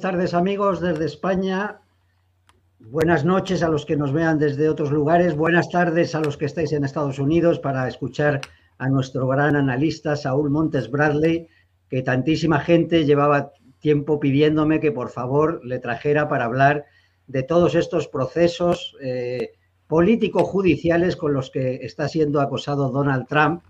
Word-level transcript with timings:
Buenas 0.00 0.12
tardes 0.14 0.32
amigos 0.32 0.80
desde 0.80 1.04
España. 1.04 1.82
Buenas 2.78 3.26
noches 3.26 3.62
a 3.62 3.68
los 3.68 3.84
que 3.84 3.98
nos 3.98 4.14
vean 4.14 4.38
desde 4.38 4.70
otros 4.70 4.90
lugares. 4.90 5.36
Buenas 5.36 5.68
tardes 5.68 6.14
a 6.14 6.20
los 6.20 6.38
que 6.38 6.46
estáis 6.46 6.72
en 6.72 6.84
Estados 6.84 7.18
Unidos 7.18 7.58
para 7.58 7.86
escuchar 7.86 8.40
a 8.78 8.88
nuestro 8.88 9.26
gran 9.26 9.56
analista 9.56 10.16
Saúl 10.16 10.48
Montes 10.48 10.90
Bradley, 10.90 11.48
que 11.90 12.00
tantísima 12.00 12.60
gente 12.60 13.04
llevaba 13.04 13.52
tiempo 13.78 14.18
pidiéndome 14.18 14.80
que 14.80 14.90
por 14.90 15.10
favor 15.10 15.60
le 15.66 15.78
trajera 15.80 16.30
para 16.30 16.46
hablar 16.46 16.86
de 17.26 17.42
todos 17.42 17.74
estos 17.74 18.08
procesos 18.08 18.96
eh, 19.02 19.50
político-judiciales 19.86 21.14
con 21.14 21.34
los 21.34 21.50
que 21.50 21.74
está 21.82 22.08
siendo 22.08 22.40
acosado 22.40 22.88
Donald 22.88 23.26
Trump. 23.28 23.62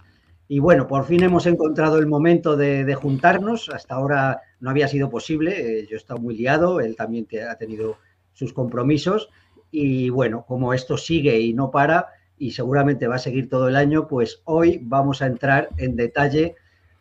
Y 0.53 0.59
bueno, 0.59 0.89
por 0.89 1.05
fin 1.05 1.23
hemos 1.23 1.47
encontrado 1.47 1.99
el 1.99 2.09
momento 2.09 2.57
de, 2.57 2.93
juntarnos. 2.97 3.69
Hasta 3.69 3.95
ahora 3.95 4.43
no 4.59 4.71
había 4.71 4.89
sido 4.89 5.09
posible. 5.09 5.53
Eh, 5.79 5.87
yo 5.89 5.95
he 5.95 5.97
estado 5.97 6.19
muy 6.19 6.37
liado, 6.37 6.81
él 6.81 6.97
también 6.97 7.29
ha 7.49 7.55
tenido 7.55 7.99
sus 8.33 8.53
compromisos. 8.53 9.31
Y 9.71 10.09
bueno, 10.09 10.45
como 10.49 10.75
esto 10.75 10.99
sigue 10.99 11.39
y 11.39 11.53
no 11.53 11.71
para, 11.71 12.09
y 12.37 12.51
seguramente 12.51 13.07
va 13.07 13.15
a 13.15 13.21
seguir 13.21 13.49
todo 13.49 13.69
el 13.69 13.77
año, 13.77 14.09
pues 14.09 14.43
hoy 14.45 14.81
vamos 14.83 15.23
a 15.23 15.27
entrar 15.27 15.69
en 15.77 15.95
detalle 15.95 16.57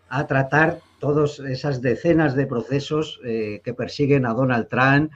a 0.10 0.28
tratar 0.28 0.82
todas 1.00 1.40
esas 1.40 1.82
decenas 1.82 2.36
de 2.36 2.46
procesos 2.46 3.20
eh, 3.26 3.62
que 3.64 3.74
persiguen 3.74 4.28
a 4.28 4.36
Donald 4.36 4.68
Trump, 4.68 5.12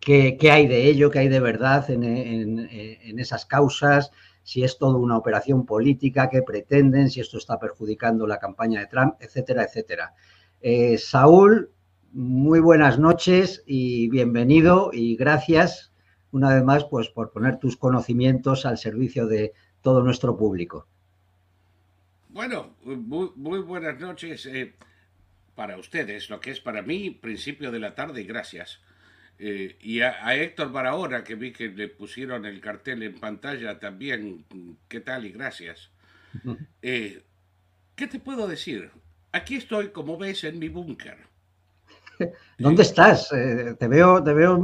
qué, 0.00 0.36
hay 0.52 0.66
de 0.66 0.84
ello, 0.84 1.10
qué 1.10 1.20
hay 1.20 1.28
de 1.28 1.40
verdad 1.40 1.88
en, 1.88 3.18
esas 3.18 3.46
causas, 3.46 4.10
si 4.44 4.62
es 4.62 4.78
toda 4.78 4.98
una 4.98 5.16
operación 5.16 5.66
política, 5.66 6.28
qué 6.30 6.42
pretenden, 6.42 7.10
si 7.10 7.20
esto 7.20 7.38
está 7.38 7.58
perjudicando 7.58 8.26
la 8.26 8.38
campaña 8.38 8.78
de 8.78 8.86
Trump, 8.86 9.14
etcétera, 9.18 9.64
etcétera. 9.64 10.14
Eh, 10.60 10.98
Saúl, 10.98 11.70
muy 12.12 12.60
buenas 12.60 12.98
noches 12.98 13.64
y 13.66 14.08
bienvenido 14.08 14.90
y 14.92 15.16
gracias 15.16 15.92
una 16.30 16.54
vez 16.54 16.62
más 16.62 16.84
pues, 16.84 17.08
por 17.08 17.32
poner 17.32 17.58
tus 17.58 17.76
conocimientos 17.76 18.66
al 18.66 18.78
servicio 18.78 19.26
de 19.26 19.52
todo 19.82 20.02
nuestro 20.02 20.36
público. 20.36 20.86
Bueno, 22.28 22.74
muy, 22.84 23.60
buenas 23.60 23.98
noches 24.00 24.44
eh, 24.46 24.74
para 25.54 25.78
ustedes, 25.78 26.28
lo 26.30 26.40
que 26.40 26.50
es 26.50 26.60
para 26.60 26.82
mí 26.82 27.10
principio 27.10 27.70
de 27.70 27.78
la 27.78 27.94
tarde 27.94 28.22
y 28.22 28.24
gracias. 28.24 28.80
Eh, 29.38 29.76
y 29.80 30.00
a, 30.00 30.34
Héctor 30.34 30.70
Barahora, 30.70 31.24
que 31.24 31.34
vi 31.34 31.52
que 31.52 31.68
le 31.68 31.88
pusieron 31.88 32.46
el 32.46 32.60
cartel 32.60 33.02
en 33.02 33.14
pantalla 33.14 33.78
también, 33.78 34.44
¿qué 34.88 35.00
tal 35.00 35.26
y 35.26 35.32
gracias? 35.32 35.90
Eh, 36.82 37.22
¿Qué 37.94 38.08
te 38.08 38.18
puedo 38.18 38.46
decir? 38.48 38.90
Aquí 39.32 39.54
estoy, 39.54 39.88
como 39.88 40.18
ves, 40.18 40.44
en 40.44 40.58
mi 40.58 40.68
búnker. 40.68 41.16
¿Dónde 42.58 42.82
estás? 42.82 43.32
Eh, 43.32 43.76
te 43.78 43.88
veo, 43.88 44.22
te 44.22 44.34
veo 44.34 44.60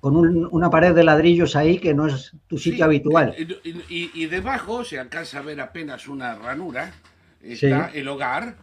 con 0.00 0.16
una 0.16 0.68
pared 0.68 0.94
de 0.94 1.04
ladrillos 1.04 1.56
ahí 1.56 1.78
que 1.78 1.94
no 1.94 2.08
es 2.08 2.32
tu 2.46 2.58
sitio 2.58 2.84
habitual. 2.84 3.34
Y, 3.88 4.26
debajo 4.26 4.84
se 4.84 4.98
alcanza 4.98 5.38
a 5.38 5.42
ver 5.42 5.60
apenas 5.60 6.08
una 6.08 6.34
ranura. 6.34 6.92
Está 7.40 7.90
el 7.94 8.06
hogar 8.08 8.56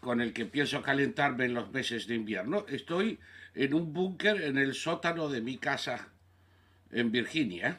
con 0.00 0.20
el 0.20 0.32
que 0.32 0.46
pienso 0.46 0.82
calentarme 0.82 1.44
en 1.44 1.54
los 1.54 1.70
meses 1.70 2.06
de 2.06 2.14
invierno. 2.14 2.64
Estoy 2.68 3.18
en 3.54 3.74
un 3.74 3.92
búnker 3.92 4.42
en 4.42 4.58
el 4.58 4.74
sótano 4.74 5.28
de 5.28 5.40
mi 5.40 5.58
casa 5.58 6.08
en 6.90 7.12
Virginia. 7.12 7.78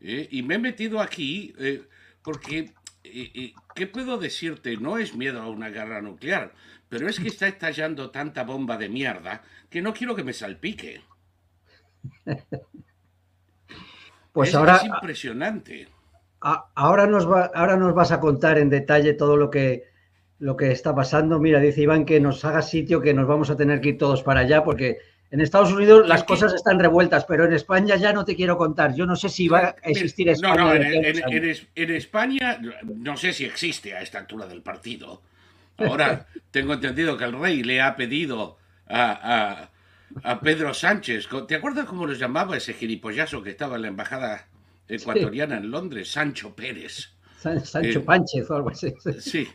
¿eh? 0.00 0.28
y 0.30 0.42
me 0.42 0.56
he 0.56 0.58
metido 0.58 1.00
aquí 1.00 1.54
eh, 1.58 1.82
porque, 2.22 2.72
eh, 3.04 3.54
¿qué 3.74 3.86
puedo 3.86 4.18
decirte? 4.18 4.76
No 4.76 4.98
es 4.98 5.14
miedo 5.14 5.40
a 5.40 5.48
una 5.48 5.70
guerra 5.70 6.02
nuclear, 6.02 6.52
pero 6.88 7.08
es 7.08 7.18
que 7.18 7.28
está 7.28 7.46
estallando 7.46 8.10
tanta 8.10 8.44
bomba 8.44 8.76
de 8.76 8.88
mierda 8.88 9.42
que 9.70 9.80
no 9.80 9.94
quiero 9.94 10.14
que 10.14 10.24
me 10.24 10.32
salpique. 10.32 11.02
Pues 14.32 14.54
ahora... 14.54 14.76
Es 14.76 14.84
impresionante. 14.84 15.88
ahora, 16.40 17.06
nos 17.06 17.30
va, 17.30 17.50
ahora 17.54 17.76
nos 17.76 17.94
vas 17.94 18.12
a 18.12 18.18
contar 18.18 18.56
en 18.56 18.70
detalle 18.70 19.12
todo 19.12 19.36
lo 19.36 19.50
que 19.50 19.91
lo 20.42 20.56
que 20.56 20.72
está 20.72 20.92
pasando. 20.92 21.38
Mira, 21.38 21.60
dice 21.60 21.82
Iván 21.82 22.04
que 22.04 22.18
nos 22.18 22.44
haga 22.44 22.62
sitio, 22.62 23.00
que 23.00 23.14
nos 23.14 23.28
vamos 23.28 23.48
a 23.50 23.56
tener 23.56 23.80
que 23.80 23.90
ir 23.90 23.98
todos 23.98 24.24
para 24.24 24.40
allá, 24.40 24.64
porque 24.64 24.98
en 25.30 25.40
Estados 25.40 25.72
Unidos 25.72 26.08
las 26.08 26.24
cosas 26.24 26.52
están 26.52 26.80
revueltas, 26.80 27.24
pero 27.26 27.44
en 27.44 27.52
España 27.52 27.94
ya 27.94 28.12
no 28.12 28.24
te 28.24 28.34
quiero 28.34 28.58
contar. 28.58 28.92
Yo 28.92 29.06
no 29.06 29.14
sé 29.14 29.28
si 29.28 29.46
va 29.46 29.76
a 29.80 29.88
existir 29.88 30.28
España. 30.28 30.56
No, 30.56 30.74
no, 30.74 30.74
en, 30.74 31.90
España 31.92 32.60
no 32.82 33.16
sé 33.16 33.32
si 33.32 33.44
existe 33.44 33.94
a 33.94 34.02
esta 34.02 34.18
altura 34.18 34.46
del 34.48 34.62
partido. 34.62 35.22
Ahora 35.78 36.26
tengo 36.50 36.74
entendido 36.74 37.16
que 37.16 37.24
el 37.24 37.38
rey 37.38 37.62
le 37.62 37.80
ha 37.80 37.94
pedido 37.94 38.58
a, 38.88 39.68
Pedro 40.42 40.74
Sánchez. 40.74 41.28
¿Te 41.46 41.54
acuerdas 41.54 41.86
cómo 41.86 42.04
lo 42.04 42.14
llamaba 42.14 42.56
ese 42.56 42.74
gilipollazo 42.74 43.44
que 43.44 43.50
estaba 43.50 43.76
en 43.76 43.82
la 43.82 43.88
embajada 43.88 44.48
ecuatoriana 44.88 45.58
en 45.58 45.70
Londres? 45.70 46.10
Sancho 46.10 46.52
Pérez. 46.56 47.12
Sancho 47.38 47.80
eh, 47.80 48.00
Pánchez 48.00 48.50
o 48.50 48.56
algo 48.56 48.70
así. 48.70 48.92
Sí 49.20 49.48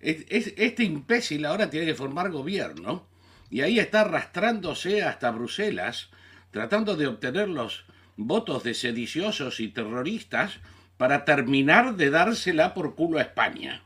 este 0.00 0.84
imbécil 0.84 1.44
ahora 1.44 1.68
tiene 1.68 1.86
que 1.86 1.94
formar 1.94 2.30
gobierno 2.30 3.06
y 3.50 3.60
ahí 3.60 3.78
está 3.78 4.02
arrastrándose 4.02 5.02
hasta 5.02 5.30
Bruselas, 5.30 6.10
tratando 6.50 6.96
de 6.96 7.06
obtener 7.06 7.48
los 7.48 7.84
votos 8.16 8.62
de 8.62 8.74
sediciosos 8.74 9.60
y 9.60 9.68
terroristas 9.68 10.60
para 10.96 11.24
terminar 11.24 11.96
de 11.96 12.10
dársela 12.10 12.74
por 12.74 12.94
culo 12.94 13.18
a 13.18 13.22
España. 13.22 13.82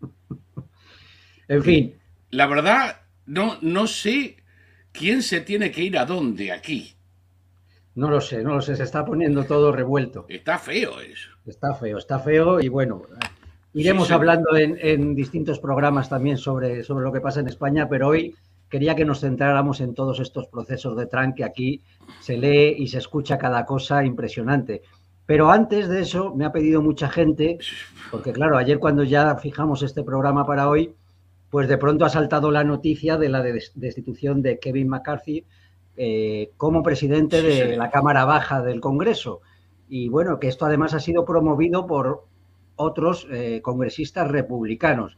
En 1.48 1.64
fin. 1.64 1.98
La 2.30 2.46
verdad, 2.46 3.00
no, 3.26 3.58
no 3.60 3.88
sé 3.88 4.36
quién 4.92 5.20
se 5.20 5.40
tiene 5.40 5.72
que 5.72 5.82
ir 5.82 5.98
a 5.98 6.04
dónde 6.06 6.52
aquí. 6.52 6.94
No 7.96 8.08
lo 8.08 8.20
sé, 8.20 8.44
no 8.44 8.54
lo 8.54 8.62
sé, 8.62 8.76
se 8.76 8.84
está 8.84 9.04
poniendo 9.04 9.44
todo 9.44 9.72
revuelto. 9.72 10.26
Está 10.28 10.60
feo 10.60 11.00
eso. 11.00 11.30
Está 11.44 11.74
feo, 11.74 11.98
está 11.98 12.20
feo 12.20 12.60
y 12.60 12.68
bueno, 12.68 13.02
Iremos 13.72 14.10
hablando 14.10 14.56
en, 14.56 15.14
distintos 15.14 15.60
programas 15.60 16.08
también 16.08 16.38
sobre, 16.38 16.82
sobre 16.82 17.04
lo 17.04 17.12
que 17.12 17.20
pasa 17.20 17.40
en 17.40 17.48
España, 17.48 17.88
pero 17.88 18.08
hoy 18.08 18.34
quería 18.68 18.96
que 18.96 19.04
nos 19.04 19.20
centráramos 19.20 19.80
en 19.80 19.94
todos 19.94 20.18
estos 20.20 20.48
procesos 20.48 20.96
de 20.96 21.06
Trump 21.06 21.36
que 21.36 21.44
aquí 21.44 21.82
se 22.20 22.36
lee 22.36 22.74
y 22.78 22.88
se 22.88 22.98
escucha 22.98 23.38
cada 23.38 23.64
cosa 23.64 24.04
impresionante. 24.04 24.82
Pero 25.26 25.52
antes 25.52 25.88
de 25.88 26.00
eso, 26.00 26.34
me 26.34 26.44
ha 26.44 26.50
pedido 26.50 26.82
mucha 26.82 27.08
gente, 27.08 27.58
porque 28.10 28.32
claro, 28.32 28.56
ayer 28.56 28.80
cuando 28.80 29.04
ya 29.04 29.36
fijamos 29.36 29.82
este 29.82 30.02
programa 30.02 30.44
para 30.44 30.68
hoy, 30.68 30.94
pues 31.50 31.68
de 31.68 31.78
pronto 31.78 32.04
ha 32.04 32.10
saltado 32.10 32.50
la 32.50 32.64
noticia 32.64 33.16
de 33.16 33.28
la 33.28 33.42
destitución 33.42 34.42
de 34.42 34.58
Kevin 34.58 34.88
McCarthy 34.88 35.44
eh, 35.96 36.50
como 36.56 36.82
presidente 36.82 37.42
de 37.42 37.76
la 37.76 37.90
Cámara 37.90 38.24
Baja 38.24 38.62
del 38.62 38.80
Congreso. 38.80 39.40
Y 39.88 40.08
bueno, 40.08 40.40
que 40.40 40.48
esto 40.48 40.66
además 40.66 40.94
ha 40.94 41.00
sido 41.00 41.24
promovido 41.24 41.86
por 41.86 42.24
otros 42.80 43.26
eh, 43.30 43.60
congresistas 43.62 44.28
republicanos. 44.28 45.16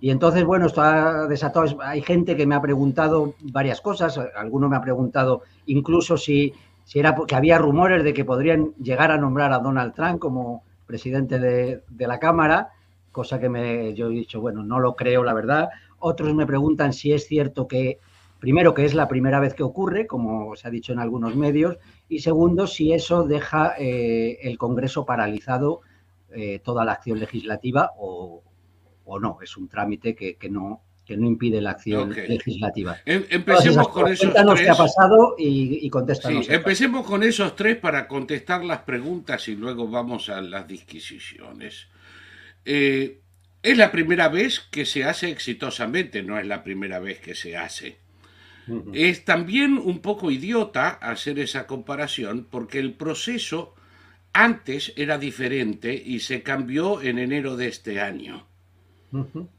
Y 0.00 0.10
entonces, 0.10 0.44
bueno, 0.44 0.66
esto 0.66 0.82
ha 0.82 1.28
desatado, 1.28 1.80
hay 1.80 2.02
gente 2.02 2.36
que 2.36 2.46
me 2.46 2.56
ha 2.56 2.60
preguntado 2.60 3.34
varias 3.40 3.80
cosas, 3.80 4.18
alguno 4.34 4.68
me 4.68 4.76
ha 4.76 4.80
preguntado 4.80 5.42
incluso 5.66 6.16
si, 6.16 6.52
si 6.84 6.98
era 6.98 7.14
que 7.14 7.36
había 7.36 7.58
rumores 7.58 8.02
de 8.02 8.12
que 8.12 8.24
podrían 8.24 8.74
llegar 8.82 9.12
a 9.12 9.18
nombrar 9.18 9.52
a 9.52 9.60
Donald 9.60 9.94
Trump 9.94 10.18
como 10.18 10.64
presidente 10.86 11.38
de, 11.38 11.82
la 11.98 12.18
Cámara, 12.18 12.70
cosa 13.12 13.38
que 13.38 13.48
me, 13.48 13.94
yo 13.94 14.08
he 14.08 14.14
dicho, 14.14 14.40
bueno, 14.40 14.64
no 14.64 14.80
lo 14.80 14.96
creo, 14.96 15.22
la 15.22 15.34
verdad. 15.34 15.68
Otros 16.00 16.34
me 16.34 16.46
preguntan 16.46 16.92
si 16.92 17.12
es 17.12 17.26
cierto 17.28 17.68
que, 17.68 17.98
primero, 18.40 18.74
que 18.74 18.84
es 18.84 18.94
la 18.94 19.06
primera 19.06 19.38
vez 19.38 19.54
que 19.54 19.62
ocurre, 19.62 20.08
como 20.08 20.56
se 20.56 20.66
ha 20.66 20.70
dicho 20.70 20.92
en 20.92 20.98
algunos 20.98 21.36
medios, 21.36 21.78
y 22.08 22.18
segundo, 22.18 22.66
si 22.66 22.92
eso 22.92 23.22
deja 23.22 23.74
eh, 23.78 24.38
el 24.42 24.58
Congreso 24.58 25.06
paralizado 25.06 25.82
eh, 26.34 26.60
toda 26.64 26.84
la 26.84 26.92
acción 26.92 27.18
legislativa 27.18 27.92
o, 27.98 28.42
no. 29.20 29.38
Es 29.42 29.56
un 29.56 29.68
trámite 29.68 30.14
que, 30.14 30.36
no, 30.48 30.82
que 31.04 31.16
no 31.16 31.26
impide 31.26 31.60
la 31.60 31.72
acción 31.72 32.10
legislativa. 32.10 32.96
Em, 33.04 33.24
empecemos 33.28 33.88
con 33.88 34.10
esos 34.10 34.32
tres. 34.32 34.60
qué 34.60 34.70
ha 34.70 34.74
pasado 34.74 35.34
y, 35.38 35.86
y 35.86 35.90
contéstanos. 35.90 36.48
empecemos 36.48 37.06
con 37.06 37.22
esos 37.22 37.54
tres 37.54 37.76
para 37.76 38.08
contestar 38.08 38.64
las 38.64 38.80
preguntas 38.80 39.46
y 39.48 39.56
luego 39.56 39.88
vamos 39.88 40.28
a 40.30 40.40
las 40.40 40.66
disquisiciones. 40.66 41.88
Eh, 42.64 43.20
es 43.62 43.76
la 43.76 43.92
primera 43.92 44.28
vez 44.28 44.60
que 44.60 44.84
se 44.84 45.04
hace 45.04 45.30
exitosamente, 45.30 46.22
no 46.22 46.38
es 46.38 46.46
la 46.46 46.64
primera 46.64 46.98
vez 46.98 47.20
que 47.20 47.34
se 47.34 47.56
hace. 47.56 47.98
Es 48.92 49.24
también 49.24 49.76
un 49.76 49.98
poco 50.00 50.30
idiota 50.30 50.88
hacer 50.88 51.40
esa 51.40 51.66
comparación 51.66 52.46
porque 52.48 52.78
el 52.78 52.94
proceso 52.94 53.74
antes 54.32 54.92
era 54.96 55.18
diferente 55.18 55.94
y 55.94 56.20
se 56.20 56.42
cambió 56.42 57.02
en 57.02 57.18
enero 57.18 57.56
de 57.56 57.68
este 57.68 58.00
año. 58.00 58.46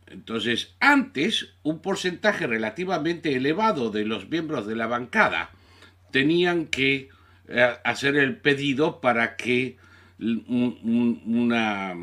Entonces, 0.08 0.74
antes 0.80 1.54
un 1.62 1.80
porcentaje 1.80 2.48
relativamente 2.48 3.36
elevado 3.36 3.92
de 3.92 4.04
los 4.04 4.28
miembros 4.28 4.66
de 4.66 4.76
la 4.76 4.88
bancada 4.88 5.52
tenían 6.12 6.66
que 6.66 7.10
eh, 7.48 7.74
hacer 7.84 8.16
el 8.16 8.38
pedido 8.38 9.00
para 9.00 9.36
que 9.36 9.78
una, 10.20 11.94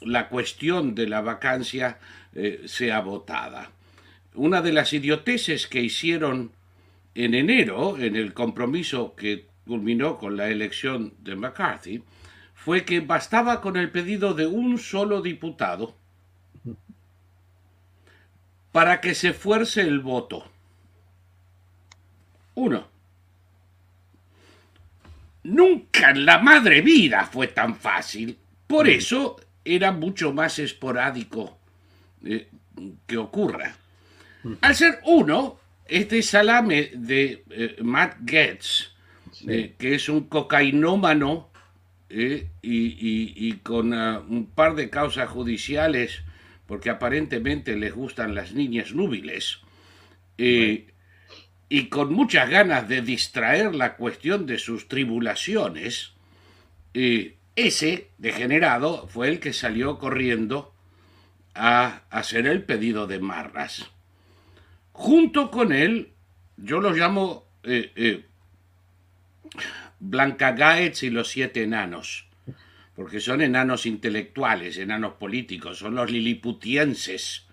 la 0.00 0.28
cuestión 0.28 0.94
de 0.94 1.08
la 1.08 1.20
vacancia 1.20 1.98
eh, 2.34 2.62
sea 2.66 3.00
votada. 3.00 3.72
una 4.34 4.60
de 4.60 4.72
las 4.72 4.92
idioteces 4.92 5.66
que 5.66 5.80
hicieron 5.80 6.52
en 7.14 7.34
enero, 7.34 7.96
en 7.98 8.14
el 8.14 8.34
compromiso 8.34 9.14
que 9.16 9.46
culminó 9.66 10.16
con 10.18 10.36
la 10.36 10.48
elección 10.48 11.14
de 11.18 11.36
McCarthy, 11.36 12.02
fue 12.54 12.84
que 12.84 13.00
bastaba 13.00 13.60
con 13.60 13.76
el 13.76 13.90
pedido 13.90 14.34
de 14.34 14.46
un 14.46 14.78
solo 14.78 15.20
diputado 15.20 15.94
para 18.72 19.00
que 19.00 19.14
se 19.14 19.32
fuerce 19.32 19.80
el 19.82 20.00
voto. 20.00 20.44
Uno. 22.54 22.88
Nunca 25.44 26.10
en 26.10 26.26
la 26.26 26.38
madre 26.38 26.80
vida 26.80 27.24
fue 27.24 27.48
tan 27.48 27.76
fácil. 27.76 28.36
Por 28.66 28.88
eso 28.88 29.36
era 29.64 29.92
mucho 29.92 30.32
más 30.32 30.58
esporádico 30.58 31.58
eh, 32.24 32.48
que 33.06 33.16
ocurra. 33.16 33.76
Al 34.60 34.74
ser 34.74 35.00
uno, 35.04 35.58
este 35.86 36.22
salame 36.22 36.90
de 36.94 37.44
eh, 37.50 37.76
Matt 37.82 38.16
Eh, 39.48 39.74
que 39.78 39.94
es 39.94 40.08
un 40.08 40.24
cocainómano 40.24 41.48
y, 42.08 43.52
con 43.62 43.94
ah, 43.94 44.22
un 44.28 44.46
par 44.46 44.74
de 44.74 44.90
causas 44.90 45.28
judiciales, 45.28 46.22
porque 46.66 46.90
aparentemente 46.90 47.76
les 47.76 47.94
gustan 47.94 48.34
las 48.34 48.52
niñas 48.52 48.92
núbiles, 48.92 49.60
y 50.36 51.84
con 51.88 52.12
muchas 52.12 52.50
ganas 52.50 52.88
de 52.88 53.02
distraer 53.02 53.74
la 53.74 53.96
cuestión 53.96 54.46
de 54.46 54.58
sus 54.58 54.88
tribulaciones, 54.88 56.12
ese 57.56 58.10
degenerado 58.18 59.08
fue 59.08 59.28
el 59.28 59.40
que 59.40 59.52
salió 59.52 59.98
corriendo 59.98 60.74
a 61.54 62.02
hacer 62.10 62.46
el 62.46 62.62
pedido 62.62 63.06
de 63.06 63.18
marras. 63.18 63.90
Junto 64.92 65.50
con 65.50 65.72
él, 65.72 66.12
yo 66.58 66.80
los 66.80 66.96
llamo 66.96 67.46
eh, 67.62 67.92
eh, 67.96 68.25
Blanca 70.00 70.52
Gaetz 70.52 71.02
y 71.02 71.10
los 71.10 71.28
siete 71.28 71.62
enanos, 71.62 72.28
porque 72.94 73.20
son 73.20 73.40
enanos 73.40 73.86
intelectuales, 73.86 74.78
enanos 74.78 75.14
políticos, 75.14 75.78
son 75.78 75.94
los 75.94 76.10
liliputienses. 76.10 77.46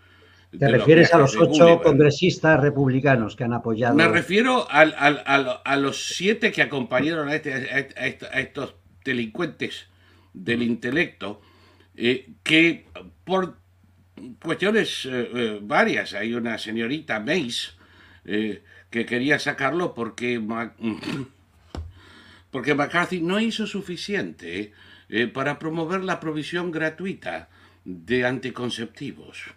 ¿Te 0.58 0.68
refieres 0.68 1.14
a 1.14 1.18
los 1.18 1.36
ocho 1.36 1.82
congresistas 1.82 2.60
republicanos 2.60 3.36
que 3.36 3.44
han 3.44 3.54
apoyado? 3.54 3.96
Me 3.96 4.08
refiero 4.08 4.68
a 4.70 5.76
los 5.78 6.14
siete 6.16 6.52
que 6.52 6.62
acompañaron 6.62 7.28
a, 7.28 7.36
este, 7.36 7.54
a 7.54 8.40
estos 8.40 8.76
delincuentes 9.04 9.88
del 10.34 10.64
intelecto, 10.64 11.42
eh, 11.96 12.30
que 12.44 12.86
por 13.24 13.58
cuestiones 14.42 15.06
eh, 15.06 15.30
eh, 15.34 15.60
varias, 15.62 16.14
hay 16.14 16.34
una 16.34 16.58
señorita 16.58 17.20
Mace 17.20 17.72
que 18.24 19.06
quería 19.06 19.38
sacarlo 19.38 19.94
porque, 19.94 20.42
porque 22.54 22.76
McCarthy 22.76 23.20
no 23.20 23.40
hizo 23.40 23.66
suficiente 23.66 24.74
para 25.34 25.58
promover 25.58 26.04
la 26.04 26.20
provisión 26.20 26.70
gratuita 26.70 27.50
de 27.84 28.26
anticonceptivos. 28.28 29.56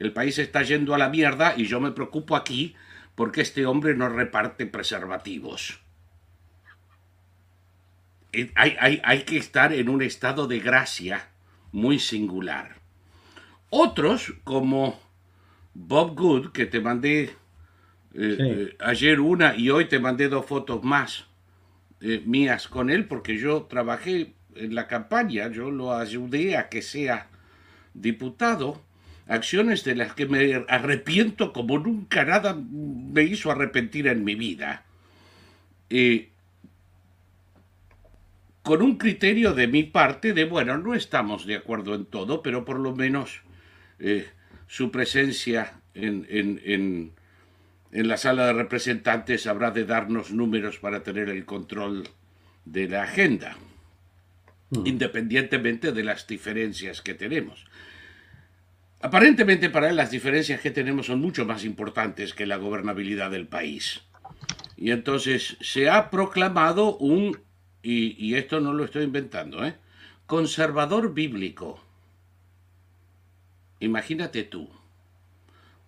El 0.00 0.12
país 0.12 0.38
está 0.38 0.62
yendo 0.62 0.94
a 0.94 0.98
la 0.98 1.08
mierda 1.08 1.54
y 1.56 1.66
yo 1.66 1.80
me 1.80 1.92
preocupo 1.92 2.34
aquí 2.34 2.74
porque 3.14 3.40
este 3.42 3.66
hombre 3.66 3.94
no 3.94 4.08
reparte 4.08 4.66
preservativos. 4.66 5.78
Eh, 8.32 8.50
hay, 8.56 9.22
que 9.22 9.36
estar 9.36 9.72
en 9.72 9.88
un 9.88 10.02
estado 10.02 10.48
de 10.48 10.58
gracia 10.58 11.28
muy 11.70 12.00
singular. 12.00 12.76
Otros, 13.70 14.34
como 14.42 15.00
Bob 15.74 16.16
Good, 16.16 16.50
que 16.50 16.66
te 16.66 16.80
mandé 16.80 17.36
eh, 18.14 18.36
eh, 18.38 18.76
ayer 18.80 19.20
una 19.20 19.56
y 19.56 19.70
hoy 19.70 19.86
te 19.86 19.98
mandé 19.98 20.28
dos 20.28 20.46
fotos 20.46 20.82
más 20.82 21.26
mías 22.24 22.66
con 22.66 22.88
él, 22.88 23.04
porque 23.04 23.36
yo 23.36 23.64
trabajé 23.64 24.32
en 24.54 24.74
la 24.74 24.86
campaña, 24.88 25.50
yo 25.50 25.70
lo 25.70 25.92
ayudé 25.92 26.56
a 26.56 26.70
que 26.70 26.80
sea 26.80 27.26
diputado, 27.92 28.80
acciones 29.28 29.84
de 29.84 29.96
las 29.96 30.14
que 30.14 30.24
me 30.24 30.64
arrepiento 30.68 31.52
como 31.52 31.78
nunca 31.78 32.24
nada 32.24 32.54
me 32.54 33.22
hizo 33.24 33.50
arrepentir 33.50 34.06
en 34.06 34.24
mi 34.24 34.34
vida. 34.34 34.86
Con 38.62 38.82
un 38.82 38.98
criterio 38.98 39.54
de 39.54 39.66
mi 39.66 39.84
parte 39.84 40.32
de, 40.32 40.44
bueno, 40.44 40.78
no 40.78 40.94
estamos 40.94 41.46
de 41.46 41.56
acuerdo 41.56 41.94
en 41.94 42.04
todo, 42.04 42.42
pero 42.42 42.64
por 42.64 42.78
lo 42.78 42.94
menos 42.94 43.40
eh, 43.98 44.28
su 44.66 44.90
presencia 44.90 45.72
en, 45.94 46.26
en, 46.28 46.60
en, 46.64 47.12
la 47.92 48.16
sala 48.16 48.46
de 48.46 48.52
representantes 48.52 49.46
habrá 49.46 49.70
de 49.70 49.84
darnos 49.84 50.30
números 50.30 50.78
para 50.78 51.02
tener 51.02 51.28
el 51.28 51.44
control 51.44 52.08
de 52.64 52.88
la 52.88 53.02
agenda, 53.02 53.56
mm. 54.70 54.86
independientemente 54.86 55.92
de 55.92 56.04
las 56.04 56.26
diferencias 56.26 57.02
que 57.02 57.14
tenemos. 57.14 57.66
Aparentemente 59.02 59.70
para 59.70 59.88
él 59.88 59.96
las 59.96 60.10
diferencias 60.10 60.60
que 60.60 60.70
tenemos 60.70 61.06
son 61.06 61.20
mucho 61.20 61.46
más 61.46 61.64
importantes 61.64 62.34
que 62.34 62.46
la 62.46 62.56
gobernabilidad 62.56 63.30
del 63.30 63.46
país. 63.46 64.02
Y 64.76 64.92
entonces 64.92 65.56
se 65.60 65.90
ha 65.90 66.10
proclamado 66.10 66.96
un 66.98 67.38
y, 67.82 68.34
esto 68.34 68.60
no 68.60 68.72
lo 68.72 68.84
estoy 68.84 69.04
inventando, 69.04 69.64
¿eh? 69.64 69.74
conservador 70.26 71.14
bíblico. 71.14 71.82
Imagínate 73.80 74.44
tú, 74.44 74.68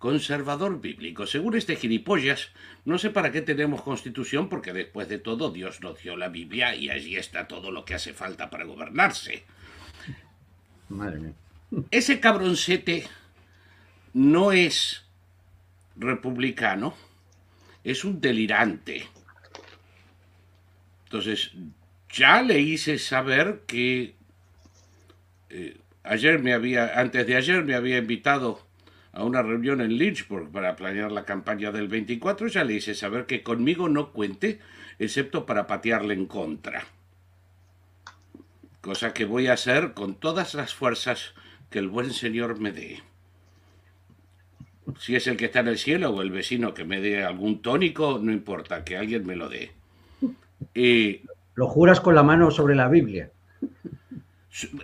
conservador 0.03 0.81
bíblico. 0.81 1.25
Según 1.25 1.55
este 1.55 1.77
gilipollas, 1.77 2.49
no 2.83 2.97
sé 2.97 3.09
para 3.09 3.31
qué 3.31 3.41
tenemos 3.41 3.83
constitución, 3.83 4.49
porque 4.49 4.73
después 4.73 5.07
de 5.07 5.17
todo 5.17 5.49
Dios 5.49 5.79
nos 5.79 5.97
dio 6.03 6.17
la 6.17 6.27
Biblia 6.27 6.75
y 6.75 6.89
allí 6.89 7.15
está 7.15 7.47
todo 7.47 7.71
lo 7.71 7.85
que 7.85 7.93
hace 7.93 8.11
falta 8.11 8.49
para 8.49 8.65
gobernarse. 8.65 9.45
Madre 10.89 11.19
mía. 11.21 11.33
Ese 11.89 12.19
cabroncete 12.19 13.07
no 14.11 14.51
es 14.51 15.05
republicano, 15.95 16.93
es 17.85 18.03
un 18.03 18.19
delirante. 18.19 19.07
Entonces, 21.05 21.51
ya 22.11 22.41
le 22.41 22.59
hice 22.59 22.99
saber 22.99 23.61
que 23.67 24.15
eh, 25.49 25.77
ayer 26.03 26.39
me 26.39 26.51
había, 26.51 26.99
antes 26.99 27.25
de 27.25 27.37
ayer 27.37 27.63
me 27.63 27.75
había 27.75 27.99
invitado 27.99 28.72
a 29.13 29.23
una 29.23 29.43
reunión 29.43 29.79
en 29.79 29.95
Lynchburg 29.97 30.51
para 30.51 30.75
planear 30.75 31.11
la 31.11 31.23
campaña 31.23 31.71
del 31.71 31.87
24, 31.87 32.47
ya 32.47 32.63
le 32.63 32.73
hice 32.73 32.95
saber 32.95 33.27
que 33.27 33.43
conmigo 33.43 33.87
no 33.87 34.11
cuente, 34.11 34.59
excepto 34.97 35.45
para 35.45 35.67
patearle 35.67 36.15
en 36.15 36.25
contra. 36.25 36.83
Cosa 38.81 39.13
que 39.13 39.25
voy 39.25 39.47
a 39.47 39.53
hacer 39.53 39.93
con 39.93 40.15
todas 40.15 40.55
las 40.55 40.73
fuerzas 40.73 41.35
que 41.69 41.79
el 41.79 41.87
buen 41.87 42.11
Señor 42.11 42.59
me 42.59 42.71
dé. 42.71 43.03
Si 44.99 45.15
es 45.15 45.27
el 45.27 45.37
que 45.37 45.45
está 45.45 45.59
en 45.59 45.69
el 45.69 45.77
cielo 45.77 46.09
o 46.09 46.21
el 46.21 46.31
vecino 46.31 46.73
que 46.73 46.83
me 46.83 46.99
dé 46.99 47.23
algún 47.23 47.61
tónico, 47.61 48.19
no 48.21 48.31
importa, 48.31 48.83
que 48.83 48.97
alguien 48.97 49.25
me 49.25 49.35
lo 49.35 49.47
dé. 49.47 49.71
Y 50.73 51.21
lo 51.53 51.67
juras 51.67 52.01
con 52.01 52.15
la 52.15 52.23
mano 52.23 52.49
sobre 52.49 52.75
la 52.75 52.87
Biblia. 52.89 53.29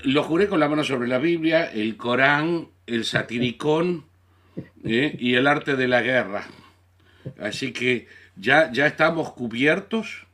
Lo 0.03 0.23
juré 0.23 0.47
con 0.47 0.59
la 0.59 0.69
mano 0.69 0.83
sobre 0.83 1.07
la 1.07 1.17
Biblia, 1.17 1.65
el 1.71 1.97
Corán, 1.97 2.69
el 2.85 3.05
satiricón 3.05 4.08
¿eh? 4.83 5.15
y 5.19 5.35
el 5.35 5.47
arte 5.47 5.75
de 5.75 5.87
la 5.87 6.01
guerra. 6.01 6.45
Así 7.39 7.73
que 7.73 8.07
ya, 8.35 8.71
ya 8.71 8.87
estamos 8.87 9.31
cubiertos. 9.33 10.25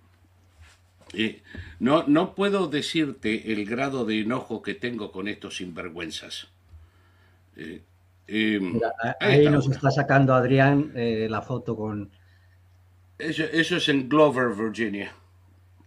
Eh, 1.14 1.42
no, 1.80 2.04
no 2.08 2.36
puedo 2.36 2.68
decirte 2.68 3.52
el 3.54 3.66
grado 3.66 4.06
de 4.06 4.22
enojo 4.22 4.62
que 4.62 4.74
tengo 4.74 5.12
con 5.12 5.28
estos 5.28 5.58
sinvergüenzas. 5.58 6.50
Eh, 7.58 7.82
ahí 9.20 9.48
nos 9.50 9.70
está 9.70 9.92
sacando 9.92 10.34
Adrián 10.34 10.92
la 10.96 11.42
foto 11.42 11.76
con... 11.76 12.12
Eso, 13.18 13.44
eso 13.44 13.78
es 13.78 13.88
en 13.88 14.10
Glover, 14.10 14.50
Virginia. 14.50 15.14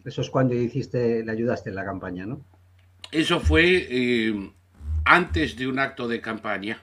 Eso 0.05 0.23
es 0.23 0.31
cuando 0.31 0.55
hiciste, 0.55 1.23
le 1.23 1.33
ayudaste 1.33 1.69
en 1.69 1.75
la 1.75 1.85
campaña, 1.85 2.25
¿no? 2.25 2.41
Eso 3.11 3.41
fue 3.41 3.87
eh, 3.91 4.53
antes 5.05 5.57
de 5.57 5.67
un 5.67 5.79
acto 5.79 6.09
de 6.09 6.21
campaña. 6.21 6.83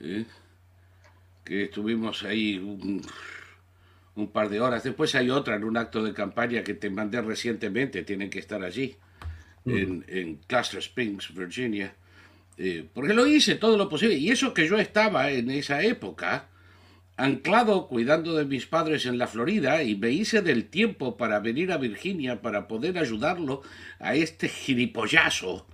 ¿Eh? 0.00 0.24
que 1.44 1.64
estuvimos 1.64 2.22
ahí 2.22 2.58
un, 2.58 3.02
par 4.32 4.48
de 4.48 4.60
horas. 4.60 4.84
Después 4.84 5.14
hay 5.14 5.30
otra 5.30 5.56
en 5.56 5.64
un 5.64 5.76
acto 5.76 6.02
de 6.04 6.12
campaña 6.12 6.62
que 6.62 6.74
te 6.74 6.90
mandé 6.90 7.20
recientemente, 7.22 8.02
tienen 8.02 8.28
que 8.28 8.38
estar 8.38 8.62
allí, 8.62 8.96
en, 9.64 10.04
en, 10.08 10.36
Cluster 10.46 10.80
Springs, 10.80 11.34
Virginia. 11.34 11.94
Eh, 12.58 12.86
porque 12.92 13.14
lo 13.14 13.26
hice 13.26 13.54
todo 13.54 13.78
lo 13.78 13.88
posible. 13.88 14.16
Y 14.16 14.30
eso 14.30 14.52
que 14.52 14.68
yo 14.68 14.78
estaba 14.78 15.30
en 15.30 15.50
esa 15.50 15.82
época, 15.82 16.48
anclado 17.16 17.88
cuidando 17.88 18.34
de 18.34 18.44
mis 18.44 18.66
padres 18.66 19.06
en 19.06 19.16
la 19.16 19.26
Florida 19.26 19.82
y 19.82 19.96
me 19.96 20.10
hice 20.10 20.42
del 20.42 20.66
tiempo 20.66 21.16
para 21.16 21.40
venir 21.40 21.72
a 21.72 21.78
Virginia 21.78 22.42
para 22.42 22.68
poder 22.68 22.98
ayudarlo 22.98 23.62
a 23.98 24.14
este 24.14 24.48
gilipollazo 24.48 25.66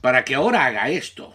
para 0.00 0.24
que 0.24 0.34
ahora 0.34 0.66
haga 0.66 0.90
esto. 0.90 1.32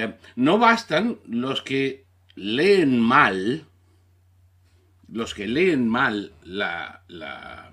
Sea, 0.00 0.18
no 0.36 0.58
bastan 0.58 1.18
los 1.26 1.62
que 1.62 2.04
leen 2.34 2.98
mal, 3.00 3.64
los 5.10 5.34
que 5.34 5.46
leen 5.46 5.88
mal 5.88 6.32
la, 6.44 7.02
la, 7.08 7.70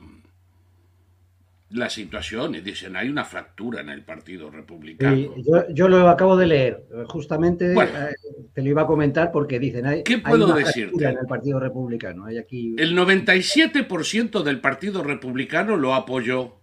la 1.69 1.89
situación 1.89 2.55
y 2.55 2.61
dicen 2.61 2.95
hay 2.95 3.09
una 3.09 3.25
fractura 3.25 3.81
en 3.81 3.89
el 3.89 4.03
Partido 4.03 4.49
Republicano. 4.49 5.35
yo, 5.69 5.87
lo 5.87 6.09
acabo 6.09 6.37
de 6.37 6.47
leer, 6.47 6.85
justamente 7.07 7.73
eh, 7.73 8.15
te 8.53 8.61
lo 8.61 8.69
iba 8.69 8.83
a 8.83 8.87
comentar 8.87 9.31
porque 9.31 9.59
dicen 9.59 9.85
hay, 9.85 10.03
¿qué 10.03 10.19
puedo 10.19 10.45
una 10.45 10.55
decirte? 10.55 11.05
en 11.05 11.17
el 11.17 11.25
Partido 11.27 11.59
Republicano. 11.59 12.25
Hay 12.25 12.37
aquí... 12.37 12.75
El 12.77 12.97
97% 12.97 14.43
del 14.43 14.61
Partido 14.61 15.03
Republicano 15.03 15.75
lo 15.75 15.93
apoyó 15.93 16.55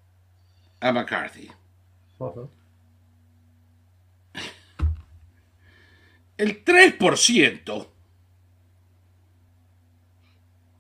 a 0.81 0.93
McCarthy. 0.93 1.49
El 6.37 6.65
3% 6.65 7.89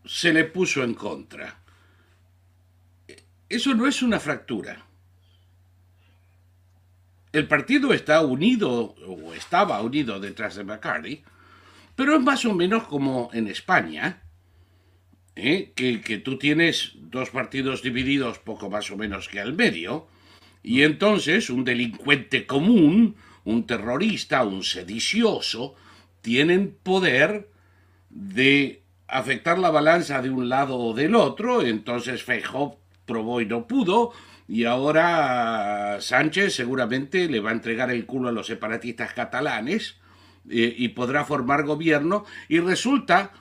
se 0.04 0.32
le 0.32 0.44
puso 0.44 0.82
en 0.82 0.94
contra. 0.94 1.62
Eso 3.48 3.74
no 3.74 3.86
es 3.86 4.02
una 4.02 4.18
fractura. 4.18 4.86
El 7.32 7.48
partido 7.48 7.94
está 7.94 8.20
unido, 8.22 8.94
o 9.06 9.32
estaba 9.34 9.80
unido 9.80 10.20
detrás 10.20 10.56
de 10.56 10.64
McCarthy, 10.64 11.22
pero 11.96 12.16
es 12.16 12.22
más 12.22 12.44
o 12.44 12.54
menos 12.54 12.84
como 12.84 13.30
en 13.32 13.48
España, 13.48 14.22
¿eh? 15.34 15.72
que, 15.74 16.02
que, 16.02 16.18
tú 16.18 16.36
tienes 16.36 16.92
dos 16.96 17.30
partidos 17.30 17.82
divididos 17.82 18.38
poco 18.38 18.68
más 18.68 18.90
o 18.90 18.96
menos 18.96 19.28
que 19.28 19.40
al 19.40 19.54
medio, 19.54 20.08
y 20.62 20.82
entonces 20.82 21.48
un 21.48 21.64
delincuente 21.64 22.46
común, 22.46 23.16
un 23.44 23.66
terrorista, 23.66 24.44
un 24.44 24.62
sedicioso, 24.62 25.74
tienen 26.20 26.76
poder 26.82 27.48
de 28.10 28.82
afectar 29.08 29.58
la 29.58 29.70
balanza 29.70 30.22
de 30.22 30.30
un 30.30 30.48
lado 30.48 30.78
o 30.78 30.94
del 30.94 31.14
otro, 31.14 31.62
entonces 31.62 32.22
Feijóo 32.22 32.78
probó 33.04 33.40
y 33.40 33.46
no 33.46 33.66
pudo, 33.66 34.12
y 34.48 34.64
ahora 34.64 35.98
Sánchez 36.00 36.54
seguramente 36.54 37.28
le 37.28 37.40
va 37.40 37.50
a 37.50 37.54
entregar 37.54 37.90
el 37.90 38.06
culo 38.06 38.28
a 38.28 38.32
los 38.32 38.46
separatistas 38.46 39.12
catalanes 39.12 39.96
eh, 40.48 40.74
y 40.76 40.88
podrá 40.88 41.24
formar 41.24 41.64
gobierno, 41.64 42.24
y 42.48 42.60
resulta 42.60 43.32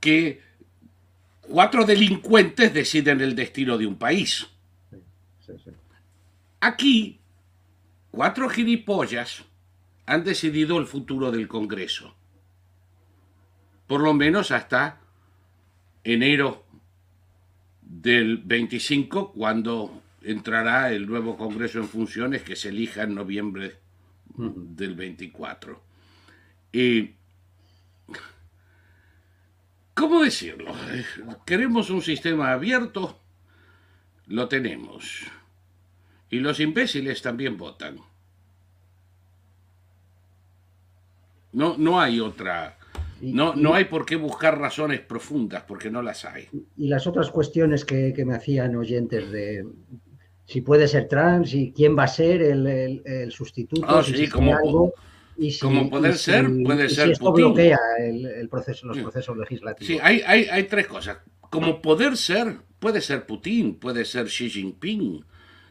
que 0.00 0.40
cuatro 1.42 1.84
delincuentes 1.84 2.72
deciden 2.72 3.20
el 3.20 3.34
destino 3.34 3.76
de 3.78 3.86
un 3.86 3.96
país. 3.96 4.46
Aquí, 6.60 7.20
cuatro 8.10 8.48
gilipollas 8.48 9.44
han 10.06 10.24
decidido 10.24 10.78
el 10.78 10.86
futuro 10.86 11.30
del 11.30 11.48
Congreso. 11.48 12.14
Por 13.86 14.00
lo 14.00 14.14
menos 14.14 14.50
hasta 14.50 15.00
enero 16.04 16.64
del 17.82 18.38
25, 18.38 19.32
cuando 19.32 20.02
entrará 20.22 20.92
el 20.92 21.06
nuevo 21.06 21.36
Congreso 21.36 21.78
en 21.78 21.88
funciones 21.88 22.42
que 22.42 22.56
se 22.56 22.68
elija 22.68 23.02
en 23.02 23.14
noviembre 23.14 23.76
del 24.36 24.94
24. 24.94 25.82
Y, 26.72 27.10
¿Cómo 29.94 30.22
decirlo? 30.22 30.74
¿Queremos 31.44 31.90
un 31.90 32.00
sistema 32.00 32.52
abierto? 32.52 33.20
Lo 34.28 34.48
tenemos. 34.48 35.24
Y 36.30 36.38
los 36.38 36.60
imbéciles 36.60 37.20
también 37.20 37.58
votan. 37.58 37.98
No, 41.52 41.76
no 41.76 42.00
hay 42.00 42.20
otra 42.20 42.76
no, 43.20 43.54
no 43.54 43.74
hay 43.74 43.84
por 43.84 44.06
qué 44.06 44.16
buscar 44.16 44.58
razones 44.58 45.00
profundas, 45.00 45.64
porque 45.66 45.90
no 45.90 46.02
las 46.02 46.24
hay. 46.24 46.48
Y 46.76 46.88
las 46.88 47.06
otras 47.06 47.30
cuestiones 47.30 47.84
que, 47.84 48.14
me 48.24 48.34
hacían 48.34 48.76
oyentes 48.76 49.30
de 49.30 49.66
si 50.46 50.62
puede 50.62 50.88
ser 50.88 51.06
trans 51.06 51.54
y 51.54 51.72
quién 51.72 51.96
va 51.96 52.04
a 52.04 52.08
ser 52.08 52.42
el, 52.42 53.30
sustituto. 53.30 53.86
Ah, 53.86 54.02
sí, 54.02 54.26
como, 54.28 54.92
y 55.36 55.56
como 55.58 55.90
poder 55.90 56.16
ser, 56.16 56.46
puede 56.64 56.88
ser. 56.88 57.06
Si 57.06 57.12
esto 57.12 57.32
bloquea 57.32 57.78
el, 57.98 58.48
proceso, 58.48 58.86
los 58.86 58.98
procesos 58.98 59.36
legislativos. 59.36 59.86
Sí, 59.86 59.98
hay, 60.02 60.22
hay, 60.26 60.46
hay, 60.46 60.64
tres 60.64 60.86
cosas. 60.86 61.18
Como 61.50 61.82
poder 61.82 62.16
ser, 62.16 62.56
puede 62.78 63.00
ser 63.00 63.26
Putin, 63.26 63.78
puede 63.78 64.04
ser 64.04 64.26
Xi 64.26 64.48
Jinping, 64.48 65.24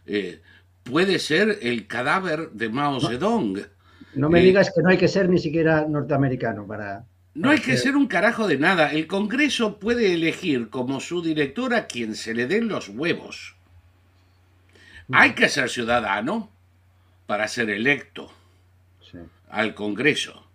eh, 0.05 0.41
puede 0.83 1.19
ser 1.19 1.59
el 1.61 1.87
cadáver 1.87 2.51
de 2.51 2.69
Mao 2.69 2.99
Zedong. 3.01 3.57
No, 3.57 3.78
me 4.15 4.39
eh, 4.39 4.43
digas 4.43 4.71
que 4.73 4.81
no 4.81 4.89
hay 4.89 4.97
que 4.97 5.07
ser 5.07 5.29
ni 5.29 5.39
siquiera 5.39 5.85
norteamericano 5.87 6.65
para. 6.65 7.05
No 7.35 7.51
hay 7.51 7.59
que 7.59 7.77
ser 7.77 7.95
un 7.95 8.07
carajo 8.07 8.47
de 8.47 8.57
nada. 8.57 8.91
El 8.91 9.07
Congreso 9.07 9.79
puede 9.79 10.13
elegir 10.13 10.69
como 10.69 10.99
su 10.99 11.21
director 11.21 11.73
a 11.73 11.85
quien 11.85 12.15
se 12.15 12.33
le 12.33 12.47
den 12.47 12.67
los 12.67 12.89
huevos. 12.89 13.55
Hay 15.11 15.33
que 15.33 15.47
ser 15.47 15.69
ciudadano 15.69 16.51
para 17.27 17.47
ser 17.47 17.69
electo 17.69 18.31
al 19.49 19.73
Congreso. 19.73 20.47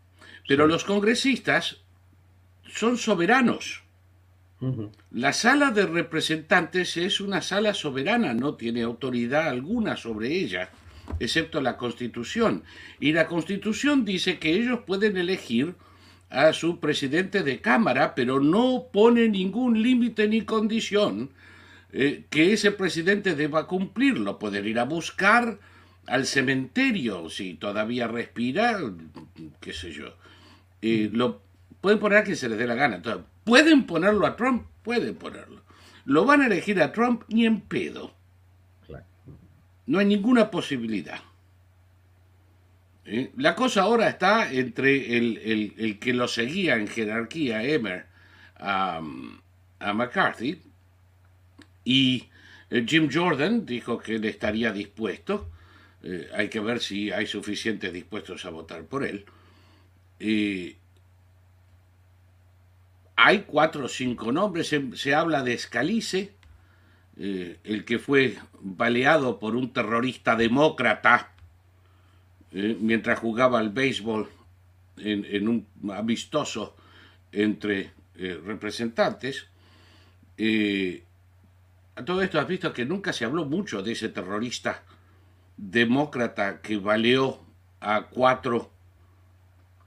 Pero 0.47 0.67
los 0.67 0.85
congresistas 0.85 1.79
son 2.67 2.99
soberanos. 2.99 3.83
La 5.11 5.33
sala 5.33 5.71
de 5.71 5.87
representantes 5.87 6.97
es 6.97 7.21
una 7.21 7.43
sala 7.43 7.75
soberana, 7.75 8.33
no 8.33 8.55
tiene 8.55 8.83
autoridad 8.83 9.49
alguna 9.49 9.97
sobre 9.97 10.29
ella, 10.29 10.71
excepto 11.19 11.61
la 11.61 11.77
Constitución. 11.77 12.63
Y 13.01 13.13
la 13.13 13.27
Constitución 13.27 14.05
dice 14.05 14.39
que 14.39 14.51
ellos 14.51 14.81
pueden 14.87 15.17
elegir 15.17 15.75
a 16.31 16.53
su 16.53 16.81
presidente 16.81 17.43
de 17.43 17.61
Cámara, 17.61 18.15
pero 18.15 18.41
no 18.41 18.87
pone 18.93 19.29
ningún 19.29 19.83
límite 19.83 20.29
ni 20.29 20.43
condición 20.43 21.31
eh, 21.93 22.25
que 22.29 22.53
ese 22.53 22.73
presidente 22.73 23.35
deba 23.35 23.67
cumplirlo. 23.67 24.39
Pueden 24.39 24.67
ir 24.67 24.79
a 24.79 24.85
buscar 24.85 25.59
al 26.07 26.27
cementerio 26.27 27.31
si 27.31 27.55
todavía 27.55 28.09
respira, 28.09 28.79
qué 29.61 29.73
sé 29.73 29.93
yo. 29.93 30.17
lo 30.83 31.41
pueden 31.81 31.99
poner 31.99 32.19
a 32.19 32.25
quien 32.25 32.37
se 32.37 32.49
les 32.49 32.59
dé 32.59 32.67
la 32.67 32.75
gana. 32.75 33.01
¿Pueden 33.45 33.85
ponerlo 33.85 34.27
a 34.27 34.37
Trump? 34.37 34.67
Pueden 34.83 35.15
ponerlo. 35.15 35.63
¿Lo 36.05 36.25
van 36.25 36.43
a 36.43 36.47
elegir 36.47 36.83
a 36.83 36.93
Trump? 36.93 37.23
Ni 37.29 37.47
en 37.47 37.61
pedo. 37.61 38.14
No 39.87 39.99
hay 39.99 40.07
ninguna 40.07 40.51
posibilidad. 40.51 41.21
¿eh? 43.05 43.31
La 43.37 43.55
cosa 43.55 43.83
ahora 43.83 44.09
está 44.09 44.53
entre 44.53 45.17
el, 45.17 45.99
que 46.01 46.15
lo 46.15 46.29
seguía 46.29 46.77
en 46.77 46.89
jerarquía, 46.89 47.63
Emer, 47.63 48.07
a, 48.57 49.01
McCarthy, 49.93 50.63
y 51.85 52.29
eh, 52.71 52.85
Jim 52.89 53.11
Jordan 53.13 53.67
dijo 53.67 53.99
que 53.99 54.17
él 54.17 54.25
estaría 54.25 54.73
dispuesto. 54.73 55.51
Eh, 56.03 56.29
hay 56.35 56.49
que 56.49 56.61
ver 56.61 56.81
si 56.81 57.11
hay 57.11 57.27
suficientes 57.27 57.93
dispuestos 57.93 58.45
a 58.47 58.51
votar 58.51 58.85
por 58.85 59.05
él. 59.05 59.25
hay 63.17 63.41
cuatro 63.47 63.85
o 63.85 63.89
cinco 63.89 64.33
nombres. 64.33 64.75
Se, 64.95 65.15
habla 65.15 65.43
de 65.43 65.53
Scalise, 67.17 67.59
el 67.65 67.85
que 67.85 67.99
fue 67.99 68.37
baleado 68.61 69.39
por 69.39 69.55
un 69.55 69.73
terrorista 69.73 70.35
demócrata 70.35 71.31
eh, 72.51 72.77
mientras 72.81 73.19
jugaba 73.19 73.59
al 73.59 73.71
béisbol 73.71 74.29
en, 74.97 75.49
un 75.49 75.67
amistoso 75.93 76.77
entre 77.33 77.91
eh, 78.17 78.41
representantes. 78.45 79.47
Eh, 80.37 81.03
a 81.97 82.05
todo 82.05 82.23
esto 82.23 82.39
has 82.39 82.47
visto 82.47 82.73
que 82.73 82.85
nunca 82.85 83.13
se 83.13 83.25
habló 83.25 83.45
mucho 83.45 83.83
de 83.83 83.93
ese 83.93 84.09
terrorista 84.09 84.83
demócrata 85.57 86.61
que 86.61 86.77
baleó 86.77 87.45
a 87.81 88.07
cuatro 88.07 88.71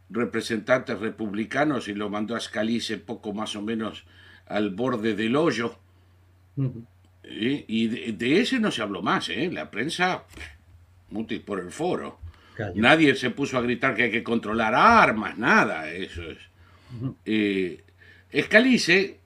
representantes 0.09 0.99
republicanos 0.99 1.87
y 1.87 1.93
lo 1.93 2.09
mandó 2.09 2.35
a 2.35 2.39
Scalise 2.39 2.97
poco 2.97 3.33
más 3.33 3.55
o 3.55 3.61
menos 3.61 4.05
al 4.45 4.69
borde 4.69 5.15
del 5.15 5.35
hoyo. 5.35 5.77
Y 7.29 8.11
de, 8.11 8.41
ese 8.41 8.59
no 8.59 8.71
se 8.71 8.81
habló 8.81 9.01
más, 9.01 9.29
¿eh? 9.29 9.49
La 9.51 9.69
prensa, 9.69 10.23
mutis 11.09 11.39
por 11.41 11.59
el 11.59 11.71
foro. 11.71 12.19
Nadie 12.75 13.15
se 13.15 13.29
puso 13.29 13.57
a 13.57 13.61
gritar 13.61 13.95
que 13.95 14.03
hay 14.03 14.11
que 14.11 14.23
controlar 14.23 14.73
armas, 14.73 15.37
nada, 15.37 15.91
eso 15.91 16.23
es. 16.23 16.39
Eh, 17.25 17.83
Escalice, 18.31 19.19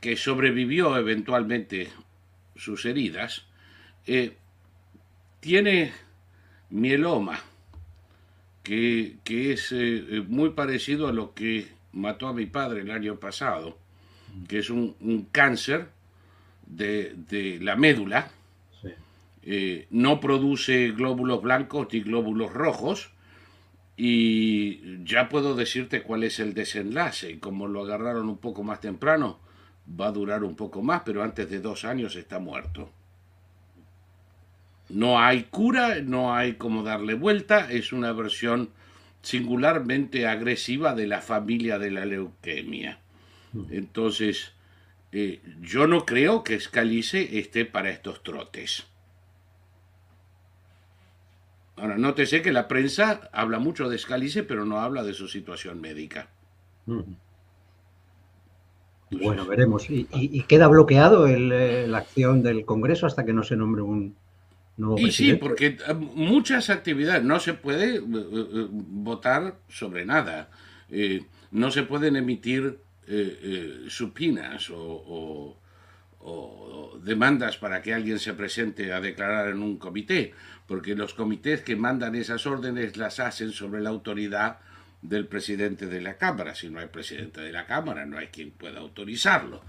que 0.00 0.16
sobrevivió 0.16 0.96
eventualmente 0.96 1.88
sus 2.56 2.86
heridas, 2.86 3.46
eh, 4.06 4.36
tiene 5.40 5.92
mieloma, 6.70 7.40
que, 8.62 9.18
es 9.26 9.72
eh, 9.72 10.24
muy 10.26 10.50
parecido 10.50 11.08
a 11.08 11.12
lo 11.12 11.34
que 11.34 11.68
mató 11.92 12.28
a 12.28 12.32
mi 12.32 12.46
padre 12.46 12.82
el 12.82 12.90
año 12.90 13.16
pasado, 13.16 13.78
que 14.48 14.60
es 14.60 14.70
un, 14.70 15.26
cáncer 15.32 15.88
de, 16.76 17.14
de 17.28 17.58
la 17.60 17.76
médula, 17.76 18.30
eh, 19.42 19.86
no 19.90 20.20
produce 20.20 20.90
glóbulos 20.90 21.42
blancos 21.42 21.88
ni 21.92 22.00
glóbulos 22.00 22.52
rojos 22.52 23.10
y 23.96 25.02
ya 25.04 25.28
puedo 25.28 25.54
decirte 25.54 26.02
cuál 26.02 26.24
es 26.24 26.40
el 26.40 26.54
desenlace. 26.54 27.38
Como 27.38 27.66
lo 27.66 27.82
agarraron 27.82 28.28
un 28.28 28.38
poco 28.38 28.62
más 28.62 28.80
temprano, 28.80 29.38
va 30.00 30.08
a 30.08 30.12
durar 30.12 30.44
un 30.44 30.56
poco 30.56 30.82
más, 30.82 31.02
pero 31.04 31.22
antes 31.22 31.50
de 31.50 31.60
dos 31.60 31.84
años 31.84 32.16
está 32.16 32.38
muerto. 32.38 32.90
No 34.88 35.20
hay 35.20 35.44
cura, 35.44 36.00
no 36.00 36.34
hay 36.34 36.54
cómo 36.54 36.82
darle 36.82 37.14
vuelta, 37.14 37.70
es 37.70 37.92
una 37.92 38.12
versión 38.12 38.70
singularmente 39.22 40.26
agresiva 40.26 40.94
de 40.94 41.06
la 41.06 41.20
familia 41.20 41.78
de 41.78 41.90
la 41.90 42.06
leuquemia. 42.06 42.98
Entonces, 43.70 44.52
eh, 45.12 45.40
yo 45.60 45.86
no 45.86 46.06
creo 46.06 46.44
que 46.44 46.58
Scalice 46.60 47.38
esté 47.38 47.64
para 47.64 47.90
estos 47.90 48.22
trotes. 48.22 48.86
Ahora, 51.76 51.96
nótese 51.96 52.42
que 52.42 52.52
la 52.52 52.68
prensa 52.68 53.28
habla 53.32 53.58
mucho 53.58 53.88
de 53.88 53.98
Scalice, 53.98 54.44
pero 54.44 54.64
no 54.64 54.80
habla 54.80 55.02
de 55.02 55.14
su 55.14 55.26
situación 55.28 55.80
médica. 55.80 56.28
bueno, 59.10 59.46
veremos. 59.46 59.86
¿Y, 59.88 60.42
queda 60.42 60.68
bloqueado 60.68 61.26
eh, 61.26 61.86
la 61.88 61.98
acción 61.98 62.42
del 62.42 62.64
Congreso 62.64 63.06
hasta 63.06 63.24
que 63.24 63.32
no 63.32 63.42
se 63.42 63.56
nombre 63.56 63.82
un 63.82 64.14
nuevo 64.76 64.98
y 64.98 65.10
sí, 65.10 65.34
porque 65.34 65.78
eh, 65.86 65.94
muchas 65.94 66.70
actividades 66.70 67.24
no 67.24 67.40
se 67.40 67.54
puede 67.54 68.00
votar 68.00 69.56
sobre 69.68 70.04
nada. 70.04 70.50
no 71.50 71.70
se 71.70 71.82
pueden 71.82 72.16
emitir 72.16 72.78
supinas 73.88 74.70
o 74.70 75.56
demandas 77.02 77.56
para 77.56 77.80
que 77.82 77.94
alguien 77.94 78.18
se 78.18 78.34
presente 78.34 78.92
a 78.92 79.00
declarar 79.00 79.48
en 79.48 79.62
un 79.62 79.78
comité 79.78 80.34
porque 80.66 80.94
los 80.94 81.14
comités 81.14 81.62
que 81.62 81.74
mandan 81.74 82.14
esas 82.14 82.46
órdenes 82.46 82.96
las 82.96 83.18
hacen 83.18 83.50
sobre 83.50 83.80
la 83.80 83.90
autoridad 83.90 84.58
del 85.02 85.26
presidente 85.26 85.86
de 85.86 86.00
la 86.00 86.16
Cámara. 86.16 86.54
Si 86.54 86.70
no 86.70 86.78
hay 86.78 86.86
presidente 86.86 87.40
de 87.40 87.50
la 87.50 87.66
Cámara, 87.66 88.06
no 88.06 88.18
hay 88.18 88.28
quien 88.28 88.52
pueda 88.52 88.78
autorizarlo. 88.78 89.62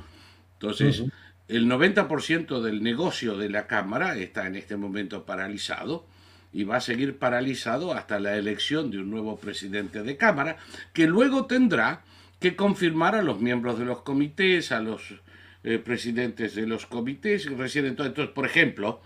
Entonces, 0.53 1.03
el 1.47 1.65
90% 1.65 2.61
del 2.61 2.83
negocio 2.83 3.35
de 3.35 3.49
la 3.49 3.65
Cámara 3.65 4.15
está 4.15 4.45
en 4.45 4.55
este 4.55 4.77
momento 4.77 5.25
paralizado 5.25 6.05
y 6.53 6.65
va 6.65 6.75
a 6.75 6.81
seguir 6.81 7.17
paralizado 7.17 7.93
hasta 7.93 8.19
la 8.19 8.35
elección 8.35 8.91
de 8.91 8.99
un 8.99 9.09
nuevo 9.09 9.39
presidente 9.39 10.03
de 10.03 10.17
Cámara, 10.17 10.57
que 10.93 11.07
luego 11.07 11.47
tendrá 11.47 12.03
que 12.41 12.55
confirmar 12.55 13.13
a 13.15 13.21
los 13.21 13.39
miembros 13.39 13.77
de 13.77 13.85
los 13.85 14.01
comités, 14.01 14.71
a 14.71 14.81
los 14.81 15.21
eh, 15.63 15.77
presidentes 15.77 16.55
de 16.55 16.65
los 16.65 16.87
comités, 16.87 17.45
recién 17.55 17.85
entonces, 17.85 18.29
por 18.29 18.47
ejemplo, 18.47 18.99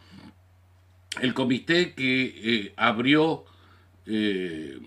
el 1.22 1.34
comité 1.34 1.94
que 1.94 2.24
eh, 2.24 2.74
abrió 2.78 3.44
eh, 4.06 4.80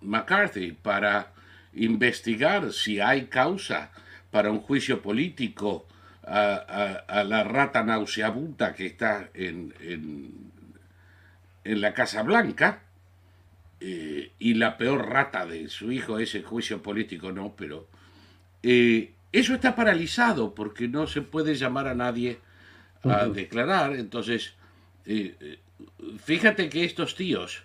McCarthy 0.00 0.72
para 0.72 1.32
investigar 1.74 2.72
si 2.72 2.98
hay 3.00 3.26
causa 3.26 3.92
para 4.32 4.50
un 4.50 4.58
juicio 4.58 5.00
político 5.00 5.86
a, 6.24 7.22
la 7.24 7.44
rata 7.44 7.84
nauseabunda 7.84 8.74
que 8.74 8.86
está 8.86 9.30
en, 9.32 9.72
en, 11.62 11.80
la 11.80 11.94
Casa 11.94 12.24
Blanca, 12.24 12.82
eh, 13.88 14.32
y 14.38 14.54
la 14.54 14.76
peor 14.76 15.08
rata 15.08 15.46
de 15.46 15.68
su 15.68 15.92
hijo, 15.92 16.18
ese 16.18 16.42
juicio 16.42 16.82
político 16.82 17.30
no, 17.30 17.54
pero 17.56 17.86
eso 18.62 19.54
está 19.54 19.76
paralizado 19.76 20.54
porque 20.54 20.88
no 20.88 21.06
se 21.06 21.22
puede 21.22 21.54
llamar 21.54 21.86
a 21.86 21.94
nadie 21.94 22.38
a 23.04 23.26
declarar, 23.26 23.94
entonces 23.94 24.54
eh, 25.04 25.58
fíjate 26.24 26.68
que 26.68 26.84
estos 26.84 27.14
tíos 27.14 27.62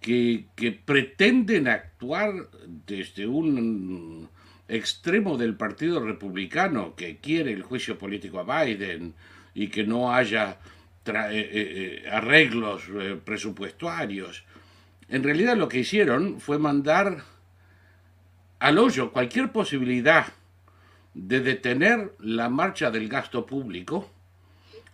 que, 0.00 0.46
pretenden 0.84 1.68
actuar 1.68 2.48
desde 2.86 3.26
un 3.26 4.28
extremo 4.68 5.38
del 5.38 5.54
Partido 5.54 6.04
Republicano 6.04 6.96
que 6.96 7.18
quiere 7.18 7.52
el 7.52 7.62
juicio 7.62 7.98
político 7.98 8.40
a 8.40 8.64
Biden 8.64 9.14
y 9.54 9.68
que 9.68 9.84
no 9.84 10.12
haya 10.12 10.58
eh, 11.06 11.30
eh, 11.30 12.08
arreglos 12.10 12.82
presupuestarios, 13.24 14.44
en 15.12 15.22
realidad 15.22 15.56
lo 15.58 15.68
que 15.68 15.80
hicieron 15.80 16.40
fue 16.40 16.58
mandar 16.58 17.24
al 18.58 18.78
hoyo 18.78 19.12
cualquier 19.12 19.52
posibilidad 19.52 20.28
de 21.12 21.40
detener 21.40 22.14
la 22.18 22.48
marcha 22.48 22.90
del 22.90 23.10
gasto 23.10 23.44
público 23.44 24.08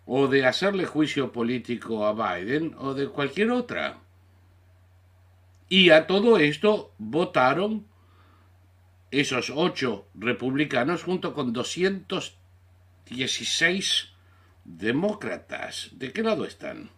o 0.06 0.26
de 0.26 0.44
hacerle 0.44 0.86
juicio 0.86 1.30
político 1.30 2.04
a 2.04 2.14
Biden 2.14 2.74
o 2.78 2.94
de 2.94 3.06
cualquier 3.06 3.52
otra. 3.52 4.00
Y 5.68 5.90
a 5.90 6.08
todo 6.08 6.38
esto 6.38 6.92
votaron 6.98 7.86
esos 9.12 9.52
ocho 9.54 10.08
republicanos 10.14 11.04
junto 11.04 11.32
con 11.32 11.52
216 11.52 14.08
demócratas. 14.64 15.90
¿De 15.92 16.12
qué 16.12 16.24
lado 16.24 16.44
están? 16.44 16.90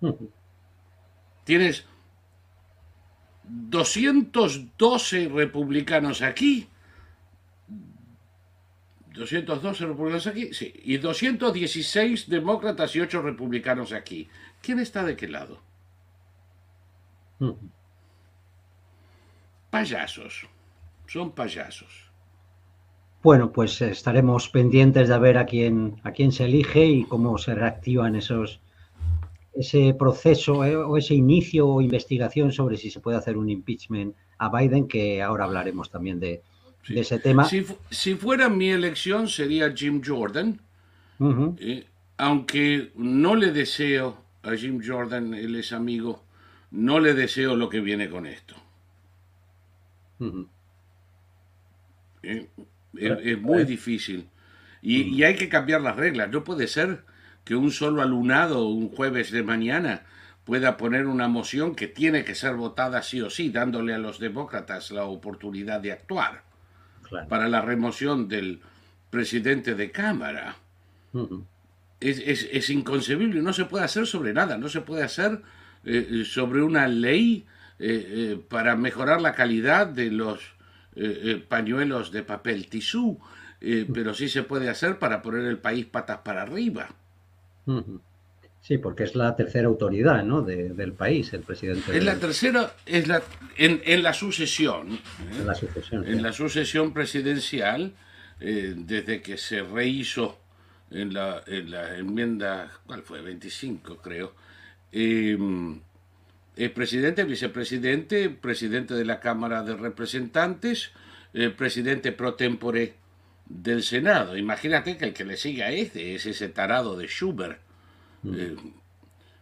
Tienes 1.44 1.86
212 3.44 5.28
republicanos 5.28 6.22
aquí 6.22 6.68
212 9.14 9.86
republicanos 9.86 10.26
aquí, 10.26 10.52
sí, 10.54 10.72
y 10.84 10.96
216 10.96 12.28
demócratas 12.28 12.94
y 12.96 13.00
8 13.00 13.22
republicanos 13.22 13.92
aquí. 13.92 14.28
¿Quién 14.60 14.78
está 14.78 15.04
de 15.04 15.16
qué 15.16 15.28
lado? 15.28 15.60
Payasos, 19.70 20.46
son 21.06 21.32
payasos. 21.32 22.10
Bueno, 23.22 23.52
pues 23.52 23.80
estaremos 23.82 24.48
pendientes 24.48 25.08
de 25.08 25.18
ver 25.18 25.38
a 25.38 25.46
quién, 25.46 26.00
a 26.02 26.12
quién 26.12 26.32
se 26.32 26.44
elige 26.44 26.84
y 26.86 27.04
cómo 27.04 27.38
se 27.38 27.54
reactivan 27.54 28.16
esos, 28.16 28.60
ese 29.54 29.94
proceso 29.94 30.64
eh, 30.64 30.76
o 30.76 30.96
ese 30.96 31.14
inicio 31.14 31.68
o 31.68 31.82
investigación 31.82 32.52
sobre 32.52 32.76
si 32.76 32.90
se 32.90 33.00
puede 33.00 33.18
hacer 33.18 33.36
un 33.36 33.50
impeachment 33.50 34.14
a 34.38 34.48
Biden, 34.48 34.88
que 34.88 35.22
ahora 35.22 35.44
hablaremos 35.44 35.90
también 35.90 36.18
de, 36.18 36.42
ese 36.88 37.18
tema. 37.18 37.44
Si, 37.44 38.14
fuera 38.14 38.48
mi 38.48 38.70
elección 38.70 39.28
sería 39.28 39.72
Jim 39.72 40.02
Jordan, 40.04 40.60
eh, 41.58 41.86
aunque 42.16 42.90
no 42.96 43.36
le 43.36 43.52
deseo 43.52 44.18
a 44.42 44.56
Jim 44.56 44.80
Jordan, 44.84 45.34
él 45.34 45.54
es 45.54 45.72
amigo, 45.72 46.24
no 46.72 46.98
le 46.98 47.14
deseo 47.14 47.54
lo 47.54 47.68
que 47.68 47.80
viene 47.80 48.10
con 48.10 48.26
esto. 48.26 48.56
Eh, 52.22 52.48
es, 52.94 53.40
muy 53.40 53.64
difícil. 53.64 54.28
Y, 54.80 55.02
y, 55.02 55.22
hay 55.22 55.36
que 55.36 55.48
cambiar 55.48 55.80
las 55.82 55.96
reglas. 55.96 56.30
No 56.30 56.42
puede 56.42 56.66
ser 56.66 57.04
que 57.44 57.56
un 57.56 57.70
solo 57.70 58.02
alumnado 58.02 58.66
un 58.66 58.88
jueves 58.88 59.30
de 59.30 59.42
mañana 59.42 60.02
pueda 60.44 60.76
poner 60.76 61.06
una 61.06 61.28
moción 61.28 61.74
que 61.74 61.88
tiene 61.88 62.24
que 62.24 62.34
ser 62.34 62.54
votada 62.54 63.02
sí 63.02 63.20
o 63.20 63.30
sí, 63.30 63.50
dándole 63.50 63.94
a 63.94 63.98
los 63.98 64.18
demócratas 64.18 64.90
la 64.90 65.04
oportunidad 65.04 65.80
de 65.80 65.92
actuar 65.92 66.42
para 67.28 67.48
la 67.48 67.60
remoción 67.60 68.28
del 68.28 68.60
presidente 69.10 69.74
de 69.74 69.90
Cámara. 69.90 70.56
es, 72.00 72.70
inconcebible, 72.70 73.42
no 73.42 73.52
se 73.52 73.66
puede 73.66 73.84
hacer 73.84 74.06
sobre 74.06 74.32
nada, 74.32 74.56
no 74.56 74.68
se 74.68 74.80
puede 74.80 75.02
hacer 75.02 75.42
eh, 75.84 76.24
sobre 76.24 76.62
una 76.62 76.88
ley 76.88 77.44
eh, 77.78 78.06
eh, 78.08 78.44
para 78.48 78.76
mejorar 78.76 79.20
la 79.20 79.34
calidad 79.34 79.86
de 79.86 80.10
los 80.10 80.40
pañuelos 81.48 82.12
de 82.12 82.22
papel 82.22 82.66
tisú, 82.68 83.18
pero 83.94 84.12
sí 84.12 84.28
se 84.28 84.42
puede 84.42 84.68
hacer 84.68 84.98
para 84.98 85.22
poner 85.22 85.46
el 85.46 85.56
país 85.56 85.86
patas 85.86 86.18
para 86.18 86.42
arriba. 86.42 86.90
Sí, 88.62 88.78
porque 88.78 89.02
es 89.02 89.16
la 89.16 89.34
tercera 89.34 89.66
autoridad 89.66 90.22
¿no? 90.22 90.42
del 90.42 90.92
país, 90.92 91.32
el 91.32 91.40
presidente. 91.42 91.96
Es 91.96 92.04
la 92.04 92.16
tercera, 92.16 92.74
es 92.86 93.08
la, 93.08 93.20
en, 93.56 94.02
la 94.02 94.12
sucesión. 94.12 94.92
¿eh? 94.92 95.00
En 95.40 95.46
la 95.46 95.54
sucesión. 95.54 96.06
En 96.06 96.22
la 96.22 96.32
sucesión 96.32 96.92
presidencial, 96.92 97.92
eh, 98.40 98.74
desde 98.76 99.20
que 99.20 99.36
se 99.36 99.62
rehizo 99.62 100.38
en 100.92 101.12
la, 101.12 101.42
enmienda, 101.96 102.70
¿cuál 102.86 103.02
fue? 103.02 103.20
25, 103.20 103.96
creo. 103.96 104.32
Em, 104.92 105.80
el 106.56 106.70
presidente, 106.70 107.24
vicepresidente, 107.24 108.30
presidente 108.30 108.94
de 108.94 109.04
la 109.04 109.18
Cámara 109.18 109.64
de 109.64 109.74
Representantes, 109.74 110.92
el 111.32 111.54
presidente 111.54 112.12
pro 112.12 112.34
tempore 112.34 112.94
del 113.46 113.82
Senado. 113.82 114.36
Imagínate 114.36 114.96
que 114.96 115.06
el 115.06 115.12
que 115.12 115.24
le 115.24 115.36
sigue 115.36 115.64
a 115.64 115.70
este 115.70 116.14
es 116.14 116.26
ese 116.26 116.48
tarado 116.48 116.96
de 116.96 117.06
Schubert 117.06 117.60
eh, 118.24 118.56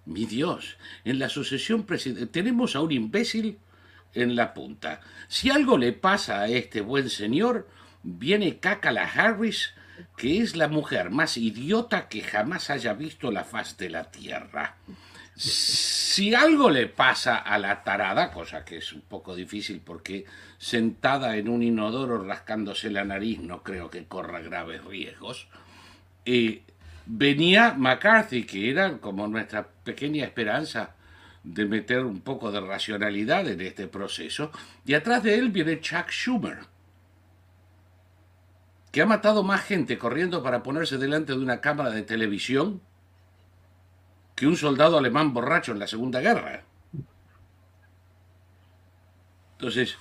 mi 0.07 0.27
Dios, 0.27 0.77
en 1.05 1.19
la 1.19 1.29
sucesión 1.29 1.85
presidencial 1.85 2.29
tenemos 2.29 2.75
a 2.75 2.81
un 2.81 2.93
imbécil 2.93 3.59
en 4.15 4.35
la 4.35 4.55
punta. 4.55 5.01
Si 5.29 5.51
algo 5.51 5.79
le 5.79 5.93
pasa 5.93 6.41
a 6.41 6.49
este 6.49 6.81
buen 6.81 7.11
señor, 7.11 7.69
viene 8.03 8.59
Kakala 8.59 9.05
Harris, 9.05 9.75
que 10.17 10.39
es 10.39 10.57
la 10.57 10.69
mujer 10.69 11.11
más 11.11 11.37
idiota 11.37 12.09
que 12.09 12.23
jamás 12.23 12.71
haya 12.71 12.95
visto 12.95 13.31
la 13.31 13.45
faz 13.45 13.77
de 13.77 13.91
la 13.91 14.11
tierra. 14.11 14.77
Si 15.37 16.01
Si 16.11 16.35
algo 16.35 16.71
le 16.71 16.87
pasa 16.87 17.37
a 17.37 17.57
la 17.59 17.85
tarada, 17.85 18.33
cosa 18.33 18.65
que 18.65 18.79
es 18.79 18.93
un 18.93 19.03
poco 19.03 19.37
difícil 19.37 19.81
porque 19.81 20.25
sentada 20.61 21.39
en 21.39 21.49
un 21.49 21.63
inodoro 21.63 22.23
rascándose 22.23 22.91
la 22.91 23.03
nariz 23.03 23.41
no 23.41 23.63
creo 23.63 23.89
que 23.89 24.05
corra 24.05 24.41
graves 24.41 24.85
riesgos, 24.85 25.49
eh, 26.27 26.63
venía 27.07 27.73
McCarthy, 27.73 28.45
que 28.45 28.71
era 28.71 28.99
como 28.99 29.27
nuestra 29.27 29.67
pequeña 29.67 30.27
esperanza 30.27 30.97
de 31.43 31.65
meter 31.65 32.05
un 32.05 32.21
poco 32.21 32.53
de 32.53 32.61
racionalidad 32.61 33.49
en 33.49 33.63
este 33.63 33.89
proceso, 33.89 34.53
y 34.85 34.93
atrás 34.93 35.23
de 35.23 35.37
él 35.39 35.49
viene 35.49 35.81
Chuck 35.81 36.11
Schumer, 36.11 36.59
que 38.93 39.01
ha 39.01 39.07
matado 39.07 39.43
más 39.43 39.63
gente 39.63 39.97
corriendo 39.97 40.43
para 40.43 40.63
ponerse 40.63 40.99
delante 40.99 41.33
de 41.33 41.39
una 41.39 41.63
cámara 41.63 41.89
de 41.89 42.03
televisión 42.03 42.83
que 44.35 44.47
un 44.47 44.59
soldado 44.59 44.99
alemán 44.99 45.33
borracho 45.33 45.73
en 45.73 45.79
la 45.79 45.87
Segunda 45.87 46.21
Guerra. 46.21 46.65
Entonces, 49.53 49.97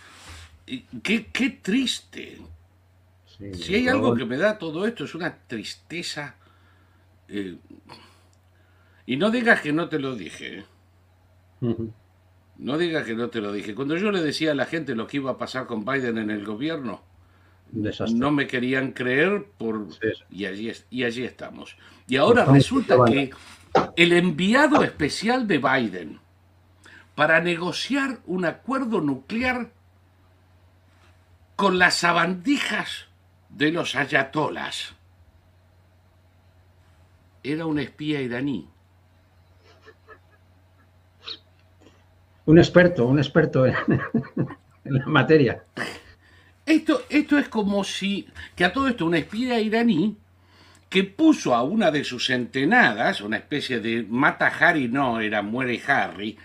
qué, 1.03 1.27
qué 1.27 1.49
triste. 1.49 2.39
si 3.53 3.75
hay 3.75 3.87
algo 3.87 4.15
que 4.15 4.25
me 4.25 4.37
da 4.37 4.57
todo 4.57 4.85
esto 4.85 5.05
es 5.05 5.15
una 5.15 5.35
tristeza. 5.35 6.35
Eh, 7.27 7.57
y 9.05 9.17
no 9.17 9.31
digas 9.31 9.61
que 9.61 9.73
no 9.73 9.89
te 9.89 9.99
lo 9.99 10.15
dije. 10.15 10.65
No 12.57 12.77
digas 12.77 13.05
que 13.05 13.15
no 13.15 13.29
te 13.29 13.41
lo 13.41 13.51
dije. 13.51 13.73
Cuando 13.73 13.97
yo 13.97 14.11
le 14.11 14.21
decía 14.21 14.51
a 14.51 14.55
la 14.55 14.65
gente 14.65 14.95
lo 14.95 15.07
que 15.07 15.17
iba 15.17 15.31
a 15.31 15.37
pasar 15.37 15.65
con 15.65 15.85
Biden 15.85 16.17
en 16.17 16.29
el 16.29 16.45
gobierno, 16.45 17.01
no 17.71 18.31
me 18.31 18.47
querían 18.47 18.91
creer 18.91 19.45
por 19.57 19.87
y 20.29 20.45
allí 20.45 20.71
y 20.89 21.03
allí 21.03 21.23
estamos. 21.23 21.75
Y 22.07 22.17
ahora 22.17 22.45
resulta 22.45 22.97
que 23.05 23.31
el 23.95 24.13
enviado 24.13 24.83
especial 24.83 25.47
de 25.47 25.57
Biden 25.57 26.19
para 27.15 27.41
negociar 27.41 28.19
un 28.25 28.45
acuerdo 28.45 29.01
nuclear 29.01 29.71
con 31.59 31.77
las 31.77 31.95
sabandijas 31.95 33.07
de 33.49 33.69
los 33.73 33.93
ayatolas 33.93 34.95
era 37.43 37.65
un 37.65 37.79
espía 37.79 38.21
iraní. 38.21 38.65
Un 42.45 42.59
experto, 42.59 43.05
un 43.07 43.19
experto 43.19 43.65
en, 43.65 43.75
la 44.85 45.05
materia. 45.07 45.65
Esto, 46.65 47.01
esto 47.09 47.37
es 47.37 47.49
como 47.49 47.83
si, 47.83 48.29
que 48.55 48.63
a 48.63 48.71
todo 48.71 48.87
esto, 48.87 49.05
un 49.05 49.15
espía 49.15 49.59
iraní 49.59 50.15
que 50.87 51.03
puso 51.03 51.53
a 51.53 51.63
una 51.63 51.91
de 51.91 52.05
sus 52.05 52.29
entenadas, 52.29 53.19
una 53.19 53.35
especie 53.35 53.81
de 53.81 54.03
mata 54.03 54.47
Harry, 54.47 54.87
no, 54.87 55.19
era 55.19 55.41
muere 55.41 55.81
Harry, 55.85 56.37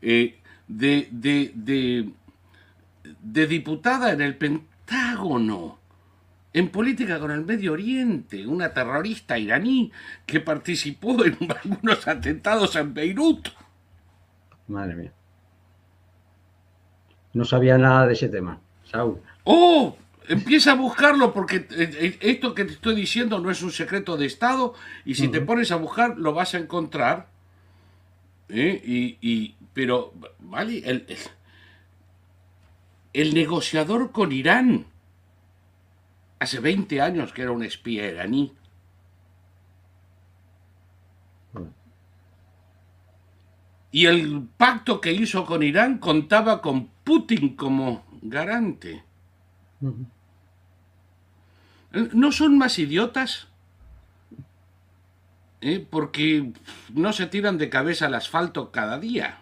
eh, 0.00 0.38
de, 0.66 1.08
de, 1.10 1.52
de, 1.54 2.08
de 3.20 3.46
diputada 3.46 4.12
en 4.12 4.20
el 4.20 4.36
Pentágono 4.36 5.82
en 6.52 6.68
política 6.68 7.18
con 7.18 7.30
el 7.30 7.44
Medio 7.44 7.72
Oriente, 7.72 8.46
una 8.46 8.72
terrorista 8.74 9.38
iraní 9.38 9.90
que 10.26 10.40
participó 10.40 11.24
en 11.24 11.36
algunos 11.62 12.06
atentados 12.06 12.76
en 12.76 12.92
Beirut. 12.92 13.48
Madre 14.68 14.94
mía. 14.94 15.12
No 17.32 17.44
sabía 17.44 17.78
nada 17.78 18.06
de 18.06 18.12
ese 18.12 18.28
tema, 18.28 18.60
Saúl. 18.90 19.20
¡Oh! 19.44 19.96
Empieza 20.28 20.72
a 20.72 20.74
buscarlo 20.76 21.32
porque 21.32 21.56
eh, 21.56 21.66
eh, 21.70 22.18
esto 22.20 22.54
que 22.54 22.64
te 22.64 22.72
estoy 22.74 22.94
diciendo 22.94 23.40
no 23.40 23.50
es 23.50 23.60
un 23.62 23.72
secreto 23.72 24.16
de 24.16 24.26
Estado 24.26 24.74
y 25.04 25.16
si 25.16 25.28
te 25.28 25.40
pones 25.40 25.72
a 25.72 25.76
buscar 25.76 26.16
lo 26.16 26.32
vas 26.32 26.54
a 26.54 26.58
encontrar. 26.58 27.26
¿eh? 28.48 28.80
Y, 29.20 29.56
pero, 29.72 30.12
¿vale? 30.38 30.78
El, 30.78 31.06
el, 31.08 31.18
negociador 33.34 34.12
con 34.12 34.32
Irán 34.32 34.86
hace 36.38 36.58
20 36.58 37.00
años 37.00 37.32
que 37.32 37.42
era 37.42 37.52
un 37.52 37.62
espía 37.62 38.08
iraní. 38.08 38.52
Y 43.92 44.06
el 44.06 44.48
pacto 44.56 45.00
que 45.00 45.12
hizo 45.12 45.44
con 45.44 45.62
Irán 45.62 45.98
contaba 45.98 46.62
con 46.62 46.88
Putin 47.04 47.56
como 47.56 48.04
garante. 48.22 49.04
¿No 51.92 52.32
son 52.32 52.56
más 52.56 52.78
idiotas? 52.78 53.48
¿Eh? 55.60 55.86
Porque 55.88 56.52
no 56.94 57.12
se 57.12 57.26
tiran 57.26 57.58
de 57.58 57.68
cabeza 57.68 58.06
al 58.06 58.14
asfalto 58.14 58.72
cada 58.72 58.98
día. 58.98 59.41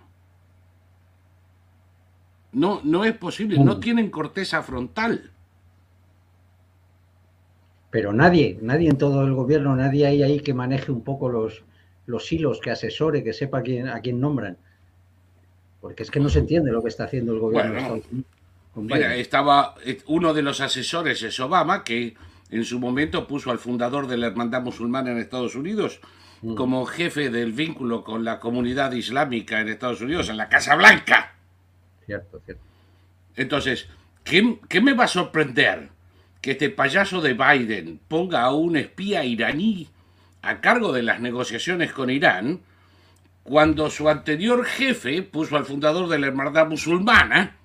No, 2.52 2.80
no 2.82 3.04
es 3.04 3.16
posible, 3.16 3.58
no 3.58 3.78
tienen 3.78 4.10
corteza 4.10 4.62
frontal. 4.62 5.30
Pero 7.90 8.12
nadie, 8.12 8.58
nadie 8.62 8.88
en 8.88 8.98
todo 8.98 9.24
el 9.24 9.34
gobierno, 9.34 9.74
nadie 9.76 10.06
hay 10.06 10.22
ahí 10.22 10.40
que 10.40 10.54
maneje 10.54 10.92
un 10.92 11.02
poco 11.02 11.28
los, 11.28 11.64
los 12.06 12.30
hilos, 12.32 12.60
que 12.60 12.70
asesore, 12.70 13.24
que 13.24 13.32
sepa 13.32 13.62
quién, 13.62 13.88
a 13.88 14.00
quién 14.00 14.20
nombran. 14.20 14.56
Porque 15.80 16.02
es 16.02 16.10
que 16.10 16.20
no 16.20 16.28
se 16.28 16.40
entiende 16.40 16.70
lo 16.70 16.82
que 16.82 16.88
está 16.88 17.04
haciendo 17.04 17.32
el 17.32 17.40
gobierno. 17.40 18.00
Mira, 18.76 19.16
estaba 19.16 19.74
uno 20.06 20.32
de 20.32 20.42
los 20.42 20.60
asesores 20.60 21.22
es 21.22 21.40
Obama, 21.40 21.82
que 21.82 22.14
en 22.50 22.64
su 22.64 22.78
momento 22.78 23.26
puso 23.26 23.50
al 23.50 23.58
fundador 23.58 24.06
de 24.06 24.16
la 24.16 24.28
Hermandad 24.28 24.62
Musulmana 24.62 25.10
en 25.10 25.18
Estados 25.18 25.54
Unidos 25.54 26.00
mm. 26.42 26.54
como 26.54 26.84
jefe 26.86 27.30
del 27.30 27.52
vínculo 27.52 28.04
con 28.04 28.24
la 28.24 28.38
comunidad 28.38 28.92
islámica 28.92 29.60
en 29.60 29.68
Estados 29.68 30.00
Unidos, 30.00 30.28
en 30.28 30.36
la 30.36 30.48
Casa 30.48 30.76
Blanca. 30.76 31.34
Cierto, 32.10 32.40
cierto. 32.44 32.64
Entonces, 33.36 33.88
¿qué, 34.24 34.58
qué 34.68 34.80
me 34.80 34.94
va 34.94 35.04
a 35.04 35.08
sorprender? 35.08 35.90
Que 36.40 36.52
este 36.52 36.68
payaso 36.68 37.20
de 37.20 37.34
Biden 37.34 38.00
ponga 38.08 38.42
a 38.42 38.52
un 38.52 38.76
espía 38.76 39.24
iraní 39.24 39.88
a 40.42 40.60
cargo 40.60 40.92
de 40.92 41.04
las 41.04 41.20
negociaciones 41.20 41.92
con 41.92 42.10
Irán, 42.10 42.62
cuando 43.44 43.90
su 43.90 44.08
anterior 44.08 44.64
jefe 44.64 45.22
puso 45.22 45.56
al 45.56 45.66
fundador 45.66 46.08
de 46.08 46.18
la 46.18 46.26
Hermandad 46.26 46.66
Musulmana 46.66 47.56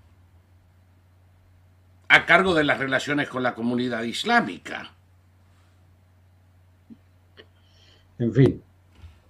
a 2.07 2.25
cargo 2.27 2.53
de 2.53 2.65
las 2.65 2.77
relaciones 2.77 3.27
con 3.27 3.41
la 3.41 3.55
comunidad 3.55 4.03
islámica. 4.03 4.91
En 8.19 8.31
fin. 8.31 8.61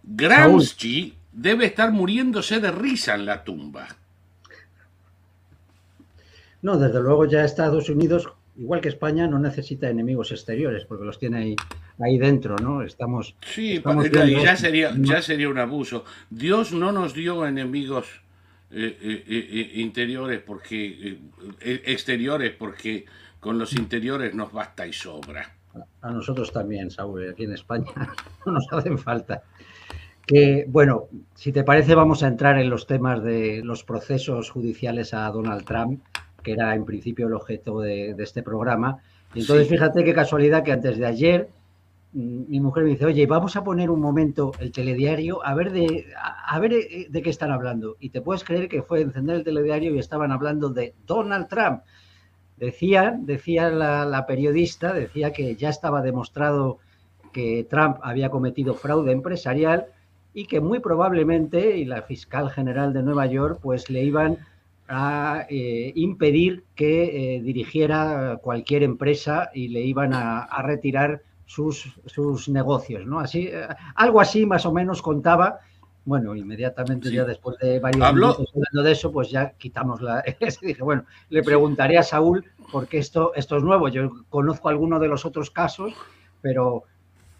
Gramsci 0.03 1.15
debe 1.31 1.67
estar 1.67 1.93
muriéndose 1.93 2.59
de 2.59 2.71
risa 2.71 3.15
en 3.15 3.25
la 3.25 3.45
tumba. 3.45 3.87
No, 6.65 6.79
desde 6.79 6.99
luego 6.99 7.27
ya 7.27 7.45
Estados 7.45 7.89
Unidos, 7.89 8.27
igual 8.57 8.81
que 8.81 8.89
España, 8.89 9.27
no 9.27 9.37
necesita 9.37 9.87
enemigos 9.87 10.31
exteriores, 10.31 10.83
porque 10.85 11.05
los 11.05 11.19
tiene 11.19 11.37
ahí, 11.37 11.55
ahí 11.99 12.17
dentro, 12.17 12.55
¿no? 12.55 12.81
Estamos. 12.81 13.35
Sí, 13.45 13.79
ya, 14.43 14.55
sería, 14.55 14.91
ya 14.97 15.21
sería 15.21 15.47
un 15.47 15.59
abuso. 15.59 16.05
Dios 16.31 16.73
no 16.73 16.91
nos 16.91 17.13
dio 17.13 17.45
enemigos 17.45 18.07
eh, 18.71 18.97
eh, 18.99 19.23
eh, 19.27 19.71
interiores 19.75 20.41
porque 20.41 21.19
exteriores 21.61 22.55
porque 22.57 23.05
con 23.39 23.59
los 23.59 23.73
interiores 23.73 24.33
nos 24.33 24.51
basta 24.51 24.87
y 24.87 24.93
sobra. 24.93 25.47
A 26.01 26.09
nosotros 26.09 26.51
también, 26.51 26.89
Saúl, 26.89 27.29
aquí 27.29 27.43
en 27.43 27.53
España 27.53 27.91
no 28.47 28.53
nos 28.53 28.65
hacen 28.71 28.97
falta. 28.97 29.43
Que 30.25 30.65
bueno, 30.67 31.09
si 31.35 31.51
te 31.51 31.63
parece, 31.63 31.93
vamos 31.93 32.23
a 32.23 32.27
entrar 32.27 32.57
en 32.57 32.71
los 32.71 32.87
temas 32.87 33.23
de 33.23 33.61
los 33.63 33.83
procesos 33.83 34.49
judiciales 34.49 35.13
a 35.13 35.29
Donald 35.29 35.63
Trump, 35.63 36.01
que 36.45 36.53
era 36.53 36.75
en 36.75 36.85
principio 36.85 37.27
el 37.27 37.33
objeto 37.33 37.81
de, 37.81 38.15
este 38.19 38.41
programa. 38.41 38.99
Y 39.33 39.41
entonces, 39.41 39.67
fíjate 39.67 40.05
qué 40.05 40.13
casualidad 40.13 40.63
que 40.63 40.71
antes 40.71 40.97
de 40.97 41.05
ayer 41.05 41.49
Mm, 42.15 42.45
mi 42.47 42.61
mujer 42.61 42.85
me 42.85 42.91
dice, 42.91 43.05
oye, 43.05 43.27
vamos 43.27 43.57
a 43.57 43.63
poner 43.65 43.89
un 43.89 43.99
momento 43.99 44.53
el 44.59 44.71
telediario 44.71 45.45
a 45.45 45.53
ver 45.53 45.73
de, 45.73 46.05
a, 46.15 46.57
ver 46.59 46.71
eh, 46.71 47.07
de 47.09 47.21
qué 47.21 47.29
están 47.29 47.51
hablando. 47.51 47.97
Y 47.99 48.09
te 48.09 48.21
puedes 48.21 48.45
creer 48.45 48.69
que 48.69 48.83
fue 48.83 49.01
encender 49.01 49.35
el 49.35 49.43
telediario 49.43 49.93
y 49.93 49.99
estaban 49.99 50.31
hablando 50.31 50.69
de 50.69 50.93
Donald 51.05 51.49
Trump. 51.49 51.81
Decía, 52.57 53.17
decía 53.19 53.69
la, 53.69 54.25
periodista, 54.27 54.93
decía 54.93 55.33
que 55.33 55.57
ya 55.57 55.67
estaba 55.67 56.01
demostrado 56.01 56.79
que 57.33 57.67
Trump 57.69 57.97
había 58.01 58.29
cometido 58.29 58.75
fraude 58.75 59.11
empresarial 59.11 59.87
y 60.33 60.45
que 60.47 60.61
muy 60.61 60.79
probablemente, 60.79 61.77
y 61.77 61.83
la 61.83 62.01
fiscal 62.03 62.49
general 62.49 62.93
de 62.93 63.03
Nueva 63.03 63.25
York, 63.25 63.59
pues 63.61 63.89
le 63.89 64.03
iban 64.03 64.37
a 64.87 65.45
eh, 65.49 65.91
impedir 65.95 66.63
que 66.75 67.37
eh, 67.37 67.41
dirigiera 67.41 68.39
cualquier 68.41 68.83
empresa 68.83 69.49
y 69.53 69.69
le 69.69 69.81
iban 69.81 70.13
a 70.13 70.61
retirar 70.61 71.21
sus, 71.45 71.93
sus 72.05 72.49
negocios, 72.49 73.05
¿no? 73.05 73.19
Así, 73.19 73.47
eh, 73.47 73.67
algo 73.95 74.19
así 74.19 74.45
más 74.45 74.65
o 74.65 74.73
menos 74.73 75.01
contaba. 75.01 75.59
Bueno, 76.03 76.35
inmediatamente 76.35 77.11
ya 77.11 77.23
después 77.23 77.57
de 77.57 77.79
varios 77.79 78.13
minutos 78.13 78.47
hablando 78.53 78.83
de 78.83 78.91
eso, 78.91 79.11
pues 79.11 79.31
ya 79.31 79.51
quitamos 79.57 80.01
la. 80.01 80.23
dije, 80.61 80.83
bueno, 80.83 81.05
le 81.29 81.41
preguntaré 81.41 81.97
a 81.97 82.03
Saúl 82.03 82.45
porque 82.71 82.99
esto, 82.99 83.33
esto 83.35 83.57
es 83.57 83.63
nuevo. 83.63 83.87
Yo 83.89 84.11
conozco 84.29 84.69
alguno 84.69 84.99
de 84.99 85.07
los 85.07 85.25
otros 85.25 85.49
casos, 85.49 85.93
pero, 86.41 86.83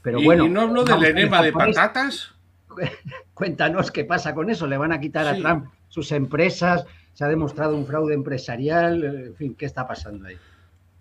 pero 0.02 0.20
bueno. 0.22 0.46
¿Y 0.46 0.50
no 0.50 0.62
habló 0.62 0.84
del 0.84 1.04
enema 1.06 1.44
de 1.44 1.52
patatas? 1.52 2.34
cuéntanos 3.34 3.92
qué 3.92 4.04
pasa 4.04 4.34
con 4.34 4.50
eso. 4.50 4.66
¿Le 4.66 4.78
van 4.78 4.92
a 4.92 5.00
quitar 5.00 5.28
a 5.28 5.36
Trump 5.36 5.68
sus 5.88 6.12
empresas? 6.12 6.86
¿Se 7.16 7.24
ha 7.24 7.28
demostrado 7.30 7.78
un 7.78 7.88
fraude 7.88 8.14
empresarial? 8.14 9.04
En 9.04 9.36
fin, 9.36 9.56
¿qué 9.56 9.66
está 9.66 9.88
pasando 9.88 10.28
ahí? 10.28 10.36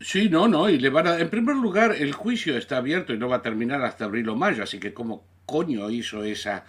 Sí, 0.00 0.28
no, 0.28 0.46
no, 0.46 0.68
y 0.68 0.78
le 0.78 0.88
van 0.88 1.08
a... 1.08 1.18
En 1.18 1.28
primer 1.28 1.56
lugar, 1.56 1.92
el 1.98 2.12
juicio 2.12 2.56
está 2.56 2.76
abierto 2.76 3.12
y 3.12 3.18
no 3.18 3.28
va 3.28 3.36
a 3.36 3.42
terminar 3.42 3.82
hasta 3.82 4.04
abril 4.04 4.28
o 4.28 4.36
mayo, 4.36 4.62
así 4.62 4.78
que 4.78 4.94
¿cómo 4.94 5.26
coño 5.44 5.90
hizo 5.90 6.22
esa 6.22 6.64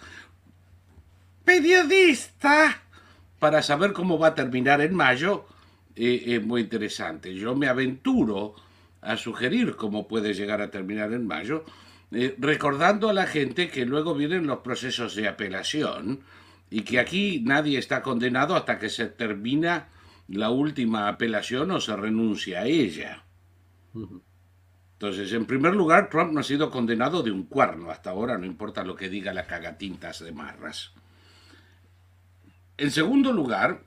periodista 1.44 2.82
para 3.38 3.62
saber 3.62 3.92
cómo 3.92 4.18
va 4.18 4.28
a 4.28 4.34
terminar 4.34 4.80
en 4.80 4.94
mayo? 4.94 5.46
Eh, 5.94 6.24
es 6.26 6.44
muy 6.44 6.62
interesante. 6.62 7.32
Yo 7.32 7.54
me 7.54 7.68
aventuro 7.68 8.56
a 9.00 9.16
sugerir 9.16 9.76
cómo 9.76 10.08
puede 10.08 10.34
llegar 10.34 10.60
a 10.60 10.72
terminar 10.72 11.12
en 11.12 11.24
mayo, 11.24 11.64
eh, 12.10 12.34
recordando 12.38 13.10
a 13.10 13.12
la 13.12 13.26
gente 13.26 13.68
que 13.68 13.86
luego 13.86 14.14
vienen 14.14 14.48
los 14.48 14.58
procesos 14.58 15.14
de 15.14 15.28
apelación 15.28 16.24
y 16.70 16.82
que 16.82 16.98
aquí 16.98 17.42
nadie 17.44 17.78
está 17.78 18.02
condenado 18.02 18.56
hasta 18.56 18.78
que 18.78 18.88
se 18.88 19.06
termina 19.06 19.88
la 20.28 20.50
última 20.50 21.08
apelación 21.08 21.70
o 21.70 21.80
se 21.80 21.96
renuncia 21.96 22.60
a 22.60 22.66
ella. 22.66 23.24
Entonces, 24.94 25.32
en 25.32 25.46
primer 25.46 25.74
lugar, 25.74 26.10
Trump 26.10 26.32
no 26.32 26.40
ha 26.40 26.44
sido 26.44 26.70
condenado 26.70 27.22
de 27.22 27.30
un 27.30 27.44
cuerno 27.44 27.90
hasta 27.90 28.10
ahora, 28.10 28.38
no 28.38 28.46
importa 28.46 28.84
lo 28.84 28.96
que 28.96 29.08
diga 29.08 29.32
la 29.32 29.46
cagatintas 29.46 30.24
de 30.24 30.32
Marras. 30.32 30.92
En 32.78 32.90
segundo 32.90 33.32
lugar, 33.32 33.82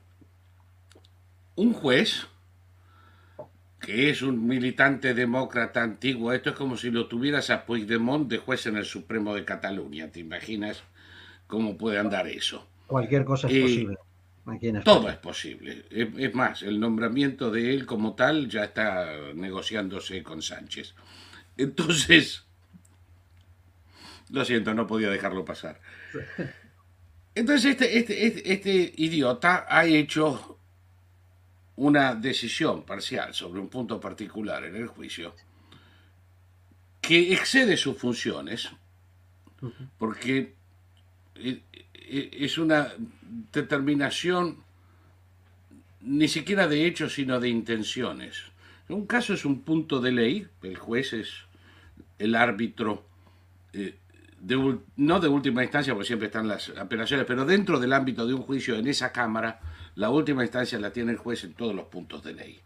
un 1.56 1.72
juez 1.72 2.26
que 3.80 4.10
es 4.10 4.22
un 4.22 4.46
militante 4.46 5.14
demócrata 5.14 5.82
antiguo, 5.82 6.32
esto 6.32 6.50
es 6.50 6.56
como 6.56 6.76
si 6.76 6.90
lo 6.90 7.08
tuvieras 7.08 7.50
a 7.50 7.64
Puigdemont 7.64 8.28
de 8.28 8.38
juez 8.38 8.66
en 8.66 8.76
el 8.76 8.84
Supremo 8.84 9.34
de 9.34 9.44
Cataluña, 9.44 10.12
¿te 10.12 10.20
imaginas 10.20 10.82
cómo 11.46 11.78
puede 11.78 11.98
andar 11.98 12.28
eso? 12.28 12.69
Cualquier 12.90 13.24
cosa 13.24 13.46
es 13.48 13.62
posible. 13.62 13.96
todo 14.84 15.08
es 15.08 15.16
posible. 15.18 15.84
Es, 15.90 16.34
más, 16.34 16.62
el 16.62 16.80
nombramiento 16.80 17.52
de 17.52 17.72
él 17.72 17.86
como 17.86 18.16
tal 18.16 18.48
ya 18.48 18.64
está 18.64 19.32
negociándose 19.32 20.24
con 20.24 20.42
Sánchez. 20.42 20.96
Entonces, 21.56 22.44
lo 24.30 24.44
siento, 24.44 24.74
no 24.74 24.88
podía 24.88 25.08
dejarlo 25.08 25.44
pasar. 25.44 25.80
Entonces, 27.36 27.70
este, 27.70 27.96
este, 27.96 28.26
este, 28.26 28.52
este 28.52 28.92
idiota 28.96 29.66
ha 29.68 29.86
hecho 29.86 30.58
una 31.76 32.16
decisión 32.16 32.82
parcial 32.82 33.32
sobre 33.32 33.60
un 33.60 33.68
punto 33.68 34.00
particular 34.00 34.64
en 34.64 34.74
el 34.74 34.88
juicio 34.88 35.36
que 37.00 37.32
excede 37.32 37.76
sus 37.76 37.96
funciones, 37.96 38.68
porque 39.96 40.56
e, 41.36 41.50
e, 41.50 41.69
es 42.10 42.58
una 42.58 42.88
determinación 43.52 44.58
ni 46.00 46.28
siquiera 46.28 46.66
de 46.66 46.86
hechos, 46.86 47.14
sino 47.14 47.38
de 47.40 47.48
intenciones. 47.48 48.42
Un 48.88 49.06
caso 49.06 49.34
es 49.34 49.44
un 49.44 49.60
punto 49.62 50.00
de 50.00 50.12
ley, 50.12 50.46
el 50.62 50.76
juez 50.76 51.12
es 51.12 51.28
el 52.18 52.34
árbitro, 52.34 53.04
eh, 53.72 53.96
no 54.96 55.20
de 55.20 55.28
última 55.28 55.62
instancia, 55.62 55.94
porque 55.94 56.06
siempre 56.06 56.26
están 56.26 56.48
las 56.48 56.70
apelaciones, 56.70 57.26
pero 57.26 57.44
dentro 57.44 57.78
del 57.78 57.92
ámbito 57.92 58.26
de 58.26 58.34
un 58.34 58.42
juicio 58.42 58.74
en 58.76 58.88
esa 58.88 59.12
Cámara, 59.12 59.60
la 59.94 60.10
última 60.10 60.42
instancia 60.42 60.78
la 60.80 60.92
tiene 60.92 61.12
el 61.12 61.18
juez 61.18 61.44
en 61.44 61.52
todos 61.52 61.74
los 61.74 61.86
puntos 61.86 62.24
de 62.24 62.34
ley. 62.34 62.60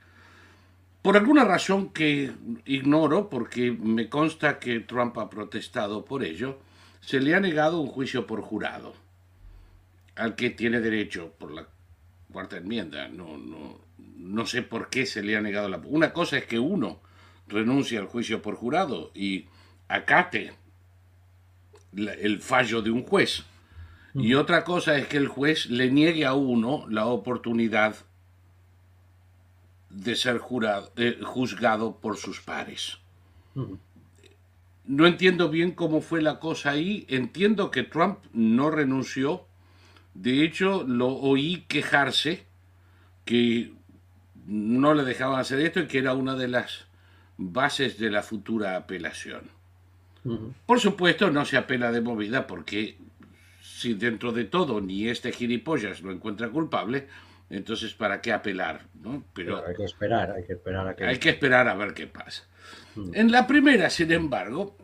Por 1.02 1.18
alguna 1.18 1.44
razón 1.44 1.90
que 1.90 2.32
ignoro, 2.64 3.28
porque 3.28 3.72
me 3.72 4.08
consta 4.08 4.58
que 4.58 4.80
Trump 4.80 5.18
ha 5.18 5.28
protestado 5.28 6.04
por 6.04 6.24
ello, 6.24 6.58
se 7.00 7.20
le 7.20 7.34
ha 7.34 7.40
negado 7.40 7.80
un 7.80 7.88
juicio 7.88 8.26
por 8.26 8.40
jurado, 8.40 8.94
al 10.16 10.34
que 10.34 10.50
tiene 10.50 10.80
derecho 10.80 11.32
por 11.38 11.52
la 11.52 11.66
cuarta 12.32 12.56
enmienda. 12.56 13.08
No, 13.08 13.36
no, 13.36 13.80
no 13.98 14.46
sé 14.46 14.62
por 14.62 14.90
qué 14.90 15.06
se 15.06 15.22
le 15.22 15.36
ha 15.36 15.40
negado 15.40 15.68
la... 15.68 15.78
Una 15.78 16.12
cosa 16.12 16.38
es 16.38 16.46
que 16.46 16.58
uno 16.58 17.00
renuncie 17.48 17.98
al 17.98 18.06
juicio 18.06 18.42
por 18.42 18.54
jurado 18.56 19.10
y 19.14 19.46
acate 19.88 20.52
el 21.96 22.40
fallo 22.40 22.82
de 22.82 22.90
un 22.90 23.04
juez. 23.04 23.44
Y 24.14 24.34
otra 24.34 24.62
cosa 24.62 24.96
es 24.96 25.08
que 25.08 25.16
el 25.16 25.26
juez 25.26 25.66
le 25.66 25.90
niegue 25.90 26.24
a 26.24 26.34
uno 26.34 26.86
la 26.88 27.06
oportunidad 27.06 27.96
de 29.90 30.14
ser 30.14 30.38
jurado, 30.38 30.92
eh, 30.96 31.18
juzgado 31.22 31.96
por 31.98 32.16
sus 32.16 32.40
pares. 32.40 32.98
No 34.84 35.06
entiendo 35.06 35.48
bien 35.48 35.72
cómo 35.72 36.00
fue 36.00 36.22
la 36.22 36.38
cosa 36.38 36.70
ahí. 36.70 37.06
Entiendo 37.08 37.70
que 37.70 37.82
Trump 37.82 38.18
no 38.32 38.70
renunció. 38.70 39.46
De 40.14 40.44
hecho, 40.44 40.84
lo 40.86 41.08
oí 41.08 41.64
quejarse 41.68 42.46
que 43.24 43.72
no 44.46 44.94
le 44.94 45.04
dejaban 45.04 45.40
hacer 45.40 45.60
esto 45.60 45.80
y 45.80 45.86
que 45.86 45.98
era 45.98 46.14
una 46.14 46.34
de 46.36 46.48
las 46.48 46.86
bases 47.36 47.98
de 47.98 48.10
la 48.10 48.22
futura 48.22 48.76
apelación. 48.76 49.50
Por 50.64 50.80
supuesto, 50.80 51.30
no 51.30 51.44
se 51.44 51.58
apela 51.58 51.92
de 51.92 52.00
movida 52.00 52.46
porque 52.46 52.96
si 53.60 53.92
dentro 53.92 54.32
de 54.32 54.44
todo 54.44 54.80
ni 54.80 55.08
este 55.08 55.32
gilipollas 55.32 56.00
lo 56.00 56.12
encuentra 56.12 56.48
culpable, 56.48 57.08
entonces 57.50 57.92
¿para 57.92 58.22
qué 58.22 58.32
apelar? 58.32 58.86
¿no? 59.02 59.22
Pero, 59.34 59.62
hay 59.66 59.74
que 59.74 59.84
esperar, 59.84 60.30
hay 60.30 60.44
que 60.44 60.54
esperar 60.54 60.88
a 60.88 60.96
que... 60.96 61.04
Hay 61.04 61.18
que 61.18 61.30
esperar 61.30 61.68
a 61.68 61.74
ver 61.74 61.92
qué 61.92 62.06
pasa. 62.06 62.44
En 63.12 63.30
la 63.30 63.46
primera, 63.46 63.90
sin 63.90 64.12
embargo, 64.12 64.76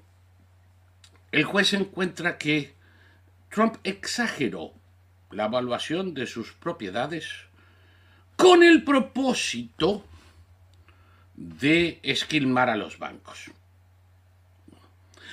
el 1.33 1.45
juez 1.45 1.73
encuentra 1.73 2.37
que 2.37 2.75
Trump 3.49 3.77
exageró 3.85 4.75
la 5.31 5.47
evaluación 5.47 6.15
de 6.15 6.27
sus 6.27 6.53
propiedades 6.53 7.29
con 8.37 8.63
el 8.63 8.85
propósito 8.85 10.05
de 11.37 12.01
esquilmar 12.03 12.69
a 12.71 12.77
los 12.77 12.99
bancos. 12.99 13.51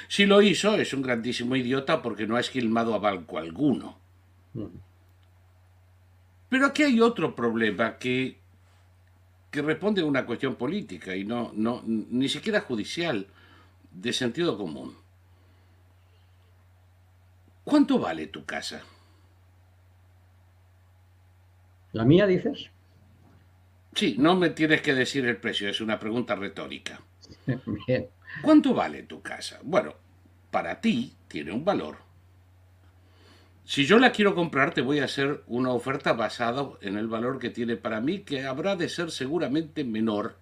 Si 0.08 0.26
lo 0.26 0.42
hizo, 0.42 0.76
es 0.76 0.94
un 0.94 1.02
grandísimo 1.02 1.56
idiota 1.56 2.02
porque 2.02 2.28
no 2.28 2.38
ha 2.38 2.40
esquilmado 2.40 2.94
a 2.94 3.00
banco 3.00 3.38
alguno. 3.38 3.98
Pero 6.50 6.66
aquí 6.66 6.84
hay 6.84 7.02
otro 7.02 7.36
problema 7.36 7.98
que, 7.98 8.38
que 9.52 9.62
responde 9.62 10.02
a 10.02 10.06
una 10.06 10.26
cuestión 10.26 10.56
política 10.56 11.16
y 11.16 11.26
no, 11.26 11.52
no, 11.54 11.84
ni 11.86 12.30
siquiera 12.30 12.62
judicial, 12.62 13.28
de 13.92 14.14
sentido 14.14 14.58
común. 14.58 14.96
¿Cuánto 17.64 18.00
vale 18.00 18.28
tu 18.28 18.46
casa? 18.46 18.84
¿La 21.98 22.06
mía 22.06 22.28
dices? 22.28 22.70
Sí, 23.96 24.18
no 24.20 24.36
me 24.36 24.52
tienes 24.52 24.84
que 24.84 24.94
decir 24.94 25.26
el 25.26 25.38
precio, 25.38 25.68
es 25.68 25.82
una 25.82 25.98
pregunta 25.98 26.36
retórica. 26.36 27.02
Bien. 27.88 28.08
¿Cuánto 28.44 28.76
vale 28.76 29.02
tu 29.02 29.24
casa? 29.24 29.60
Bueno, 29.64 29.96
para 30.52 30.80
ti 30.80 31.16
tiene 31.28 31.52
un 31.52 31.66
valor. 31.66 31.98
Si 33.66 33.88
yo 33.88 33.98
la 33.98 34.12
quiero 34.12 34.36
comprar, 34.36 34.76
te 34.76 34.82
voy 34.82 35.00
a 35.00 35.06
hacer 35.06 35.42
una 35.48 35.72
oferta 35.72 36.14
basada 36.14 36.70
en 36.82 36.98
el 36.98 37.08
valor 37.08 37.40
que 37.40 37.50
tiene 37.50 37.78
para 37.78 38.00
mí, 38.00 38.20
que 38.20 38.46
habrá 38.46 38.76
de 38.76 38.90
ser 38.90 39.10
seguramente 39.10 39.84
menor. 39.84 40.38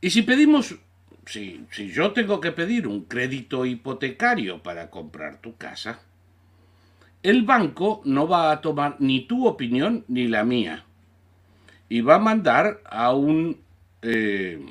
Y 0.00 0.08
si 0.08 0.22
pedimos, 0.22 0.76
si, 1.26 1.66
si 1.72 1.92
yo 1.92 2.12
tengo 2.12 2.40
que 2.40 2.52
pedir 2.52 2.86
un 2.86 3.04
crédito 3.04 3.66
hipotecario 3.66 4.62
para 4.62 4.88
comprar 4.88 5.42
tu 5.42 5.58
casa, 5.58 6.00
el 7.22 7.42
banco 7.42 8.00
no 8.04 8.26
va 8.26 8.50
a 8.50 8.60
tomar 8.60 8.96
ni 8.98 9.26
tu 9.26 9.46
opinión 9.46 10.04
ni 10.08 10.26
la 10.26 10.44
mía. 10.44 10.84
Y 11.88 12.00
va 12.00 12.16
a 12.16 12.20
mandar 12.20 12.80
a 12.84 13.12
un, 13.12 13.60
eh, 14.02 14.64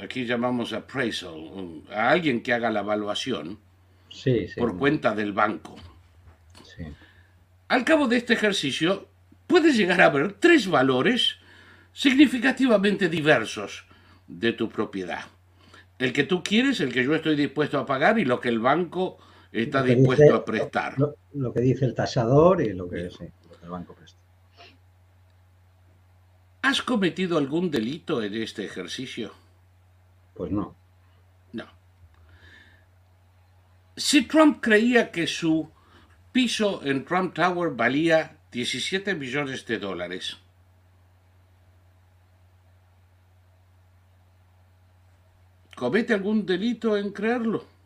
aquí 0.00 0.24
llamamos 0.24 0.72
appraisal, 0.72 1.82
a 1.90 2.10
alguien 2.10 2.42
que 2.42 2.52
haga 2.52 2.70
la 2.70 2.80
evaluación 2.80 3.58
por 4.56 4.78
cuenta 4.78 5.14
del 5.14 5.32
banco. 5.32 5.76
Al 7.68 7.84
cabo 7.84 8.08
de 8.08 8.16
este 8.16 8.32
ejercicio, 8.34 9.08
puedes 9.46 9.76
llegar 9.76 10.00
a 10.00 10.08
ver 10.10 10.34
tres 10.34 10.68
valores 10.68 11.36
significativamente 11.92 13.08
diversos 13.08 13.84
de 14.26 14.52
tu 14.52 14.68
propiedad. 14.68 15.26
El 15.98 16.12
que 16.12 16.22
tú 16.22 16.42
quieres, 16.42 16.80
el 16.80 16.92
que 16.92 17.04
yo 17.04 17.14
estoy 17.14 17.34
dispuesto 17.34 17.78
a 17.78 17.84
pagar 17.84 18.18
y 18.18 18.24
lo 18.24 18.40
que 18.40 18.48
el 18.48 18.60
banco 18.60 19.18
está 19.52 19.82
dispuesto 19.82 20.34
a 20.34 20.44
prestar. 20.44 20.96
Lo, 21.34 21.52
que 21.52 21.60
dice 21.60 21.84
el 21.84 21.94
tasador 21.94 22.62
y 22.62 22.72
lo 22.72 22.88
que, 22.88 23.10
el 23.62 23.68
banco 23.68 23.94
presta. 23.94 24.18
¿Has 26.62 26.82
cometido 26.82 27.38
algún 27.38 27.70
delito 27.70 28.22
en 28.22 28.34
este 28.34 28.64
ejercicio? 28.64 29.32
Pues 30.34 30.52
no. 30.52 30.76
No. 31.52 31.64
Si 33.96 34.26
Trump 34.26 34.58
creía 34.60 35.10
que 35.10 35.26
su 35.26 35.70
piso 36.32 36.80
en 36.84 37.04
Trump 37.04 37.34
Tower 37.34 37.70
valía 37.74 38.38
17 38.52 39.14
millones 39.14 39.64
de 39.66 39.78
dólares, 39.78 40.36
¿comete 45.74 46.12
algún 46.12 46.44
delito 46.44 46.96
en 46.96 47.12
creerlo? 47.12 47.77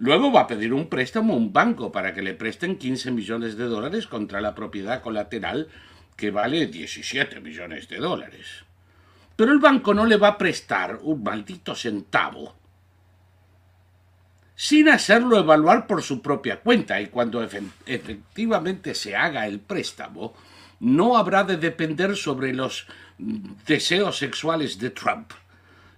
Luego 0.00 0.32
va 0.32 0.40
a 0.40 0.46
pedir 0.46 0.72
un 0.72 0.88
préstamo 0.88 1.34
a 1.34 1.36
un 1.36 1.52
banco 1.52 1.92
para 1.92 2.14
que 2.14 2.22
le 2.22 2.32
presten 2.32 2.78
15 2.78 3.10
millones 3.10 3.56
de 3.56 3.66
dólares 3.66 4.06
contra 4.06 4.40
la 4.40 4.54
propiedad 4.54 5.02
colateral 5.02 5.68
que 6.16 6.30
vale 6.30 6.66
17 6.66 7.40
millones 7.40 7.86
de 7.88 7.98
dólares. 7.98 8.64
Pero 9.36 9.52
el 9.52 9.58
banco 9.58 9.92
no 9.92 10.06
le 10.06 10.16
va 10.16 10.28
a 10.28 10.38
prestar 10.38 10.98
un 11.02 11.22
maldito 11.22 11.74
centavo 11.74 12.54
sin 14.56 14.90
hacerlo 14.90 15.38
evaluar 15.38 15.86
por 15.86 16.02
su 16.02 16.20
propia 16.20 16.60
cuenta 16.60 17.00
y 17.00 17.06
cuando 17.06 17.42
efectivamente 17.42 18.94
se 18.94 19.16
haga 19.16 19.46
el 19.46 19.58
préstamo, 19.58 20.34
no 20.80 21.16
habrá 21.16 21.44
de 21.44 21.56
depender 21.56 22.14
sobre 22.14 22.52
los 22.52 22.86
deseos 23.66 24.18
sexuales 24.18 24.78
de 24.78 24.90
Trump, 24.90 25.32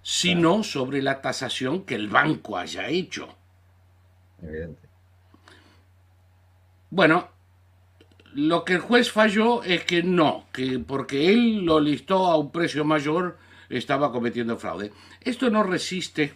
sino 0.01 0.63
sobre 0.63 1.01
la 1.01 1.21
tasación 1.21 1.83
que 1.83 1.95
el 1.95 2.07
banco 2.07 2.57
haya 2.57 2.87
hecho. 2.87 3.35
Evidente. 4.43 4.87
Bueno, 6.89 7.29
lo 8.33 8.65
que 8.65 8.73
el 8.73 8.79
juez 8.79 9.11
falló 9.11 9.63
es 9.63 9.83
que 9.85 10.03
no, 10.03 10.45
que 10.51 10.79
porque 10.79 11.31
él 11.31 11.65
lo 11.65 11.79
listó 11.79 12.27
a 12.27 12.37
un 12.37 12.51
precio 12.51 12.85
mayor 12.85 13.37
estaba 13.69 14.11
cometiendo 14.11 14.57
fraude. 14.57 14.91
Esto 15.21 15.49
no 15.49 15.63
resiste 15.63 16.33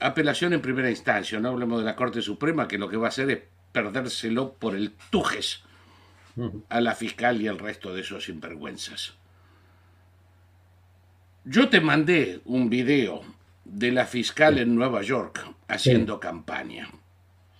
apelación 0.00 0.52
en 0.52 0.62
primera 0.62 0.90
instancia, 0.90 1.40
no 1.40 1.50
hablemos 1.50 1.80
de 1.80 1.84
la 1.84 1.96
Corte 1.96 2.22
Suprema, 2.22 2.68
que 2.68 2.78
lo 2.78 2.88
que 2.88 2.96
va 2.96 3.06
a 3.06 3.10
hacer 3.10 3.30
es 3.30 3.42
perdérselo 3.72 4.54
por 4.54 4.74
el 4.74 4.92
tujes 5.10 5.62
a 6.68 6.80
la 6.80 6.94
fiscal 6.94 7.40
y 7.40 7.48
al 7.48 7.58
resto 7.58 7.92
de 7.92 8.02
esos 8.02 8.24
sinvergüenzas. 8.24 9.14
Yo 11.44 11.68
te 11.68 11.80
mandé 11.80 12.40
un 12.44 12.68
video 12.70 13.22
de 13.68 13.92
la 13.92 14.06
fiscal 14.06 14.58
en 14.58 14.74
Nueva 14.74 15.02
York 15.02 15.46
haciendo 15.68 16.18
campaña. 16.18 16.90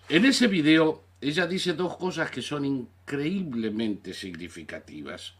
En 0.08 0.24
ese 0.24 0.46
video 0.46 1.04
ella 1.20 1.46
dice 1.46 1.74
dos 1.74 1.96
cosas 1.96 2.30
que 2.30 2.42
son 2.42 2.64
increíblemente 2.64 4.14
significativas. 4.14 5.34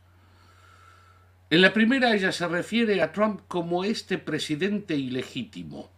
En 1.51 1.63
la 1.63 1.73
primera 1.73 2.15
ella 2.15 2.33
se 2.33 2.47
refiere 2.47 3.01
a 3.01 3.13
Trump 3.13 3.41
como 3.49 3.85
este 3.85 4.19
presidente 4.19 4.95
ilegítimo 4.95 5.91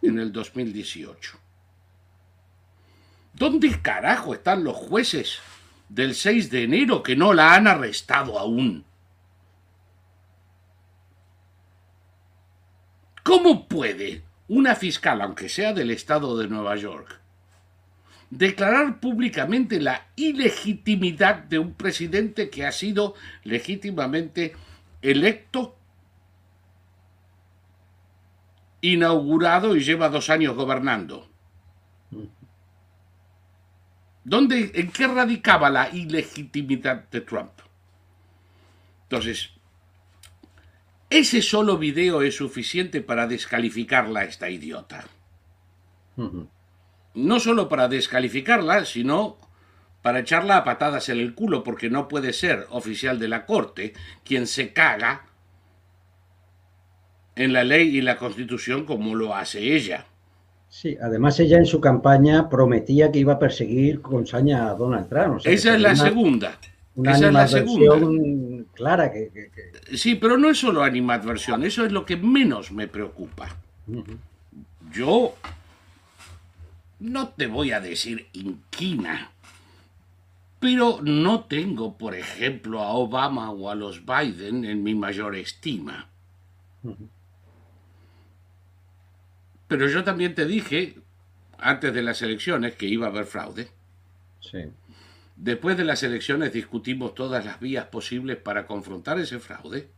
en 0.00 0.18
el 0.18 0.32
2018. 0.32 1.38
¿Dónde 3.34 3.80
carajo 3.82 4.32
están 4.32 4.64
los 4.64 4.76
jueces 4.76 5.38
del 5.88 6.14
6 6.14 6.50
de 6.50 6.62
enero 6.62 7.02
que 7.02 7.16
no 7.16 7.34
la 7.34 7.54
han 7.54 7.66
arrestado 7.66 8.38
aún? 8.38 8.84
¿Cómo 13.22 13.68
puede 13.68 14.22
una 14.48 14.74
fiscal, 14.74 15.20
aunque 15.20 15.48
sea 15.48 15.72
del 15.72 15.90
estado 15.90 16.36
de 16.36 16.48
Nueva 16.48 16.76
York, 16.76 17.20
declarar 18.30 19.00
públicamente 19.00 19.80
la 19.80 20.06
ilegitimidad 20.16 21.36
de 21.36 21.58
un 21.58 21.74
presidente 21.74 22.50
que 22.50 22.64
ha 22.64 22.72
sido 22.72 23.14
legítimamente 23.44 24.54
electo 25.02 25.76
inaugurado 28.80 29.76
y 29.76 29.80
lleva 29.80 30.08
dos 30.08 30.30
años 30.30 30.56
gobernando. 30.56 31.28
¿Dónde, 34.24 34.72
¿En 34.74 34.90
qué 34.90 35.06
radicaba 35.06 35.70
la 35.70 35.90
ilegitimidad 35.90 37.08
de 37.10 37.20
Trump? 37.20 37.52
Entonces, 39.04 39.50
ese 41.10 41.42
solo 41.42 41.76
video 41.76 42.22
es 42.22 42.36
suficiente 42.36 43.00
para 43.00 43.26
descalificarla 43.26 44.20
a 44.20 44.24
esta 44.24 44.48
idiota. 44.48 45.04
No 47.14 47.40
solo 47.40 47.68
para 47.68 47.88
descalificarla, 47.88 48.84
sino 48.84 49.36
para 50.02 50.20
echarla 50.20 50.56
a 50.56 50.64
patadas 50.64 51.08
en 51.08 51.18
el 51.18 51.34
culo, 51.34 51.64
porque 51.64 51.90
no 51.90 52.08
puede 52.08 52.32
ser 52.32 52.66
oficial 52.70 53.18
de 53.18 53.28
la 53.28 53.44
corte 53.44 53.92
quien 54.24 54.46
se 54.46 54.72
caga 54.72 55.26
en 57.34 57.52
la 57.52 57.64
ley 57.64 57.96
y 57.96 58.00
la 58.02 58.16
constitución 58.16 58.84
como 58.84 59.14
lo 59.14 59.34
hace 59.34 59.74
ella. 59.74 60.06
Sí, 60.68 60.96
además 61.02 61.40
ella 61.40 61.58
en 61.58 61.66
su 61.66 61.80
campaña 61.80 62.48
prometía 62.48 63.10
que 63.10 63.18
iba 63.18 63.34
a 63.34 63.38
perseguir 63.40 64.00
con 64.00 64.26
saña 64.26 64.70
a 64.70 64.74
Donald 64.74 65.08
Trump. 65.08 65.40
Esa 65.44 65.74
es 65.74 65.80
la 65.80 65.96
segunda. 65.96 66.58
Una 66.94 67.12
Esa 67.12 67.26
es 67.26 67.32
la 67.32 67.48
segunda. 67.48 68.06
Clara 68.80 69.12
que, 69.12 69.50
Sí, 69.94 70.14
pero 70.14 70.38
no 70.38 70.50
es 70.50 70.58
solo 70.58 70.82
animadversión, 70.82 71.62
eso 71.64 71.84
es 71.84 71.92
lo 71.92 72.06
que 72.06 72.16
menos 72.16 72.72
me 72.72 72.88
preocupa. 72.88 73.56
Yo 74.90 75.34
no 76.98 77.28
te 77.28 77.46
voy 77.46 77.72
a 77.72 77.80
decir 77.80 78.28
inquina, 78.32 79.32
pero 80.58 81.00
no 81.02 81.44
tengo, 81.44 81.98
por 81.98 82.14
ejemplo, 82.14 82.80
a 82.80 82.92
Obama 82.92 83.50
o 83.50 83.70
a 83.70 83.74
los 83.74 84.04
Biden 84.06 84.64
en 84.64 84.82
mi 84.82 84.94
mayor 84.94 85.36
estima. 85.36 86.08
Pero 89.68 89.88
yo 89.88 90.02
también 90.04 90.34
te 90.34 90.46
dije, 90.46 90.96
antes 91.58 91.92
de 91.92 92.02
las 92.02 92.22
elecciones, 92.22 92.74
que 92.74 92.86
iba 92.86 93.06
a 93.06 93.10
haber 93.10 93.26
fraude. 93.26 93.68
Sí. 94.40 94.64
Después 95.40 95.78
de 95.78 95.84
las 95.84 96.02
elecciones 96.02 96.52
discutimos 96.52 97.14
todas 97.14 97.46
las 97.46 97.60
vías 97.60 97.86
posibles 97.86 98.36
para 98.36 98.66
confrontar 98.66 99.18
ese 99.18 99.38
fraude. 99.38 99.88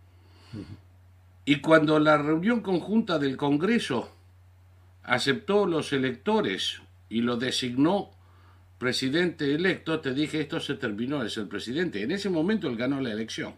Y 1.45 1.57
cuando 1.61 1.99
la 1.99 2.17
reunión 2.17 2.61
conjunta 2.61 3.19
del 3.19 3.37
Congreso 3.37 4.09
aceptó 5.03 5.67
los 5.67 5.93
electores 5.93 6.81
y 7.09 7.23
lo 7.23 7.39
designó 7.39 8.11
presidente 8.79 9.53
electo, 9.53 9.99
te 9.99 10.15
dije 10.15 10.41
esto 10.41 10.61
se 10.61 10.77
terminó 10.77 11.21
de 11.25 11.29
ser 11.29 11.49
presidente. 11.49 12.03
En 12.03 12.13
ese 12.13 12.31
momento 12.31 12.69
él 12.69 12.77
ganó 12.77 13.01
la 13.01 13.11
elección. 13.11 13.55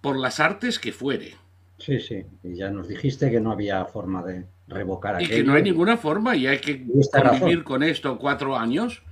Por 0.00 0.18
las 0.18 0.40
artes 0.40 0.78
que 0.78 0.92
fuere. 0.92 1.34
Sí, 1.76 2.00
sí, 2.00 2.24
y 2.42 2.56
ya 2.56 2.70
nos 2.70 2.88
dijiste 2.88 3.30
que 3.30 3.38
no 3.38 3.52
había 3.52 3.84
forma 3.84 4.22
de 4.24 4.46
revocar 4.66 5.16
aquello. 5.16 5.34
Y 5.34 5.36
que 5.36 5.44
no 5.44 5.52
hay 5.52 5.62
ninguna 5.62 5.98
forma 5.98 6.34
y 6.36 6.46
hay 6.46 6.58
que 6.58 6.86
convivir 7.12 7.64
con 7.64 7.82
esto 7.82 8.18
cuatro 8.18 8.56
años. 8.56 9.02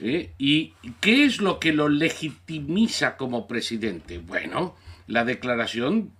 ¿Eh? 0.00 0.32
¿Y 0.38 0.74
qué 1.00 1.24
es 1.24 1.40
lo 1.40 1.58
que 1.58 1.72
lo 1.72 1.88
legitimiza 1.88 3.16
como 3.16 3.46
presidente? 3.46 4.18
Bueno, 4.18 4.76
la 5.06 5.24
declaración 5.24 6.12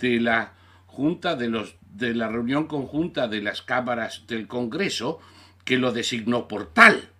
de 0.00 0.20
la 0.20 0.52
Junta 0.86 1.36
de 1.36 1.48
los 1.48 1.76
de 1.96 2.14
la 2.14 2.28
reunión 2.28 2.66
conjunta 2.66 3.26
de 3.28 3.40
las 3.40 3.62
cámaras 3.62 4.26
del 4.26 4.46
Congreso 4.46 5.18
que 5.64 5.78
lo 5.78 5.92
designó 5.92 6.46
por 6.46 6.72
tal. 6.72 7.10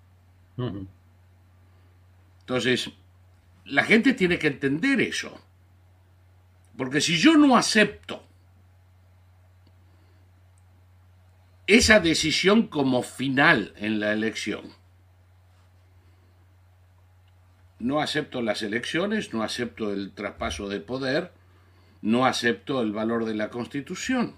Entonces, 2.41 2.91
la 3.65 3.85
gente 3.85 4.15
tiene 4.15 4.39
que 4.39 4.47
entender 4.49 5.01
eso. 5.01 5.41
Porque 6.77 7.01
si 7.01 7.17
yo 7.17 7.37
no 7.37 7.57
acepto 7.57 8.23
esa 11.67 12.01
decisión 12.01 12.69
como 12.69 13.03
final 13.03 13.73
en 13.77 13.99
la 13.99 14.13
elección, 14.13 14.63
no 17.79 18.01
acepto 18.01 18.43
las 18.43 18.63
elecciones, 18.63 19.33
no 19.33 19.43
acepto 19.43 19.93
el 19.93 20.13
traspaso 20.13 20.69
de 20.69 20.81
poder, 20.81 21.33
no 22.03 22.27
acepto 22.27 22.81
el 22.81 22.93
valor 22.93 23.25
de 23.25 23.35
la 23.35 23.51
Constitución. 23.51 24.35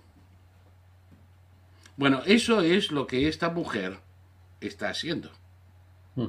Bueno, 1.97 2.23
eso 2.27 2.63
es 2.63 2.91
lo 2.93 3.07
que 3.07 3.29
esta 3.29 3.51
mujer 3.51 3.99
está 4.61 4.89
haciendo. 4.89 5.31
Mm. 6.15 6.27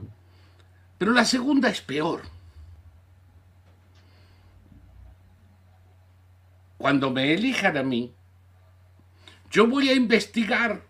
Pero 0.98 1.14
la 1.14 1.26
segunda 1.26 1.70
es 1.70 1.82
peor. 1.82 2.22
cuando 6.80 7.12
me 7.12 7.34
elijan 7.34 7.76
a 7.76 7.84
mí, 7.84 8.14
yo 9.52 9.68
voy 9.68 9.90
a 9.90 9.94
investigar 9.94 10.82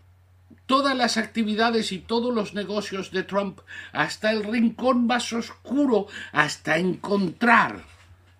todas 0.69 0.95
las 0.95 1.17
actividades 1.17 1.91
y 1.91 1.97
todos 1.97 2.31
los 2.31 2.53
negocios 2.53 3.09
de 3.09 3.23
Trump 3.23 3.61
hasta 3.91 4.31
el 4.31 4.43
rincón 4.43 5.07
más 5.07 5.33
oscuro, 5.33 6.05
hasta 6.31 6.77
encontrar 6.77 7.85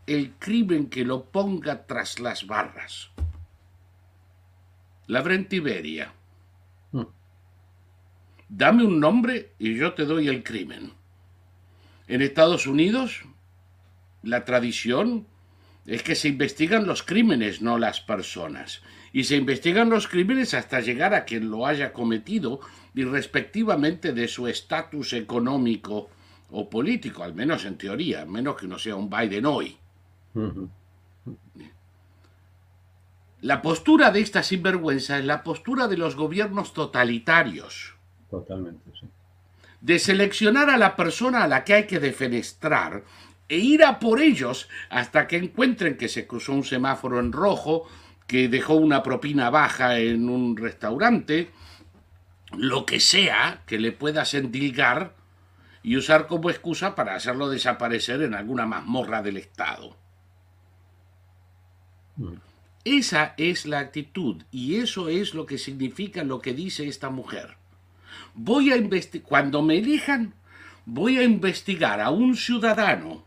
el 0.06 0.34
crimen 0.38 0.92
que 0.92 1.04
lo 1.04 1.24
ponga 1.24 1.88
tras 1.88 2.20
las 2.20 2.46
barras. 2.46 3.10
La 5.08 5.24
Brentiberia. 5.24 6.14
Hmm. 6.92 7.06
Dame 8.48 8.84
un 8.84 9.00
nombre 9.00 9.54
y 9.58 9.76
yo 9.76 9.96
te 9.96 10.06
doy 10.06 10.28
el 10.28 10.44
crimen. 10.44 10.94
En 12.08 12.22
Estados 12.22 12.68
Unidos, 12.68 13.24
la 14.22 14.46
tradición 14.46 15.26
es 15.88 16.04
que 16.04 16.14
se 16.14 16.28
investigan 16.28 16.86
los 16.86 17.02
crímenes, 17.02 17.64
no 17.64 17.80
las 17.80 18.02
personas. 18.02 18.84
Y 19.12 19.24
se 19.24 19.36
investigan 19.36 19.89
los 19.89 20.07
crímenes 20.07 20.53
hasta 20.53 20.80
llegar 20.80 21.14
a 21.14 21.26
quien 21.26 21.49
lo 21.49 21.66
haya 21.66 21.93
cometido, 21.93 22.60
y 22.93 23.03
respectivamente 23.03 24.14
de 24.14 24.28
su 24.28 24.47
estatus 24.47 25.14
económico 25.14 26.10
o 26.51 26.70
político, 26.70 27.24
al 27.24 27.34
menos 27.34 27.66
en 27.66 27.78
teoría, 27.78 28.26
menos 28.26 28.55
que 28.55 28.68
no 28.68 28.80
sea 28.80 28.95
un 28.95 29.10
Biden 29.10 29.45
hoy. 29.45 29.78
La 33.41 33.62
postura 33.62 34.12
de 34.12 34.20
esta 34.20 34.43
sinvergüenza 34.43 35.18
es 35.18 35.26
la 35.26 35.43
postura 35.43 35.88
de 35.88 35.97
los 35.97 36.16
gobiernos 36.16 36.74
totalitarios. 36.74 37.95
Totalmente, 38.30 38.91
sí. 38.99 39.07
De 39.82 39.97
seleccionar 39.97 40.70
a 40.70 40.78
la 40.78 40.95
persona 40.97 41.43
a 41.43 41.47
la 41.47 41.64
que 41.64 41.74
hay 41.74 41.88
que 41.88 41.99
defenestrar 41.99 43.03
e 43.47 43.57
ir 43.57 43.84
a 43.84 43.99
por 43.99 44.20
ellos 44.20 44.68
hasta 44.89 45.26
que 45.26 45.38
encuentren 45.38 45.97
que 45.97 46.10
se 46.10 46.28
cruzó 46.28 46.53
un 46.53 46.66
semáforo 46.66 47.20
en 47.20 47.32
rojo, 47.32 47.88
que 48.30 48.48
dejó 48.48 48.76
una 48.76 49.02
propina 49.02 49.50
baja 49.50 49.98
en 49.98 50.30
un 50.30 50.56
restaurante, 50.56 51.50
lo 52.56 52.86
que 52.86 53.00
sea 53.00 53.64
que 53.66 53.80
le 53.80 53.92
pueda 53.92 54.24
endilgar 54.34 55.16
y 55.82 55.98
usar 55.98 56.28
como 56.28 56.52
excusa 56.52 56.94
para 56.94 57.16
hacerlo 57.16 57.50
desaparecer 57.50 58.22
en 58.22 58.36
alguna 58.36 58.68
mazmorra 58.68 59.24
del 59.24 59.38
Estado. 59.38 59.98
Mm. 62.18 62.34
Esa 62.86 63.34
es 63.38 63.66
la 63.66 63.80
actitud 63.80 64.44
y 64.52 64.76
eso 64.76 65.10
es 65.10 65.34
lo 65.34 65.48
que 65.48 65.58
significa 65.58 66.24
lo 66.24 66.40
que 66.40 66.54
dice 66.54 66.88
esta 66.88 67.10
mujer. 67.10 67.58
Voy 68.36 68.72
a 68.72 68.78
investigar, 68.78 69.28
cuando 69.28 69.64
me 69.64 69.80
elijan, 69.80 70.36
voy 70.86 71.18
a 71.18 71.24
investigar 71.24 72.00
a 72.00 72.12
un 72.12 72.38
ciudadano 72.38 73.26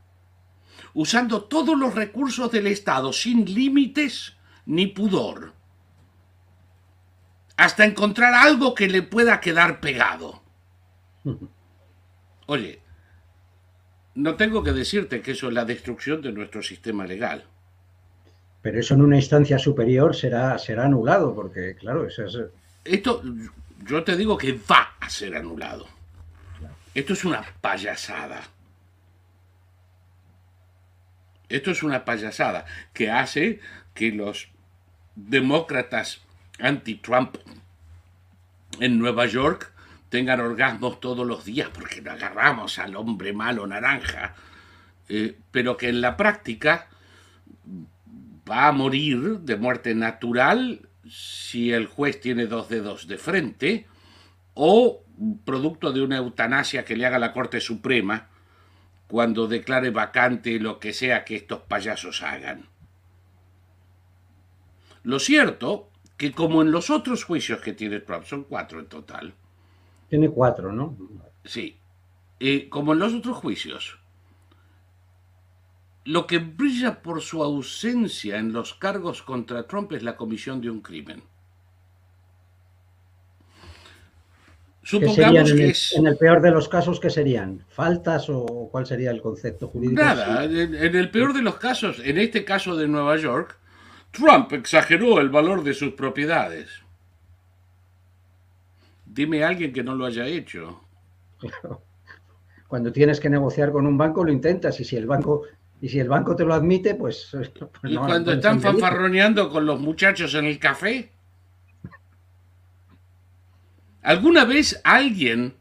usando 0.94 1.42
todos 1.42 1.76
los 1.76 1.92
recursos 1.92 2.52
del 2.52 2.68
Estado 2.68 3.12
sin 3.12 3.52
límites 3.52 4.36
ni 4.66 4.86
pudor, 4.86 5.52
hasta 7.56 7.84
encontrar 7.84 8.34
algo 8.34 8.74
que 8.74 8.88
le 8.88 9.02
pueda 9.02 9.40
quedar 9.40 9.80
pegado. 9.80 10.42
Oye, 12.46 12.80
no 14.14 14.34
tengo 14.36 14.62
que 14.62 14.72
decirte 14.72 15.22
que 15.22 15.32
eso 15.32 15.48
es 15.48 15.54
la 15.54 15.64
destrucción 15.64 16.20
de 16.22 16.32
nuestro 16.32 16.62
sistema 16.62 17.06
legal. 17.06 17.44
Pero 18.60 18.78
eso 18.78 18.94
en 18.94 19.02
una 19.02 19.16
instancia 19.16 19.58
superior 19.58 20.14
será, 20.14 20.58
será 20.58 20.84
anulado, 20.84 21.34
porque 21.34 21.74
claro, 21.74 22.06
eso 22.06 22.24
es... 22.24 22.38
Esto, 22.84 23.22
yo 23.84 24.04
te 24.04 24.16
digo 24.16 24.36
que 24.36 24.52
va 24.52 24.94
a 25.00 25.08
ser 25.08 25.36
anulado. 25.36 25.86
Esto 26.94 27.14
es 27.14 27.24
una 27.24 27.42
payasada. 27.60 28.42
Esto 31.48 31.70
es 31.70 31.82
una 31.82 32.04
payasada 32.04 32.64
que 32.92 33.10
hace 33.10 33.60
que 33.94 34.12
los 34.12 34.51
demócratas 35.14 36.20
anti-Trump 36.58 37.36
en 38.80 38.98
Nueva 38.98 39.26
York 39.26 39.72
tengan 40.08 40.40
orgasmos 40.40 41.00
todos 41.00 41.26
los 41.26 41.44
días 41.44 41.70
porque 41.72 42.02
no 42.02 42.10
agarramos 42.10 42.78
al 42.78 42.96
hombre 42.96 43.32
malo 43.32 43.66
naranja, 43.66 44.34
eh, 45.08 45.36
pero 45.50 45.76
que 45.76 45.88
en 45.88 46.00
la 46.00 46.16
práctica 46.16 46.88
va 48.48 48.68
a 48.68 48.72
morir 48.72 49.40
de 49.40 49.56
muerte 49.56 49.94
natural 49.94 50.88
si 51.08 51.72
el 51.72 51.86
juez 51.86 52.20
tiene 52.20 52.46
dos 52.46 52.68
dedos 52.68 53.08
de 53.08 53.18
frente 53.18 53.86
o 54.54 55.02
producto 55.44 55.92
de 55.92 56.02
una 56.02 56.18
eutanasia 56.18 56.84
que 56.84 56.96
le 56.96 57.06
haga 57.06 57.18
la 57.18 57.32
Corte 57.32 57.60
Suprema 57.60 58.28
cuando 59.06 59.46
declare 59.46 59.90
vacante 59.90 60.58
lo 60.58 60.78
que 60.78 60.92
sea 60.92 61.24
que 61.24 61.36
estos 61.36 61.60
payasos 61.60 62.22
hagan. 62.22 62.71
Lo 65.04 65.18
cierto 65.18 65.90
que 66.16 66.32
como 66.32 66.62
en 66.62 66.70
los 66.70 66.90
otros 66.90 67.24
juicios 67.24 67.60
que 67.60 67.72
tiene 67.72 68.00
Trump, 68.00 68.24
son 68.24 68.44
cuatro 68.44 68.78
en 68.78 68.86
total. 68.86 69.34
Tiene 70.08 70.28
cuatro, 70.30 70.72
¿no? 70.72 70.96
Sí. 71.44 71.76
Eh, 72.38 72.68
como 72.68 72.92
en 72.92 73.00
los 73.00 73.12
otros 73.14 73.36
juicios, 73.36 73.98
lo 76.04 76.26
que 76.26 76.38
brilla 76.38 77.02
por 77.02 77.22
su 77.22 77.42
ausencia 77.42 78.38
en 78.38 78.52
los 78.52 78.74
cargos 78.74 79.22
contra 79.22 79.66
Trump 79.66 79.92
es 79.92 80.02
la 80.02 80.16
comisión 80.16 80.60
de 80.60 80.70
un 80.70 80.80
crimen. 80.80 81.22
Supongamos 84.84 85.50
en, 85.50 85.56
que 85.56 85.64
el, 85.64 85.70
es... 85.70 85.92
en 85.94 86.06
el 86.08 86.16
peor 86.16 86.42
de 86.42 86.50
los 86.50 86.68
casos, 86.68 86.98
¿qué 86.98 87.08
serían? 87.08 87.64
¿Faltas 87.68 88.28
o 88.28 88.68
cuál 88.70 88.84
sería 88.84 89.12
el 89.12 89.22
concepto 89.22 89.68
jurídico? 89.68 90.02
Nada, 90.02 90.44
en, 90.44 90.74
en 90.74 90.96
el 90.96 91.10
peor 91.10 91.32
de 91.32 91.42
los 91.42 91.56
casos, 91.56 92.00
en 92.04 92.18
este 92.18 92.44
caso 92.44 92.76
de 92.76 92.88
Nueva 92.88 93.16
York, 93.16 93.58
Trump 94.12 94.52
exageró 94.52 95.20
el 95.20 95.30
valor 95.30 95.64
de 95.64 95.74
sus 95.74 95.94
propiedades. 95.94 96.68
Dime 99.06 99.42
a 99.42 99.48
alguien 99.48 99.72
que 99.72 99.82
no 99.82 99.94
lo 99.94 100.06
haya 100.06 100.26
hecho. 100.26 100.80
Cuando 102.68 102.92
tienes 102.92 103.20
que 103.20 103.28
negociar 103.28 103.72
con 103.72 103.86
un 103.86 103.98
banco 103.98 104.24
lo 104.24 104.32
intentas 104.32 104.78
y 104.80 104.84
si 104.84 104.96
el 104.96 105.06
banco 105.06 105.42
y 105.82 105.88
si 105.88 105.98
el 105.98 106.08
banco 106.08 106.36
te 106.36 106.44
lo 106.44 106.54
admite, 106.54 106.94
pues... 106.94 107.28
pues 107.32 107.92
¿Y 107.92 107.96
cuando 107.96 108.32
están 108.32 108.60
fanfarroneando 108.60 109.50
con 109.50 109.66
los 109.66 109.80
muchachos 109.80 110.32
en 110.34 110.44
el 110.44 110.60
café? 110.60 111.10
¿Alguna 114.02 114.44
vez 114.44 114.80
alguien, 114.84 115.54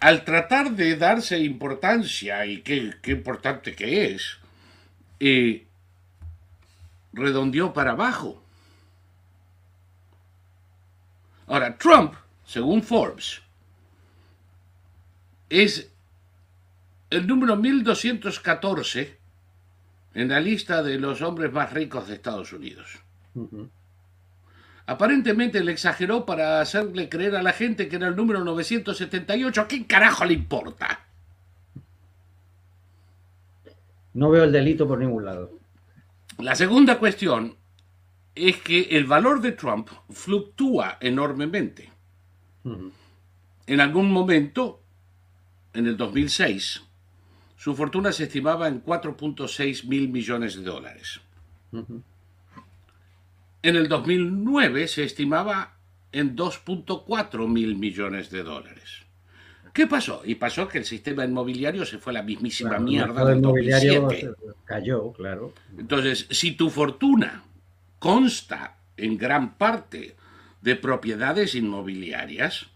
al 0.00 0.22
tratar 0.24 0.72
de 0.72 0.96
darse 0.96 1.38
importancia, 1.38 2.44
y 2.44 2.60
qué, 2.60 2.92
qué 3.00 3.12
importante 3.12 3.74
que 3.74 4.14
es, 4.14 4.38
eh, 5.18 5.65
redondeó 7.16 7.72
para 7.72 7.92
abajo? 7.92 8.42
Ahora, 11.48 11.76
Trump, 11.76 12.14
según 12.44 12.82
Forbes, 12.82 13.42
es 15.48 15.90
el 17.10 17.26
número 17.26 17.56
1214 17.56 19.16
en 20.14 20.28
la 20.28 20.40
lista 20.40 20.82
de 20.82 20.98
los 20.98 21.22
hombres 21.22 21.52
más 21.52 21.72
ricos 21.72 22.08
de 22.08 22.14
Estados 22.14 22.52
Unidos. 22.52 22.98
Aparentemente 24.86 25.62
le 25.62 25.72
exageró 25.72 26.24
para 26.24 26.60
hacerle 26.60 27.08
creer 27.08 27.36
a 27.36 27.42
la 27.42 27.52
gente 27.52 27.88
que 27.88 27.96
era 27.96 28.08
el 28.08 28.16
número 28.16 28.44
978. 28.44 29.60
¿A 29.60 29.68
qué 29.68 29.86
carajo 29.86 30.24
le 30.24 30.34
importa? 30.34 31.00
No 34.14 34.30
veo 34.30 34.44
el 34.44 34.52
delito 34.52 34.86
por 34.88 34.98
ningún 34.98 35.24
lado. 35.24 35.50
La 36.38 36.54
segunda 36.54 36.98
cuestión 36.98 37.56
es 38.34 38.58
que 38.58 38.82
el 38.90 39.06
valor 39.06 39.40
de 39.40 39.52
Trump 39.52 39.88
fluctúa 40.10 40.98
enormemente. 41.00 41.90
En 43.66 43.80
algún 43.80 44.12
momento, 44.12 44.82
en 45.72 45.86
el 45.86 45.96
2006, 45.96 46.82
su 47.56 47.74
fortuna 47.74 48.12
se 48.12 48.24
estimaba 48.24 48.68
en 48.68 48.84
4.6 48.84 49.86
mil 49.86 50.08
millones 50.08 50.56
de 50.56 50.62
dólares. 50.62 51.20
En 51.72 53.76
el 53.76 53.88
2009 53.88 54.88
se 54.88 55.04
estimaba 55.04 55.78
en 56.12 56.36
2.4 56.36 57.48
mil 57.48 57.76
millones 57.76 58.30
de 58.30 58.42
dólares. 58.42 59.05
¿Qué 59.76 59.86
pasó? 59.86 60.22
Y 60.24 60.36
pasó 60.36 60.68
que 60.68 60.78
el 60.78 60.86
sistema 60.86 61.26
inmobiliario 61.26 61.84
se 61.84 61.98
fue 61.98 62.10
a 62.12 62.14
la 62.14 62.22
mismísima 62.22 62.78
mierda 62.78 63.26
del 63.26 63.42
2007. 63.42 64.30
Cayó, 64.64 65.12
claro. 65.12 65.52
Entonces, 65.76 66.26
si 66.30 66.52
tu 66.52 66.70
fortuna 66.70 67.44
consta 67.98 68.78
en 68.96 69.18
gran 69.18 69.58
parte 69.58 70.16
de 70.62 70.76
propiedades 70.76 71.54
inmobiliarias, 71.54 72.68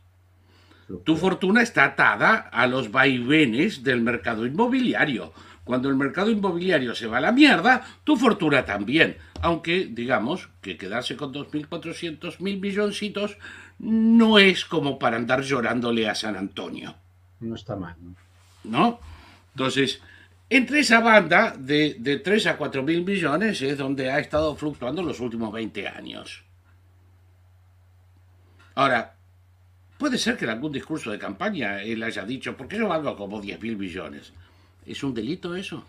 tu 1.03 1.17
fortuna 1.17 1.63
está 1.63 1.85
atada 1.85 2.35
a 2.35 2.67
los 2.67 2.91
vaivenes 2.91 3.83
del 3.83 4.03
mercado 4.03 4.45
inmobiliario. 4.45 5.33
Cuando 5.65 5.89
el 5.89 5.97
mercado 5.97 6.31
inmobiliario 6.31 6.95
se 6.95 7.07
va 7.07 7.17
a 7.17 7.23
la 7.23 7.33
mierda, 7.33 7.83
tu 8.05 8.17
fortuna 8.17 8.67
también. 8.67 9.17
Aunque, 9.41 9.89
digamos, 9.91 10.51
que 10.61 10.77
quedarse 10.77 11.17
con 11.17 11.33
2.400 11.33 12.41
mil 12.41 12.61
milloncitos 12.61 13.39
no 13.81 14.39
es 14.39 14.65
como 14.65 14.99
para 14.99 15.17
andar 15.17 15.43
llorándole 15.43 16.09
a 16.09 16.15
San 16.15 16.37
Antonio. 16.37 16.95
No 17.41 17.55
está 17.55 17.77
mal. 17.77 17.97
¿No? 18.65 19.01
Entonces, 19.55 20.01
entre 20.49 20.81
esa 20.81 21.01
banda 21.01 21.55
de, 21.59 21.97
de 21.99 22.19
3 22.19 22.47
a 22.47 22.57
4 22.57 22.83
mil 22.83 23.05
millones 23.05 23.61
es 23.63 23.77
donde 23.79 24.11
ha 24.11 24.19
estado 24.19 24.55
fluctuando 24.55 25.03
los 25.03 25.21
últimos 25.21 25.53
20 25.53 25.89
años. 25.89 26.45
Ahora, 28.75 29.15
Puede 30.01 30.17
ser 30.17 30.39
que 30.39 30.47
en 30.47 30.53
algún 30.53 30.73
discurso 30.73 31.11
de 31.11 31.19
campaña 31.19 31.83
él 31.83 32.03
haya 32.03 32.25
dicho, 32.25 32.57
¿por 32.57 32.67
qué 32.67 32.79
yo 32.79 32.89
valgo 32.89 33.15
como 33.15 33.39
10 33.39 33.61
mil 33.61 33.77
millones? 33.77 34.33
¿Es 34.87 35.05
un 35.05 35.13
delito 35.13 35.55
eso? 35.55 35.85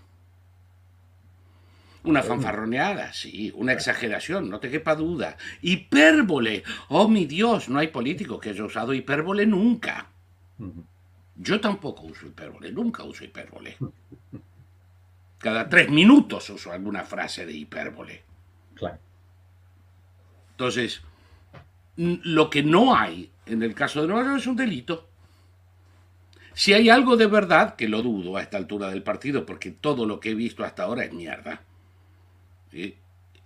Una 2.03 2.23
fanfarroneada, 2.23 3.13
sí, 3.13 3.51
una 3.55 3.73
exageración, 3.73 4.49
no 4.49 4.59
te 4.59 4.71
quepa 4.71 4.95
duda. 4.95 5.37
Hipérbole. 5.61 6.63
Oh, 6.89 7.07
mi 7.07 7.25
Dios, 7.25 7.69
no 7.69 7.77
hay 7.77 7.89
político 7.89 8.39
que 8.39 8.49
haya 8.49 8.63
usado 8.63 8.93
hipérbole 8.93 9.45
nunca. 9.45 10.07
Yo 11.35 11.61
tampoco 11.61 12.03
uso 12.03 12.25
hipérbole, 12.25 12.71
nunca 12.71 13.03
uso 13.03 13.23
hipérbole. 13.23 13.77
Cada 15.37 15.69
tres 15.69 15.89
minutos 15.89 16.49
uso 16.49 16.71
alguna 16.71 17.03
frase 17.03 17.45
de 17.45 17.53
hipérbole. 17.53 18.23
Claro. 18.73 18.97
Entonces, 20.51 21.01
lo 21.95 22.49
que 22.49 22.63
no 22.63 22.95
hay 22.95 23.31
en 23.45 23.63
el 23.63 23.75
caso 23.75 24.01
de 24.01 24.07
Nueva 24.07 24.23
York 24.23 24.39
es 24.39 24.47
un 24.47 24.55
delito. 24.55 25.07
Si 26.53 26.73
hay 26.73 26.89
algo 26.89 27.15
de 27.15 27.27
verdad, 27.27 27.75
que 27.75 27.87
lo 27.87 28.01
dudo 28.01 28.37
a 28.37 28.41
esta 28.41 28.57
altura 28.57 28.89
del 28.89 29.03
partido, 29.03 29.45
porque 29.45 29.71
todo 29.71 30.05
lo 30.05 30.19
que 30.19 30.31
he 30.31 30.35
visto 30.35 30.63
hasta 30.63 30.83
ahora 30.83 31.05
es 31.05 31.13
mierda. 31.13 31.61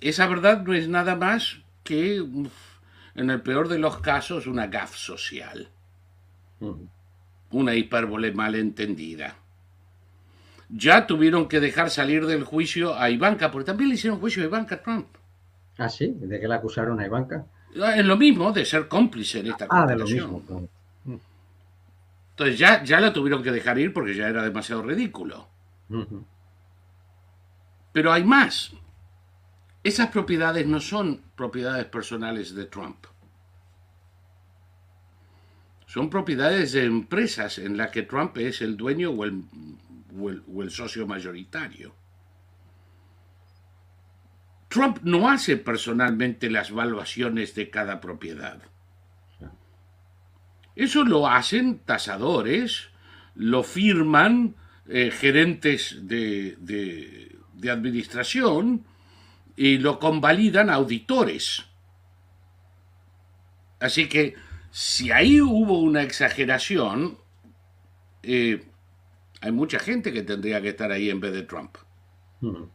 Esa 0.01 0.27
verdad 0.27 0.63
no 0.63 0.73
es 0.73 0.87
nada 0.87 1.15
más 1.15 1.61
que, 1.83 2.17
en 2.17 3.29
el 3.29 3.41
peor 3.41 3.67
de 3.67 3.79
los 3.79 3.99
casos, 3.99 4.47
una 4.47 4.67
gaf 4.67 4.95
social. 4.95 5.69
Una 7.51 7.75
hipérbole 7.75 8.31
malentendida. 8.31 9.35
Ya 10.69 11.05
tuvieron 11.05 11.47
que 11.47 11.59
dejar 11.59 11.89
salir 11.89 12.25
del 12.25 12.43
juicio 12.43 12.97
a 12.97 13.09
Ivanka, 13.09 13.51
porque 13.51 13.65
también 13.65 13.89
le 13.89 13.95
hicieron 13.95 14.19
juicio 14.19 14.41
a 14.43 14.47
Ivanka 14.47 14.81
Trump. 14.81 15.07
Ah, 15.77 15.89
sí, 15.89 16.13
¿de 16.17 16.39
qué 16.39 16.47
la 16.47 16.55
acusaron 16.55 16.99
a 16.99 17.05
Ivanka? 17.05 17.45
Ah, 17.81 17.95
es 17.95 18.05
lo 18.05 18.17
mismo, 18.17 18.51
de 18.51 18.65
ser 18.65 18.87
cómplice 18.87 19.39
en 19.39 19.47
esta 19.47 19.67
Ah, 19.69 19.85
de 19.85 19.95
lo 19.95 20.05
mismo. 20.05 20.41
Entonces 22.31 22.59
ya, 22.59 22.83
ya 22.83 22.99
la 22.99 23.13
tuvieron 23.13 23.41
que 23.43 23.51
dejar 23.51 23.79
ir 23.79 23.93
porque 23.93 24.13
ya 24.13 24.27
era 24.27 24.43
demasiado 24.43 24.81
ridículo. 24.81 25.47
Pero 27.93 28.11
hay 28.11 28.23
más. 28.25 28.73
Esas 29.85 30.09
propiedades 30.09 30.65
no 30.65 30.79
son 30.79 31.21
propiedades 31.35 31.85
personales 31.85 32.55
de 32.55 32.65
Trump. 32.65 33.05
Son 35.85 36.09
propiedades 36.09 36.71
de 36.71 36.85
empresas 36.85 37.59
en 37.59 37.77
las 37.77 37.91
que 37.91 38.01
Trump 38.01 38.35
es 38.39 38.63
el 38.63 38.77
dueño 38.77 39.11
o 39.11 39.25
el, 39.25 40.71
socio 40.71 41.05
mayoritario. 41.05 41.93
Trump 44.69 45.01
no 45.03 45.29
hace 45.29 45.55
personalmente 45.55 46.49
las 46.49 46.71
valuaciones 46.71 47.53
de 47.53 47.69
cada 47.69 48.01
propiedad. 48.01 48.63
Eso 50.75 51.03
lo 51.03 51.27
hacen 51.27 51.77
tasadores, 51.77 52.89
lo 53.35 53.61
firman 53.61 54.55
eh, 54.87 55.11
gerentes 55.11 56.07
de 56.07 57.29
administración, 57.69 58.83
y 59.55 59.77
lo 59.77 59.99
convalidan 59.99 60.69
auditores. 60.69 61.65
Así 63.79 64.07
que 64.09 64.35
si 64.71 65.11
ahí 65.11 65.41
hubo 65.41 65.79
una 65.79 66.03
exageración, 66.03 67.17
eh, 68.23 68.63
hay 69.41 69.51
mucha 69.51 69.79
gente 69.79 70.11
que 70.11 70.23
tendría 70.23 70.61
que 70.61 70.69
estar 70.69 70.91
ahí 70.91 71.09
en 71.09 71.19
vez 71.19 71.33
de 71.33 71.43
Trump. 71.43 71.77
Hmm. 72.41 72.65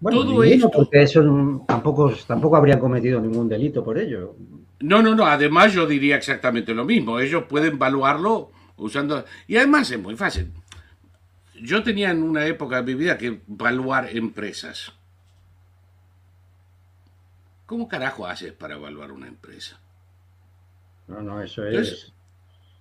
Bueno, 0.00 0.22
Todo 0.22 0.44
esto, 0.44 0.70
porque 0.70 1.02
eso 1.02 1.64
tampoco, 1.66 2.12
tampoco 2.26 2.56
habrían 2.56 2.78
cometido 2.78 3.20
ningún 3.20 3.48
delito 3.48 3.82
por 3.82 3.98
ello. 3.98 4.36
No, 4.80 5.02
no, 5.02 5.14
no. 5.16 5.26
Además, 5.26 5.72
yo 5.72 5.86
diría 5.86 6.16
exactamente 6.16 6.72
lo 6.72 6.84
mismo. 6.84 7.18
Ellos 7.18 7.44
pueden 7.48 7.74
evaluarlo 7.74 8.52
usando. 8.76 9.24
Y 9.48 9.56
además 9.56 9.90
es 9.90 10.00
muy 10.00 10.14
fácil 10.14 10.52
yo 11.62 11.82
tenía 11.82 12.10
en 12.10 12.22
una 12.22 12.46
época 12.46 12.76
de 12.76 12.82
mi 12.82 12.94
vida 12.94 13.18
que 13.18 13.40
evaluar 13.48 14.08
empresas. 14.16 14.92
¿Cómo 17.66 17.88
carajo 17.88 18.26
haces 18.26 18.52
para 18.52 18.76
evaluar 18.76 19.12
una 19.12 19.28
empresa? 19.28 19.78
No, 21.06 21.20
no, 21.20 21.42
eso 21.42 21.66
es. 21.66 22.12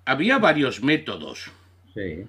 había 0.06 0.38
varios 0.38 0.82
métodos. 0.82 1.52
Sí. 1.94 2.26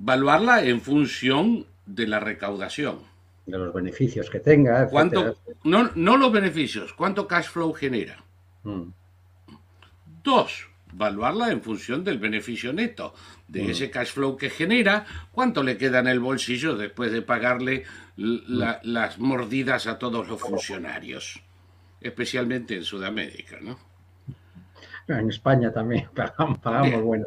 Evaluarla 0.00 0.64
en 0.64 0.80
función 0.80 1.66
de 1.86 2.06
la 2.06 2.20
recaudación. 2.20 3.00
De 3.46 3.58
los 3.58 3.74
beneficios 3.74 4.30
que 4.30 4.40
tenga. 4.40 4.88
¿Cuánto, 4.88 5.36
no, 5.64 5.90
no 5.94 6.16
los 6.16 6.32
beneficios, 6.32 6.92
¿cuánto 6.94 7.26
cash 7.26 7.48
flow 7.48 7.72
genera? 7.72 8.22
Mm. 8.62 8.90
Dos, 10.22 10.69
evaluarla 10.92 11.50
en 11.50 11.62
función 11.62 12.04
del 12.04 12.18
beneficio 12.18 12.72
neto, 12.72 13.14
de 13.48 13.64
mm. 13.64 13.70
ese 13.70 13.90
cash 13.90 14.12
flow 14.12 14.36
que 14.36 14.50
genera, 14.50 15.06
cuánto 15.32 15.62
le 15.62 15.76
queda 15.76 16.00
en 16.00 16.08
el 16.08 16.20
bolsillo 16.20 16.76
después 16.76 17.12
de 17.12 17.22
pagarle 17.22 17.84
las 18.16 19.18
mordidas 19.18 19.86
a 19.86 19.98
todos 19.98 20.28
los 20.28 20.40
funcionarios, 20.40 21.40
especialmente 22.00 22.76
en 22.76 22.84
Sudamérica, 22.84 23.58
¿no? 23.60 23.78
En 25.08 25.28
España 25.28 25.72
también 25.72 26.08
pagamos, 26.14 27.02
bueno. 27.02 27.26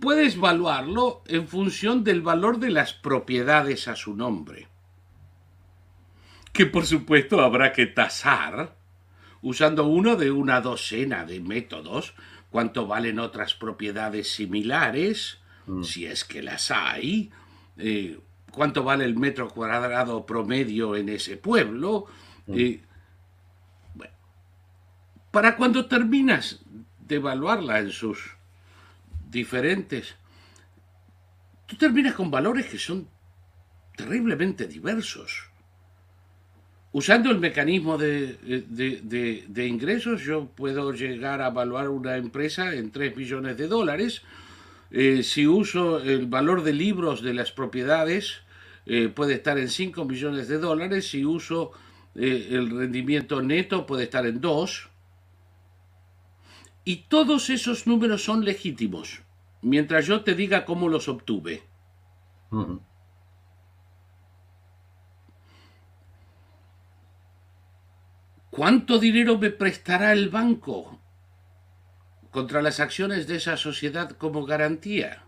Puedes 0.00 0.36
evaluarlo 0.36 1.22
en 1.26 1.46
función 1.46 2.04
del 2.04 2.22
valor 2.22 2.58
de 2.58 2.70
las 2.70 2.94
propiedades 2.94 3.86
a 3.86 3.96
su 3.96 4.16
nombre, 4.16 4.68
que 6.52 6.66
por 6.66 6.86
supuesto 6.86 7.42
habrá 7.42 7.72
que 7.72 7.86
tasar 7.86 8.76
usando 9.42 9.86
uno 9.86 10.16
de 10.16 10.30
una 10.30 10.60
docena 10.60 11.24
de 11.24 11.40
métodos 11.40 12.14
cuánto 12.52 12.86
valen 12.86 13.18
otras 13.18 13.54
propiedades 13.54 14.30
similares, 14.30 15.38
mm. 15.66 15.82
si 15.82 16.06
es 16.06 16.24
que 16.24 16.42
las 16.42 16.70
hay, 16.70 17.30
eh, 17.78 18.20
cuánto 18.52 18.84
vale 18.84 19.06
el 19.06 19.16
metro 19.16 19.48
cuadrado 19.48 20.26
promedio 20.26 20.94
en 20.94 21.08
ese 21.08 21.38
pueblo. 21.38 22.06
Mm. 22.46 22.54
Eh, 22.56 22.82
para 25.30 25.56
cuando 25.56 25.86
terminas 25.86 26.60
de 27.00 27.16
evaluarla 27.16 27.78
en 27.78 27.90
sus 27.90 28.36
diferentes, 29.30 30.14
tú 31.64 31.76
terminas 31.76 32.14
con 32.14 32.30
valores 32.30 32.66
que 32.66 32.78
son 32.78 33.08
terriblemente 33.96 34.66
diversos. 34.66 35.48
Usando 36.94 37.30
el 37.30 37.38
mecanismo 37.38 37.96
de, 37.96 38.36
ingresos, 39.66 40.22
yo 40.22 40.46
puedo 40.46 40.92
llegar 40.92 41.40
a 41.40 41.48
evaluar 41.48 41.88
una 41.88 42.18
empresa 42.18 42.74
en 42.74 42.90
3 42.90 43.16
millones 43.16 43.56
de 43.56 43.66
dólares. 43.66 44.22
Eh, 44.90 45.22
si 45.22 45.46
uso 45.46 46.00
el 46.00 46.26
valor 46.26 46.62
de 46.62 46.74
libros 46.74 47.22
de 47.22 47.32
las 47.32 47.50
propiedades, 47.50 48.42
eh, 48.84 49.08
puede 49.08 49.34
estar 49.34 49.58
en 49.58 49.70
5 49.70 50.04
millones 50.04 50.48
de 50.48 50.58
dólares. 50.58 51.08
Si 51.08 51.24
uso 51.24 51.72
eh, 52.14 52.48
el 52.50 52.68
rendimiento 52.68 53.40
neto, 53.40 53.86
puede 53.86 54.04
estar 54.04 54.26
en 54.26 54.42
2. 54.42 54.88
Y 56.84 56.96
todos 57.08 57.48
esos 57.48 57.86
números 57.86 58.22
son 58.22 58.44
legítimos, 58.44 59.22
mientras 59.62 60.06
yo 60.06 60.24
te 60.24 60.34
diga 60.34 60.66
cómo 60.66 60.90
los 60.90 61.08
obtuve. 61.08 61.62
¿Cuánto 68.52 68.98
dinero 68.98 69.38
me 69.38 69.48
prestará 69.48 70.12
el 70.12 70.28
banco 70.28 71.00
contra 72.30 72.60
las 72.60 72.80
acciones 72.80 73.26
de 73.26 73.36
esa 73.36 73.56
sociedad 73.56 74.10
como 74.10 74.44
garantía? 74.44 75.22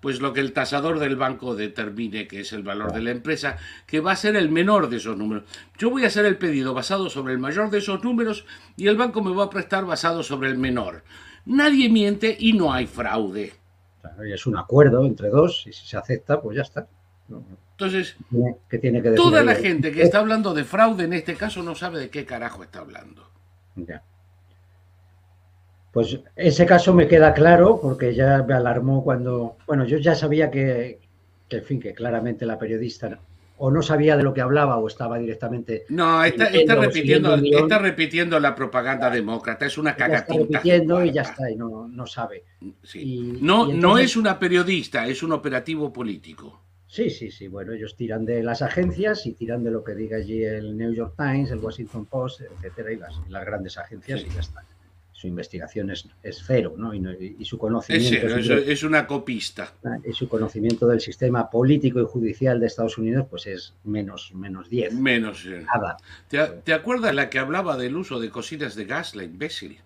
Pues 0.00 0.20
lo 0.20 0.32
que 0.32 0.38
el 0.38 0.52
tasador 0.52 1.00
del 1.00 1.16
banco 1.16 1.56
determine 1.56 2.28
que 2.28 2.38
es 2.42 2.52
el 2.52 2.62
valor 2.62 2.92
de 2.92 3.02
la 3.02 3.10
empresa, 3.10 3.56
que 3.88 3.98
va 3.98 4.12
a 4.12 4.16
ser 4.16 4.36
el 4.36 4.50
menor 4.50 4.88
de 4.88 4.98
esos 4.98 5.16
números. 5.16 5.48
Yo 5.78 5.90
voy 5.90 6.04
a 6.04 6.06
hacer 6.06 6.26
el 6.26 6.38
pedido 6.38 6.74
basado 6.74 7.10
sobre 7.10 7.32
el 7.32 7.40
mayor 7.40 7.70
de 7.70 7.78
esos 7.78 8.04
números 8.04 8.46
y 8.76 8.86
el 8.86 8.96
banco 8.96 9.20
me 9.20 9.34
va 9.34 9.46
a 9.46 9.50
prestar 9.50 9.84
basado 9.84 10.22
sobre 10.22 10.48
el 10.48 10.58
menor. 10.58 11.02
Nadie 11.44 11.88
miente 11.88 12.36
y 12.38 12.52
no 12.52 12.72
hay 12.72 12.86
fraude. 12.86 13.54
es 14.32 14.46
un 14.46 14.56
acuerdo 14.56 15.04
entre 15.04 15.28
dos 15.28 15.64
y 15.66 15.72
si 15.72 15.84
se 15.84 15.96
acepta, 15.96 16.40
pues 16.40 16.54
ya 16.54 16.62
está. 16.62 16.86
Entonces, 17.80 18.16
toda 19.14 19.44
la 19.44 19.54
gente 19.54 19.92
que 19.92 20.02
está 20.02 20.18
hablando 20.18 20.52
de 20.52 20.64
fraude 20.64 21.04
en 21.04 21.12
este 21.12 21.36
caso 21.36 21.62
no 21.62 21.76
sabe 21.76 22.00
de 22.00 22.10
qué 22.10 22.24
carajo 22.24 22.64
está 22.64 22.80
hablando. 22.80 23.30
Ya. 23.76 24.02
Pues 25.92 26.18
ese 26.34 26.66
caso 26.66 26.92
me 26.92 27.06
queda 27.06 27.32
claro 27.34 27.78
porque 27.80 28.16
ya 28.16 28.42
me 28.42 28.54
alarmó 28.54 29.04
cuando, 29.04 29.58
bueno, 29.68 29.84
yo 29.84 29.98
ya 29.98 30.16
sabía 30.16 30.50
que, 30.50 30.98
en 31.50 31.62
fin, 31.62 31.78
que 31.78 31.94
claramente 31.94 32.46
la 32.46 32.58
periodista 32.58 33.20
o 33.58 33.70
no 33.70 33.80
sabía 33.82 34.16
de 34.16 34.24
lo 34.24 34.34
que 34.34 34.40
hablaba 34.40 34.76
o 34.78 34.88
estaba 34.88 35.16
directamente. 35.16 35.84
No, 35.88 36.24
está, 36.24 36.48
repitiendo, 36.74 37.36
está 37.36 37.78
repitiendo 37.78 38.40
la 38.40 38.56
propaganda 38.56 39.08
demócrata, 39.08 39.66
es 39.66 39.78
una 39.78 39.94
cagatita. 39.94 40.34
Está 40.34 40.58
repitiendo 40.58 41.04
y 41.04 41.12
ya 41.12 41.22
está, 41.22 41.48
y 41.48 41.54
no, 41.54 41.88
sabe. 42.08 42.42
no, 43.40 43.68
no 43.72 43.98
es 43.98 44.16
una 44.16 44.36
periodista, 44.36 45.06
es 45.06 45.22
un 45.22 45.30
operativo 45.30 45.92
político. 45.92 46.67
Sí, 46.88 47.10
sí, 47.10 47.30
sí. 47.30 47.48
Bueno, 47.48 47.72
ellos 47.72 47.94
tiran 47.96 48.24
de 48.24 48.42
las 48.42 48.62
agencias 48.62 49.26
y 49.26 49.34
tiran 49.34 49.62
de 49.62 49.70
lo 49.70 49.84
que 49.84 49.94
diga 49.94 50.16
allí 50.16 50.42
el 50.42 50.76
New 50.76 50.92
York 50.94 51.14
Times, 51.16 51.50
el 51.50 51.58
Washington 51.58 52.06
Post, 52.06 52.40
etcétera, 52.40 52.92
y 52.92 52.96
las, 52.96 53.44
grandes 53.44 53.76
agencias 53.76 54.22
y 54.22 54.30
ya 54.30 54.40
está. 54.40 54.64
Su 55.12 55.26
investigación 55.26 55.90
es, 55.90 56.08
cero, 56.46 56.74
¿no? 56.78 56.94
Y, 56.94 57.44
su 57.44 57.58
conocimiento. 57.58 58.36
Es, 58.36 58.48
es, 58.48 58.82
una 58.84 59.06
copista. 59.06 59.74
Ah, 59.84 59.98
y 60.08 60.12
su 60.12 60.28
conocimiento 60.28 60.86
del 60.86 61.00
sistema 61.00 61.50
político 61.50 62.00
y 62.00 62.04
judicial 62.04 62.60
de 62.60 62.68
Estados 62.68 62.96
Unidos, 62.98 63.26
pues 63.28 63.48
es 63.48 63.74
menos, 63.84 64.32
menos 64.34 64.70
10. 64.70 64.94
Menos. 64.94 65.44
Nada. 65.44 65.96
¿Te, 66.28 66.38
¿Te, 66.64 66.72
acuerdas 66.72 67.14
la 67.14 67.28
que 67.28 67.40
hablaba 67.40 67.76
del 67.76 67.96
uso 67.96 68.20
de 68.20 68.30
cocinas 68.30 68.76
de 68.76 68.84
gas, 68.84 69.16
la 69.16 69.24
imbécil? 69.24 69.80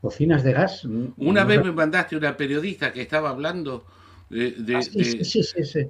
¿Cocinas 0.00 0.42
de 0.42 0.52
gas? 0.52 0.84
Una 1.16 1.44
vez 1.44 1.64
me 1.64 1.70
mandaste 1.70 2.16
una 2.16 2.36
periodista 2.36 2.92
que 2.92 3.00
estaba 3.00 3.30
hablando 3.30 3.86
de, 4.28 4.76
ah, 4.76 4.82
sí, 4.82 5.24
sí, 5.24 5.42
sí, 5.44 5.86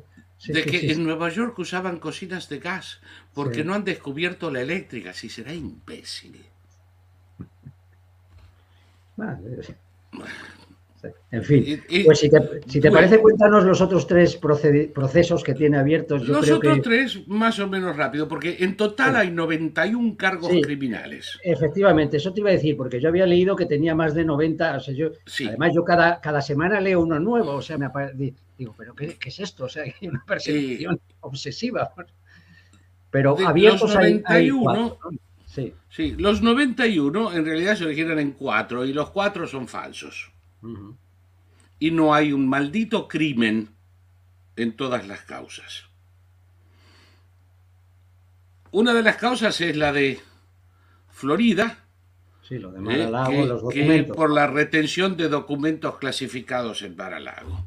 de 0.47 0.65
que 0.65 0.93
en 0.93 1.05
Nueva 1.05 1.29
York 1.29 1.59
usaban 1.59 1.99
cocinas 1.99 2.49
de 2.49 2.59
gas 2.59 3.01
porque 3.35 3.65
no 3.65 3.75
han 3.75 3.85
descubierto 3.85 4.51
la 4.51 4.61
eléctrica. 4.61 5.13
Si 5.13 5.29
será 5.29 5.53
imbécil. 5.53 6.45
En 11.33 11.43
fin, 11.43 11.83
pues 12.05 12.21
si 12.21 12.81
te, 12.81 12.91
parece, 12.91 13.19
cuéntanos 13.19 13.65
los 13.65 13.81
otros 13.81 14.07
tres 14.07 14.37
procesos 14.37 15.43
que 15.43 15.55
tiene 15.55 15.79
abiertos. 15.79 16.29
los 16.29 16.49
otros 16.51 16.81
tres, 16.83 17.27
más 17.27 17.59
o 17.59 17.67
menos 17.67 17.97
rápido, 17.97 18.29
porque 18.29 18.59
en 18.61 18.77
total 18.77 19.17
hay 19.17 19.31
91 19.31 20.17
cargos 20.17 20.53
criminales. 20.63 21.39
Efectivamente, 21.43 22.19
eso 22.19 22.33
te 22.33 22.41
iba 22.41 22.51
a 22.51 22.53
decir, 22.53 22.77
porque 22.77 23.01
yo 23.01 23.09
había 23.09 23.27
leído 23.27 23.57
que 23.57 23.67
tenía 23.67 23.95
más 23.95 24.15
de 24.15 24.25
90. 24.25 24.77
O 24.77 24.81
sea, 24.81 24.95
yo, 24.95 25.11
Además, 25.49 25.73
yo 25.75 25.85
cada, 25.85 26.21
cada 26.21 26.41
semana 26.41 26.81
leo 26.81 27.01
uno 27.01 27.19
nuevo. 27.19 27.53
O 27.53 27.63
sea, 27.63 27.79
me 27.79 27.87
digo, 28.59 28.75
¿pero 28.77 28.95
qué, 28.95 29.19
es 29.25 29.41
esto? 29.41 29.65
O 29.65 29.69
sea, 29.69 29.85
hay 30.01 30.09
una 30.09 30.25
persecución 30.25 31.01
obsesiva. 31.21 31.93
Pero 33.11 33.37
abiertos 33.47 33.83
los 33.83 33.95
91, 33.95 34.99
sí. 35.45 35.75
sí, 35.91 36.15
los 36.19 36.41
91 36.41 37.33
en 37.35 37.45
realidad 37.45 37.77
se 37.77 37.85
originan 37.85 38.19
en 38.19 38.33
cuatro 38.33 38.87
y 38.87 38.93
los 38.93 39.11
cuatro 39.11 39.47
son 39.47 39.69
falsos 39.69 40.33
y 41.79 41.91
no 41.91 42.15
hay 42.15 42.33
un 42.33 42.49
maldito 42.49 43.09
crimen 43.09 43.71
en 44.55 44.77
todas 44.77 45.09
las 45.09 45.23
causas. 45.23 45.89
Una 48.71 48.95
de 48.95 49.03
las 49.03 49.17
causas 49.17 49.61
es 49.61 49.77
la 49.77 49.93
de 49.93 50.21
Florida, 51.09 51.85
sí, 52.49 52.59
lo 52.59 52.71
de 52.71 52.79
eh, 52.79 53.47
los 53.47 53.63
documentos. 53.63 54.17
por 54.17 54.33
la 54.33 54.47
retención 54.47 55.17
de 55.17 55.29
documentos 55.29 55.99
clasificados 55.99 56.83
en 56.83 56.95
Mar-a-Lago. 56.95 57.67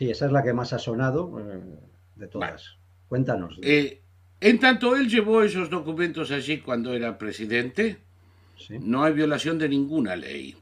Sí, 0.00 0.10
esa 0.10 0.24
es 0.24 0.32
la 0.32 0.42
que 0.42 0.54
más 0.54 0.72
ha 0.72 0.78
sonado 0.78 1.38
eh, 1.38 1.60
de 2.16 2.26
todas. 2.26 2.78
Cuéntanos. 3.06 3.58
Eh, 3.60 4.00
en 4.40 4.58
tanto 4.58 4.96
él 4.96 5.10
llevó 5.10 5.42
esos 5.42 5.68
documentos 5.68 6.30
allí 6.30 6.60
cuando 6.60 6.94
era 6.94 7.18
presidente, 7.18 7.98
no 8.70 9.04
hay 9.04 9.12
violación 9.12 9.58
de 9.58 9.68
ninguna 9.68 10.16
ley. 10.16 10.56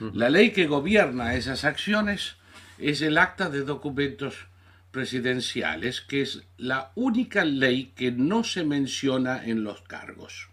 La 0.00 0.30
ley 0.30 0.50
que 0.50 0.66
gobierna 0.66 1.36
esas 1.36 1.64
acciones 1.64 2.38
es 2.78 3.02
el 3.02 3.18
acta 3.18 3.50
de 3.50 3.62
documentos 3.62 4.48
presidenciales, 4.90 6.00
que 6.00 6.22
es 6.22 6.42
la 6.56 6.90
única 6.96 7.44
ley 7.44 7.92
que 7.94 8.10
no 8.10 8.42
se 8.42 8.64
menciona 8.64 9.46
en 9.46 9.62
los 9.62 9.82
cargos. 9.82 10.48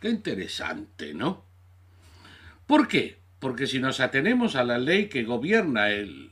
Qué 0.00 0.08
interesante, 0.08 1.12
¿no? 1.12 1.44
¿Por 2.66 2.88
qué? 2.88 3.18
Porque 3.38 3.66
si 3.66 3.78
nos 3.78 4.00
atenemos 4.00 4.56
a 4.56 4.64
la 4.64 4.78
ley 4.78 5.08
que 5.08 5.24
gobierna 5.24 5.90
el, 5.90 6.30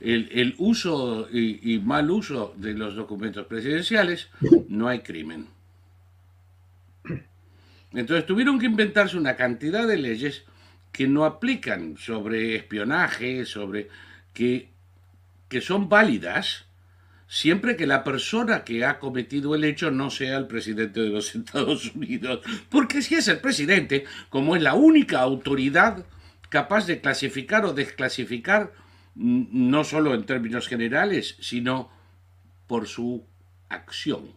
el, 0.00 0.54
uso 0.58 1.28
y 1.32 1.78
mal 1.78 2.10
uso 2.10 2.54
de 2.56 2.74
los 2.74 2.94
documentos 2.94 3.46
presidenciales, 3.46 4.28
no 4.68 4.88
hay 4.88 5.00
crimen. 5.00 5.46
Entonces 7.94 8.26
tuvieron 8.26 8.58
que 8.58 8.66
inventarse 8.66 9.16
una 9.16 9.36
cantidad 9.36 9.86
de 9.86 9.98
leyes 9.98 10.44
que 10.92 11.06
no 11.06 11.24
aplican 11.24 11.96
sobre 11.98 12.56
espionaje, 12.56 13.44
sobre 13.44 13.88
que, 14.34 14.68
que 15.48 15.60
son 15.60 15.88
válidas 15.88 16.66
siempre 17.26 17.76
que 17.76 17.86
la 17.86 18.04
persona 18.04 18.62
que 18.62 18.84
ha 18.84 18.98
cometido 18.98 19.54
el 19.54 19.64
hecho 19.64 19.90
no 19.90 20.10
sea 20.10 20.36
el 20.36 20.46
presidente 20.46 21.00
de 21.00 21.08
los 21.08 21.34
Estados 21.34 21.94
Unidos. 21.94 22.40
Porque 22.68 23.02
si 23.02 23.14
es 23.14 23.28
el 23.28 23.40
presidente, 23.40 24.04
como 24.28 24.56
es 24.56 24.62
la 24.62 24.74
única 24.74 25.20
autoridad 25.20 26.04
capaz 26.52 26.86
de 26.86 27.00
clasificar 27.00 27.64
o 27.64 27.72
desclasificar, 27.72 28.74
no 29.14 29.84
solo 29.84 30.12
en 30.12 30.24
términos 30.24 30.68
generales, 30.68 31.34
sino 31.40 31.88
por 32.66 32.86
su 32.86 33.24
acción. 33.70 34.32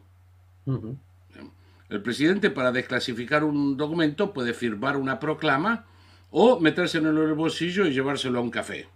El 1.89 2.01
presidente 2.01 2.49
para 2.51 2.71
desclasificar 2.71 3.43
un 3.43 3.75
documento 3.75 4.31
puede 4.31 4.53
firmar 4.53 4.95
una 4.95 5.19
proclama 5.19 5.85
o 6.31 6.57
metérselo 6.61 7.09
en 7.09 7.29
el 7.29 7.35
bolsillo 7.35 7.85
y 7.85 7.93
llevárselo 7.93 8.39
a 8.39 8.41
un 8.41 8.49
café. 8.49 8.87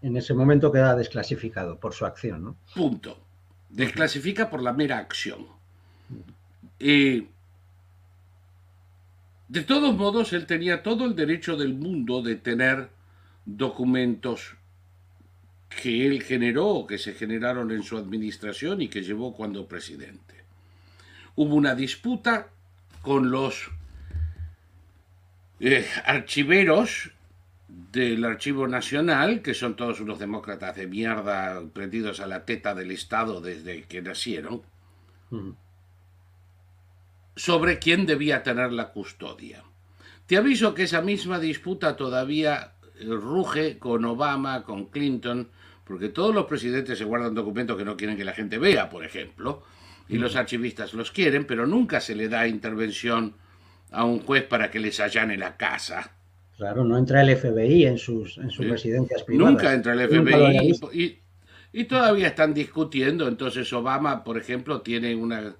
En 0.00 0.16
ese 0.16 0.32
momento 0.32 0.70
queda 0.70 0.94
desclasificado 0.94 1.80
por 1.80 1.92
su 1.92 2.06
acción, 2.06 2.44
¿no? 2.44 2.56
Punto. 2.72 3.18
Desclasifica 3.68 4.48
por 4.48 4.62
la 4.62 4.72
mera 4.72 4.98
acción. 4.98 5.44
De 9.48 9.62
todos 9.62 9.94
modos, 9.94 10.32
él 10.32 10.46
tenía 10.46 10.82
todo 10.82 11.04
el 11.04 11.14
derecho 11.14 11.56
del 11.56 11.74
mundo 11.74 12.22
de 12.22 12.36
tener 12.36 12.88
documentos 13.44 14.56
que 15.68 16.06
él 16.06 16.22
generó, 16.22 16.86
que 16.88 16.98
se 16.98 17.14
generaron 17.14 17.70
en 17.70 17.82
su 17.82 17.96
administración 17.96 18.82
y 18.82 18.88
que 18.88 19.02
llevó 19.02 19.34
cuando 19.34 19.66
presidente. 19.66 20.34
Hubo 21.36 21.54
una 21.54 21.74
disputa 21.74 22.48
con 23.02 23.30
los 23.30 23.70
eh, 25.60 25.86
archiveros 26.04 27.12
del 27.68 28.24
Archivo 28.24 28.66
Nacional, 28.68 29.42
que 29.42 29.54
son 29.54 29.76
todos 29.76 30.00
unos 30.00 30.18
demócratas 30.18 30.76
de 30.76 30.86
mierda 30.86 31.62
prendidos 31.72 32.20
a 32.20 32.26
la 32.26 32.44
teta 32.44 32.74
del 32.74 32.90
Estado 32.90 33.40
desde 33.40 33.82
que 33.84 34.02
nacieron, 34.02 34.62
sobre 37.36 37.78
quién 37.78 38.06
debía 38.06 38.42
tener 38.42 38.72
la 38.72 38.88
custodia. 38.88 39.62
Te 40.26 40.36
aviso 40.36 40.74
que 40.74 40.84
esa 40.84 41.02
misma 41.02 41.38
disputa 41.38 41.96
todavía 41.96 42.72
eh, 42.98 43.04
ruge 43.04 43.78
con 43.78 44.04
Obama, 44.04 44.64
con 44.64 44.86
Clinton, 44.86 45.48
porque 45.84 46.08
todos 46.08 46.34
los 46.34 46.46
presidentes 46.46 46.98
se 46.98 47.04
guardan 47.04 47.34
documentos 47.34 47.76
que 47.76 47.84
no 47.84 47.96
quieren 47.96 48.16
que 48.16 48.24
la 48.24 48.32
gente 48.32 48.58
vea, 48.58 48.90
por 48.90 49.04
ejemplo, 49.04 49.62
y 50.08 50.16
los 50.18 50.34
archivistas 50.34 50.94
los 50.94 51.12
quieren, 51.12 51.46
pero 51.46 51.66
nunca 51.66 52.00
se 52.00 52.16
le 52.16 52.28
da 52.28 52.48
intervención 52.48 53.34
a 53.92 54.04
un 54.04 54.20
juez 54.20 54.44
para 54.44 54.70
que 54.70 54.80
les 54.80 54.98
allane 54.98 55.36
la 55.36 55.56
casa. 55.56 56.12
Claro, 56.56 56.84
no 56.84 56.96
entra 56.96 57.22
el 57.22 57.36
FBI 57.36 57.84
en 57.84 57.98
sus, 57.98 58.38
en 58.38 58.50
sus 58.50 58.66
residencias 58.66 59.22
privadas. 59.22 59.52
Nunca 59.52 59.74
entra 59.74 59.92
el 59.92 60.08
FBI. 60.08 61.20
Y, 61.72 61.84
todavía 61.84 62.28
están 62.28 62.54
discutiendo. 62.54 63.28
Entonces 63.28 63.70
Obama, 63.72 64.24
por 64.24 64.38
ejemplo, 64.38 64.80
tiene 64.80 65.14
una, 65.14 65.54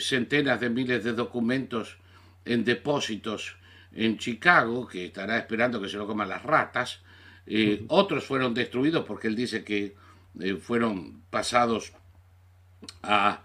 centenas 0.00 0.60
de 0.60 0.70
miles 0.70 1.04
de 1.04 1.12
documentos 1.12 1.96
en 2.44 2.64
depósitos 2.64 3.56
en 3.94 4.18
Chicago, 4.18 4.86
que 4.86 5.06
estará 5.06 5.38
esperando 5.38 5.80
que 5.80 5.88
se 5.88 5.96
lo 5.96 6.06
coman 6.06 6.28
las 6.28 6.42
ratas. 6.42 7.00
Eh, 7.46 7.84
otros 7.88 8.24
fueron 8.24 8.54
destruidos 8.54 9.04
porque 9.04 9.28
él 9.28 9.36
dice 9.36 9.64
que 9.64 9.94
fueron 10.60 11.22
pasados 11.30 11.92
a 13.02 13.42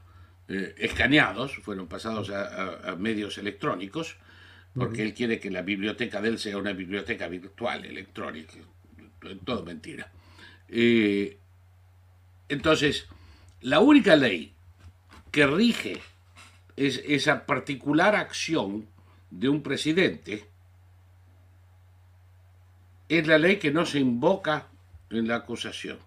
eh, 0.47 0.75
escaneados, 0.77 1.57
fueron 1.57 1.88
pasados 1.88 2.29
a, 2.29 2.95
medios 2.97 3.38
electrónicos, 3.38 4.15
porque 4.73 5.03
él 5.03 5.13
quiere 5.13 5.39
que 5.39 5.49
la 5.49 5.61
biblioteca 5.61 6.21
de 6.21 6.29
él 6.29 6.39
sea 6.39 6.57
una 6.57 6.71
biblioteca 6.71 7.27
virtual, 7.27 7.83
electrónica, 7.83 8.53
todo 9.43 9.65
mentira. 9.65 10.11
Eh, 10.69 11.38
entonces, 12.47 13.07
la 13.61 13.79
única 13.79 14.15
ley 14.15 14.53
que 15.32 15.45
rige 15.45 15.99
es 16.75 17.01
esa 17.05 17.45
particular 17.45 18.15
acción 18.15 18.88
de 19.32 19.49
un 19.49 19.61
presidente 19.61 20.47
es 23.09 23.28
la 23.28 23.38
ley 23.38 23.57
que 23.57 23.71
no 23.71 23.86
se 23.86 23.99
invoca 23.99 24.67
en 25.09 25.28
la 25.28 25.38
acusación. 25.38 25.97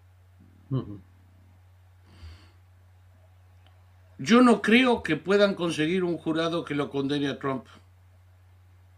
Yo 4.18 4.42
no 4.42 4.60
creo 4.60 5.02
que 5.02 5.16
puedan 5.16 5.54
conseguir 5.54 6.04
un 6.04 6.18
jurado 6.18 6.64
que 6.64 6.74
lo 6.74 6.90
condene 6.90 7.28
a 7.28 7.38
Trump 7.38 7.64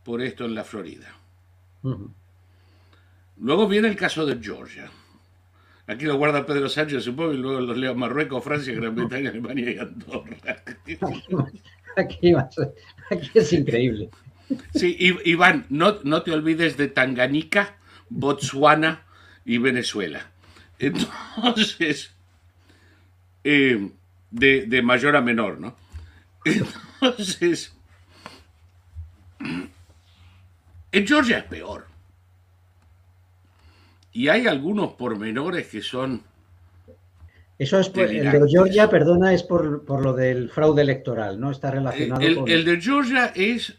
por 0.04 0.20
esto 0.20 0.44
en 0.44 0.54
la 0.54 0.64
Florida. 0.64 1.14
Luego 3.38 3.68
viene 3.68 3.88
el 3.88 3.96
caso 3.96 4.26
de 4.26 4.42
Georgia. 4.42 4.90
Aquí 5.92 6.06
lo 6.06 6.16
guarda 6.16 6.46
Pedro 6.46 6.68
Sánchez, 6.68 7.04
supongo, 7.04 7.34
y 7.34 7.36
luego 7.36 7.60
los 7.60 7.76
leo 7.76 7.94
Marruecos, 7.94 8.42
Francia, 8.42 8.74
Gran 8.74 8.94
Bretaña, 8.94 9.30
Alemania 9.30 9.70
y 9.72 9.78
Andorra. 9.78 10.62
Aquí, 11.96 12.32
aquí 12.34 13.30
es 13.34 13.52
increíble. 13.52 14.08
Sí, 14.74 14.96
Iván, 15.26 15.66
no, 15.68 15.98
no 16.04 16.22
te 16.22 16.30
olvides 16.30 16.78
de 16.78 16.88
Tanganica, 16.88 17.76
Botswana 18.08 19.02
y 19.44 19.58
Venezuela. 19.58 20.30
Entonces, 20.78 22.14
eh, 23.44 23.90
de, 24.30 24.82
mayor 24.82 25.16
a 25.16 25.20
menor, 25.20 25.60
¿no? 25.60 25.76
Entonces, 26.44 27.74
en 30.92 31.06
Georgia 31.06 31.38
es 31.38 31.44
peor. 31.44 31.91
Y 34.12 34.28
hay 34.28 34.46
algunos 34.46 34.94
pormenores 34.94 35.68
que 35.68 35.82
son... 35.82 36.22
Eso 37.58 37.78
es 37.78 37.88
por, 37.88 38.04
el 38.04 38.30
de 38.30 38.48
Georgia, 38.48 38.90
perdona, 38.90 39.32
es 39.32 39.42
por, 39.42 39.88
lo 39.88 40.12
del 40.14 40.50
fraude 40.50 40.82
electoral, 40.82 41.38
¿no? 41.38 41.50
Está 41.50 41.70
relacionado 41.70 42.20
el, 42.20 42.34
con... 42.34 42.48
El 42.48 42.64
de 42.64 42.80
Georgia 42.80 43.32
es 43.36 43.74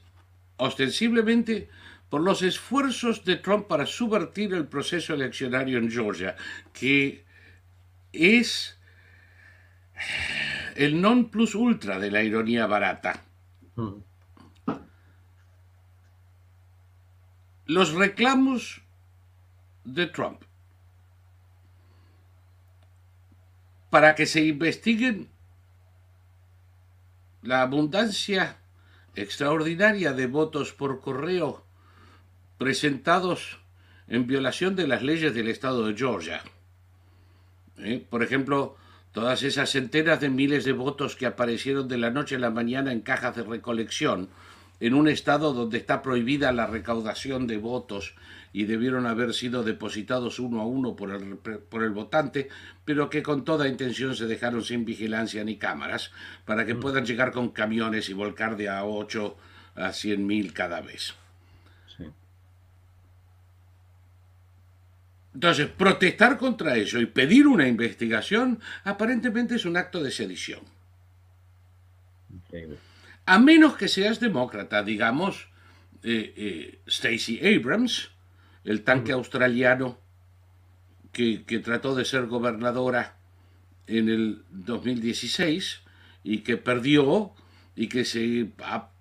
ostensiblemente 0.57 1.67
por 2.09 2.21
los 2.21 2.43
esfuerzos 2.43 3.25
de 3.25 3.37
Trump 3.37 3.67
para 3.67 3.85
subvertir 3.85 4.53
el 4.53 4.67
proceso 4.67 5.13
eleccionario 5.13 5.79
en 5.79 5.91
Georgia, 5.91 6.35
que 6.71 7.23
es 8.13 8.77
el 10.75 11.01
non 11.01 11.29
plus 11.29 11.55
ultra 11.55 11.99
de 11.99 12.11
la 12.11 12.23
ironía 12.23 12.65
barata. 12.67 13.25
los 17.65 17.93
reclamos 17.93 18.82
de 19.85 20.07
Trump 20.07 20.41
para 23.93 24.15
que 24.15 24.25
se 24.25 24.43
investiguen 24.43 25.29
la 27.43 27.61
abundancia 27.61 28.57
extraordinaria 29.15 30.13
de 30.13 30.25
votos 30.25 30.73
por 30.73 30.99
correo 30.99 31.63
presentados 32.57 33.59
en 34.07 34.25
violación 34.25 34.75
de 34.75 34.87
las 34.87 35.03
leyes 35.03 35.35
del 35.35 35.47
estado 35.47 35.85
de 35.85 35.95
Georgia. 35.95 36.41
¿Eh? 37.77 38.03
Por 38.09 38.23
ejemplo, 38.23 38.77
todas 39.11 39.43
esas 39.43 39.69
centenas 39.69 40.19
de 40.19 40.29
miles 40.29 40.65
de 40.65 40.73
votos 40.73 41.15
que 41.15 41.27
aparecieron 41.27 41.87
de 41.87 41.99
la 41.99 42.09
noche 42.09 42.37
a 42.37 42.39
la 42.39 42.49
mañana 42.49 42.91
en 42.91 43.01
cajas 43.01 43.35
de 43.35 43.43
recolección, 43.43 44.29
en 44.79 44.93
un 44.93 45.07
estado 45.07 45.53
donde 45.53 45.77
está 45.77 46.01
prohibida 46.01 46.51
la 46.51 46.67
recaudación 46.67 47.47
de 47.47 47.57
votos 47.57 48.15
y 48.51 48.65
debieron 48.65 49.07
haber 49.07 49.33
sido 49.33 49.63
depositados 49.63 50.39
uno 50.39 50.61
a 50.61 50.65
uno 50.65 50.95
por 50.95 51.11
el, 51.11 51.37
por 51.37 51.83
el 51.83 51.89
votante, 51.89 52.49
pero 52.85 53.09
que 53.09 53.23
con 53.23 53.43
toda 53.43 53.67
intención 53.67 54.15
se 54.15 54.27
dejaron 54.27 54.63
sin 54.63 54.85
vigilancia 54.85 55.43
ni 55.43 55.57
cámaras, 55.57 56.11
para 56.45 56.65
que 56.65 56.75
mm. 56.75 56.79
puedan 56.79 57.05
llegar 57.05 57.31
con 57.31 57.49
camiones 57.49 58.09
y 58.09 58.13
volcar 58.13 58.55
de 58.55 58.69
a 58.69 58.85
8 58.85 59.35
a 59.75 59.91
100 59.91 60.27
mil 60.27 60.53
cada 60.53 60.81
vez. 60.81 61.15
Entonces, 65.33 65.67
protestar 65.67 66.37
contra 66.37 66.75
eso 66.77 66.99
y 66.99 67.07
pedir 67.07 67.47
una 67.47 67.67
investigación 67.67 68.59
aparentemente 68.83 69.55
es 69.55 69.65
un 69.65 69.77
acto 69.77 70.03
de 70.03 70.11
sedición. 70.11 70.61
A 73.25 73.39
menos 73.39 73.77
que 73.77 73.87
seas 73.87 74.19
demócrata, 74.19 74.83
digamos, 74.83 75.47
eh, 76.03 76.33
eh, 76.35 76.79
Stacey 76.87 77.39
Abrams, 77.55 78.11
el 78.65 78.83
tanque 78.83 79.13
australiano 79.13 79.97
que, 81.13 81.43
trató 81.63 81.95
de 81.95 82.05
ser 82.05 82.25
gobernadora 82.25 83.15
en 83.87 84.09
el 84.09 84.43
2016 84.49 85.81
y 86.23 86.39
que 86.39 86.57
perdió 86.57 87.33
y 87.75 87.87
que 87.87 88.03
se 88.03 88.49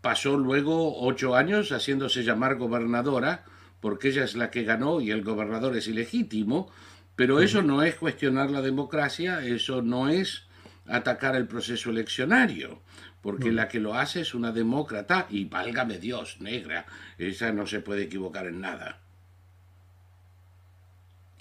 pasó 0.00 0.36
luego 0.36 1.00
ocho 1.04 1.34
años 1.34 1.72
haciéndose 1.72 2.22
llamar 2.22 2.56
gobernadora 2.56 3.44
porque 3.80 4.08
ella 4.08 4.24
es 4.24 4.36
la 4.36 4.50
que 4.50 4.62
ganó 4.62 5.00
y 5.00 5.10
el 5.10 5.22
gobernador 5.22 5.76
es 5.76 5.88
ilegítimo, 5.88 6.70
pero 7.16 7.40
eso 7.40 7.62
no 7.62 7.82
es 7.82 7.96
cuestionar 7.96 8.50
la 8.50 8.62
democracia, 8.62 9.44
eso 9.44 9.82
no 9.82 10.08
es 10.08 10.44
atacar 10.86 11.34
el 11.34 11.48
proceso 11.48 11.90
eleccionario, 11.90 12.80
porque 13.22 13.52
la 13.52 13.68
que 13.68 13.80
lo 13.80 13.94
hace 13.94 14.20
es 14.20 14.34
una 14.34 14.52
demócrata 14.52 15.26
y 15.30 15.46
válgame 15.46 15.98
Dios, 15.98 16.40
negra, 16.40 16.86
esa 17.18 17.52
no 17.52 17.66
se 17.66 17.80
puede 17.80 18.02
equivocar 18.02 18.46
en 18.46 18.60
nada 18.60 19.02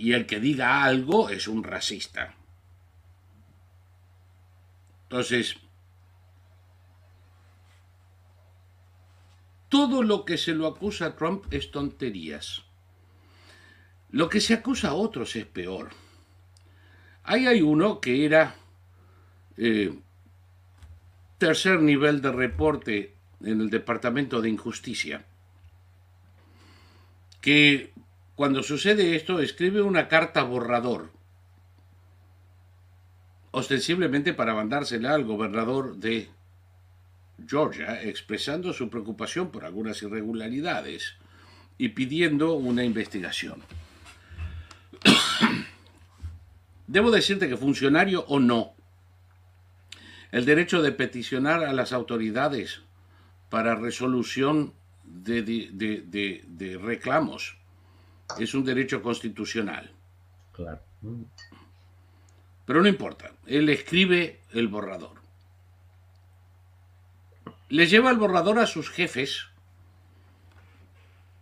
y 0.01 0.13
el 0.13 0.25
que 0.25 0.39
diga 0.39 0.83
algo 0.83 1.29
es 1.29 1.47
un 1.47 1.63
racista. 1.63 2.33
Entonces, 5.03 5.57
todo 9.69 10.01
lo 10.01 10.25
que 10.25 10.39
se 10.39 10.55
lo 10.55 10.65
acusa 10.65 11.05
a 11.05 11.15
Trump 11.15 11.45
es 11.51 11.69
tonterías. 11.69 12.63
Lo 14.09 14.27
que 14.27 14.41
se 14.41 14.55
acusa 14.55 14.89
a 14.89 14.93
otros 14.95 15.35
es 15.35 15.45
peor. 15.45 15.91
Ahí 17.23 17.45
hay 17.45 17.61
uno 17.61 18.01
que 18.01 18.25
era 18.25 18.55
eh, 19.57 19.99
tercer 21.41 21.81
nivel 21.81 22.21
de 22.21 22.31
reporte 22.31 23.15
en 23.43 23.61
el 23.61 23.71
Departamento 23.71 24.41
de 24.41 24.49
Injusticia, 24.49 25.25
que 27.41 27.91
cuando 28.35 28.61
sucede 28.61 29.15
esto, 29.15 29.39
escribe 29.39 29.81
una 29.81 30.07
carta 30.07 30.43
borrador, 30.43 31.09
ostensiblemente 33.49 34.35
para 34.35 34.53
mandársela 34.53 35.15
al 35.15 35.23
gobernador 35.23 35.95
de 35.95 36.29
Georgia, 37.47 38.03
expresando 38.03 38.71
su 38.71 38.91
preocupación 38.91 39.49
por 39.49 39.65
algunas 39.65 39.99
irregularidades 40.03 41.15
y 41.79 41.89
pidiendo 41.89 42.53
una 42.53 42.83
investigación. 42.83 43.63
Debo 46.85 47.09
decirte 47.09 47.49
que 47.49 47.57
funcionario 47.57 48.25
o 48.27 48.39
no, 48.39 48.75
el 50.31 50.45
derecho 50.45 50.81
de 50.81 50.91
peticionar 50.91 51.63
a 51.63 51.73
las 51.73 51.93
autoridades 51.93 52.81
para 53.49 53.75
resolución 53.75 54.73
de, 55.03 55.43
de 55.43 56.79
reclamos 56.81 57.57
es 58.39 58.53
un 58.53 58.63
derecho 58.63 59.01
constitucional. 59.01 59.91
Claro. 60.53 60.79
Pero 62.65 62.81
no 62.81 62.87
importa, 62.87 63.31
él 63.47 63.69
escribe 63.69 64.39
el 64.53 64.67
borrador. 64.67 65.19
Le 67.69 67.87
lleva 67.87 68.11
el 68.11 68.17
borrador 68.17 68.59
a 68.59 68.67
sus 68.67 68.89
jefes 68.89 69.47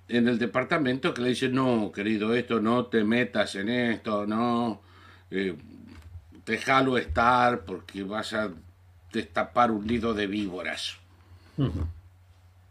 en 0.08 0.28
el 0.28 0.40
departamento 0.40 1.14
que 1.14 1.22
le 1.22 1.30
dicen, 1.30 1.54
no, 1.54 1.92
querido, 1.92 2.34
esto 2.34 2.60
no 2.60 2.88
te 2.88 3.04
metas 3.04 3.56
en 3.56 3.70
esto, 3.70 4.26
no, 4.26 4.82
eh, 5.30 5.56
déjalo 6.46 6.98
estar 6.98 7.64
porque 7.64 8.04
vas 8.04 8.34
a 8.34 8.52
destapar 9.12 9.72
un 9.72 9.88
nido 9.88 10.14
de 10.14 10.28
víboras. 10.28 10.98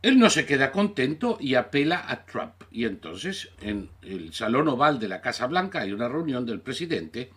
Él 0.01 0.19
no 0.19 0.31
se 0.31 0.47
queda 0.47 0.71
contento 0.71 1.39
y 1.41 1.55
apela 1.55 2.05
a 2.09 2.25
Trump. 2.25 2.63
Y 2.71 2.85
entonces 2.85 3.51
en 3.61 3.91
el 4.03 4.33
Salón 4.33 4.69
Oval 4.69 4.99
de 4.99 5.09
la 5.09 5.21
Casa 5.21 5.47
Blanca 5.47 5.81
hay 5.81 5.93
una 5.93 6.09
reunión 6.09 6.47
del 6.47 6.61
presidente 6.61 7.31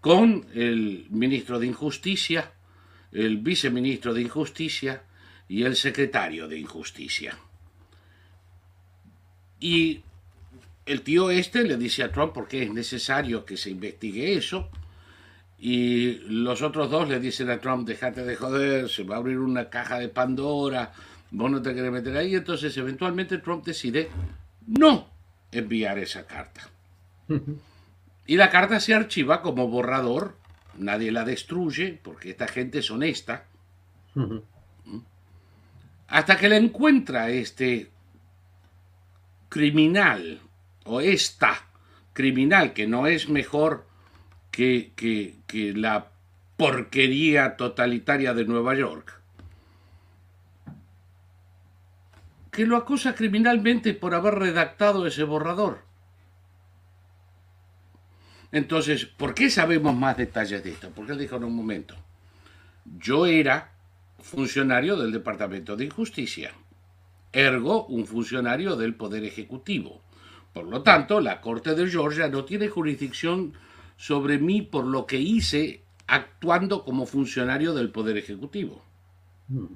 con 0.00 0.46
el 0.54 1.06
ministro 1.10 1.58
de 1.58 1.66
Injusticia, 1.66 2.52
el 3.10 3.38
viceministro 3.38 4.14
de 4.14 4.22
Injusticia 4.22 5.02
y 5.48 5.64
el 5.64 5.76
secretario 5.76 6.46
de 6.46 6.58
Injusticia. 6.58 7.36
Y 9.60 10.02
el 10.86 11.02
tío 11.02 11.30
este 11.30 11.64
le 11.64 11.76
dice 11.76 12.02
a 12.02 12.12
Trump 12.12 12.32
por 12.32 12.48
qué 12.48 12.62
es 12.62 12.72
necesario 12.72 13.44
que 13.44 13.56
se 13.56 13.70
investigue 13.70 14.34
eso. 14.34 14.70
Y 15.58 16.20
los 16.28 16.62
otros 16.62 16.90
dos 16.90 17.08
le 17.08 17.18
dicen 17.18 17.50
a 17.50 17.58
Trump, 17.58 17.86
déjate 17.86 18.24
de 18.24 18.36
joder, 18.36 18.88
se 18.88 19.02
va 19.02 19.16
a 19.16 19.18
abrir 19.18 19.38
una 19.38 19.68
caja 19.68 19.98
de 19.98 20.08
Pandora, 20.08 20.92
vos 21.32 21.50
no 21.50 21.60
te 21.60 21.74
querés 21.74 21.90
meter 21.90 22.16
ahí, 22.16 22.36
entonces 22.36 22.76
eventualmente 22.76 23.38
Trump 23.38 23.64
decide 23.64 24.08
no 24.66 25.08
enviar 25.50 25.98
esa 25.98 26.26
carta. 26.26 26.68
Y 28.28 28.36
la 28.36 28.50
carta 28.50 28.78
se 28.78 28.92
archiva 28.92 29.40
como 29.40 29.68
borrador, 29.68 30.36
nadie 30.76 31.10
la 31.10 31.24
destruye, 31.24 31.98
porque 32.02 32.28
esta 32.28 32.46
gente 32.46 32.80
es 32.80 32.90
honesta, 32.90 33.46
hasta 36.08 36.36
que 36.36 36.50
la 36.50 36.58
encuentra 36.58 37.30
este 37.30 37.88
criminal, 39.48 40.42
o 40.84 41.00
esta 41.00 41.68
criminal, 42.12 42.74
que 42.74 42.86
no 42.86 43.06
es 43.06 43.30
mejor 43.30 43.87
que, 44.58 45.36
que 45.46 45.72
la 45.72 46.08
porquería 46.56 47.56
totalitaria 47.56 48.34
de 48.34 48.44
Nueva 48.44 48.74
York, 48.74 49.20
que 52.50 52.66
lo 52.66 52.76
acusa 52.76 53.14
criminalmente 53.14 53.94
por 53.94 54.14
haber 54.14 54.34
redactado 54.34 55.06
ese 55.06 55.22
borrador. 55.22 55.84
Entonces, 58.50 59.04
¿por 59.04 59.32
qué 59.32 59.48
sabemos 59.48 59.94
más 59.94 60.16
detalles 60.16 60.64
de 60.64 60.72
esto? 60.72 60.90
Porque 60.90 61.12
él 61.12 61.18
dijo 61.18 61.36
en 61.36 61.44
un 61.44 61.54
momento, 61.54 61.94
yo 62.98 63.26
era 63.26 63.70
funcionario 64.18 64.96
del 64.96 65.12
Departamento 65.12 65.76
de 65.76 65.84
Injusticia, 65.84 66.50
ergo 67.32 67.86
un 67.86 68.08
funcionario 68.08 68.74
del 68.74 68.96
Poder 68.96 69.22
Ejecutivo. 69.22 70.02
Por 70.52 70.64
lo 70.64 70.82
tanto, 70.82 71.20
la 71.20 71.40
Corte 71.40 71.76
de 71.76 71.88
Georgia 71.88 72.26
no 72.26 72.44
tiene 72.44 72.66
jurisdicción 72.66 73.54
sobre 73.98 74.38
mí 74.38 74.62
por 74.62 74.86
lo 74.86 75.04
que 75.04 75.18
hice 75.18 75.82
actuando 76.06 76.84
como 76.84 77.04
funcionario 77.04 77.74
del 77.74 77.90
Poder 77.90 78.16
Ejecutivo. 78.16 78.82
Mm. 79.48 79.66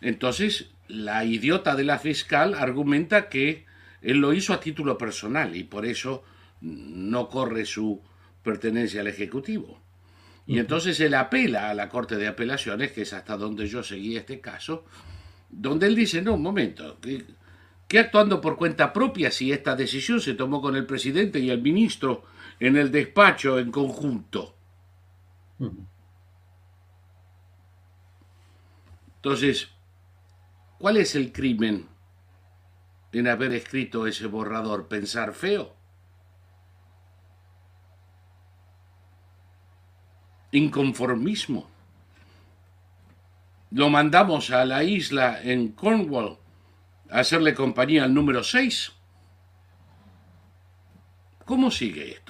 Entonces, 0.00 0.70
la 0.88 1.24
idiota 1.26 1.76
de 1.76 1.84
la 1.84 1.98
fiscal 1.98 2.54
argumenta 2.54 3.28
que 3.28 3.66
él 4.00 4.18
lo 4.18 4.32
hizo 4.32 4.54
a 4.54 4.60
título 4.60 4.96
personal 4.96 5.54
y 5.54 5.64
por 5.64 5.84
eso 5.84 6.22
no 6.62 7.28
corre 7.28 7.66
su 7.66 8.00
pertenencia 8.42 9.02
al 9.02 9.08
Ejecutivo. 9.08 9.78
Y 10.46 10.58
entonces 10.58 10.98
él 10.98 11.14
apela 11.14 11.70
a 11.70 11.74
la 11.74 11.88
Corte 11.88 12.16
de 12.16 12.26
Apelaciones, 12.26 12.90
que 12.90 13.02
es 13.02 13.12
hasta 13.12 13.36
donde 13.36 13.68
yo 13.68 13.84
seguí 13.84 14.16
este 14.16 14.40
caso, 14.40 14.84
donde 15.48 15.86
él 15.86 15.94
dice, 15.94 16.22
no, 16.22 16.34
un 16.34 16.42
momento, 16.42 16.98
que, 17.86 17.98
actuando 17.98 18.40
por 18.40 18.56
cuenta 18.56 18.92
propia 18.92 19.30
si 19.30 19.52
esta 19.52 19.76
decisión 19.76 20.20
se 20.20 20.34
tomó 20.34 20.60
con 20.60 20.74
el 20.74 20.86
presidente 20.86 21.38
y 21.38 21.50
el 21.50 21.62
ministro 21.62 22.24
en 22.60 22.76
el 22.76 22.92
despacho 22.92 23.58
en 23.58 23.72
conjunto. 23.72 24.54
Entonces, 29.16 29.70
¿Cuál 30.80 30.96
es 30.96 31.14
el 31.14 31.30
crimen 31.30 31.86
en 33.12 33.28
haber 33.28 33.52
escrito 33.52 34.06
ese 34.06 34.26
borrador? 34.26 34.88
¿Pensar 34.88 35.34
feo? 35.34 35.76
Inconformismo. 40.52 41.68
Lo 43.72 43.90
mandamos 43.90 44.50
a 44.52 44.64
la 44.64 44.82
isla 44.82 45.42
en 45.42 45.72
Cornwall 45.72 46.38
a 47.10 47.18
hacerle 47.18 47.52
compañía 47.52 48.04
al 48.04 48.14
número 48.14 48.42
6. 48.42 48.92
¿Cómo 51.44 51.70
sigue 51.70 52.12
esto? 52.12 52.29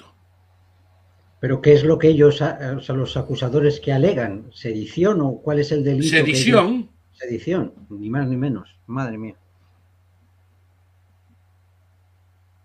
Pero 1.41 1.59
¿qué 1.59 1.73
es 1.73 1.83
lo 1.83 1.97
que 1.97 2.09
ellos, 2.09 2.39
o 2.39 2.79
sea, 2.81 2.95
los 2.95 3.17
acusadores 3.17 3.79
que 3.79 3.91
alegan? 3.91 4.51
¿Sedición 4.53 5.21
o 5.21 5.41
cuál 5.41 5.57
es 5.57 5.71
el 5.71 5.83
delito? 5.83 6.15
Sedición. 6.15 6.91
Sedición, 7.13 7.73
ni 7.89 8.11
más 8.11 8.27
ni 8.27 8.37
menos. 8.37 8.69
Madre 8.85 9.17
mía. 9.17 9.35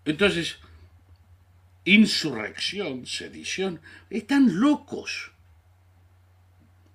Entonces, 0.05 0.59
insurrección, 1.85 3.07
sedición, 3.07 3.81
están 4.11 4.59
locos. 4.59 5.31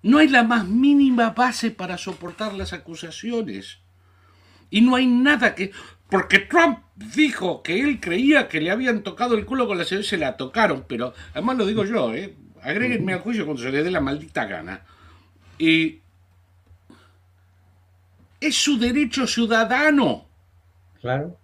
No 0.01 0.19
hay 0.19 0.29
la 0.29 0.43
más 0.43 0.65
mínima 0.65 1.31
base 1.31 1.69
para 1.69 1.97
soportar 1.97 2.53
las 2.53 2.71
acusaciones. 2.71 3.79
Y 4.69 4.79
no 4.79 4.95
hay 4.95 5.05
nada 5.05 5.53
que... 5.53 5.73
Porque 6.13 6.37
Trump 6.37 6.77
dijo 6.95 7.63
que 7.63 7.79
él 7.79 7.99
creía 7.99 8.47
que 8.47 8.61
le 8.61 8.69
habían 8.69 9.01
tocado 9.01 9.33
el 9.33 9.47
culo 9.47 9.65
con 9.65 9.79
la 9.79 9.83
se 9.83 10.15
la 10.15 10.37
tocaron, 10.37 10.85
pero 10.87 11.11
además 11.31 11.57
lo 11.57 11.65
digo 11.65 11.85
yo, 11.85 12.13
¿eh? 12.13 12.35
agréguenme 12.61 13.13
al 13.13 13.21
juicio 13.21 13.45
cuando 13.45 13.63
se 13.63 13.71
le 13.71 13.81
dé 13.81 13.89
la 13.89 13.99
maldita 13.99 14.45
gana. 14.45 14.81
Y 15.57 16.01
es 18.39 18.55
su 18.55 18.77
derecho 18.77 19.25
ciudadano. 19.25 20.27
Claro. 21.01 21.35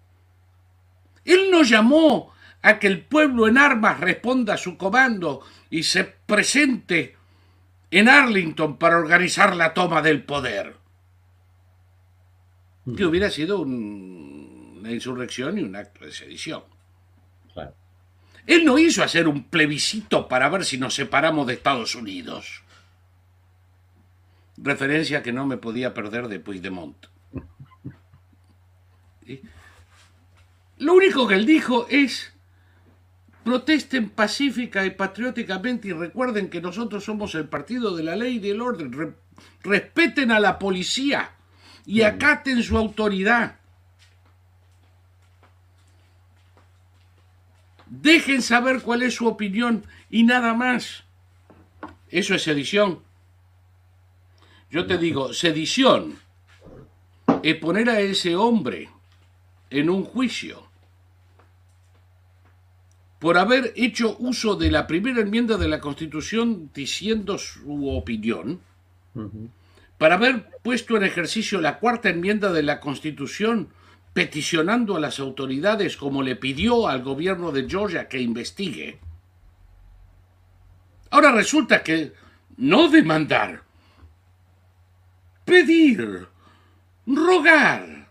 Él 1.24 1.50
no 1.50 1.64
llamó 1.64 2.32
a 2.62 2.78
que 2.78 2.86
el 2.86 3.00
pueblo 3.00 3.48
en 3.48 3.58
armas 3.58 3.98
responda 3.98 4.54
a 4.54 4.56
su 4.56 4.76
comando 4.76 5.40
y 5.68 5.82
se 5.82 6.04
presente 6.04 7.16
en 7.90 8.08
Arlington 8.08 8.76
para 8.76 8.98
organizar 8.98 9.56
la 9.56 9.74
toma 9.74 10.00
del 10.00 10.22
poder. 10.22 10.76
Que 12.96 13.04
hubiera 13.04 13.30
sido 13.30 13.64
una 14.80 14.92
insurrección 14.92 15.58
y 15.58 15.62
un 15.62 15.76
acto 15.76 16.04
de 16.04 16.12
sedición. 16.12 16.62
Él 18.46 18.64
no 18.64 18.78
hizo 18.78 19.04
hacer 19.04 19.28
un 19.28 19.44
plebiscito 19.44 20.26
para 20.26 20.48
ver 20.48 20.64
si 20.64 20.78
nos 20.78 20.94
separamos 20.94 21.46
de 21.46 21.54
Estados 21.54 21.94
Unidos. 21.94 22.62
Referencia 24.56 25.22
que 25.22 25.32
no 25.32 25.46
me 25.46 25.58
podía 25.58 25.94
perder 25.94 26.28
de 26.28 26.40
Puigdemont. 26.40 26.96
Lo 30.78 30.94
único 30.94 31.28
que 31.28 31.34
él 31.34 31.46
dijo 31.46 31.86
es 31.88 32.32
Protesten 33.44 34.10
pacífica 34.10 34.84
y 34.84 34.90
patrióticamente 34.90 35.88
y 35.88 35.92
recuerden 35.92 36.50
que 36.50 36.60
nosotros 36.60 37.04
somos 37.04 37.34
el 37.34 37.48
partido 37.48 37.94
de 37.94 38.02
la 38.02 38.16
ley 38.16 38.36
y 38.36 38.38
del 38.40 38.60
orden. 38.60 39.14
respeten 39.62 40.30
a 40.30 40.40
la 40.40 40.58
policía 40.58 41.32
y 41.86 42.02
acaten 42.02 42.62
su 42.62 42.76
autoridad. 42.76 43.59
Dejen 47.90 48.40
saber 48.40 48.82
cuál 48.82 49.02
es 49.02 49.16
su 49.16 49.26
opinión 49.26 49.84
y 50.08 50.22
nada 50.22 50.54
más. 50.54 51.02
Eso 52.08 52.34
es 52.34 52.42
sedición. 52.42 53.00
Yo 54.70 54.86
te 54.86 54.96
digo, 54.96 55.34
sedición 55.34 56.18
es 57.42 57.56
poner 57.56 57.90
a 57.90 58.00
ese 58.00 58.36
hombre 58.36 58.88
en 59.70 59.90
un 59.90 60.04
juicio 60.04 60.70
por 63.18 63.36
haber 63.36 63.72
hecho 63.76 64.16
uso 64.18 64.54
de 64.54 64.70
la 64.70 64.86
primera 64.86 65.20
enmienda 65.20 65.58
de 65.58 65.68
la 65.68 65.80
Constitución 65.80 66.70
diciendo 66.72 67.38
su 67.38 67.90
opinión, 67.90 68.60
para 69.98 70.14
haber 70.14 70.48
puesto 70.62 70.96
en 70.96 71.02
ejercicio 71.02 71.60
la 71.60 71.78
cuarta 71.80 72.08
enmienda 72.08 72.52
de 72.52 72.62
la 72.62 72.80
Constitución 72.80 73.68
peticionando 74.12 74.96
a 74.96 75.00
las 75.00 75.20
autoridades 75.20 75.96
como 75.96 76.22
le 76.22 76.36
pidió 76.36 76.88
al 76.88 77.02
gobierno 77.02 77.52
de 77.52 77.68
Georgia 77.68 78.08
que 78.08 78.20
investigue. 78.20 78.98
Ahora 81.10 81.32
resulta 81.32 81.82
que 81.82 82.12
no 82.56 82.88
demandar, 82.88 83.64
pedir, 85.44 86.28
rogar, 87.06 88.08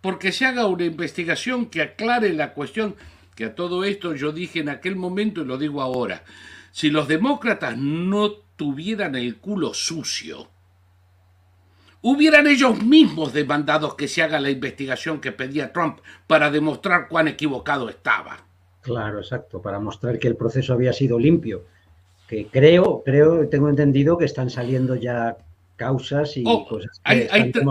porque 0.00 0.32
se 0.32 0.46
haga 0.46 0.66
una 0.66 0.84
investigación 0.84 1.66
que 1.66 1.82
aclare 1.82 2.32
la 2.32 2.52
cuestión, 2.52 2.96
que 3.34 3.46
a 3.46 3.54
todo 3.54 3.84
esto 3.84 4.14
yo 4.14 4.32
dije 4.32 4.60
en 4.60 4.68
aquel 4.68 4.96
momento 4.96 5.42
y 5.42 5.46
lo 5.46 5.58
digo 5.58 5.80
ahora. 5.80 6.24
Si 6.72 6.90
los 6.90 7.08
demócratas 7.08 7.78
no 7.78 8.32
tuvieran 8.32 9.14
el 9.14 9.36
culo 9.36 9.74
sucio, 9.74 10.50
hubieran 12.04 12.46
ellos 12.46 12.82
mismos 12.82 13.32
demandado 13.32 13.96
que 13.96 14.08
se 14.08 14.22
haga 14.22 14.38
la 14.38 14.50
investigación 14.50 15.22
que 15.22 15.32
pedía 15.32 15.72
Trump 15.72 16.00
para 16.26 16.50
demostrar 16.50 17.08
cuán 17.08 17.28
equivocado 17.28 17.88
estaba. 17.88 18.46
Claro, 18.82 19.20
exacto, 19.20 19.62
para 19.62 19.80
mostrar 19.80 20.18
que 20.18 20.28
el 20.28 20.36
proceso 20.36 20.74
había 20.74 20.92
sido 20.92 21.18
limpio. 21.18 21.64
Que 22.28 22.46
creo, 22.48 23.02
creo, 23.02 23.48
tengo 23.48 23.70
entendido 23.70 24.18
que 24.18 24.26
están 24.26 24.50
saliendo 24.50 24.96
ya 24.96 25.38
causas 25.76 26.36
y 26.36 26.44
oh, 26.46 26.66
cosas. 26.66 27.00
Hay, 27.04 27.26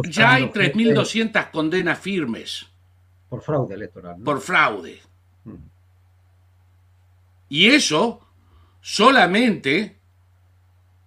ya 0.09 0.33
hay 0.33 0.45
3.200 0.45 1.51
condenas 1.51 1.99
firmes. 1.99 2.65
Por 3.29 3.43
fraude 3.43 3.75
electoral. 3.75 4.15
Por 4.23 4.41
fraude. 4.41 4.99
Mm. 5.43 5.53
Y 7.49 7.67
eso 7.67 8.19
solamente, 8.81 9.99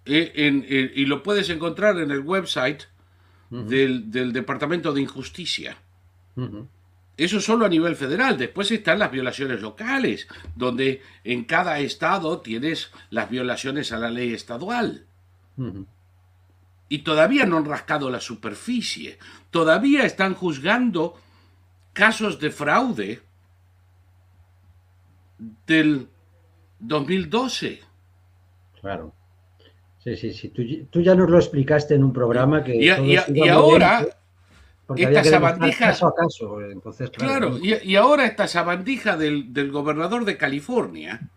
eh, 0.05 0.91
y 0.95 1.05
lo 1.05 1.21
puedes 1.23 1.49
encontrar 1.49 1.99
en 1.99 2.11
el 2.11 2.21
website 2.21 2.83
del, 3.49 4.33
Departamento 4.33 4.93
de 4.93 5.01
Injusticia. 5.01 5.77
Eso 7.15 7.41
solo 7.41 7.65
a 7.65 7.69
nivel 7.69 7.95
federal. 7.95 8.37
Después 8.37 8.71
están 8.71 8.99
las 8.99 9.11
violaciones 9.11 9.61
locales, 9.61 10.27
donde 10.55 11.01
en 11.23 11.45
cada 11.45 11.79
estado 11.79 12.41
tienes 12.41 12.91
las 13.09 13.29
violaciones 13.29 13.91
a 13.91 13.97
la 13.97 14.09
ley 14.09 14.33
estadual 14.33 15.05
y 16.89 16.99
todavía 16.99 17.45
no 17.45 17.57
han 17.57 17.65
rascado 17.65 18.09
la 18.09 18.19
superficie. 18.19 19.17
Todavía 19.51 20.05
están 20.05 20.35
juzgando 20.35 21.19
casos 21.93 22.39
de 22.39 22.51
fraude 22.51 23.21
del 25.65 26.09
2012. 26.79 27.81
Claro. 28.81 29.13
Sí, 30.15 30.31
sí, 30.31 30.33
sí. 30.33 30.87
Tú, 30.89 31.01
ya 31.01 31.15
nos 31.15 31.29
lo 31.29 31.37
explicaste 31.37 31.95
en 31.95 32.03
un 32.05 32.13
programa 32.13 32.63
que... 32.63 32.75
Y, 32.77 32.89
ahora... 33.49 34.07
esta 34.95 35.23
sabandija... 35.25 35.87
Caso 35.87 36.07
a 36.07 36.15
caso, 36.15 36.61
entonces, 36.61 37.09
claro, 37.09 37.57
y, 37.61 37.95
ahora 37.97 38.25
esta 38.25 38.47
sabandija 38.47 39.17
del, 39.17 39.51
del 39.53 39.69
gobernador 39.69 40.23
de 40.23 40.37
California, 40.37 41.27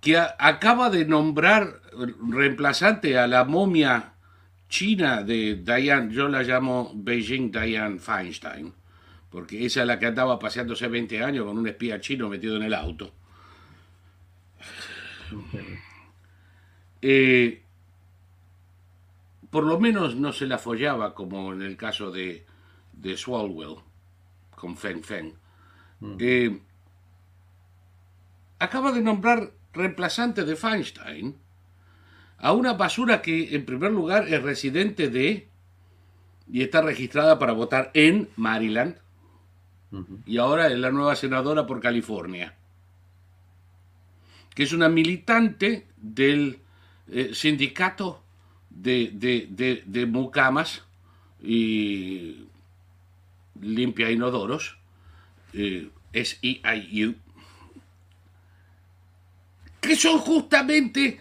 que 0.00 0.18
acaba 0.18 0.90
de 0.90 1.04
nombrar 1.04 1.80
reemplazante 2.28 3.18
a 3.18 3.28
la 3.28 3.44
momia 3.44 4.14
China 4.68 5.22
de 5.22 5.54
Diane, 5.54 6.12
yo 6.12 6.26
la 6.26 6.42
llamo 6.42 6.90
Beijing 6.92 7.52
Diane 7.52 8.00
Feinstein, 8.00 8.72
porque 9.30 9.64
esa 9.64 9.82
es 9.82 9.86
la 9.86 10.00
que 10.00 10.06
andaba 10.06 10.40
paseándose 10.40 10.88
20 10.88 11.22
años 11.22 11.44
con 11.44 11.56
un 11.56 11.68
espía 11.68 12.00
chino 12.00 12.28
metido 12.28 12.56
en 12.56 12.64
el 12.64 12.74
auto. 12.74 13.12
Eh, 17.02 17.62
por 19.56 19.64
lo 19.64 19.80
menos 19.80 20.16
no 20.16 20.34
se 20.34 20.46
la 20.46 20.58
follaba 20.58 21.14
como 21.14 21.50
en 21.54 21.62
el 21.62 21.78
caso 21.78 22.10
de, 22.10 22.44
de 22.92 23.16
Swalwell 23.16 23.76
con 24.54 24.76
Feng 24.76 25.02
Feng. 25.02 25.32
Mm. 26.00 26.16
Eh, 26.20 26.60
acaba 28.58 28.92
de 28.92 29.00
nombrar 29.00 29.52
reemplazante 29.72 30.44
de 30.44 30.56
Feinstein 30.56 31.38
a 32.36 32.52
una 32.52 32.74
basura 32.74 33.22
que 33.22 33.54
en 33.54 33.64
primer 33.64 33.92
lugar 33.92 34.28
es 34.28 34.42
residente 34.42 35.08
de 35.08 35.48
y 36.52 36.60
está 36.60 36.82
registrada 36.82 37.38
para 37.38 37.54
votar 37.54 37.90
en 37.94 38.28
Maryland 38.36 38.98
y 40.26 40.36
ahora 40.36 40.66
es 40.66 40.78
la 40.78 40.90
nueva 40.90 41.16
senadora 41.16 41.66
por 41.66 41.80
California, 41.80 42.54
que 44.54 44.64
es 44.64 44.74
una 44.74 44.90
militante 44.90 45.86
del 45.96 46.58
eh, 47.08 47.30
sindicato 47.32 48.25
de, 48.82 49.82
de, 49.84 50.06
mucamas 50.06 50.82
y 51.42 52.46
limpia 53.60 54.10
inodoros, 54.10 54.76
eh, 55.52 55.88
es 56.12 56.38
EIU, 56.42 57.14
que 59.80 59.96
son 59.96 60.18
justamente 60.18 61.20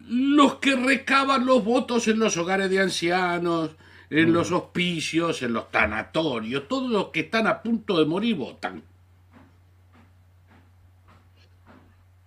los 0.00 0.56
que 0.56 0.76
recaban 0.76 1.46
los 1.46 1.64
votos 1.64 2.06
en 2.08 2.18
los 2.18 2.36
hogares 2.36 2.70
de 2.70 2.80
ancianos, 2.80 3.72
en 4.10 4.32
los 4.32 4.52
hospicios, 4.52 5.42
en 5.42 5.52
los 5.52 5.70
tanatorios, 5.70 6.68
todos 6.68 6.90
los 6.90 7.08
que 7.08 7.20
están 7.20 7.46
a 7.46 7.62
punto 7.62 7.98
de 7.98 8.06
morir 8.06 8.36
votan. 8.36 8.82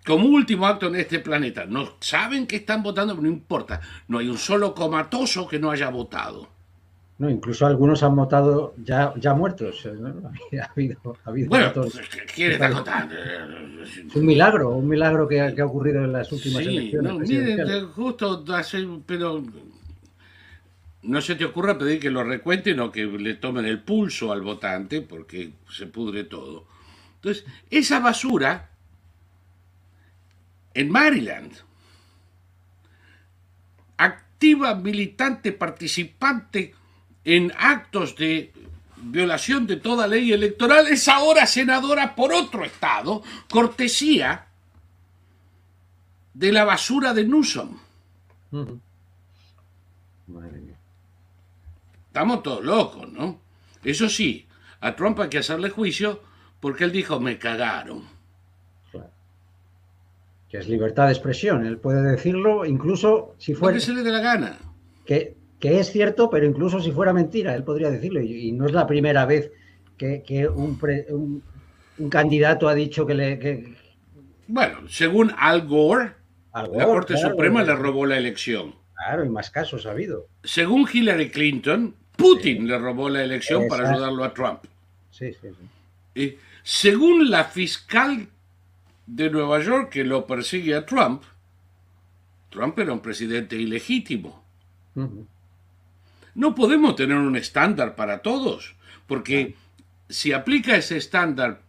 Como 0.09 0.25
último 0.25 0.65
acto 0.65 0.87
en 0.87 0.95
este 0.95 1.19
planeta. 1.19 1.67
No 1.67 1.87
saben 1.99 2.47
que 2.47 2.55
están 2.55 2.81
votando, 2.81 3.13
pero 3.13 3.27
no 3.27 3.31
importa. 3.31 3.79
No 4.07 4.17
hay 4.17 4.27
un 4.27 4.39
solo 4.39 4.73
comatoso 4.73 5.47
que 5.47 5.59
no 5.59 5.69
haya 5.69 5.89
votado. 5.89 6.49
No, 7.19 7.29
incluso 7.29 7.67
algunos 7.67 8.01
han 8.01 8.15
votado 8.15 8.73
ya, 8.83 9.13
ya 9.17 9.35
muertos. 9.35 9.87
Ha 10.59 10.71
habido, 10.71 11.15
ha 11.23 11.29
habido 11.29 11.49
bueno, 11.49 11.71
pues, 11.75 12.01
¿quién 12.33 12.53
está 12.53 12.71
contando? 12.71 13.13
Es 13.13 14.15
un 14.15 14.25
milagro, 14.25 14.69
un 14.71 14.87
milagro 14.87 15.27
que 15.27 15.41
ha, 15.41 15.53
que 15.53 15.61
ha 15.61 15.67
ocurrido 15.67 16.03
en 16.03 16.11
las 16.11 16.31
últimas 16.31 16.63
sí, 16.63 16.75
elecciones. 16.75 17.13
No, 17.13 17.19
miren, 17.19 17.87
justo 17.89 18.43
hace, 18.51 18.87
pero 19.05 19.43
no 21.03 21.21
se 21.21 21.35
te 21.35 21.45
ocurra 21.45 21.77
pedir 21.77 21.99
que 21.99 22.09
lo 22.09 22.23
recuenten 22.23 22.79
o 22.79 22.91
que 22.91 23.05
le 23.05 23.35
tomen 23.35 23.65
el 23.65 23.83
pulso 23.83 24.31
al 24.31 24.41
votante, 24.41 25.03
porque 25.03 25.51
se 25.69 25.85
pudre 25.85 26.23
todo. 26.23 26.65
Entonces, 27.17 27.45
esa 27.69 27.99
basura 27.99 28.68
en 30.79 30.89
Maryland, 30.89 31.51
activa, 33.97 34.75
militante, 34.75 35.51
participante 35.51 36.73
en 37.25 37.51
actos 37.57 38.15
de 38.15 38.53
violación 38.95 39.67
de 39.67 39.75
toda 39.75 40.07
ley 40.07 40.31
electoral, 40.31 40.87
es 40.87 41.09
ahora 41.09 41.45
senadora 41.47 42.15
por 42.15 42.31
otro 42.31 42.63
estado, 42.63 43.21
cortesía 43.49 44.47
de 46.33 46.53
la 46.53 46.63
basura 46.63 47.13
de 47.13 47.25
Newsom. 47.25 47.77
Estamos 52.07 52.41
todos 52.41 52.63
locos, 52.63 53.11
¿no? 53.11 53.41
Eso 53.83 54.07
sí, 54.07 54.47
a 54.79 54.95
Trump 54.95 55.19
hay 55.19 55.27
que 55.27 55.39
hacerle 55.39 55.71
juicio 55.71 56.23
porque 56.61 56.85
él 56.85 56.93
dijo, 56.93 57.19
me 57.19 57.37
cagaron. 57.37 58.18
Que 60.49 60.57
es 60.57 60.67
libertad 60.67 61.05
de 61.05 61.13
expresión, 61.13 61.65
él 61.65 61.77
puede 61.77 62.01
decirlo 62.01 62.65
incluso 62.65 63.35
si 63.37 63.53
fuera... 63.53 63.75
que 63.75 63.81
se 63.81 63.93
le 63.93 64.01
dé 64.01 64.11
la 64.11 64.19
gana. 64.19 64.57
Que, 65.05 65.35
que 65.59 65.79
es 65.79 65.91
cierto, 65.91 66.29
pero 66.29 66.45
incluso 66.45 66.79
si 66.79 66.91
fuera 66.91 67.13
mentira, 67.13 67.55
él 67.55 67.63
podría 67.63 67.91
decirlo. 67.91 68.21
Y, 68.21 68.51
no 68.51 68.65
es 68.65 68.71
la 68.71 68.87
primera 68.87 69.25
vez 69.25 69.51
que, 69.97 70.23
que 70.23 70.47
un, 70.47 70.79
pre, 70.79 71.05
un, 71.09 71.43
un, 71.99 72.09
candidato 72.09 72.67
ha 72.67 72.73
dicho 72.73 73.05
que 73.05 73.13
le... 73.13 73.37
Que... 73.37 73.75
Bueno, 74.47 74.87
según 74.87 75.31
Al 75.37 75.67
Gore, 75.67 76.13
Al 76.51 76.67
Gore 76.67 76.79
la 76.79 76.85
Corte 76.85 77.13
claro, 77.13 77.29
Suprema 77.29 77.63
le 77.63 77.75
robó 77.75 78.05
la 78.05 78.17
elección. 78.17 78.73
Claro, 78.95 79.23
y 79.23 79.29
más 79.29 79.51
casos 79.51 79.85
ha 79.85 79.91
habido. 79.91 80.27
Según 80.43 80.87
Hillary 80.91 81.29
Clinton, 81.29 81.95
Putin 82.17 82.57
sí. 82.57 82.63
le 82.63 82.77
robó 82.79 83.07
la 83.07 83.23
elección 83.23 83.63
Exacto. 83.63 83.83
para 83.83 83.93
ayudarlo 83.93 84.23
a 84.23 84.33
Trump. 84.33 84.63
Sí, 85.11 85.31
sí, 85.33 85.47
sí. 85.49 86.21
Y 86.21 86.37
según 86.63 87.29
la 87.29 87.45
fiscal 87.45 88.27
de 89.09 89.29
Nueva 89.29 89.59
York 89.59 89.89
que 89.89 90.03
lo 90.03 90.27
persigue 90.27 90.75
a 90.75 90.85
Trump, 90.85 91.23
Trump 92.49 92.77
era 92.77 92.93
un 92.93 92.99
presidente 92.99 93.55
ilegítimo. 93.55 94.43
Uh 94.95 95.01
-huh. 95.01 95.27
No 96.35 96.55
podemos 96.55 96.95
tener 96.95 97.17
un 97.17 97.35
estándar 97.35 97.95
para 97.95 98.19
todos, 98.21 98.75
porque 99.07 99.55
si 100.07 100.31
aplica 100.31 100.75
ese 100.75 100.97
estándar 100.97 101.61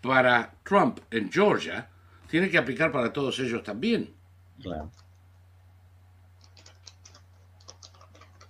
para 0.00 0.54
Trump 0.64 1.00
en 1.10 1.30
Georgia, 1.30 1.88
tiene 2.28 2.50
que 2.50 2.58
aplicar 2.58 2.90
para 2.90 3.12
todos 3.12 3.38
ellos 3.38 3.62
también. 3.62 4.14
Claro. 4.62 4.90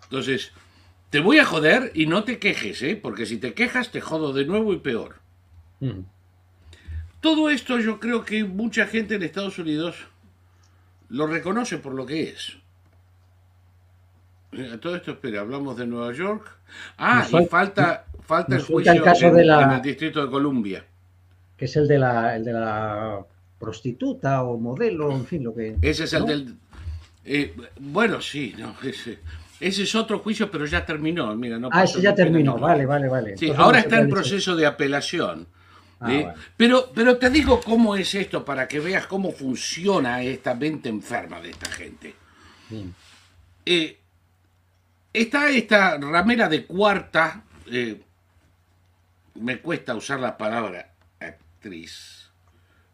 Entonces, 0.04 0.52
te 1.10 1.20
voy 1.20 1.38
a 1.38 1.44
joder 1.44 1.90
y 1.94 2.06
no 2.06 2.24
te 2.24 2.38
quejes, 2.38 2.82
¿eh? 2.82 2.96
porque 2.96 3.26
si 3.26 3.38
te 3.38 3.52
quejas 3.52 3.90
te 3.90 4.00
jodo 4.00 4.32
de 4.32 4.46
nuevo 4.46 4.72
y 4.72 4.78
peor. 4.78 5.16
Mm. 5.80 6.00
Todo 7.20 7.50
esto 7.50 7.78
yo 7.78 7.98
creo 7.98 8.24
que 8.24 8.44
mucha 8.44 8.86
gente 8.86 9.16
en 9.16 9.22
Estados 9.22 9.58
Unidos 9.58 9.96
lo 11.08 11.26
reconoce 11.26 11.78
por 11.78 11.94
lo 11.94 12.06
que 12.06 12.30
es. 12.30 12.56
Todo 14.80 14.96
esto, 14.96 15.12
espera, 15.12 15.40
hablamos 15.40 15.76
de 15.76 15.86
Nueva 15.86 16.12
York. 16.12 16.56
Ah, 16.96 17.26
y 17.28 17.44
falta, 17.46 18.06
falta 18.20 18.56
el 18.56 18.62
juicio 18.62 18.92
el 18.92 19.02
caso 19.02 19.26
en, 19.26 19.34
de 19.34 19.44
la, 19.44 19.62
en, 19.62 19.70
el 19.72 19.82
Distrito 19.82 20.24
de 20.24 20.30
Columbia. 20.30 20.84
Que 21.56 21.66
es 21.66 21.76
el 21.76 21.86
de 21.86 21.98
la, 21.98 22.36
el 22.36 22.44
de 22.44 22.52
la 22.52 23.26
prostituta 23.58 24.42
o 24.44 24.56
modelo, 24.56 25.10
en 25.12 25.26
fin, 25.26 25.44
lo 25.44 25.54
que... 25.54 25.76
Ese 25.82 26.04
es 26.04 26.12
¿no? 26.12 26.18
el 26.20 26.26
del... 26.26 26.54
Eh, 27.24 27.54
bueno, 27.80 28.22
sí, 28.22 28.54
no, 28.56 28.74
ese, 28.82 29.18
ese 29.60 29.82
es 29.82 29.94
otro 29.94 30.20
juicio, 30.20 30.50
pero 30.50 30.64
ya 30.64 30.86
terminó. 30.86 31.34
Mira, 31.36 31.58
no 31.58 31.68
ah, 31.72 31.84
ese 31.84 32.00
ya 32.00 32.14
terminó, 32.14 32.56
vale, 32.56 32.86
vale, 32.86 33.08
vale. 33.08 33.36
Sí, 33.36 33.46
Entonces 33.46 33.64
ahora 33.64 33.80
está 33.80 33.98
en 34.00 34.08
proceso 34.08 34.56
de 34.56 34.64
apelación. 34.64 35.46
Ah, 36.00 36.12
¿eh? 36.12 36.32
pero, 36.56 36.92
pero 36.94 37.18
te 37.18 37.28
digo 37.28 37.60
cómo 37.60 37.96
es 37.96 38.14
esto 38.14 38.44
para 38.44 38.68
que 38.68 38.78
veas 38.78 39.06
cómo 39.06 39.32
funciona 39.32 40.22
esta 40.22 40.54
mente 40.54 40.88
enferma 40.88 41.40
de 41.40 41.50
esta 41.50 41.70
gente. 41.70 42.14
Eh, 43.66 43.98
está 45.12 45.50
esta 45.50 45.98
ramera 45.98 46.48
de 46.48 46.66
cuarta, 46.66 47.42
eh, 47.66 48.00
me 49.34 49.58
cuesta 49.60 49.94
usar 49.94 50.20
la 50.20 50.38
palabra 50.38 50.92
actriz, 51.18 52.30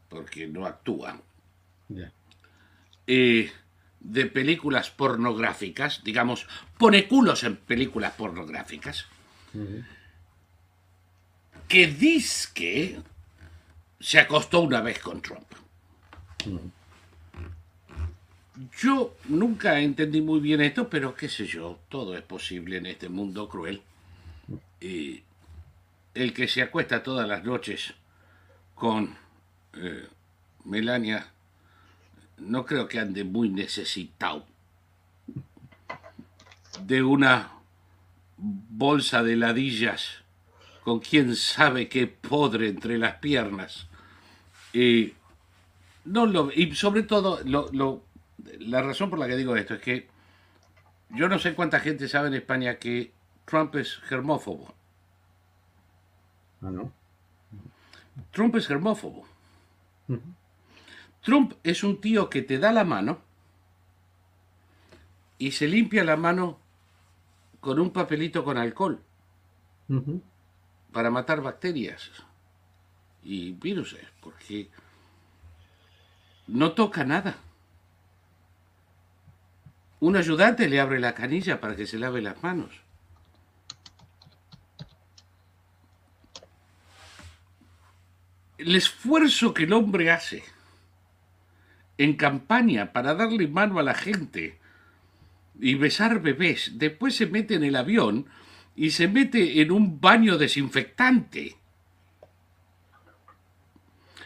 porque 0.08 0.46
no 0.46 0.66
actúa. 0.66 1.20
Yeah. 1.88 2.10
de 3.06 4.26
películas 4.26 4.90
pornográficas, 4.90 6.02
digamos, 6.02 6.46
pone 6.78 7.06
culos 7.06 7.44
en 7.44 7.56
películas 7.56 8.12
pornográficas, 8.12 9.06
uh 9.52 9.58
-huh. 9.58 9.84
Que 11.68 11.86
dice 11.86 12.48
que 12.54 13.00
se 14.00 14.18
acostó 14.18 14.60
una 14.60 14.80
vez 14.80 14.98
con 14.98 15.20
Trump. 15.22 15.46
Yo 18.78 19.16
nunca 19.24 19.80
entendí 19.80 20.20
muy 20.20 20.40
bien 20.40 20.60
esto, 20.60 20.88
pero 20.88 21.14
qué 21.14 21.28
sé 21.28 21.46
yo, 21.46 21.78
todo 21.88 22.16
es 22.16 22.22
posible 22.22 22.76
en 22.76 22.86
este 22.86 23.08
mundo 23.08 23.48
cruel. 23.48 23.82
Y 24.80 25.22
el 26.14 26.32
que 26.32 26.46
se 26.46 26.62
acuesta 26.62 27.02
todas 27.02 27.26
las 27.26 27.44
noches 27.44 27.94
con 28.74 29.16
eh, 29.74 30.06
Melania 30.64 31.28
no 32.38 32.64
creo 32.66 32.88
que 32.88 32.98
ande 32.98 33.24
muy 33.24 33.48
necesitado 33.48 34.46
de 36.82 37.02
una 37.02 37.52
bolsa 38.36 39.22
de 39.22 39.36
ladillas 39.36 40.23
con 40.84 41.00
quién 41.00 41.34
sabe 41.34 41.88
qué 41.88 42.06
podre 42.06 42.68
entre 42.68 42.98
las 42.98 43.16
piernas. 43.16 43.88
Y, 44.72 45.14
no 46.04 46.26
lo, 46.26 46.52
y 46.52 46.74
sobre 46.74 47.02
todo, 47.02 47.40
lo, 47.44 47.70
lo, 47.72 48.02
la 48.60 48.82
razón 48.82 49.08
por 49.08 49.18
la 49.18 49.26
que 49.26 49.36
digo 49.36 49.56
esto 49.56 49.74
es 49.74 49.80
que 49.80 50.08
yo 51.10 51.28
no 51.28 51.38
sé 51.38 51.54
cuánta 51.54 51.80
gente 51.80 52.06
sabe 52.06 52.28
en 52.28 52.34
España 52.34 52.78
que 52.78 53.12
Trump 53.46 53.74
es 53.76 53.96
germófobo. 53.96 54.74
Ah, 56.60 56.70
no. 56.70 56.92
Trump 58.30 58.56
es 58.56 58.66
germófobo. 58.66 59.26
Uh 60.08 60.14
-huh. 60.14 60.34
Trump 61.22 61.54
es 61.62 61.82
un 61.82 62.00
tío 62.00 62.28
que 62.28 62.42
te 62.42 62.58
da 62.58 62.72
la 62.72 62.84
mano 62.84 63.18
y 65.38 65.52
se 65.52 65.66
limpia 65.66 66.04
la 66.04 66.16
mano 66.16 66.58
con 67.60 67.80
un 67.80 67.90
papelito 67.90 68.44
con 68.44 68.58
alcohol 68.58 69.00
uh 69.88 69.94
-huh. 69.94 70.20
Para 70.94 71.10
matar 71.10 71.42
bacterias 71.42 72.10
y 73.24 73.50
virus, 73.52 73.96
porque 74.20 74.70
no 76.46 76.72
toca 76.72 77.04
nada. 77.04 77.36
Un 79.98 80.16
ayudante 80.16 80.68
le 80.68 80.80
abre 80.80 81.00
la 81.00 81.14
canilla 81.14 81.60
para 81.60 81.74
que 81.74 81.88
se 81.88 81.98
lave 81.98 82.22
las 82.22 82.40
manos. 82.44 82.70
El 88.56 88.76
esfuerzo 88.76 89.52
que 89.52 89.64
el 89.64 89.72
hombre 89.72 90.12
hace 90.12 90.44
en 91.98 92.14
campaña 92.14 92.92
para 92.92 93.14
darle 93.14 93.48
mano 93.48 93.80
a 93.80 93.82
la 93.82 93.94
gente 93.94 94.60
y 95.58 95.74
besar 95.74 96.20
bebés, 96.20 96.78
después 96.78 97.16
se 97.16 97.26
mete 97.26 97.56
en 97.56 97.64
el 97.64 97.74
avión 97.74 98.26
y 98.76 98.90
se 98.90 99.08
mete 99.08 99.60
en 99.60 99.70
un 99.70 100.00
baño 100.00 100.36
desinfectante. 100.36 101.56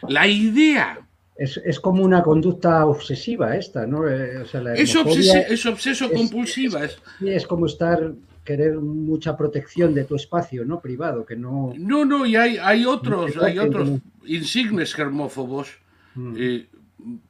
La 0.07 0.27
idea 0.27 0.99
es, 1.35 1.57
es, 1.63 1.79
como 1.79 2.03
una 2.03 2.23
conducta 2.23 2.85
obsesiva 2.85 3.55
esta, 3.55 3.85
¿no? 3.85 4.07
Eh, 4.07 4.39
o 4.39 4.45
sea, 4.45 4.61
la 4.61 4.73
es, 4.73 4.95
es, 4.95 5.65
obseso 5.65 6.09
compulsiva. 6.11 6.83
Es, 6.83 6.97
es, 7.21 7.45
como 7.45 7.65
estar, 7.65 8.13
querer 8.43 8.77
mucha 8.77 9.37
protección 9.37 9.93
de 9.93 10.05
tu 10.05 10.15
espacio, 10.15 10.65
¿no? 10.65 10.79
Privado, 10.81 11.25
que 11.25 11.35
no... 11.35 11.73
No, 11.77 12.05
no, 12.05 12.25
y 12.25 12.35
hay, 12.35 12.57
hay 12.57 12.85
otros, 12.85 13.37
hay 13.37 13.59
otros 13.59 13.99
insignes 14.25 14.93
germófobos, 14.93 15.77
mm. 16.15 16.35
eh, 16.37 16.67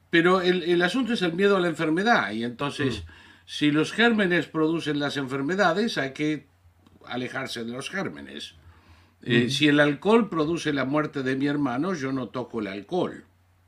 pero 0.08 0.40
el, 0.40 0.62
el, 0.64 0.82
asunto 0.82 1.12
es 1.12 1.22
el 1.22 1.34
miedo 1.34 1.56
a 1.56 1.60
la 1.60 1.68
enfermedad, 1.68 2.32
y 2.32 2.44
entonces, 2.44 3.00
mm. 3.00 3.10
si 3.46 3.70
los 3.70 3.92
gérmenes 3.92 4.46
producen 4.46 4.98
las 4.98 5.16
enfermedades, 5.16 5.98
hay 5.98 6.12
que 6.12 6.49
alejarse 7.06 7.64
de 7.64 7.72
los 7.72 7.90
gérmenes. 7.90 8.54
Eh, 9.22 9.50
si 9.50 9.68
el 9.68 9.80
alcohol 9.80 10.28
produce 10.28 10.72
la 10.72 10.84
muerte 10.84 11.22
de 11.22 11.36
mi 11.36 11.46
hermano, 11.46 11.94
yo 11.94 12.12
no 12.12 12.28
toco 12.28 12.60
el 12.60 12.68
alcohol. 12.68 13.24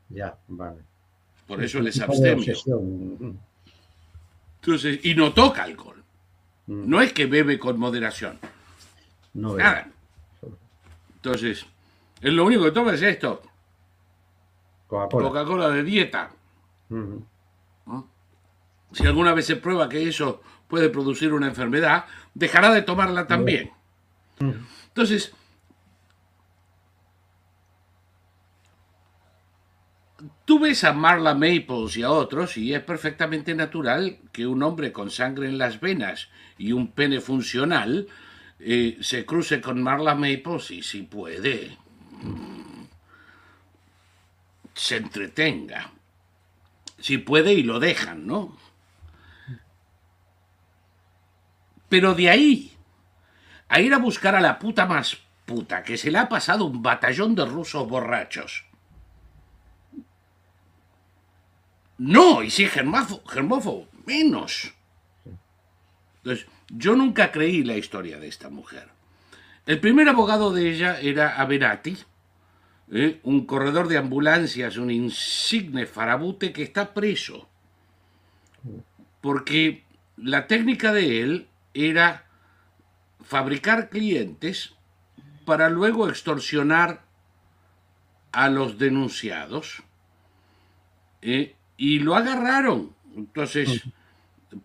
Ya, 0.09 0.37
vale. 0.47 0.81
Por 1.47 1.63
eso 1.63 1.79
les 1.79 1.99
abstemio. 2.01 2.53
Entonces, 4.61 4.99
y 5.03 5.13
no 5.13 5.33
toca 5.33 5.63
alcohol. 5.63 6.03
No 6.67 7.01
es 7.01 7.13
que 7.13 7.25
bebe 7.25 7.59
con 7.59 7.77
moderación. 7.77 8.39
No 9.33 9.55
Nada. 9.57 9.89
Entonces, 11.15 11.65
es 12.21 12.33
lo 12.33 12.45
único 12.45 12.63
que 12.63 12.71
toma 12.71 12.93
es 12.93 13.01
esto. 13.01 13.41
Coca-Cola 14.87 15.69
de 15.69 15.83
dieta. 15.83 16.31
Si 18.93 19.05
alguna 19.05 19.33
vez 19.33 19.45
se 19.45 19.55
prueba 19.55 19.89
que 19.89 20.07
eso 20.07 20.41
puede 20.67 20.89
producir 20.89 21.33
una 21.33 21.47
enfermedad, 21.47 22.05
dejará 22.33 22.73
de 22.73 22.81
tomarla 22.81 23.27
también. 23.27 23.71
Entonces, 24.39 25.33
tú 30.45 30.59
ves 30.59 30.83
a 30.83 30.93
Marla 30.93 31.33
Maples 31.33 31.97
y 31.97 32.03
a 32.03 32.11
otros 32.11 32.57
y 32.57 32.73
es 32.73 32.81
perfectamente 32.83 33.55
natural 33.55 34.17
que 34.31 34.47
un 34.47 34.63
hombre 34.63 34.91
con 34.91 35.09
sangre 35.09 35.47
en 35.47 35.57
las 35.57 35.79
venas 35.79 36.29
y 36.57 36.71
un 36.71 36.91
pene 36.91 37.21
funcional 37.21 38.07
eh, 38.59 38.97
se 39.01 39.25
cruce 39.25 39.61
con 39.61 39.81
Marla 39.81 40.15
Maples 40.15 40.71
y 40.71 40.83
si 40.83 41.03
puede 41.03 41.77
se 44.73 44.97
entretenga. 44.97 45.91
Si 46.99 47.17
puede 47.17 47.53
y 47.53 47.63
lo 47.63 47.79
dejan, 47.79 48.25
¿no? 48.25 48.57
Pero 51.93 52.15
de 52.15 52.27
ahí 52.27 52.71
a 53.69 53.79
ir 53.79 53.93
a 53.93 53.99
buscar 53.99 54.33
a 54.33 54.41
la 54.41 54.57
puta 54.57 54.87
más 54.87 55.19
puta 55.45 55.83
que 55.83 55.95
se 55.95 56.09
le 56.09 56.17
ha 56.17 56.27
pasado 56.27 56.65
un 56.65 56.81
batallón 56.81 57.35
de 57.35 57.45
rusos 57.45 57.87
borrachos. 57.87 58.65
No, 61.99 62.41
y 62.41 62.49
si 62.49 62.65
germófobo, 62.65 63.87
menos. 64.07 64.73
Entonces, 66.15 66.47
yo 66.69 66.95
nunca 66.95 67.31
creí 67.31 67.63
la 67.63 67.77
historia 67.77 68.17
de 68.17 68.27
esta 68.27 68.49
mujer. 68.49 68.89
El 69.67 69.79
primer 69.79 70.09
abogado 70.09 70.51
de 70.51 70.71
ella 70.71 70.99
era 70.99 71.39
Averati, 71.39 71.95
¿eh? 72.91 73.19
un 73.21 73.45
corredor 73.45 73.87
de 73.87 73.99
ambulancias, 73.99 74.77
un 74.77 74.89
insigne 74.89 75.85
farabute 75.85 76.53
que 76.53 76.63
está 76.63 76.91
preso. 76.95 77.47
Porque 79.21 79.83
la 80.17 80.47
técnica 80.47 80.91
de 80.91 81.21
él 81.21 81.47
era 81.73 82.25
fabricar 83.23 83.89
clientes 83.89 84.73
para 85.45 85.69
luego 85.69 86.09
extorsionar 86.09 87.03
a 88.31 88.49
los 88.49 88.77
denunciados. 88.77 89.83
¿eh? 91.21 91.55
Y 91.77 91.99
lo 91.99 92.15
agarraron. 92.15 92.93
Entonces, 93.15 93.83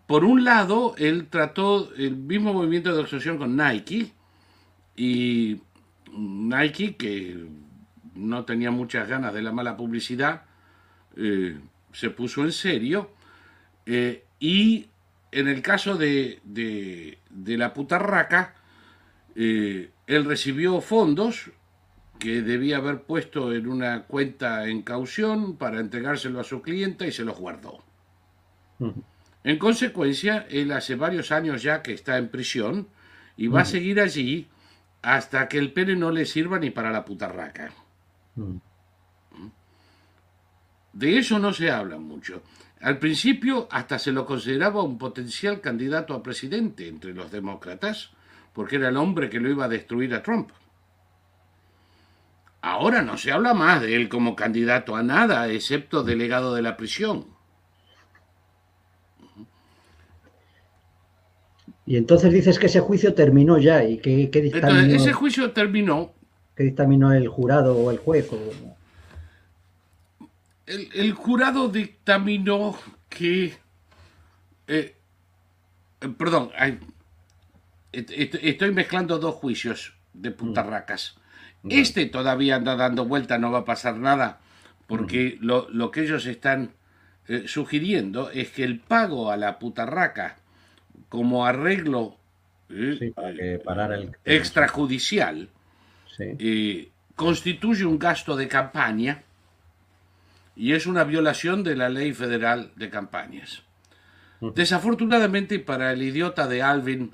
por 0.05 0.25
un 0.25 0.43
lado, 0.43 0.95
él 0.97 1.27
trató 1.29 1.93
el 1.95 2.15
mismo 2.15 2.53
movimiento 2.53 2.93
de 2.93 3.01
extorsión 3.01 3.37
con 3.37 3.55
Nike. 3.55 4.11
Y 4.95 5.61
Nike, 6.11 6.95
que 6.95 7.47
no 8.15 8.45
tenía 8.45 8.71
muchas 8.71 9.07
ganas 9.07 9.33
de 9.33 9.41
la 9.41 9.51
mala 9.51 9.77
publicidad, 9.77 10.43
eh, 11.15 11.59
se 11.93 12.09
puso 12.09 12.43
en 12.43 12.51
serio. 12.51 13.11
Eh, 13.85 14.25
y 14.39 14.88
en 15.31 15.47
el 15.47 15.61
caso 15.61 15.95
de, 15.95 16.39
la 17.45 17.73
putarraca, 17.73 18.55
eh, 19.35 19.91
él 20.07 20.25
recibió 20.25 20.81
fondos 20.81 21.51
que 22.19 22.41
debía 22.41 22.77
haber 22.77 23.03
puesto 23.03 23.53
en 23.53 23.67
una 23.67 24.03
cuenta 24.03 24.67
en 24.67 24.81
caución 24.81 25.55
para 25.55 25.79
entregárselo 25.79 26.39
a 26.39 26.43
su 26.43 26.61
cliente 26.61 27.07
y 27.07 27.11
se 27.11 27.23
los 27.23 27.37
guardó. 27.37 27.83
En 29.43 29.57
consecuencia, 29.57 30.45
él 30.49 30.71
hace 30.71 30.95
varios 30.95 31.31
años 31.31 31.63
ya 31.63 31.81
que 31.81 31.93
está 31.93 32.17
en 32.17 32.29
prisión 32.29 32.89
y 33.37 33.47
va 33.47 33.61
a 33.61 33.65
seguir 33.65 34.01
allí 34.01 34.47
hasta 35.01 35.47
que 35.47 35.57
el 35.57 35.71
pene 35.71 35.95
no 35.95 36.11
le 36.11 36.25
sirva 36.25 36.59
ni 36.59 36.71
para 36.71 36.91
la 36.91 37.05
putarraca. 37.05 37.71
De 40.91 41.17
eso 41.17 41.39
no 41.39 41.53
se 41.53 41.71
habla 41.71 41.97
mucho. 41.97 42.41
Al 42.81 42.97
principio 42.97 43.67
hasta 43.71 43.99
se 43.99 44.11
lo 44.11 44.25
consideraba 44.25 44.83
un 44.83 44.97
potencial 44.97 45.59
candidato 45.59 46.13
a 46.13 46.23
presidente 46.23 46.87
entre 46.87 47.13
los 47.13 47.31
demócratas, 47.31 48.11
porque 48.53 48.77
era 48.77 48.89
el 48.89 48.97
hombre 48.97 49.29
que 49.29 49.39
lo 49.39 49.49
iba 49.49 49.65
a 49.65 49.69
destruir 49.69 50.13
a 50.13 50.23
Trump. 50.23 50.51
Ahora 52.61 53.01
no 53.01 53.17
se 53.17 53.31
habla 53.31 53.53
más 53.53 53.81
de 53.81 53.95
él 53.95 54.09
como 54.09 54.35
candidato 54.35 54.95
a 54.95 55.03
nada, 55.03 55.47
excepto 55.49 56.03
delegado 56.03 56.55
de 56.55 56.61
la 56.61 56.77
prisión. 56.77 57.25
Y 61.85 61.97
entonces 61.97 62.31
dices 62.31 62.59
que 62.59 62.67
ese 62.67 62.81
juicio 62.81 63.13
terminó 63.13 63.57
ya 63.57 63.83
y 63.83 63.97
que, 63.97 64.29
Entonces, 64.31 64.93
ese 64.93 65.11
juicio 65.11 65.51
terminó. 65.51 66.13
¿Qué 66.55 66.63
dictaminó 66.63 67.11
el 67.13 67.27
jurado 67.27 67.75
o 67.77 67.89
el 67.89 67.97
juez? 67.97 68.29
El, 70.69 71.13
jurado 71.13 71.69
dictaminó 71.69 72.77
que... 73.09 73.57
Eh, 74.67 74.95
eh, 76.01 76.07
perdón, 76.17 76.51
estoy 77.91 78.71
mezclando 78.71 79.17
dos 79.17 79.35
juicios 79.35 79.95
de 80.13 80.31
putarracas. 80.31 81.15
Este 81.67 82.05
todavía 82.05 82.55
anda 82.55 82.75
dando 82.75 83.05
vuelta, 83.05 83.37
no 83.37 83.51
va 83.51 83.59
a 83.59 83.65
pasar 83.65 83.97
nada, 83.97 84.39
porque 84.87 85.37
lo, 85.41 85.91
que 85.91 86.03
ellos 86.03 86.25
están 86.25 86.71
eh, 87.27 87.43
sugiriendo 87.47 88.29
es 88.29 88.51
que 88.51 88.63
el 88.63 88.79
pago 88.79 89.31
a 89.31 89.37
la 89.37 89.59
putarraca 89.59 90.37
como 91.09 91.45
arreglo 91.45 92.17
eh, 92.69 93.11
el... 93.17 94.11
extrajudicial 94.23 95.49
eh, 96.19 96.89
constituye 97.15 97.85
un 97.85 97.99
gasto 97.99 98.35
de 98.35 98.47
campaña 98.47 99.23
y 100.59 100.73
es 100.73 100.85
una 100.87 101.05
violación 101.05 101.63
de 101.63 101.77
la 101.77 101.87
ley 101.87 102.13
federal 102.13 102.73
de 102.75 102.89
campañas. 102.89 103.63
Desafortunadamente 104.41 105.57
para 105.59 105.93
el 105.93 106.01
idiota 106.01 106.49
de 106.49 106.61
Alvin, 106.61 107.13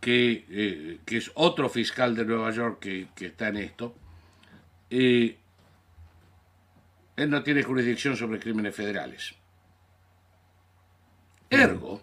que, 0.00 0.44
eh, 0.50 0.98
que 1.04 1.18
es 1.18 1.30
otro 1.34 1.68
fiscal 1.68 2.16
de 2.16 2.24
Nueva 2.24 2.50
York 2.50 2.80
que, 2.80 3.08
está 3.24 3.48
en 3.48 3.58
esto, 3.58 3.94
él 4.90 5.36
no 7.16 7.44
tiene 7.44 7.62
jurisdicción 7.62 8.16
sobre 8.16 8.40
crímenes 8.40 8.74
federales. 8.74 9.32
Ergo, 11.50 12.02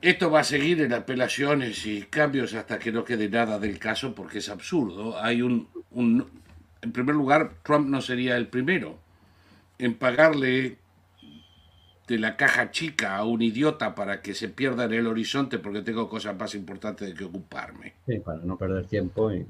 esto 0.00 0.30
va 0.30 0.40
a 0.40 0.44
seguir 0.44 0.80
en 0.80 0.92
apelaciones 0.92 1.86
y 1.86 2.02
cambios 2.02 2.54
hasta 2.54 2.78
que 2.78 2.92
no 2.92 3.04
quede 3.04 3.28
nada 3.28 3.58
del 3.58 3.80
caso 3.80 4.14
porque 4.14 4.38
es 4.38 4.48
absurdo. 4.48 5.20
Hay 5.20 5.42
un, 5.42 5.68
en 6.82 6.92
primer 6.92 7.14
lugar, 7.14 7.54
Trump 7.62 7.88
no 7.88 8.00
sería 8.00 8.36
el 8.36 8.48
primero 8.48 8.98
en 9.78 9.94
pagarle 9.94 10.76
de 12.06 12.18
la 12.18 12.36
caja 12.36 12.70
chica 12.70 13.16
a 13.16 13.24
un 13.24 13.40
idiota 13.40 13.94
para 13.94 14.20
que 14.20 14.34
se 14.34 14.48
pierda 14.48 14.84
en 14.84 14.92
el 14.92 15.06
horizonte 15.06 15.58
porque 15.58 15.82
tengo 15.82 16.08
cosas 16.08 16.36
más 16.36 16.54
importantes 16.54 17.08
de 17.08 17.14
que 17.14 17.24
ocuparme. 17.24 17.94
Sí, 18.06 18.18
para 18.18 18.40
no 18.40 18.58
perder 18.58 18.86
tiempo. 18.86 19.32
Y, 19.32 19.46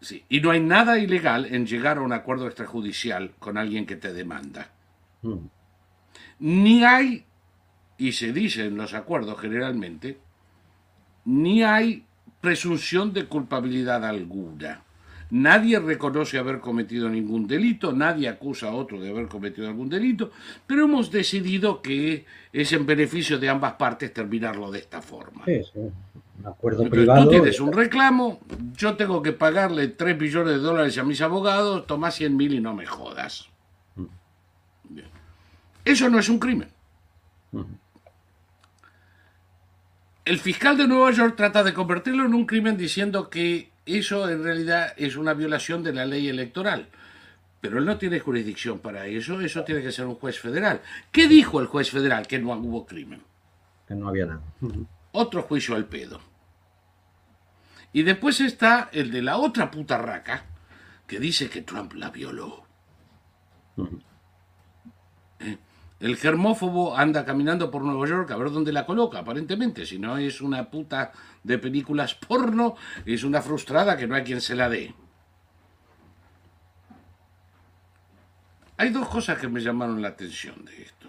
sí. 0.00 0.24
y 0.28 0.40
no 0.40 0.52
hay 0.52 0.60
nada 0.60 0.98
ilegal 0.98 1.46
en 1.46 1.66
llegar 1.66 1.98
a 1.98 2.00
un 2.00 2.12
acuerdo 2.12 2.46
extrajudicial 2.46 3.32
con 3.38 3.58
alguien 3.58 3.84
que 3.84 3.96
te 3.96 4.12
demanda. 4.12 4.70
Mm. 5.22 5.46
Ni 6.38 6.84
hay 6.84 7.24
y 7.98 8.12
se 8.12 8.32
dice 8.32 8.66
en 8.66 8.76
los 8.76 8.94
acuerdos 8.94 9.38
generalmente, 9.40 10.18
ni 11.24 11.64
hay 11.64 12.04
presunción 12.40 13.12
de 13.12 13.26
culpabilidad 13.26 14.04
alguna. 14.04 14.82
Nadie 15.30 15.78
reconoce 15.78 16.38
haber 16.38 16.60
cometido 16.60 17.08
ningún 17.08 17.46
delito, 17.46 17.92
nadie 17.92 18.28
acusa 18.28 18.68
a 18.68 18.74
otro 18.74 19.00
de 19.00 19.10
haber 19.10 19.28
cometido 19.28 19.68
algún 19.68 19.88
delito, 19.88 20.30
pero 20.66 20.84
hemos 20.84 21.10
decidido 21.10 21.82
que 21.82 22.24
es 22.52 22.72
en 22.72 22.86
beneficio 22.86 23.38
de 23.38 23.48
ambas 23.48 23.74
partes 23.74 24.12
terminarlo 24.12 24.70
de 24.70 24.78
esta 24.78 25.02
forma. 25.02 25.44
Sí, 25.44 25.60
sí. 25.64 25.80
Un 25.80 26.46
acuerdo 26.46 26.88
privado. 26.88 27.24
Tú 27.24 27.30
tienes 27.30 27.60
un 27.60 27.72
reclamo, 27.72 28.40
yo 28.76 28.96
tengo 28.96 29.22
que 29.22 29.32
pagarle 29.32 29.88
3 29.88 30.16
billones 30.16 30.54
de 30.54 30.60
dólares 30.60 30.96
a 30.96 31.04
mis 31.04 31.20
abogados, 31.20 31.86
toma 31.86 32.10
100 32.10 32.36
mil 32.36 32.54
y 32.54 32.60
no 32.60 32.74
me 32.74 32.86
jodas. 32.86 33.48
Mm. 33.96 34.04
Eso 35.84 36.08
no 36.08 36.18
es 36.18 36.28
un 36.28 36.38
crimen. 36.38 36.68
Mm 37.52 37.64
el 40.28 40.38
fiscal 40.38 40.76
de 40.76 40.86
Nueva 40.86 41.10
York 41.10 41.36
trata 41.36 41.64
de 41.64 41.72
convertirlo 41.72 42.26
en 42.26 42.34
un 42.34 42.44
crimen 42.44 42.76
diciendo 42.76 43.30
que 43.30 43.70
eso 43.96 44.28
en 44.28 44.42
realidad 44.42 44.92
es 44.96 45.16
una 45.16 45.34
violación 45.34 45.82
de 45.82 45.92
la 45.92 46.04
ley 46.04 46.28
electoral. 46.28 46.88
Pero 47.60 47.78
él 47.78 47.84
no 47.84 47.98
tiene 47.98 48.20
jurisdicción 48.20 48.78
para 48.78 49.06
eso, 49.06 49.40
eso 49.40 49.64
tiene 49.64 49.82
que 49.82 49.90
ser 49.90 50.06
un 50.06 50.14
juez 50.14 50.38
federal. 50.38 50.80
¿Qué 51.10 51.26
dijo 51.26 51.60
el 51.60 51.66
juez 51.66 51.90
federal? 51.90 52.26
Que 52.26 52.38
no 52.38 52.52
hubo 52.52 52.86
crimen. 52.86 53.22
Que 53.86 53.94
no 53.94 54.08
había 54.08 54.26
nada. 54.26 54.42
otro 55.12 55.42
juicio 55.42 55.74
al 55.74 55.86
pedo. 55.86 56.20
Y 57.92 58.02
después 58.02 58.40
está 58.40 58.90
el 58.92 59.10
de 59.10 59.22
la 59.22 59.38
otra 59.38 59.70
puta 59.70 59.98
raca 59.98 60.44
que 61.06 61.18
dice 61.18 61.48
que 61.48 61.62
Trump 61.62 61.94
la 61.94 62.10
violó. 62.10 62.64
Eh, 65.40 65.56
el 66.00 66.16
germófobo 66.16 66.96
anda 66.96 67.24
caminando 67.24 67.70
por 67.70 67.82
Nueva 67.82 68.06
York 68.06 68.30
a 68.30 68.36
ver 68.36 68.50
dónde 68.50 68.72
la 68.72 68.86
coloca, 68.86 69.18
aparentemente. 69.18 69.84
Si 69.84 69.98
no 69.98 70.16
es 70.16 70.40
una 70.40 70.70
puta 70.70 71.12
de 71.42 71.58
películas 71.58 72.14
porno, 72.14 72.76
es 73.04 73.24
una 73.24 73.42
frustrada 73.42 73.96
que 73.96 74.06
no 74.06 74.14
hay 74.14 74.22
quien 74.22 74.40
se 74.40 74.54
la 74.54 74.68
dé. 74.68 74.94
Hay 78.76 78.90
dos 78.90 79.08
cosas 79.08 79.38
que 79.38 79.48
me 79.48 79.60
llamaron 79.60 80.00
la 80.00 80.08
atención 80.08 80.64
de 80.64 80.82
esto. 80.82 81.08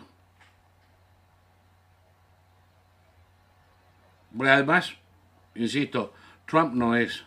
Bueno, 4.32 4.54
además, 4.54 4.96
insisto, 5.54 6.14
Trump 6.48 6.74
no 6.74 6.96
es 6.96 7.24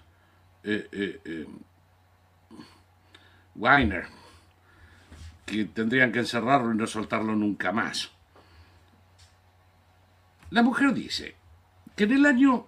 eh, 0.65 0.89
eh, 0.91 1.21
eh, 1.25 1.47
Weiner, 3.55 4.07
que 5.53 5.67
tendrían 5.67 6.11
que 6.11 6.21
encerrarlo 6.21 6.73
y 6.73 6.77
no 6.77 6.87
soltarlo 6.87 7.37
nunca 7.37 7.73
más. 7.73 8.11
La 10.51 10.63
mujer 10.63 10.95
dice 10.95 11.37
que 11.95 12.05
en 12.05 12.13
el 12.13 12.27
año 12.27 12.67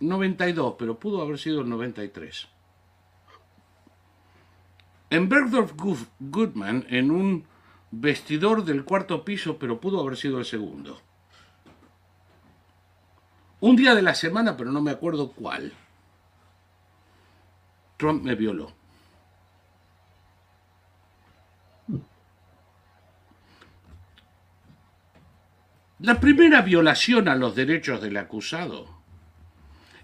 92, 0.00 0.76
pero 0.78 0.98
pudo 0.98 1.20
haber 1.20 1.38
sido 1.38 1.60
el 1.60 1.68
93, 1.68 2.48
en 5.10 5.28
Bergdorf 5.28 5.72
Goodman, 6.20 6.86
en 6.88 7.10
un 7.10 7.46
vestidor 7.90 8.64
del 8.64 8.84
cuarto 8.84 9.24
piso, 9.24 9.58
pero 9.58 9.80
pudo 9.80 10.00
haber 10.00 10.16
sido 10.16 10.38
el 10.38 10.44
segundo. 10.44 11.00
Un 13.60 13.76
día 13.76 13.94
de 13.94 14.02
la 14.02 14.14
semana, 14.14 14.56
pero 14.56 14.70
no 14.70 14.80
me 14.80 14.90
acuerdo 14.90 15.32
cuál, 15.32 15.72
Trump 17.96 18.22
me 18.22 18.34
violó. 18.34 18.83
La 26.04 26.20
primera 26.20 26.60
violación 26.60 27.28
a 27.28 27.34
los 27.34 27.54
derechos 27.54 28.02
del 28.02 28.18
acusado 28.18 28.88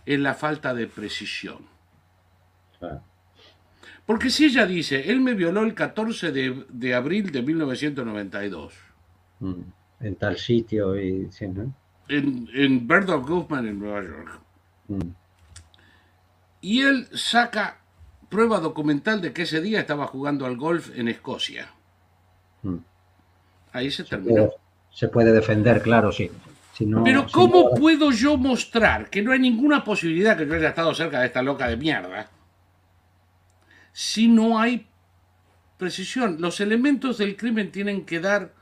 es 0.06 0.18
la 0.18 0.32
falta 0.32 0.72
de 0.72 0.86
precisión. 0.86 1.58
Porque 4.06 4.30
si 4.30 4.46
ella 4.46 4.64
dice, 4.64 5.10
él 5.10 5.20
me 5.20 5.34
violó 5.34 5.62
el 5.62 5.74
14 5.74 6.32
de, 6.32 6.94
abril 6.94 7.30
de 7.30 7.42
1992. 7.42 8.72
Mm, 9.40 9.60
en 10.00 10.16
tal 10.16 10.38
sitio 10.38 10.98
y... 10.98 11.28
En, 12.08 12.48
en 12.54 12.88
Bird 12.88 13.10
of 13.10 13.52
en 13.52 13.78
Nueva 13.78 14.02
York. 14.02 14.40
Mm. 14.88 15.10
Y 16.62 16.80
él 16.80 17.08
saca 17.12 17.82
prueba 18.30 18.58
documental 18.58 19.20
de 19.20 19.34
que 19.34 19.42
ese 19.42 19.60
día 19.60 19.80
estaba 19.80 20.06
jugando 20.06 20.46
al 20.46 20.56
golf 20.56 20.96
en 20.96 21.08
Escocia. 21.08 21.68
Mm. 22.62 22.78
Ahí 23.72 23.90
se, 23.90 24.04
terminó. 24.04 24.50
Se 24.92 25.08
puede 25.08 25.32
defender, 25.32 25.82
claro, 25.82 26.12
sí. 26.12 26.30
Pero 27.04 27.26
¿cómo 27.30 27.74
puedo 27.74 28.10
yo 28.10 28.38
mostrar 28.38 29.10
que 29.10 29.20
no 29.20 29.32
hay 29.32 29.38
ninguna 29.38 29.84
posibilidad 29.84 30.36
que 30.36 30.46
yo 30.46 30.54
haya 30.54 30.70
estado 30.70 30.94
cerca 30.94 31.20
de 31.20 31.26
esta 31.26 31.42
loca 31.42 31.68
de 31.68 31.76
mierda? 31.76 32.30
si 33.92 34.28
no 34.28 34.58
hay 34.58 34.86
precisión. 35.76 36.36
Los 36.40 36.60
elementos 36.60 37.18
del 37.18 37.36
crimen 37.36 37.70
tienen 37.70 38.04
que 38.04 38.20
dar 38.20 38.52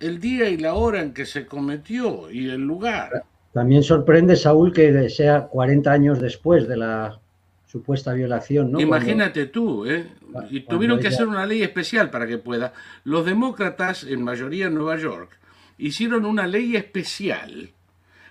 el 0.00 0.20
día 0.20 0.48
y 0.48 0.56
la 0.56 0.74
hora 0.74 1.00
en 1.00 1.12
que 1.12 1.26
se 1.26 1.46
cometió 1.46 2.30
y 2.30 2.48
el 2.50 2.60
lugar. 2.62 3.24
También 3.52 3.82
sorprende, 3.82 4.36
Saúl, 4.36 4.72
que 4.72 5.08
sea 5.08 5.46
40 5.46 5.90
años 5.90 6.20
después 6.20 6.68
de 6.68 6.76
la 6.76 7.20
supuesta 7.66 8.12
violación, 8.12 8.72
¿no? 8.72 8.80
Imagínate 8.80 9.46
tú, 9.46 9.86
¿eh? 9.86 10.06
Y 10.50 10.60
tuvieron 10.60 10.98
que 10.98 11.08
hacer 11.08 11.26
una 11.26 11.46
ley 11.46 11.62
especial 11.62 12.10
para 12.10 12.26
que 12.26 12.38
pueda. 12.38 12.72
Los 13.04 13.24
demócratas, 13.24 14.04
en 14.04 14.22
mayoría 14.22 14.66
en 14.66 14.74
Nueva 14.74 14.96
York, 14.96 15.38
hicieron 15.78 16.24
una 16.24 16.46
ley 16.46 16.76
especial 16.76 17.72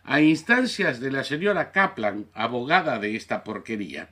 a 0.04 0.22
instancias 0.22 1.00
de 1.00 1.12
la 1.12 1.24
señora 1.24 1.72
Kaplan, 1.72 2.28
abogada 2.34 3.00
de 3.00 3.16
esta 3.16 3.44
porquería 3.44 4.10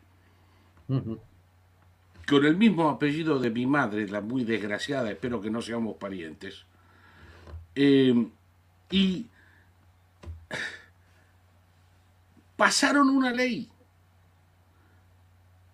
con 2.32 2.46
el 2.46 2.56
mismo 2.56 2.90
apellido 2.90 3.40
de 3.40 3.50
mi 3.50 3.66
madre, 3.66 4.08
la 4.08 4.22
muy 4.22 4.46
desgraciada, 4.46 5.12
espero 5.12 5.42
que 5.42 5.52
no 5.52 5.62
seamos 5.62 5.98
parientes. 5.98 6.66
Eh, 7.76 8.28
y 8.90 9.28
pasaron 12.56 13.10
una 13.10 13.32
ley 13.32 13.70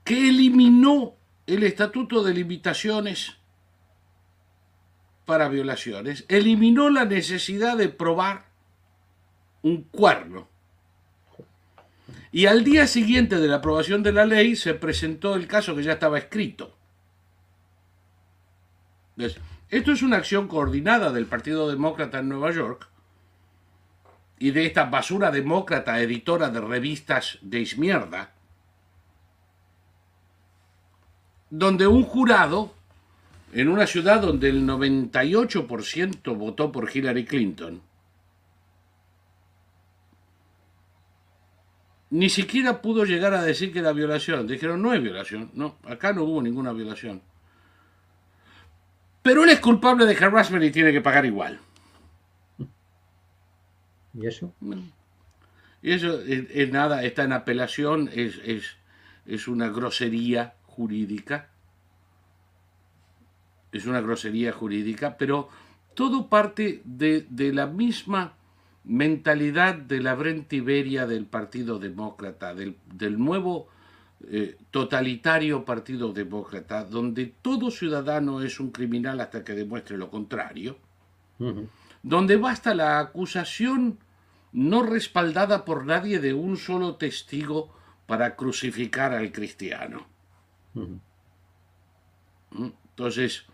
que 0.04 0.30
eliminó 0.30 1.16
el 1.46 1.64
estatuto 1.64 2.24
de 2.24 2.34
limitaciones 2.34 3.37
para 5.28 5.50
violaciones, 5.50 6.26
eliminó 6.30 6.90
la 6.90 7.06
necesidad 7.06 7.78
de 7.78 7.90
probar 7.90 8.46
un 9.62 9.84
cuerno 9.84 10.48
y 12.32 12.46
al 12.46 12.64
día 12.64 12.88
siguiente 12.88 13.38
de 13.38 13.48
la 13.48 13.58
aprobación 13.58 14.04
de 14.04 14.12
la 14.12 14.26
ley 14.26 14.56
se 14.56 14.74
presentó 14.74 15.36
el 15.36 15.48
caso 15.48 15.76
que 15.76 15.84
ya 15.84 15.94
estaba 15.94 16.18
escrito. 16.18 16.76
esto 19.70 19.92
es 19.92 20.02
una 20.02 20.18
acción 20.18 20.48
coordinada 20.48 21.12
del 21.12 21.26
Partido 21.26 21.70
Demócrata 21.70 22.20
en 22.20 22.30
Nueva 22.30 22.52
York 22.52 22.88
y 24.40 24.52
de 24.52 24.66
esta 24.66 24.86
basura 24.86 25.32
demócrata 25.32 26.00
editora 26.00 26.50
de 26.50 26.62
revistas 26.62 27.40
de 27.42 27.60
izmierda, 27.60 28.34
donde 31.50 31.88
un 31.88 32.04
jurado, 32.04 32.76
en 33.58 33.70
una 33.70 33.88
ciudad 33.88 34.22
donde 34.22 34.50
el 34.50 34.68
98% 34.68 36.38
votó 36.38 36.72
por 36.72 36.96
Hillary 36.96 37.26
Clinton, 37.26 37.82
ni 42.12 42.30
siquiera 42.30 42.84
pudo 42.84 43.04
llegar 43.04 43.34
a 43.34 43.42
decir 43.42 43.74
que 43.74 43.80
era 43.80 43.94
violación. 43.94 44.46
Dijeron, 44.46 44.80
no 44.84 44.94
es 44.94 45.02
violación. 45.02 45.50
No, 45.56 45.78
acá 45.86 46.14
no 46.14 46.24
hubo 46.24 46.40
ninguna 46.40 46.72
violación. 46.72 47.24
Pero 49.24 49.44
él 49.44 49.50
es 49.50 49.60
culpable 49.60 50.06
de 50.06 50.16
harassment 50.16 50.64
y 50.64 50.72
tiene 50.72 50.92
que 50.92 51.02
pagar 51.02 51.26
igual. 51.26 51.60
¿Y 54.14 54.28
eso? 54.28 54.54
Y 55.82 55.94
eso 55.94 56.22
es, 56.22 56.72
nada, 56.72 57.04
está 57.04 57.24
en 57.24 57.34
apelación, 57.34 58.08
es, 58.14 58.40
es, 59.26 59.48
una 59.48 59.70
grosería 59.70 60.54
jurídica. 60.64 61.50
Es 63.72 63.86
una 63.86 64.02
grosería 64.02 64.52
jurídica, 64.52 65.18
pero 65.18 65.50
todo 65.94 66.28
parte 66.28 66.82
de, 66.86 67.26
de 67.30 67.54
la 67.54 67.68
misma 67.68 68.34
mentalidad 68.88 69.76
de 69.76 70.02
la 70.02 70.16
Brentiberia 70.16 71.06
del 71.06 71.26
Partido 71.26 71.78
Demócrata, 71.78 72.54
del, 72.56 72.78
nuevo 73.18 73.68
eh, 74.30 74.58
totalitario 74.72 75.66
Partido 75.66 76.14
Demócrata, 76.14 76.86
donde 76.86 77.34
todo 77.42 77.70
ciudadano 77.70 78.42
es 78.42 78.60
un 78.60 78.72
criminal 78.72 79.20
hasta 79.20 79.44
que 79.44 79.54
demuestre 79.54 79.98
lo 79.98 80.10
contrario, 80.10 80.78
donde 82.02 82.38
basta 82.38 82.74
la 82.74 83.00
acusación 83.00 84.00
no 84.54 84.84
respaldada 84.84 85.66
por 85.66 85.86
nadie 85.86 86.20
de 86.20 86.34
un 86.34 86.58
solo 86.58 86.96
testigo 86.96 87.76
para 88.08 88.36
crucificar 88.36 89.14
al 89.14 89.32
cristiano. 89.32 90.08
¿Mm? 90.74 90.96
Entonces, 92.90 93.46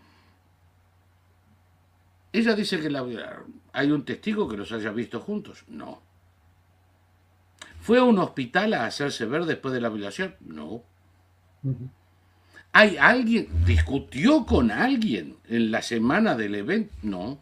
ella 2.34 2.56
dice 2.56 2.80
que 2.80 2.90
la 2.90 3.02
violaron. 3.02 3.62
¿Hay 3.72 3.92
un 3.92 4.04
testigo 4.04 4.48
que 4.48 4.56
los 4.56 4.72
haya 4.72 4.90
visto 4.90 5.20
juntos? 5.20 5.62
No. 5.68 6.02
¿Fue 7.80 7.98
a 7.98 8.02
un 8.02 8.18
hospital 8.18 8.74
a 8.74 8.86
hacerse 8.86 9.24
ver 9.24 9.44
después 9.44 9.72
de 9.72 9.80
la 9.80 9.88
violación? 9.88 10.34
No. 10.40 10.82
¿Hay 12.72 12.96
alguien, 12.96 13.46
discutió 13.64 14.44
con 14.46 14.72
alguien 14.72 15.36
en 15.48 15.70
la 15.70 15.80
semana 15.80 16.34
del 16.34 16.56
evento? 16.56 16.92
No. 17.02 17.38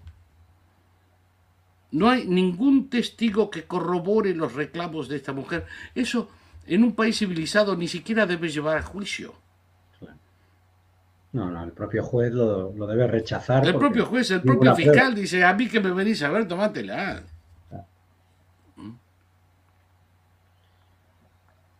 No 1.91 2.11
hay 2.11 2.27
ningún 2.27 2.91
testigo 2.91 3.49
que 3.49 3.65
corrobore 3.65 4.35
los 4.35 4.53
reclamos 4.53 5.09
de 5.09 5.17
esta 5.17 5.33
mujer. 5.33 5.65
Eso 5.95 6.29
en 6.67 6.85
un 6.85 6.95
país 6.95 7.19
civilizado 7.19 7.77
ni 7.77 7.89
siquiera 7.89 8.27
debe 8.27 8.51
llevar 8.51 8.77
a 8.77 8.83
juicio. 8.83 9.42
No, 11.33 11.51
no, 11.51 11.65
el 11.65 11.73
propio 11.73 12.03
juez 12.03 12.33
lo, 12.33 12.73
debe 12.87 13.07
rechazar. 13.07 13.67
El 13.67 13.77
propio 13.77 14.05
juez, 14.05 14.31
el 14.31 14.43
propio 14.43 14.75
fiscal 14.75 15.15
dice, 15.15 15.43
a 15.43 15.55
mí 15.55 15.69
que 15.69 15.81
me 15.81 15.91
venís 15.91 16.23
a 16.23 16.31
ver, 16.31 16.47
tomátela. 16.47 17.23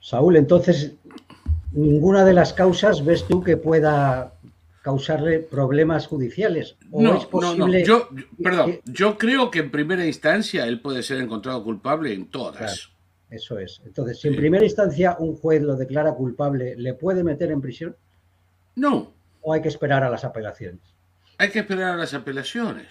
Saúl, 0.01 0.37
entonces, 0.37 0.95
ninguna 1.73 2.25
de 2.25 2.33
las 2.33 2.53
causas 2.55 3.05
ves 3.05 3.25
tú 3.27 3.43
que 3.43 3.57
pueda 3.57 4.33
causarle 4.83 5.39
problemas 5.39 6.07
judiciales. 6.07 6.77
no, 6.91 7.17
es 7.17 7.27
posible 7.27 7.81
no, 7.81 7.87
Yo, 7.87 8.09
perdón, 8.43 8.81
yo 8.85 9.17
creo 9.17 9.51
que 9.51 9.61
en 9.61 9.71
primera 9.71 10.05
instancia 10.05 10.67
él 10.67 10.81
puede 10.81 11.03
ser 11.03 11.19
encontrado 11.19 11.63
culpable 11.63 12.13
en 12.13 12.31
todas. 12.31 12.91
Eso 13.31 13.59
es. 13.59 13.81
Entonces, 13.87 14.21
si 14.21 14.29
en 14.29 14.37
primera 14.37 14.65
instancia 14.65 15.17
un 15.19 15.37
juez 15.37 15.63
lo 15.63 15.77
declara 15.77 16.15
culpable, 16.15 16.75
¿le 16.77 16.95
puede 16.95 17.23
meter 17.23 17.51
en 17.51 17.61
prisión? 17.61 17.97
No. 18.75 19.15
¿O 19.43 19.53
hay 19.53 19.61
que 19.61 19.69
esperar 19.69 20.03
a 20.03 20.11
las 20.11 20.25
apelaciones? 20.25 20.81
Hay 21.39 21.51
que 21.51 21.61
esperar 21.61 21.95
a 21.95 21.97
las 21.97 22.15
apelaciones. 22.15 22.89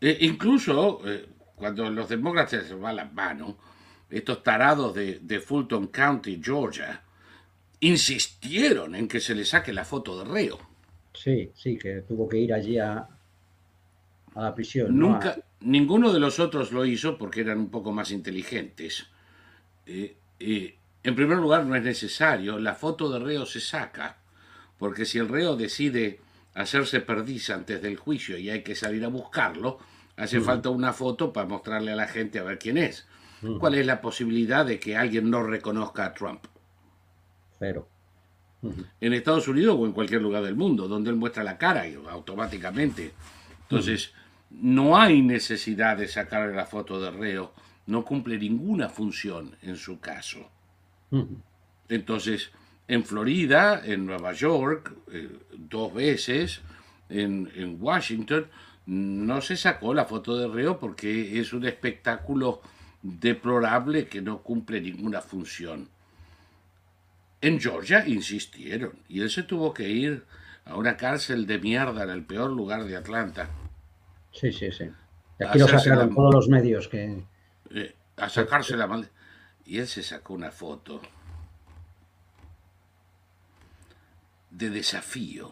E 0.00 0.16
incluso 0.20 1.00
eh, 1.06 1.28
cuando 1.54 1.88
los 1.90 2.08
demócratas 2.08 2.66
se 2.66 2.74
van 2.74 2.96
las 2.96 3.12
manos, 3.12 3.54
estos 4.08 4.42
tarados 4.42 4.94
de, 4.94 5.20
de, 5.20 5.40
Fulton 5.40 5.88
County, 5.88 6.40
Georgia, 6.42 7.02
insistieron 7.80 8.94
en 8.94 9.06
que 9.06 9.20
se 9.20 9.34
le 9.34 9.44
saque 9.44 9.72
la 9.72 9.84
foto 9.84 10.18
de 10.18 10.24
reo. 10.24 10.58
Sí, 11.12 11.52
sí, 11.54 11.78
que 11.78 12.02
tuvo 12.02 12.28
que 12.28 12.38
ir 12.38 12.52
allí 12.52 12.78
a, 12.78 13.06
a 14.34 14.42
la 14.42 14.54
prisión. 14.54 14.98
Nunca, 14.98 15.36
ninguno 15.60 16.12
de 16.12 16.20
los 16.20 16.40
otros 16.40 16.72
lo 16.72 16.84
hizo 16.84 17.18
porque 17.18 17.42
eran 17.42 17.58
un 17.58 17.70
poco 17.70 17.92
más 17.92 18.10
inteligentes. 18.10 19.06
Eh, 19.86 20.16
eh, 20.38 20.76
en 21.02 21.14
primer 21.14 21.38
lugar, 21.38 21.64
no 21.64 21.74
es 21.74 21.82
necesario, 21.82 22.58
la 22.58 22.74
foto 22.74 23.10
de 23.10 23.18
reo 23.18 23.46
se 23.46 23.60
saca, 23.60 24.19
porque 24.80 25.04
si 25.04 25.18
el 25.18 25.28
reo 25.28 25.56
decide 25.56 26.20
hacerse 26.54 27.00
perdiz 27.00 27.50
antes 27.50 27.82
del 27.82 27.98
juicio 27.98 28.38
y 28.38 28.48
hay 28.48 28.62
que 28.62 28.74
salir 28.74 29.04
a 29.04 29.08
buscarlo, 29.08 29.78
hace 30.16 30.40
falta 30.40 30.70
una 30.70 30.94
foto 30.94 31.34
para 31.34 31.46
mostrarle 31.46 31.92
a 31.92 31.96
la 31.96 32.08
gente 32.08 32.38
a 32.38 32.44
ver 32.44 32.58
quién 32.58 32.78
es. 32.78 33.06
¿Cuál 33.58 33.74
es 33.74 33.84
la 33.84 34.00
posibilidad 34.00 34.64
de 34.64 34.80
que 34.80 34.96
alguien 34.96 35.30
no 35.30 35.42
reconozca 35.42 36.06
a 36.06 36.14
Trump? 36.14 36.46
Cero. 37.58 37.88
En 39.00 39.12
Estados 39.12 39.48
Unidos 39.48 39.76
o 39.78 39.84
en 39.84 39.92
cualquier 39.92 40.22
lugar 40.22 40.42
del 40.42 40.56
mundo, 40.56 40.88
donde 40.88 41.10
él 41.10 41.16
muestra 41.16 41.44
la 41.44 41.58
cara 41.58 41.86
y 41.86 41.98
automáticamente. 42.08 43.12
Entonces, 43.62 44.12
no 44.48 44.98
hay 44.98 45.20
necesidad 45.20 45.98
de 45.98 46.08
sacarle 46.08 46.56
la 46.56 46.64
foto 46.64 46.98
de 47.00 47.10
reo, 47.10 47.52
no 47.86 48.02
cumple 48.02 48.38
ninguna 48.38 48.88
función 48.88 49.56
en 49.60 49.76
su 49.76 50.00
caso. 50.00 50.50
Entonces, 51.88 52.50
en 52.90 53.04
Florida, 53.04 53.82
en 53.84 54.04
Nueva 54.04 54.32
York, 54.32 54.92
eh, 55.12 55.28
dos 55.56 55.94
veces, 55.94 56.60
en, 57.08 57.48
en, 57.54 57.80
Washington, 57.80 58.48
no 58.86 59.40
se 59.40 59.56
sacó 59.56 59.94
la 59.94 60.06
foto 60.06 60.36
de 60.36 60.48
reo 60.48 60.80
porque 60.80 61.38
es 61.38 61.52
un 61.52 61.66
espectáculo 61.66 62.60
deplorable 63.00 64.08
que 64.08 64.20
no 64.20 64.42
cumple 64.42 64.80
ninguna 64.80 65.20
función. 65.20 65.88
En 67.40 67.60
Georgia 67.60 68.04
insistieron 68.08 68.94
y 69.08 69.20
él 69.20 69.30
se 69.30 69.44
tuvo 69.44 69.72
que 69.72 69.88
ir 69.88 70.24
a 70.64 70.74
una 70.74 70.96
cárcel 70.96 71.46
de 71.46 71.60
mierda 71.60 72.02
en 72.02 72.10
el 72.10 72.24
peor 72.24 72.50
lugar 72.50 72.84
de 72.84 72.96
Atlanta. 72.96 73.50
Sí, 74.32 74.50
sí, 74.50 74.72
sí. 74.72 74.90
Aquí 75.38 75.60
lo 75.60 75.68
sacaron 75.68 76.12
todos 76.12 76.34
los 76.34 76.48
medios 76.48 76.88
que... 76.88 77.22
Eh, 77.70 77.94
a 78.16 78.28
sacarse 78.28 78.76
la 78.76 78.88
mal... 78.88 79.08
Y 79.64 79.78
él 79.78 79.86
se 79.86 80.02
sacó 80.02 80.34
una 80.34 80.50
foto 80.50 81.00
de 84.60 84.70
desafío. 84.70 85.50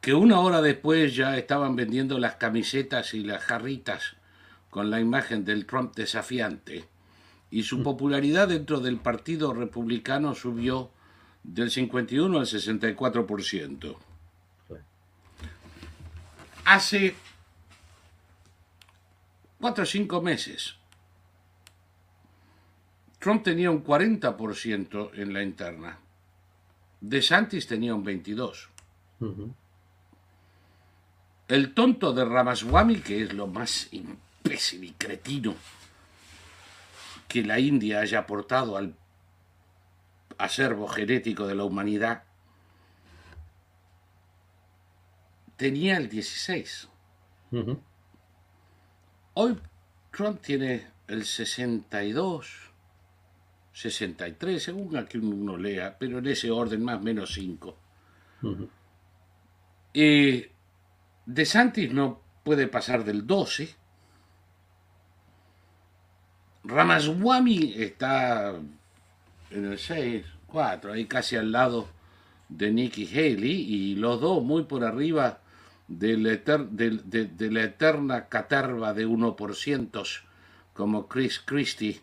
Que 0.00 0.14
una 0.14 0.40
hora 0.40 0.60
después 0.60 1.14
ya 1.14 1.36
estaban 1.36 1.76
vendiendo 1.76 2.18
las 2.18 2.34
camisetas 2.34 3.14
y 3.14 3.22
las 3.22 3.44
jarritas 3.44 4.16
con 4.70 4.90
la 4.90 4.98
imagen 4.98 5.44
del 5.44 5.64
Trump 5.64 5.94
desafiante. 5.94 6.86
Y 7.52 7.62
su 7.62 7.78
mm. 7.78 7.82
popularidad 7.84 8.48
dentro 8.48 8.80
del 8.80 8.96
Partido 8.96 9.54
Republicano 9.54 10.34
subió 10.34 10.90
del 11.44 11.70
51 11.70 12.36
al 12.36 12.46
64% 12.46 13.96
hace 16.68 17.14
cuatro 19.58 19.84
o 19.84 19.86
cinco 19.86 20.20
meses, 20.20 20.76
Trump 23.18 23.42
tenía 23.42 23.70
un 23.70 23.84
40% 23.84 25.10
en 25.14 25.32
la 25.32 25.42
interna. 25.42 25.98
De 27.00 27.22
Santis 27.22 27.66
tenía 27.66 27.94
un 27.94 28.04
22%. 28.04 28.68
El 31.48 31.74
tonto 31.74 32.12
de 32.12 32.24
Ramaswamy, 32.24 32.96
que 33.00 33.22
es 33.22 33.32
lo 33.32 33.46
más 33.46 33.88
imbécil 33.92 34.84
y 34.84 34.92
cretino 34.92 35.54
que 37.26 37.42
la 37.42 37.58
India 37.58 38.00
haya 38.00 38.20
aportado 38.20 38.76
al 38.76 38.94
acervo 40.38 40.88
genético 40.88 41.46
de 41.46 41.54
la 41.54 41.64
humanidad, 41.64 42.22
tenía 45.56 45.96
el 45.96 46.08
16. 46.08 46.88
Hoy 49.34 49.58
Trump 50.10 50.40
tiene 50.40 50.86
el 51.08 51.24
62, 51.24 52.67
63, 53.78 54.62
según 54.62 54.96
a 54.96 55.06
que 55.06 55.18
uno 55.18 55.56
lea, 55.56 55.96
pero 55.98 56.18
en 56.18 56.26
ese 56.26 56.50
orden 56.50 56.82
más 56.82 56.96
o 56.96 57.00
menos 57.00 57.32
5. 57.32 57.76
y 59.92 60.44
de 61.26 61.44
Santis 61.44 61.92
no 61.92 62.20
puede 62.42 62.66
pasar 62.66 63.04
del 63.04 63.26
12. 63.26 63.74
Ramaswamy 66.64 67.74
está 67.76 68.56
en 69.50 69.64
el 69.64 69.78
6, 69.78 70.26
4, 70.48 70.92
ahí 70.92 71.04
casi 71.06 71.36
al 71.36 71.52
lado 71.52 71.88
de 72.48 72.72
Nikki 72.72 73.06
Haley, 73.06 73.52
y 73.52 73.94
los 73.94 74.20
dos 74.20 74.42
muy 74.42 74.64
por 74.64 74.82
arriba 74.82 75.40
de 75.86 76.16
la, 76.18 77.62
eterna 77.62 78.28
caterva 78.28 78.92
de 78.92 79.06
1% 79.06 80.22
como 80.74 81.08
Chris 81.08 81.40
Christie, 81.40 82.00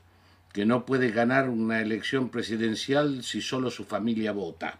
que 0.55 0.65
no 0.65 0.85
puede 0.85 1.11
ganar 1.11 1.49
una 1.49 1.81
elección 1.81 2.29
presidencial 2.29 3.23
si 3.23 3.41
solo 3.41 3.69
su 3.69 3.83
familia 3.83 4.31
vota. 4.31 4.79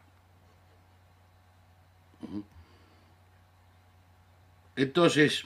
Entonces, 4.77 5.43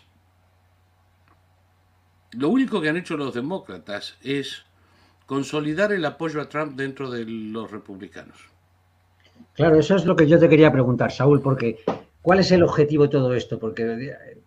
lo 2.32 2.50
único 2.50 2.80
que 2.80 2.90
han 2.90 2.98
hecho 2.98 3.18
los 3.18 3.34
demócratas 3.34 4.18
es 4.22 4.66
consolidar 5.26 5.92
el 5.92 6.06
apoyo 6.06 6.40
a 6.42 6.48
Trump 6.48 6.76
dentro 6.76 7.10
de 7.10 7.26
los 7.26 7.72
republicanos. 7.72 8.38
Claro, 9.54 9.80
eso 9.80 9.96
es 9.96 10.06
lo 10.06 10.16
que 10.16 10.28
yo 10.28 10.38
te 10.40 10.48
quería 10.48 10.72
preguntar, 10.72 11.12
Saúl, 11.12 11.42
porque 11.42 11.80
¿Cuál 12.22 12.40
es 12.40 12.52
el 12.52 12.64
objetivo 12.64 13.04
de 13.04 13.10
todo 13.10 13.34
esto? 13.34 13.60
Porque 13.60 13.84
eh, 13.84 14.38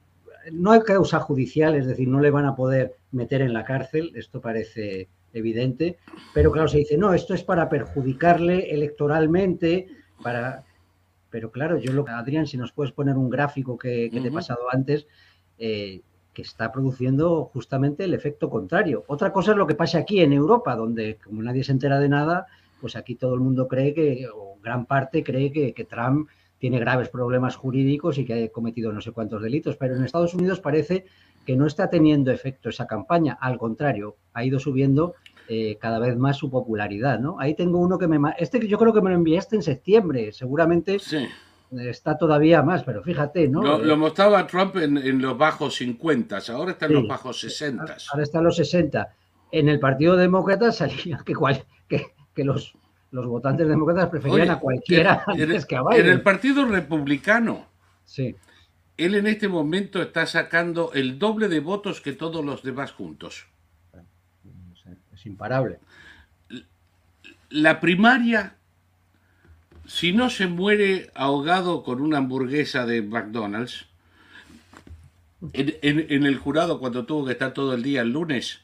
no 0.53 0.73
hay 0.73 0.81
causa 0.81 1.21
judicial, 1.21 1.75
es 1.75 1.87
decir, 1.87 2.09
no 2.09 2.21
le 2.21 2.31
van 2.31 2.45
a 2.45 2.55
poder 2.55 2.97
meter 3.13 3.41
en 3.41 3.53
la 3.53 3.65
cárcel, 3.65 4.13
esto 4.15 4.41
parece 4.41 5.09
evidente, 5.33 5.99
pero 6.35 6.53
claro, 6.53 6.69
se 6.69 6.79
dice, 6.79 6.97
no, 6.97 7.15
esto 7.15 7.35
es 7.35 7.43
para 7.43 7.69
perjudicarle 7.69 8.71
electoralmente, 8.71 9.89
para... 10.23 10.65
Pero 11.31 11.51
claro, 11.51 11.79
yo 11.79 11.93
lo 11.93 12.07
Adrián, 12.09 12.47
si 12.47 12.59
nos 12.59 12.73
puedes 12.73 12.93
poner 12.93 13.17
un 13.17 13.31
gráfico 13.31 13.79
que, 13.79 14.11
te 14.13 14.29
he 14.29 14.31
pasado 14.31 14.65
antes, 14.71 15.07
eh, 15.57 16.03
que 16.35 16.43
está 16.43 16.71
produciendo 16.71 17.47
justamente 17.47 18.05
el 18.05 18.13
efecto 18.13 18.51
contrario. 18.51 19.05
Otra 19.07 19.33
cosa 19.33 19.53
es 19.53 19.57
lo 19.57 19.67
que 19.67 19.75
pasa 19.75 19.99
aquí 19.99 20.21
en 20.21 20.35
Europa, 20.35 20.77
donde 20.77 21.19
como 21.25 21.43
nadie 21.43 21.65
se 21.65 21.73
entera 21.73 21.99
de 22.01 22.11
nada, 22.11 22.47
pues 22.83 22.97
aquí 22.97 23.15
todo 23.15 23.35
el 23.35 23.41
mundo 23.41 23.67
cree 23.67 23.95
que, 23.95 24.27
o 24.35 24.59
gran 24.63 24.85
parte 24.85 25.25
cree 25.25 25.51
que, 25.51 25.73
que 25.73 25.85
Trump 25.85 26.29
tiene 26.59 26.79
graves 26.79 27.09
problemas 27.09 27.57
jurídicos 27.57 28.19
y 28.19 28.25
que 28.25 28.45
ha 28.45 28.49
cometido 28.51 28.93
no 28.93 29.01
sé 29.01 29.11
cuántos 29.11 29.43
delitos, 29.43 29.77
pero 29.77 29.97
en 29.97 30.05
Estados 30.05 30.33
Unidos 30.35 30.61
parece 30.61 31.07
que 31.45 31.57
no 31.57 31.67
está 31.67 31.91
teniendo 31.91 32.31
efecto 32.31 32.69
esa 32.69 32.87
campaña, 32.87 33.37
al 33.41 33.59
contrario, 33.59 34.17
ha 34.33 34.45
ido 34.45 34.59
subiendo 34.59 35.15
eh, 35.49 35.77
cada 35.81 35.99
vez 35.99 36.17
más 36.17 36.37
su 36.37 36.51
popularidad, 36.51 37.19
¿no? 37.19 37.37
Ahí 37.39 37.55
tengo 37.55 37.79
uno 37.79 37.99
que 37.99 38.07
me... 38.07 38.19
Este 38.39 38.67
yo 38.67 38.79
creo 38.79 38.93
que 38.93 39.01
me 39.01 39.11
lo 39.11 39.17
enviaste 39.17 39.57
en 39.57 39.63
septiembre, 39.63 40.33
seguramente 40.33 40.99
está 41.71 42.17
todavía 42.17 42.63
más, 42.63 42.85
pero 42.85 43.03
fíjate, 43.03 43.49
¿no? 43.49 43.79
Lo, 43.79 43.97
mostraba 43.97 44.47
Trump 44.47 44.77
en, 44.77 45.21
los 45.21 45.37
bajos 45.37 45.77
50, 45.77 46.39
ahora 46.51 46.73
está 46.73 46.87
en 46.87 46.95
los 46.95 47.09
bajos 47.09 47.41
60. 47.41 47.97
Ahora 48.11 48.23
está 48.23 48.39
en 48.39 48.45
los 48.45 48.57
60. 48.57 49.15
En 49.51 49.69
el 49.69 49.81
Partido 49.81 50.17
Demócrata 50.17 50.71
salía 50.73 51.19
que, 51.25 51.35
que, 51.89 52.07
que 52.35 52.45
los 52.45 52.75
los 53.13 53.27
votantes 53.27 53.69
demócratas 53.69 54.09
preferían 54.09 54.51
a 54.51 54.59
cualquiera 54.59 55.23
antes 55.27 55.67
que 55.67 55.77
a 55.77 55.83
Biden. 55.83 56.07
En 56.07 56.13
el 56.13 56.23
Partido 56.23 56.65
Republicano, 56.65 57.67
sí. 58.05 58.35
Él 58.97 59.15
en 59.15 59.27
este 59.27 59.49
momento 59.49 60.03
está 60.03 60.27
sacando 60.27 60.93
el 60.93 61.19
doble 61.19 61.49
de 61.49 61.61
votos 61.61 62.01
que 62.01 62.13
todos 62.13 62.45
los 62.45 62.63
demás 62.63 62.93
juntos. 62.93 63.47
Es 65.15 65.27
imparable. 65.27 65.79
La 67.49 67.81
primaria, 67.81 68.57
si 69.87 70.13
no 70.13 70.31
se 70.31 70.47
muere 70.47 71.11
ahogado 71.15 71.83
con 71.83 72.01
una 72.01 72.19
hamburguesa 72.19 72.87
de 72.87 73.03
McDonald's, 73.03 73.87
en, 75.53 76.07
en 76.09 76.25
el 76.25 76.39
jurado 76.39 76.79
cuando 76.79 77.05
tuvo 77.05 77.27
que 77.27 77.33
estar 77.33 77.53
todo 77.53 77.75
el 77.75 77.83
día 77.83 78.03
el 78.03 78.11
lunes, 78.11 78.62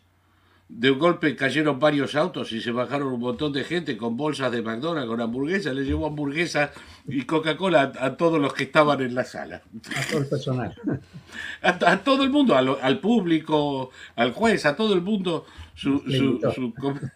de 0.69 0.91
un 0.91 0.99
golpe 0.99 1.35
cayeron 1.35 1.81
varios 1.81 2.15
autos 2.15 2.53
y 2.53 2.61
se 2.61 2.71
bajaron 2.71 3.09
un 3.09 3.21
montón 3.21 3.53
de 3.53 3.65
gente 3.65 3.97
con 3.97 4.17
bolsas 4.17 4.53
de 4.53 4.61
McDonald's, 4.61 5.09
con 5.09 5.21
hamburguesas, 5.21 5.75
le 5.75 5.85
llevó 5.85 6.07
hamburguesas 6.07 6.71
y 7.07 7.23
Coca-Cola 7.23 7.93
a, 7.99 8.17
todos 8.17 8.41
los 8.41 8.53
que 8.53 8.65
estaban 8.65 9.01
en 9.01 9.15
la 9.15 9.25
sala. 9.25 9.63
A 9.97 10.03
todo 10.07 10.21
el 10.21 10.29
personal. 10.29 10.75
A, 11.63 11.99
todo 11.99 12.25
el 12.25 12.31
mundo, 12.31 12.57
al, 12.57 13.01
público, 13.01 13.91
al 14.17 14.33
juez, 14.33 14.65
a 14.65 14.77
todo 14.77 14.95
el 14.95 15.03
mundo. 15.03 15.45
Su, 15.75 16.03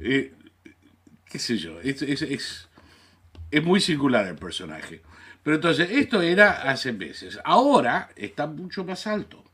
eh, 0.00 0.34
qué 1.24 1.38
sé 1.38 1.56
yo, 1.56 1.80
es, 1.80 2.02
es, 2.02 2.68
es 3.50 3.64
muy 3.64 3.80
singular 3.80 4.26
el 4.26 4.36
personaje. 4.36 5.00
Pero 5.42 5.56
entonces, 5.56 5.90
esto 5.90 6.20
era 6.20 6.62
hace 6.70 6.92
meses. 6.92 7.38
Ahora 7.44 8.10
está 8.16 8.46
mucho 8.46 8.84
más 8.84 9.06
alto. 9.06 9.47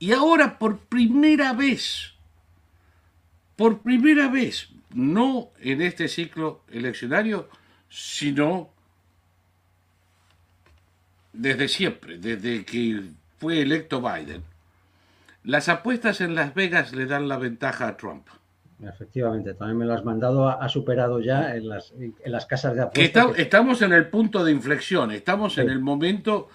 Y 0.00 0.12
ahora 0.12 0.58
por 0.58 0.78
primera 0.78 1.52
vez, 1.52 2.14
por 3.54 3.82
primera 3.82 4.28
vez, 4.28 4.70
no 4.94 5.50
en 5.60 5.82
este 5.82 6.08
ciclo 6.08 6.62
eleccionario, 6.72 7.50
sino 7.90 8.70
desde 11.34 11.68
siempre, 11.68 12.16
desde 12.16 12.64
que 12.64 13.02
fue 13.36 13.60
electo 13.60 14.00
Biden, 14.00 14.42
las 15.44 15.68
apuestas 15.68 16.22
en 16.22 16.34
Las 16.34 16.54
Vegas 16.54 16.94
le 16.94 17.04
dan 17.04 17.28
la 17.28 17.36
ventaja 17.36 17.86
a 17.86 17.96
Trump. 17.98 18.26
Efectivamente, 18.82 19.52
también 19.52 19.76
me 19.76 19.84
lo 19.84 19.92
has 19.92 20.04
mandado, 20.06 20.48
ha 20.48 20.68
superado 20.70 21.20
ya 21.20 21.54
en 21.54 21.68
las, 21.68 21.92
en 21.92 22.14
las 22.24 22.46
casas 22.46 22.74
de 22.74 22.82
apuestas. 22.82 23.38
Estamos 23.38 23.82
en 23.82 23.92
el 23.92 24.08
punto 24.08 24.42
de 24.44 24.52
inflexión, 24.52 25.10
estamos 25.10 25.58
en 25.58 25.68
el 25.68 25.80
momento, 25.80 26.48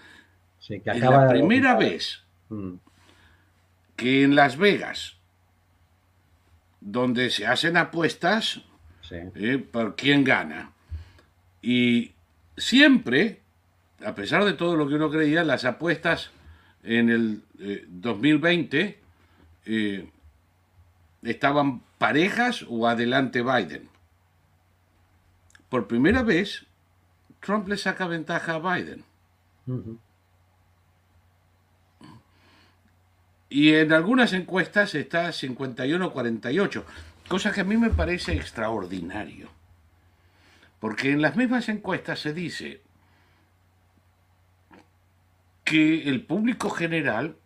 que 0.67 0.81
acaba 0.89 1.25
la 1.25 1.29
primera 1.29 1.75
vez 1.75 2.23
mm 2.49 2.77
que 3.95 4.23
en 4.23 4.35
Las 4.35 4.57
Vegas, 4.57 5.17
donde 6.81 7.29
se 7.29 7.47
hacen 7.47 7.77
apuestas 7.77 8.61
eh, 9.11 9.57
por 9.57 9.95
quién 9.95 10.23
gana, 10.23 10.71
y 11.61 12.11
siempre, 12.57 13.41
a 14.05 14.13
pesar 14.15 14.45
de 14.45 14.53
todo 14.53 14.75
lo 14.75 14.87
que 14.87 14.95
uno 14.95 15.09
creía, 15.09 15.43
las 15.43 15.65
apuestas 15.65 16.31
en 16.83 17.09
el 17.09 17.41
2020 17.87 18.81
eh, 18.81 18.99
eh, 19.65 20.09
estaban 21.23 21.81
parejas 21.97 22.65
o 22.69 22.87
adelante 22.87 23.41
Biden. 23.41 23.89
Por 25.69 25.87
primera 25.87 26.21
vez, 26.21 26.65
Trump 27.39 27.67
le 27.67 27.77
saca 27.77 28.07
ventaja 28.07 28.55
a 28.55 28.59
Biden. 28.59 29.03
Y 33.49 33.73
en 33.73 33.93
algunas 33.93 34.33
encuestas 34.33 34.95
está 34.95 35.29
51-48, 35.29 36.83
cosa 37.27 37.51
que 37.51 37.61
a 37.61 37.65
mí 37.65 37.77
me 37.77 37.89
parece 37.89 38.33
extraordinario. 38.33 39.49
Porque 40.79 41.11
en 41.11 41.21
las 41.21 41.35
mismas 41.35 41.69
encuestas 41.69 42.19
se 42.19 42.33
dice 42.33 42.81
que 45.63 46.07
el 46.09 46.25
público 46.25 46.69
general 46.69 47.37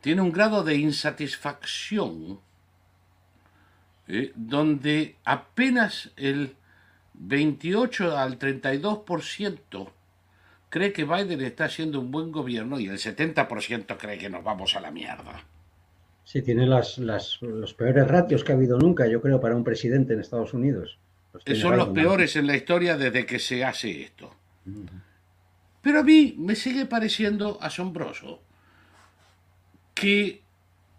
tiene 0.00 0.20
un 0.20 0.32
grado 0.32 0.62
de 0.62 0.76
insatisfacción 0.76 2.40
eh, 4.06 4.32
donde 4.34 5.16
apenas 5.24 6.10
el 6.16 6.56
28 7.14 8.18
al 8.18 8.38
32% 8.38 9.90
cree 10.74 10.92
que 10.92 11.04
Biden 11.04 11.40
está 11.40 11.66
haciendo 11.66 12.00
un 12.00 12.10
buen 12.10 12.32
gobierno 12.32 12.80
y 12.80 12.88
el 12.88 12.98
70% 12.98 13.96
cree 13.96 14.18
que 14.18 14.28
nos 14.28 14.42
vamos 14.42 14.74
a 14.74 14.80
la 14.80 14.90
mierda. 14.90 15.44
Sí, 16.24 16.42
tiene 16.42 16.66
las, 16.66 16.98
los 16.98 17.74
peores 17.74 18.08
ratios 18.08 18.42
que 18.42 18.50
ha 18.50 18.56
habido 18.56 18.76
nunca, 18.76 19.06
yo 19.06 19.22
creo, 19.22 19.40
para 19.40 19.54
un 19.54 19.62
presidente 19.62 20.14
en 20.14 20.20
Estados 20.20 20.52
Unidos. 20.52 20.98
Son 21.54 21.76
los 21.76 21.90
peores 21.90 22.34
en 22.34 22.48
la 22.48 22.56
historia 22.56 22.96
desde 22.96 23.24
que 23.24 23.38
se 23.38 23.64
hace 23.64 24.02
esto. 24.02 24.34
Pero 25.80 26.00
a 26.00 26.02
mí 26.02 26.34
me 26.38 26.56
sigue 26.56 26.86
pareciendo 26.86 27.56
asombroso 27.60 28.40
que 29.94 30.42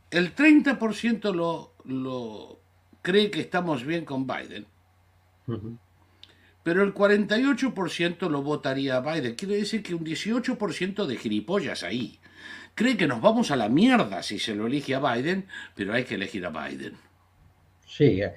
el 0.10 0.34
30% 0.34 1.34
lo, 1.34 1.74
lo 1.84 2.60
cree 3.02 3.30
que 3.30 3.42
estamos 3.42 3.84
bien 3.84 4.06
con 4.06 4.26
Biden 4.26 4.68
pero 6.66 6.82
el 6.82 6.96
48% 6.96 8.28
lo 8.28 8.42
votaría 8.42 8.98
a 8.98 9.00
Biden. 9.00 9.36
Quiere 9.36 9.58
decir 9.58 9.84
que 9.84 9.94
un 9.94 10.04
18% 10.04 11.06
de 11.06 11.16
gilipollas 11.16 11.84
ahí. 11.84 12.18
Cree 12.74 12.98
que 12.98 13.06
nos 13.06 13.22
vamos 13.22 13.52
a 13.52 13.56
la 13.56 13.70
mierda 13.70 14.24
si 14.24 14.40
se 14.40 14.56
lo 14.56 14.66
elige 14.66 14.96
a 14.96 15.00
Biden, 15.00 15.46
pero 15.76 15.94
hay 15.94 16.06
que 16.06 16.16
elegir 16.16 16.44
a 16.44 16.50
Biden. 16.50 16.94
Sí, 17.88 18.20
eh, 18.20 18.34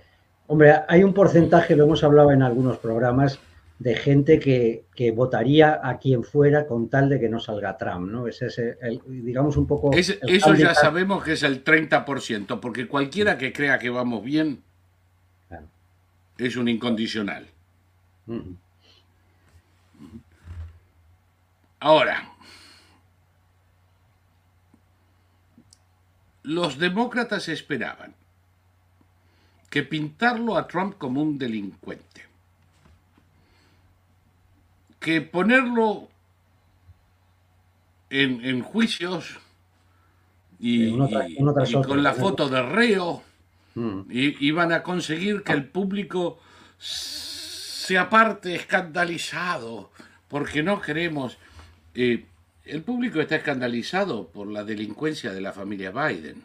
hombre, 0.46 0.74
hay 0.86 1.04
un 1.04 1.14
porcentaje, 1.14 1.74
lo 1.74 1.84
hemos 1.84 2.04
hablado 2.04 2.30
en 2.30 2.42
algunos 2.42 2.76
programas, 2.76 3.38
de 3.78 3.96
gente 3.96 4.38
que, 4.38 4.84
votaría 5.14 5.80
a 5.82 5.98
quien 5.98 6.22
fuera 6.22 6.66
con 6.66 6.90
tal 6.90 7.08
de 7.08 7.18
que 7.18 7.30
no 7.30 7.40
salga 7.40 7.78
Trump, 7.78 8.10
¿no? 8.10 8.28
Ese 8.28 8.48
es, 8.48 8.58
el, 8.58 9.00
digamos, 9.06 9.56
un 9.56 9.66
poco... 9.66 9.90
eso 9.94 10.54
ya 10.54 10.74
sabemos 10.74 11.24
que 11.24 11.32
es 11.32 11.42
el 11.44 11.64
30%, 11.64 12.60
porque 12.60 12.86
cualquiera 12.88 13.38
que 13.38 13.54
crea 13.54 13.78
que 13.78 13.88
vamos 13.88 14.22
bien 14.22 14.64
es 16.36 16.56
un 16.56 16.68
incondicional. 16.68 17.48
Ahora, 21.80 22.28
los 26.42 26.78
demócratas 26.78 27.48
esperaban 27.48 28.14
que 29.70 29.82
pintarlo 29.82 30.56
a 30.56 30.66
Trump 30.66 30.96
como 30.98 31.22
un 31.22 31.38
delincuente, 31.38 32.24
que 34.98 35.20
ponerlo 35.20 36.08
en, 38.10 38.62
juicios 38.62 39.38
y, 40.58 40.96
con 40.96 42.02
la 42.02 42.14
foto 42.14 42.48
de 42.48 42.62
reo, 42.62 43.22
mm. 43.74 44.00
iban 44.10 44.72
a 44.72 44.82
conseguir 44.82 45.42
que 45.44 45.52
el 45.52 45.66
público 45.66 46.40
se 47.88 47.96
aparte 47.96 48.54
escandalizado, 48.54 49.90
porque 50.28 50.62
no 50.62 50.78
queremos... 50.78 51.38
Eh, 51.94 52.26
el 52.66 52.82
público 52.82 53.18
está 53.18 53.36
escandalizado 53.36 54.28
por 54.28 54.46
la 54.46 54.62
delincuencia 54.62 55.32
de 55.32 55.40
la 55.40 55.54
familia 55.54 55.90
Biden. 55.90 56.44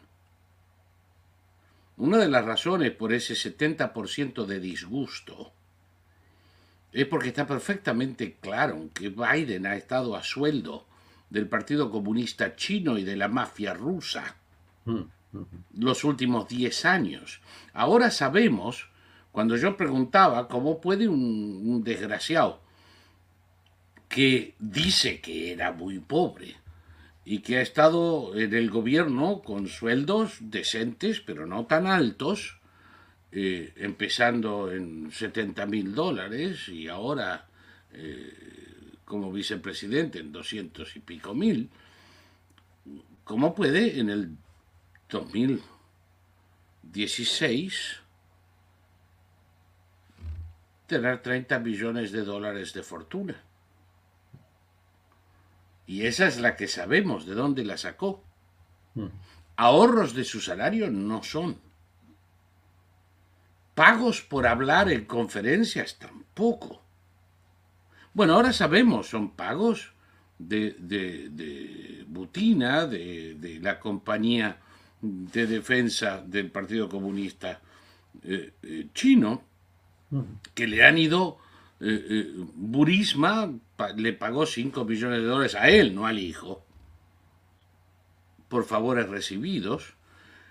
Una 1.97 2.17
de 2.19 2.29
las 2.29 2.45
razones 2.45 2.91
por 2.91 3.11
ese 3.11 3.33
70% 3.33 4.45
de 4.45 4.61
disgusto 4.61 5.51
es 6.93 7.05
porque 7.07 7.27
está 7.27 7.45
perfectamente 7.45 8.37
claro 8.39 8.89
que 8.93 9.09
Biden 9.09 9.65
ha 9.65 9.75
estado 9.75 10.15
a 10.15 10.23
sueldo 10.23 10.85
del 11.29 11.49
Partido 11.49 11.91
Comunista 11.91 12.55
Chino 12.55 12.97
y 12.97 13.03
de 13.03 13.17
la 13.17 13.27
mafia 13.27 13.73
rusa 13.73 14.37
mm, 14.85 14.93
mm. 15.33 15.45
los 15.79 16.05
últimos 16.05 16.47
10 16.47 16.85
años. 16.85 17.41
Ahora 17.73 18.11
sabemos 18.11 18.92
cuando 19.33 19.57
yo 19.57 19.75
preguntaba 19.75 20.47
cómo 20.47 20.79
puede 20.79 21.09
un, 21.09 21.83
desgraciado 21.83 22.61
que 24.07 24.53
dice 24.59 25.19
que 25.21 25.51
era 25.51 25.71
muy 25.71 25.97
pobre 25.97 26.55
y 27.25 27.39
que 27.39 27.57
ha 27.57 27.61
estado 27.61 28.37
en 28.37 28.53
el 28.53 28.69
gobierno 28.69 29.41
con 29.41 29.67
sueldos 29.67 30.37
decentes, 30.39 31.19
pero 31.19 31.47
no 31.47 31.65
tan 31.65 31.87
altos, 31.87 32.59
eh, 33.31 33.73
empezando 33.77 34.71
en 34.71 35.11
70 35.11 35.65
mil 35.65 35.95
dólares 35.95 36.69
y 36.69 36.87
ahora 36.87 37.47
eh, 37.91 38.31
como 39.03 39.31
vicepresidente 39.31 40.19
en 40.19 40.31
200 40.31 40.95
y 40.95 40.99
pico 40.99 41.33
mil, 41.33 41.71
¿cómo 43.23 43.55
puede 43.55 43.99
en 43.99 44.11
el 44.11 44.37
2016 45.09 48.02
tener 50.93 51.21
30 51.21 51.59
millones 51.59 52.11
de 52.11 52.23
dólares 52.23 52.73
de 52.73 52.83
fortuna. 52.83 53.35
Y 55.87 56.05
esa 56.05 56.27
es 56.27 56.39
la 56.39 56.55
que 56.55 56.67
sabemos 56.67 57.25
de 57.25 57.33
dónde 57.33 57.65
la 57.65 57.77
sacó. 57.77 58.23
Hmm. 58.93 59.07
Ahorros 59.55 60.13
de 60.13 60.23
su 60.23 60.39
salario 60.39 60.91
no 60.91 61.23
son. 61.23 61.57
Pagos 63.73 64.21
por 64.21 64.45
hablar 64.45 64.91
en 64.91 65.05
conferencias 65.05 65.97
tampoco. 65.97 66.81
Bueno, 68.13 68.35
ahora 68.35 68.53
sabemos, 68.53 69.09
son 69.09 69.31
pagos 69.31 69.93
de, 70.37 70.75
de, 70.77 72.05
Butina, 72.07 72.85
de, 72.85 73.59
la 73.61 73.79
compañía 73.79 74.57
de 75.01 75.47
defensa 75.47 76.21
del 76.21 76.51
Partido 76.51 76.87
Comunista 76.87 77.59
eh, 78.23 78.53
eh, 78.61 78.87
chino, 78.93 79.43
que 80.53 80.67
le 80.67 80.83
han 80.83 80.97
ido, 80.97 81.37
eh, 81.79 82.05
eh, 82.09 82.33
Burisma 82.55 83.51
le 83.95 84.13
pagó 84.13 84.45
5 84.45 84.85
millones 84.85 85.21
de 85.21 85.25
dólares 85.25 85.55
a 85.55 85.69
él, 85.69 85.93
no 85.95 86.05
al 86.05 86.19
hijo, 86.19 86.63
por 88.47 88.65
favores 88.65 89.09
recibidos, 89.09 89.95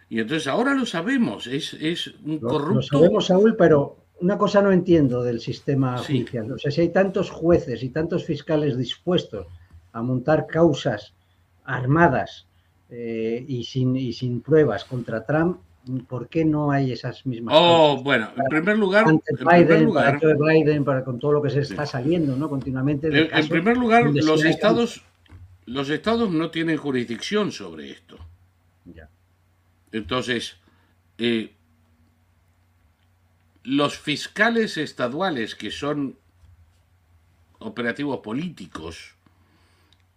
Y 0.08 0.20
entonces 0.20 0.46
ahora 0.46 0.74
lo 0.74 0.84
sabemos, 0.84 1.46
es, 1.46 1.74
es 1.74 2.14
un 2.24 2.38
corrupto. 2.38 2.74
Lo 2.74 2.82
sabemos, 2.82 3.26
Saúl, 3.26 3.56
pero 3.56 3.96
una 4.20 4.38
cosa 4.38 4.60
no 4.62 4.70
entiendo 4.70 5.22
del 5.22 5.40
sistema 5.40 5.98
judicial. 5.98 6.52
O 6.52 6.58
sea, 6.58 6.70
si 6.70 6.82
hay 6.82 6.90
tantos 6.90 7.30
jueces 7.30 7.82
y 7.82 7.88
tantos 7.88 8.24
fiscales 8.24 8.76
dispuestos 8.76 9.46
a 9.92 10.02
montar 10.02 10.46
causas 10.46 11.14
armadas 11.64 12.46
eh, 12.90 13.44
y, 13.48 13.64
sin, 13.64 13.96
y 13.96 14.12
sin 14.12 14.40
pruebas 14.40 14.84
contra 14.84 15.24
Trump, 15.24 15.58
¿por 16.08 16.28
qué 16.28 16.44
no 16.44 16.70
hay 16.70 16.92
esas 16.92 17.26
mismas 17.26 17.54
Oh, 17.58 18.00
bueno, 18.02 18.30
en 18.36 18.44
primer 18.44 18.78
lugar, 18.78 19.08
en 19.08 19.16
Biden, 19.16 19.66
primer 19.66 19.82
lugar 19.82 20.20
para 20.20 20.34
Biden, 20.34 20.84
para 20.84 21.04
con 21.04 21.18
todo 21.18 21.32
lo 21.32 21.42
que 21.42 21.50
se 21.50 21.60
está 21.60 21.86
saliendo, 21.86 22.36
¿no? 22.36 22.48
Continuamente. 22.48 23.08
En, 23.08 23.34
en, 23.36 23.48
primer 23.48 23.76
lugar, 23.76 24.10
los 24.12 24.44
estados, 24.44 25.02
los 25.66 25.90
estados 25.90 26.30
no 26.30 26.50
tienen 26.50 26.76
jurisdicción 26.76 27.52
sobre 27.52 27.90
esto. 27.90 28.16
Ya. 28.84 29.08
Entonces, 29.90 30.56
eh, 31.18 31.52
los 33.64 33.98
fiscales 33.98 34.76
estaduales 34.76 35.54
que 35.54 35.70
son 35.70 36.16
operativos 37.58 38.20
políticos, 38.20 39.14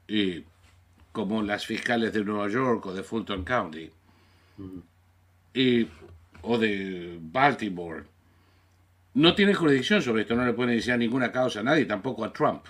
eh, 0.07 0.43
como 1.11 1.41
las 1.41 1.65
fiscales 1.65 2.13
de 2.13 2.23
Nueva 2.23 2.49
York 2.49 2.85
o 2.85 2.93
de 2.93 3.03
Fulton 3.03 3.43
County, 3.43 3.89
eh, 5.55 5.87
o 6.41 6.57
de 6.57 7.17
Baltimore, 7.19 8.03
no 9.15 9.33
tienen 9.33 9.55
jurisdicción 9.55 10.01
sobre 10.01 10.23
esto, 10.23 10.35
no 10.35 10.45
le 10.45 10.53
pueden 10.53 10.73
iniciar 10.73 10.99
ninguna 10.99 11.31
causa 11.31 11.61
a 11.61 11.63
nadie, 11.63 11.85
tampoco 11.85 12.25
a 12.25 12.33
Trump. 12.33 12.65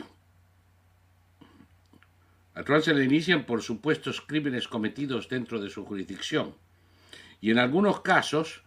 A 2.53 2.63
Trump 2.63 2.83
se 2.83 2.93
le 2.93 3.03
inician 3.03 3.43
por 3.43 3.61
supuestos 3.61 4.21
crímenes 4.21 4.67
cometidos 4.67 5.27
dentro 5.27 5.59
de 5.59 5.69
su 5.69 5.83
jurisdicción 5.83 6.53
y 7.41 7.51
en 7.51 7.57
algunos 7.57 8.01
casos 8.01 8.61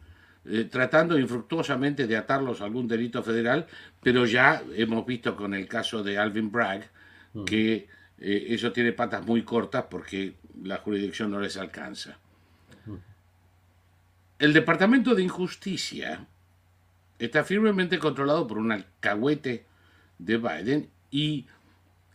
eh, 0.45 0.65
tratando 0.65 1.19
infructuosamente 1.19 2.07
de 2.07 2.17
atarlos 2.17 2.61
a 2.61 2.65
algún 2.65 2.89
delito 2.89 3.23
federal, 3.23 3.67
pero 4.03 4.27
ya 4.27 4.63
hemos 4.75 5.07
visto 5.07 5.37
con 5.37 5.55
el 5.55 5.69
caso 5.69 6.03
de 6.03 6.19
Alvin 6.19 6.51
Bragg 6.51 6.91
mm. 7.35 7.45
que 7.45 7.89
eh, 8.19 8.47
eso 8.49 8.73
tiene 8.73 8.93
patas 8.93 9.25
muy 9.25 9.43
cortas 9.43 9.85
porque 9.89 10.35
la 10.63 10.79
jurisdicción 10.79 11.31
no 11.31 11.41
les 11.41 11.57
alcanza. 11.57 12.19
Mm. 14.39 14.45
El 14.45 14.53
Departamento 14.53 15.15
de 15.15 15.23
Injusticia 15.23 16.27
está 17.19 17.45
firmemente 17.45 17.99
controlado 17.99 18.47
por 18.47 18.59
un 18.59 18.73
alcahuete 18.73 19.65
de 20.19 20.37
Biden 20.37 20.91
y 21.11 21.47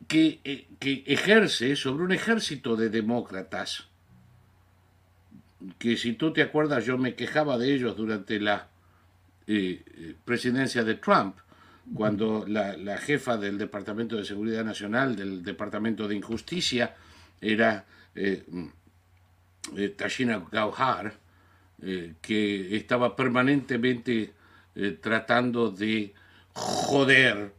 que, 0.07 0.39
eh, 0.43 0.67
que 0.79 1.03
ejerce 1.07 1.75
sobre 1.75 2.03
un 2.03 2.11
ejército 2.11 2.75
de 2.75 2.89
demócratas 2.89 3.87
que 5.77 5.95
si 5.95 6.13
tú 6.13 6.33
te 6.33 6.41
acuerdas 6.41 6.85
yo 6.85 6.97
me 6.97 7.15
quejaba 7.15 7.57
de 7.57 7.73
ellos 7.73 7.95
durante 7.95 8.39
la 8.39 8.67
eh, 9.47 9.83
eh, 9.85 10.15
presidencia 10.25 10.83
de 10.83 10.95
Trump, 10.95 11.37
cuando 11.93 12.45
la, 12.47 12.97
jefa 12.97 13.35
del 13.37 13.57
Departamento 13.57 14.15
de 14.15 14.23
Seguridad 14.23 14.63
Nacional, 14.63 15.17
del 15.17 15.43
Departamento 15.43 16.07
de 16.07 16.15
Injusticia, 16.15 16.95
era 17.41 17.85
eh 18.15 18.45
Tashina 19.97 20.45
Gauhar, 20.51 21.13
que 22.21 22.77
estaba 22.77 23.15
permanentemente 23.15 24.33
tratando 25.01 25.69
de 25.69 26.13
joder 26.53 27.53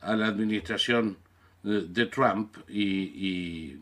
a 0.00 0.16
la 0.16 0.28
administración 0.28 1.18
de 1.62 2.06
Trump 2.06 2.56
y, 2.68 3.76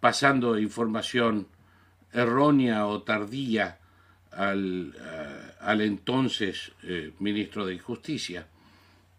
pasando 0.00 0.58
información 0.58 1.48
errónea 2.12 2.86
o 2.86 3.02
tardía 3.02 3.78
al, 4.30 4.94
al 5.60 5.80
entonces 5.80 6.72
eh, 6.84 7.12
ministro 7.18 7.66
de 7.66 7.78
Justicia 7.78 8.46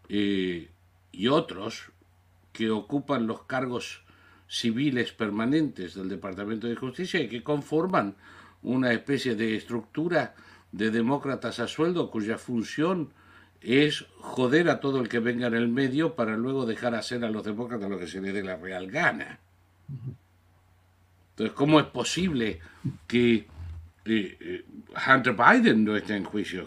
eh, 0.07 0.69
y 1.11 1.27
otros 1.27 1.91
que 2.53 2.69
ocupan 2.69 3.27
los 3.27 3.43
cargos 3.43 4.01
civiles 4.47 5.11
permanentes 5.11 5.95
del 5.95 6.07
Departamento 6.07 6.67
de 6.67 6.75
Justicia 6.75 7.19
y 7.19 7.27
que 7.27 7.43
conforman 7.43 8.15
una 8.63 8.91
especie 8.91 9.35
de 9.35 9.55
estructura 9.55 10.35
de 10.71 10.91
demócratas 10.91 11.59
a 11.59 11.67
sueldo 11.67 12.11
cuya 12.11 12.37
función 12.37 13.13
es 13.61 14.05
joder 14.19 14.69
a 14.69 14.79
todo 14.79 15.01
el 15.01 15.09
que 15.09 15.19
venga 15.19 15.47
en 15.47 15.55
el 15.55 15.67
medio 15.67 16.15
para 16.15 16.37
luego 16.37 16.65
dejar 16.65 16.95
hacer 16.95 17.23
a 17.23 17.29
los 17.29 17.43
demócratas 17.43 17.89
lo 17.89 17.97
que 17.97 18.07
se 18.07 18.21
les 18.21 18.33
dé 18.33 18.43
la 18.43 18.57
real 18.57 18.89
gana. 18.91 19.39
Entonces, 21.31 21.55
¿cómo 21.55 21.79
es 21.79 21.87
posible 21.87 22.59
que 23.07 23.35
eh, 23.35 23.45
eh, 24.05 24.65
Hunter 25.07 25.35
Biden 25.35 25.83
no 25.83 25.95
esté 25.95 26.15
en 26.15 26.23
juicio? 26.23 26.63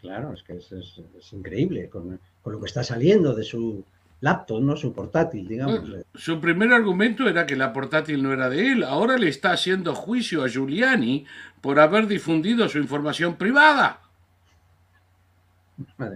Claro, 0.00 0.32
es 0.32 0.42
que 0.42 0.54
es, 0.54 0.72
es, 0.72 1.00
es 1.18 1.32
increíble 1.32 1.88
con, 1.88 2.18
con, 2.42 2.52
lo 2.52 2.60
que 2.60 2.66
está 2.66 2.82
saliendo 2.82 3.34
de 3.34 3.44
su 3.44 3.84
laptop, 4.22 4.62
¿no? 4.62 4.76
Su 4.76 4.94
portátil, 4.94 5.46
digamos. 5.46 5.82
Bueno, 5.82 6.04
su 6.14 6.40
primer 6.40 6.72
argumento 6.72 7.28
era 7.28 7.46
que 7.46 7.54
la 7.54 7.72
portátil 7.72 8.22
no 8.22 8.32
era 8.32 8.48
de 8.48 8.72
él. 8.72 8.82
Ahora 8.82 9.18
le 9.18 9.28
está 9.28 9.52
haciendo 9.52 9.94
juicio 9.94 10.42
a 10.42 10.48
Giuliani 10.48 11.26
por 11.60 11.78
haber 11.78 12.06
difundido 12.06 12.66
su 12.68 12.78
información 12.78 13.36
privada. 13.36 14.00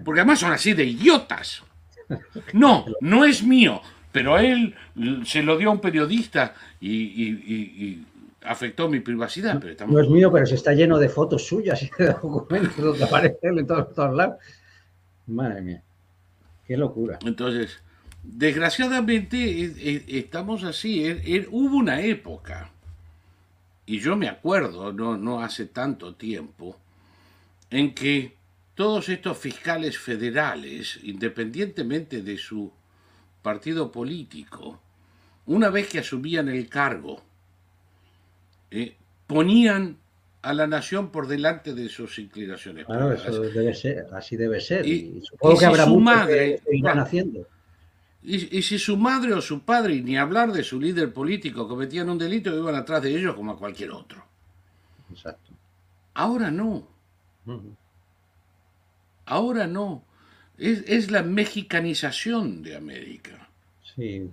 Porque 0.04 0.20
además 0.20 0.40
son 0.40 0.52
así 0.52 0.72
de 0.72 0.84
idiotas. 0.84 1.62
No, 2.54 2.86
no 3.00 3.24
es 3.24 3.42
mío 3.42 3.82
pero 4.16 4.38
él 4.38 4.74
se 5.26 5.42
lo 5.42 5.58
dio 5.58 5.68
a 5.68 5.72
un 5.72 5.78
periodista 5.78 6.54
y, 6.80 6.88
y, 6.90 7.28
y, 7.28 7.84
y 7.84 8.06
afectó 8.44 8.88
mi 8.88 9.00
privacidad. 9.00 9.58
Pero 9.60 9.72
estamos... 9.72 9.94
No 9.94 10.00
es 10.00 10.08
mío, 10.08 10.32
pero 10.32 10.46
se 10.46 10.54
está 10.54 10.72
lleno 10.72 10.98
de 10.98 11.10
fotos 11.10 11.46
suyas 11.46 11.82
y 11.82 11.90
de 11.98 12.06
documentos 12.06 12.78
donde 12.78 13.04
aparece 13.04 13.36
él 13.42 13.58
en 13.58 13.66
todos, 13.66 13.92
todos 13.92 14.16
lados. 14.16 14.36
Madre 15.26 15.60
mía, 15.60 15.82
qué 16.66 16.78
locura. 16.78 17.18
Entonces, 17.26 17.82
desgraciadamente 18.26 20.04
estamos 20.18 20.64
así. 20.64 21.04
Hubo 21.50 21.76
una 21.76 22.00
época, 22.00 22.70
y 23.86 24.00
yo 24.00 24.16
me 24.16 24.28
acuerdo, 24.28 24.92
no, 24.92 25.16
no 25.16 25.42
hace 25.42 25.66
tanto 25.66 26.14
tiempo, 26.14 26.76
en 27.70 27.94
que 27.94 28.34
todos 28.74 29.08
estos 29.08 29.38
fiscales 29.38 29.98
federales, 29.98 30.98
independientemente 31.02 32.22
de 32.22 32.36
su 32.36 32.70
partido 33.42 33.90
político, 33.90 34.80
una 35.46 35.70
vez 35.70 35.88
que 35.88 36.00
asumían 36.00 36.48
el 36.48 36.68
cargo, 36.68 37.22
eh, 38.70 38.96
ponían 39.26 39.96
a 40.42 40.52
la 40.52 40.66
nación 40.66 41.10
por 41.10 41.26
delante 41.26 41.72
de 41.74 41.88
sus 41.88 42.18
inclinaciones. 42.18 42.86
Claro, 42.86 43.12
eso 43.12 43.40
debe 43.40 43.74
ser, 43.74 44.06
así 44.12 44.36
debe 44.36 44.60
ser. 44.60 44.86
Y, 44.86 45.18
y 45.18 45.20
supongo 45.22 45.54
y 45.54 45.56
que 45.56 45.60
si 45.60 45.64
habrá 45.66 45.84
su 45.84 46.00
madre, 46.00 46.60
que 46.64 46.76
irán 46.76 46.98
haciendo. 46.98 47.46
Y, 48.28 48.58
y, 48.58 48.62
si 48.62 48.76
su 48.76 48.96
madre 48.96 49.32
o 49.34 49.40
su 49.40 49.60
padre, 49.60 49.94
y 49.94 50.02
ni 50.02 50.18
hablar 50.18 50.50
de 50.50 50.64
su 50.64 50.80
líder 50.80 51.12
político, 51.12 51.68
cometían 51.68 52.10
un 52.10 52.18
delito, 52.18 52.52
iban 52.52 52.74
atrás 52.74 53.00
de 53.02 53.16
ellos 53.16 53.36
como 53.36 53.52
a 53.52 53.56
cualquier 53.56 53.92
otro. 53.92 54.26
Exacto. 55.12 55.52
Ahora 56.12 56.50
no. 56.50 56.88
Uh 57.46 57.52
-huh. 57.52 57.76
Ahora 59.26 59.68
no. 59.68 60.02
Es, 60.58 60.82
es, 60.88 61.12
la 61.12 61.22
mexicanización 61.22 62.64
de 62.64 62.74
América. 62.74 63.48
Sí, 63.94 64.28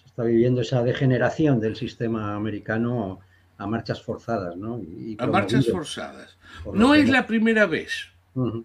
se 0.00 0.06
está 0.06 0.22
viviendo 0.22 0.62
esa 0.62 0.82
degeneración 0.82 1.60
del 1.60 1.76
sistema 1.76 2.34
americano 2.34 3.20
a 3.58 3.66
marchas 3.66 4.00
forzadas, 4.02 4.56
¿no? 4.56 4.80
Y 4.80 5.16
a 5.18 5.26
marchas 5.26 5.66
forzadas. 5.68 6.38
No 6.72 6.94
es 6.94 7.10
la 7.10 7.26
primera 7.26 7.66
vez. 7.66 8.06
Uh 8.34 8.46
-huh. 8.46 8.64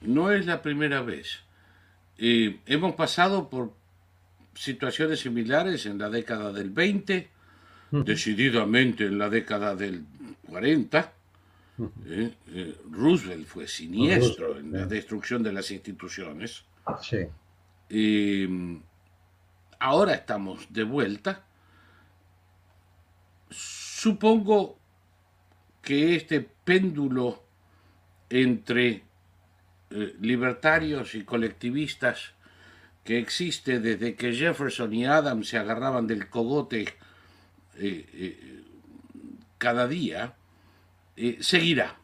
No 0.00 0.30
es 0.30 0.46
la 0.46 0.62
primera 0.62 1.02
vez. 1.02 1.45
Eh, 2.18 2.60
hemos 2.66 2.94
pasado 2.94 3.48
por 3.48 3.72
situaciones 4.54 5.20
similares 5.20 5.86
en 5.86 5.98
la 5.98 6.08
década 6.08 6.52
del 6.52 6.70
20, 6.70 7.28
uh 7.92 7.96
-huh. 7.96 8.04
decididamente 8.04 9.04
en 9.06 9.18
la 9.18 9.28
década 9.28 9.74
del 9.76 10.04
40, 10.48 11.12
eh, 12.06 12.34
eh, 12.48 12.74
Roosevelt 12.90 13.46
fue 13.46 13.68
siniestro 13.68 14.58
en 14.58 14.72
la 14.72 14.86
destrucción 14.86 15.42
de 15.42 15.52
las 15.52 15.70
instituciones. 15.70 16.64
Sí. 17.02 17.18
Eh, 17.90 18.78
ahora 19.78 20.14
estamos 20.14 20.72
de 20.72 20.84
vuelta. 20.84 21.44
Supongo 23.50 24.78
que 25.82 26.16
este 26.16 26.40
péndulo 26.40 27.42
entre 28.30 29.02
eh, 29.90 30.16
libertarios 30.20 31.14
y 31.14 31.24
colectivistas 31.24 32.32
que 33.04 33.18
existe 33.18 33.80
desde 33.80 34.14
que 34.14 34.32
Jefferson 34.32 34.92
y 34.92 35.06
Adams 35.06 35.48
se 35.48 35.58
agarraban 35.58 36.06
del 36.06 36.28
cogote 36.28 36.86
eh, 37.78 38.64
cada 39.58 39.86
día, 39.88 40.34
eh, 41.16 41.38
seguirá. 41.40 41.96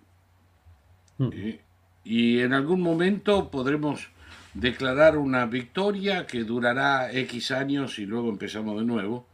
Mm. 1.19 1.31
Eh, 1.33 1.61
y 2.05 2.41
en 2.41 2.53
algún 2.53 2.81
momento 2.81 3.51
podremos 3.51 4.09
declarar 4.55 5.17
una 5.17 5.47
victoria 5.47 6.27
que 6.27 6.45
durará 6.45 7.13
X 7.13 7.51
años 7.53 7.99
y 7.99 8.07
luego 8.07 8.29
empezamos 8.29 8.79
de 8.79 8.85
nuevo. 8.85 9.27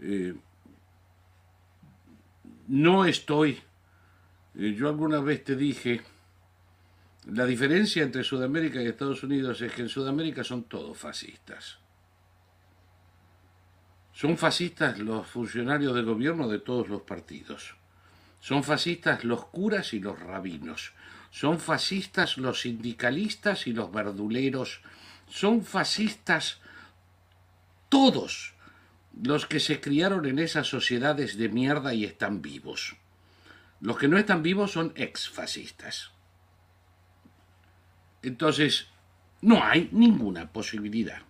Eh, 0.00 0.34
no 2.68 3.04
estoy 3.04 3.60
Eh, 4.58 4.74
yo 4.74 4.88
alguna 4.88 5.20
vez 5.20 5.44
te 5.44 5.54
dije, 5.54 6.00
la 7.30 7.44
diferencia 7.44 8.02
entre 8.02 8.24
Sudamérica 8.24 8.80
y 8.80 8.86
Estados 8.86 9.22
Unidos 9.22 9.60
es 9.60 9.72
que 9.72 9.82
en 9.82 9.90
Sudamérica 9.90 10.42
son 10.44 10.64
todos 10.64 10.96
fascistas. 10.96 11.78
Son 14.14 14.38
fascistas 14.38 14.98
los 14.98 15.26
funcionarios 15.26 15.94
de 15.94 16.02
gobierno 16.02 16.48
de 16.48 16.58
todos 16.58 16.88
los 16.88 17.02
partidos. 17.02 17.76
Son 18.40 18.64
fascistas 18.64 19.24
los 19.24 19.44
curas 19.44 19.92
y 19.92 20.00
los 20.00 20.18
rabinos. 20.18 20.92
Son 21.30 21.60
fascistas 21.60 22.38
los 22.38 22.62
sindicalistas 22.62 23.66
y 23.66 23.74
los 23.74 23.92
verduleros. 23.92 24.80
Son 25.28 25.62
fascistas 25.64 26.60
todos 27.90 28.54
los 29.22 29.44
que 29.44 29.60
se 29.60 29.82
criaron 29.82 30.24
en 30.24 30.38
esas 30.38 30.66
sociedades 30.66 31.36
de 31.36 31.50
mierda 31.50 31.92
y 31.92 32.06
están 32.06 32.40
vivos. 32.40 32.96
Los 33.80 33.98
que 33.98 34.08
no 34.08 34.16
están 34.16 34.42
vivos 34.42 34.72
son 34.72 34.92
ex-fascistas. 34.96 36.12
Entonces, 38.22 38.88
no 39.40 39.62
hay 39.62 39.88
ninguna 39.92 40.52
posibilidad 40.52 41.22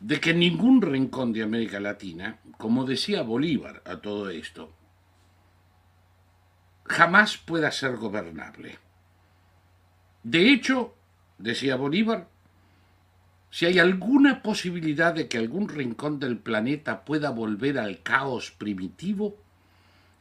de 0.00 0.20
que 0.20 0.34
ningún 0.34 0.82
rincón 0.82 1.32
de 1.32 1.42
América 1.44 1.78
Latina, 1.78 2.38
como 2.58 2.84
decía 2.84 3.22
Bolívar 3.22 3.82
a 3.84 3.98
todo 3.98 4.30
esto, 4.30 4.72
jamás 6.84 7.38
pueda 7.38 7.70
ser 7.70 7.96
gobernable. 7.96 8.78
De 10.24 10.50
hecho, 10.50 10.94
decía 11.38 11.76
Bolívar, 11.76 12.28
si 13.50 13.66
hay 13.66 13.78
alguna 13.78 14.42
posibilidad 14.42 15.14
de 15.14 15.28
que 15.28 15.38
algún 15.38 15.68
rincón 15.68 16.18
del 16.18 16.38
planeta 16.38 17.04
pueda 17.04 17.30
volver 17.30 17.78
al 17.78 18.02
caos 18.02 18.50
primitivo, 18.50 19.36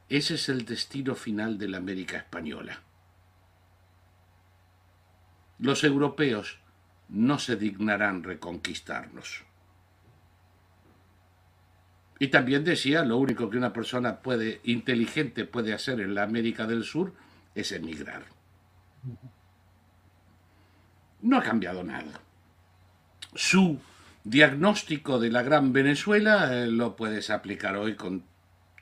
ese 0.10 0.36
es 0.36 0.50
el 0.50 0.66
destino 0.66 1.16
final 1.16 1.58
de 1.58 1.70
la 1.70 1.78
América 1.78 2.18
española. 2.18 2.82
Los 5.62 5.86
europeos 5.86 6.60
no 7.08 7.40
se 7.40 7.56
dignarán 7.56 8.24
reconquistarnos. 8.24 9.46
Y 12.20 12.28
también 12.28 12.66
decía, 12.66 13.04
lo 13.06 13.18
único 13.18 13.50
que 13.50 13.58
una 13.58 13.72
persona 13.72 14.22
puede, 14.22 14.60
inteligente 14.66 15.46
puede 15.46 15.74
hacer 15.74 16.02
en 16.02 16.14
la 16.14 16.24
América 16.24 16.68
del 16.68 16.84
Sur 16.84 17.14
es 17.56 17.72
emigrar. 17.72 18.26
No 21.22 21.38
ha 21.38 21.42
cambiado 21.42 21.84
nada 21.84 22.22
su 23.34 23.80
diagnóstico 24.24 25.20
de 25.20 25.32
la 25.32 25.44
gran 25.44 25.74
Venezuela 25.74 26.54
eh, 26.54 26.68
lo 26.68 26.96
puedes 26.96 27.30
aplicar 27.30 27.76
hoy 27.76 27.96
con 27.96 28.24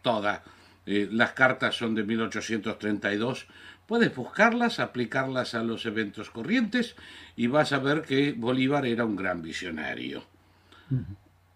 todas. 0.02 0.42
Eh, 0.86 1.08
las 1.12 1.34
cartas 1.34 1.76
son 1.76 1.96
de 1.96 2.04
1832. 2.04 3.48
Puedes 3.90 4.16
buscarlas, 4.16 4.80
aplicarlas 4.80 5.56
a 5.56 5.64
los 5.64 5.84
eventos 5.88 6.30
corrientes 6.30 6.96
y 7.36 7.48
vas 7.48 7.74
a 7.74 7.80
ver 7.80 8.04
que 8.04 8.34
Bolívar 8.34 8.86
era 8.86 9.04
un 9.04 9.16
gran 9.16 9.42
visionario. 9.42 10.26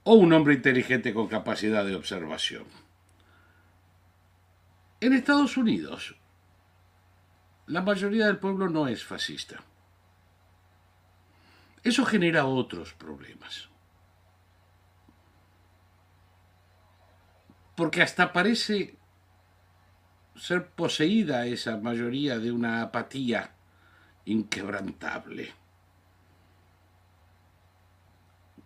O 0.04 0.16
un 0.16 0.34
hombre 0.34 0.56
inteligente 0.56 1.14
con 1.14 1.28
capacidad 1.28 1.86
de 1.86 1.94
observación. 1.94 2.64
En 5.00 5.14
Estados 5.14 5.58
Unidos, 5.58 6.16
la 7.68 7.84
mayoría 7.84 8.26
del 8.26 8.40
pueblo 8.40 8.68
no 8.68 8.88
es 8.88 9.04
fascista. 9.04 9.64
Eso 11.84 12.04
genera 12.04 12.48
otros 12.48 12.96
problemas. 12.96 13.70
Porque 17.76 18.02
hasta 18.02 18.34
parece 18.34 18.98
ser 20.36 20.70
poseída 20.70 21.46
esa 21.46 21.78
mayoría 21.78 22.40
de 22.40 22.52
una 22.52 22.82
apatía 22.82 23.52
inquebrantable. 24.26 25.54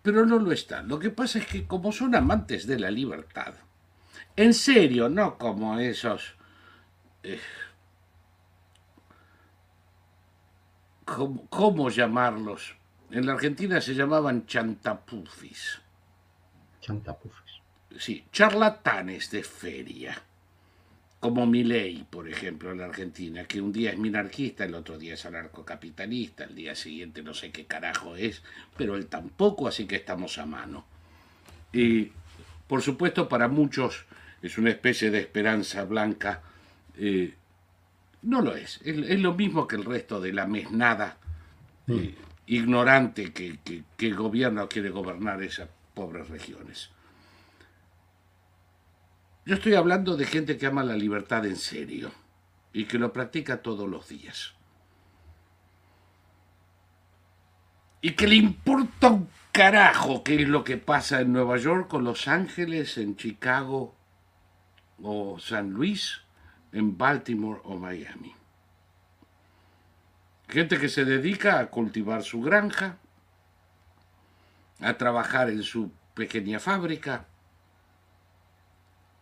Pero 0.02 0.26
no 0.26 0.40
lo 0.40 0.52
está. 0.52 0.82
Lo 0.84 1.00
que 1.00 1.10
pasa 1.10 1.40
es 1.40 1.48
que 1.48 1.68
como 1.68 1.92
son 1.92 2.16
amantes 2.16 2.66
de 2.66 2.80
la 2.80 2.90
libertad, 2.90 3.56
en 4.36 4.54
serio, 4.54 5.10
no 5.10 5.38
como 5.38 5.80
esos... 5.80 6.36
Eh, 7.24 7.40
¿cómo, 11.06 11.90
llamarlos? 11.90 12.76
En 13.10 13.26
la 13.26 13.34
Argentina 13.34 13.82
se 13.82 13.96
llamaban 13.96 14.46
chantapufis. 14.46 15.82
Chantapufis. 16.82 17.62
Sí, 17.98 18.26
charlatanes 18.32 19.32
de 19.32 19.44
feria. 19.44 20.22
Como 21.20 21.48
Milei, 21.48 22.06
por 22.10 22.30
ejemplo, 22.30 22.72
en 22.72 22.78
la 22.78 22.86
Argentina, 22.86 23.46
que 23.46 23.60
un 23.60 23.72
día 23.72 23.92
es 23.92 23.98
minarquista, 23.98 24.66
el 24.66 24.76
otro 24.76 25.00
día 25.00 25.16
es 25.16 25.26
anarcocapitalista, 25.26 26.44
el 26.44 26.56
día 26.56 26.76
siguiente 26.76 27.24
no 27.24 27.34
sé 27.34 27.52
qué 27.52 27.66
carajo 27.66 28.16
es, 28.16 28.44
pero 28.78 28.96
él 28.96 29.08
tampoco, 29.08 29.68
así 29.68 29.88
que 29.88 29.96
estamos 29.96 30.38
a 30.38 30.46
mano. 30.46 30.86
Y, 31.74 32.12
por 32.68 32.84
supuesto, 32.84 33.28
para 33.28 33.48
muchos 33.48 34.06
es 34.44 34.58
una 34.58 34.70
especie 34.70 35.10
de 35.10 35.20
esperanza 35.20 35.84
blanca. 35.86 36.44
Eh, 36.98 37.34
no 38.22 38.42
lo 38.42 38.56
es. 38.56 38.80
es. 38.84 39.20
lo 39.20 39.34
mismo 39.34 39.68
que 39.68 39.76
el 39.76 39.86
resto 39.86 40.22
de 40.22 40.34
la 40.34 40.46
mesnada. 40.46 41.18
Eh, 41.88 42.14
mm 42.16 42.28
ignorante 42.48 43.34
que, 43.34 43.60
el 44.00 44.16
gobierno 44.16 44.68
quiere 44.68 44.90
gobernar 44.90 45.44
esas 45.44 45.70
pobres 45.94 46.30
regiones. 46.30 46.90
Yo 49.48 49.56
estoy 49.56 49.76
hablando 49.76 50.18
de 50.18 50.26
gente 50.26 50.58
que 50.58 50.66
ama 50.66 50.84
la 50.84 50.98
libertad 50.98 51.46
en 51.46 51.56
serio 51.56 52.12
y 52.74 52.84
que 52.84 52.98
lo 52.98 53.14
practica 53.14 53.62
todos 53.62 53.88
los 53.88 54.10
días. 54.10 54.54
Y 58.02 58.12
que 58.12 58.28
le 58.28 58.36
importa 58.36 59.08
un 59.08 59.30
carajo 59.54 60.22
qué 60.22 60.42
es 60.42 60.50
lo 60.50 60.66
que 60.66 60.76
pasa 60.76 61.22
en 61.22 61.32
Nueva 61.32 61.56
York 61.56 61.94
o 61.94 62.02
Los 62.02 62.28
Ángeles, 62.28 62.98
en 62.98 63.16
Chicago 63.16 63.96
o 65.02 65.40
San 65.40 65.70
Luis, 65.70 66.24
en 66.74 66.98
Baltimore 66.98 67.62
o 67.64 67.78
Miami. 67.78 68.36
Gente 70.50 70.78
que 70.78 70.90
se 70.90 71.06
dedica 71.06 71.60
a 71.60 71.68
cultivar 71.68 72.24
su 72.24 72.42
granja, 72.42 72.98
a 74.82 74.98
trabajar 74.98 75.50
en 75.50 75.64
su 75.64 75.90
pequeña 76.16 76.60
fábrica, 76.60 77.28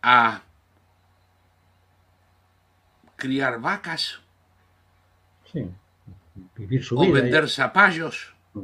a 0.08 0.42
criar 3.16 3.60
vacas, 3.60 4.20
o 6.92 7.12
vender 7.12 7.50
zapallos. 7.50 8.32
Mm. 8.54 8.62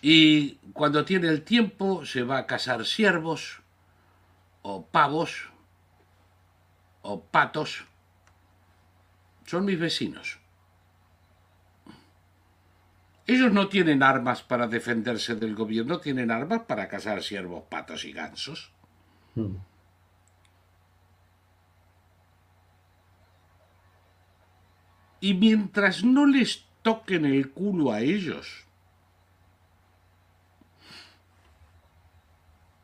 Y 0.00 0.54
cuando 0.72 1.04
tiene 1.04 1.28
el 1.28 1.42
tiempo 1.42 2.06
se 2.06 2.22
va 2.22 2.38
a 2.38 2.46
cazar 2.46 2.86
ciervos 2.86 3.60
o 4.62 4.86
pavos 4.86 5.50
o 7.02 7.22
patos. 7.22 7.84
Son 9.44 9.66
mis 9.66 9.78
vecinos. 9.78 10.38
Ellos 13.26 13.52
no 13.52 13.68
tienen 13.68 14.02
armas 14.02 14.42
para 14.42 14.68
defenderse 14.68 15.34
del 15.34 15.54
gobierno, 15.54 16.00
tienen 16.00 16.30
armas 16.30 16.62
para 16.62 16.88
cazar 16.88 17.22
ciervos, 17.22 17.64
patos 17.68 18.06
y 18.06 18.12
gansos. 18.12 18.72
Y 25.20 25.34
mientras 25.34 26.04
no 26.04 26.26
les 26.26 26.64
toquen 26.82 27.24
el 27.24 27.50
culo 27.50 27.92
a 27.92 28.00
ellos, 28.00 28.64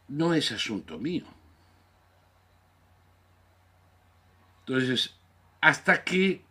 no 0.08 0.34
es 0.34 0.52
asunto 0.52 0.98
mío. 0.98 1.24
Entonces, 4.60 5.14
hasta 5.60 6.04
que 6.04 6.44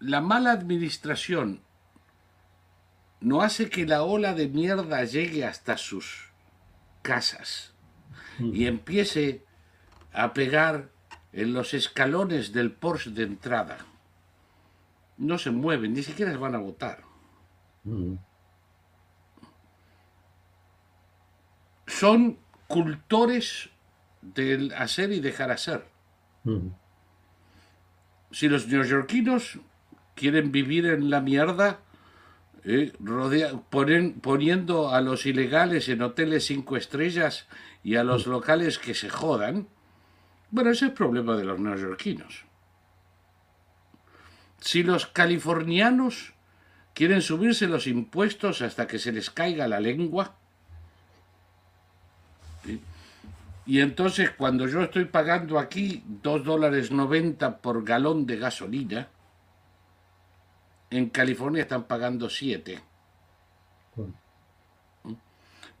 la 0.00 0.20
mala 0.20 0.52
administración 0.52 1.60
no 3.20 3.42
hace 3.42 3.68
que 3.68 3.86
la 3.86 4.02
ola 4.02 4.34
de 4.34 4.48
mierda 4.48 5.04
llegue 5.04 5.44
hasta 5.44 5.76
sus 5.76 6.30
casas. 7.02 7.74
Y 8.40 8.66
empiece 8.66 9.44
a 10.12 10.32
pegar 10.32 10.90
en 11.32 11.52
los 11.52 11.74
escalones 11.74 12.52
del 12.52 12.72
Porsche 12.72 13.10
de 13.10 13.22
entrada. 13.24 13.78
No 15.18 15.38
se 15.38 15.50
mueven, 15.50 15.92
ni 15.92 16.02
siquiera 16.02 16.32
se 16.32 16.38
van 16.38 16.54
a 16.54 16.58
votar. 16.58 17.02
Mm. 17.84 18.14
Son 21.86 22.38
cultores 22.66 23.70
del 24.22 24.72
hacer 24.74 25.12
y 25.12 25.20
dejar 25.20 25.50
hacer. 25.50 25.86
Mm. 26.44 26.68
Si 28.30 28.48
los 28.48 28.68
neoyorquinos 28.68 29.58
quieren 30.14 30.52
vivir 30.52 30.86
en 30.86 31.10
la 31.10 31.20
mierda, 31.20 31.80
eh, 32.64 32.92
poniendo 34.20 34.90
a 34.90 35.00
los 35.00 35.26
ilegales 35.26 35.88
en 35.88 36.02
hoteles 36.02 36.44
cinco 36.44 36.76
estrellas 36.76 37.46
y 37.82 37.96
a 37.96 38.04
los 38.04 38.26
locales 38.26 38.78
que 38.78 38.94
se 38.94 39.08
jodan, 39.08 39.68
bueno, 40.50 40.70
ese 40.70 40.86
es 40.86 40.90
el 40.90 40.94
problema 40.94 41.36
de 41.36 41.44
los 41.44 41.58
neoyorquinos. 41.60 42.44
si 44.60 44.82
los 44.82 45.06
californianos 45.06 46.34
quieren 46.94 47.22
subirse 47.22 47.66
los 47.66 47.86
impuestos 47.86 48.62
hasta 48.62 48.86
que 48.86 48.98
se 48.98 49.12
les 49.12 49.30
caiga 49.30 49.68
la 49.68 49.80
lengua, 49.80 50.36
y 53.66 53.80
entonces 53.80 54.30
cuando 54.30 54.66
yo 54.66 54.82
estoy 54.82 55.06
pagando 55.06 55.58
aquí 55.58 56.02
2 56.06 56.44
dólares 56.44 56.90
90 56.90 57.58
por 57.58 57.84
galón 57.84 58.26
de 58.26 58.36
gasolina, 58.36 59.08
en 60.90 61.08
California 61.08 61.62
están 61.62 61.84
pagando 61.84 62.28
7. 62.28 62.82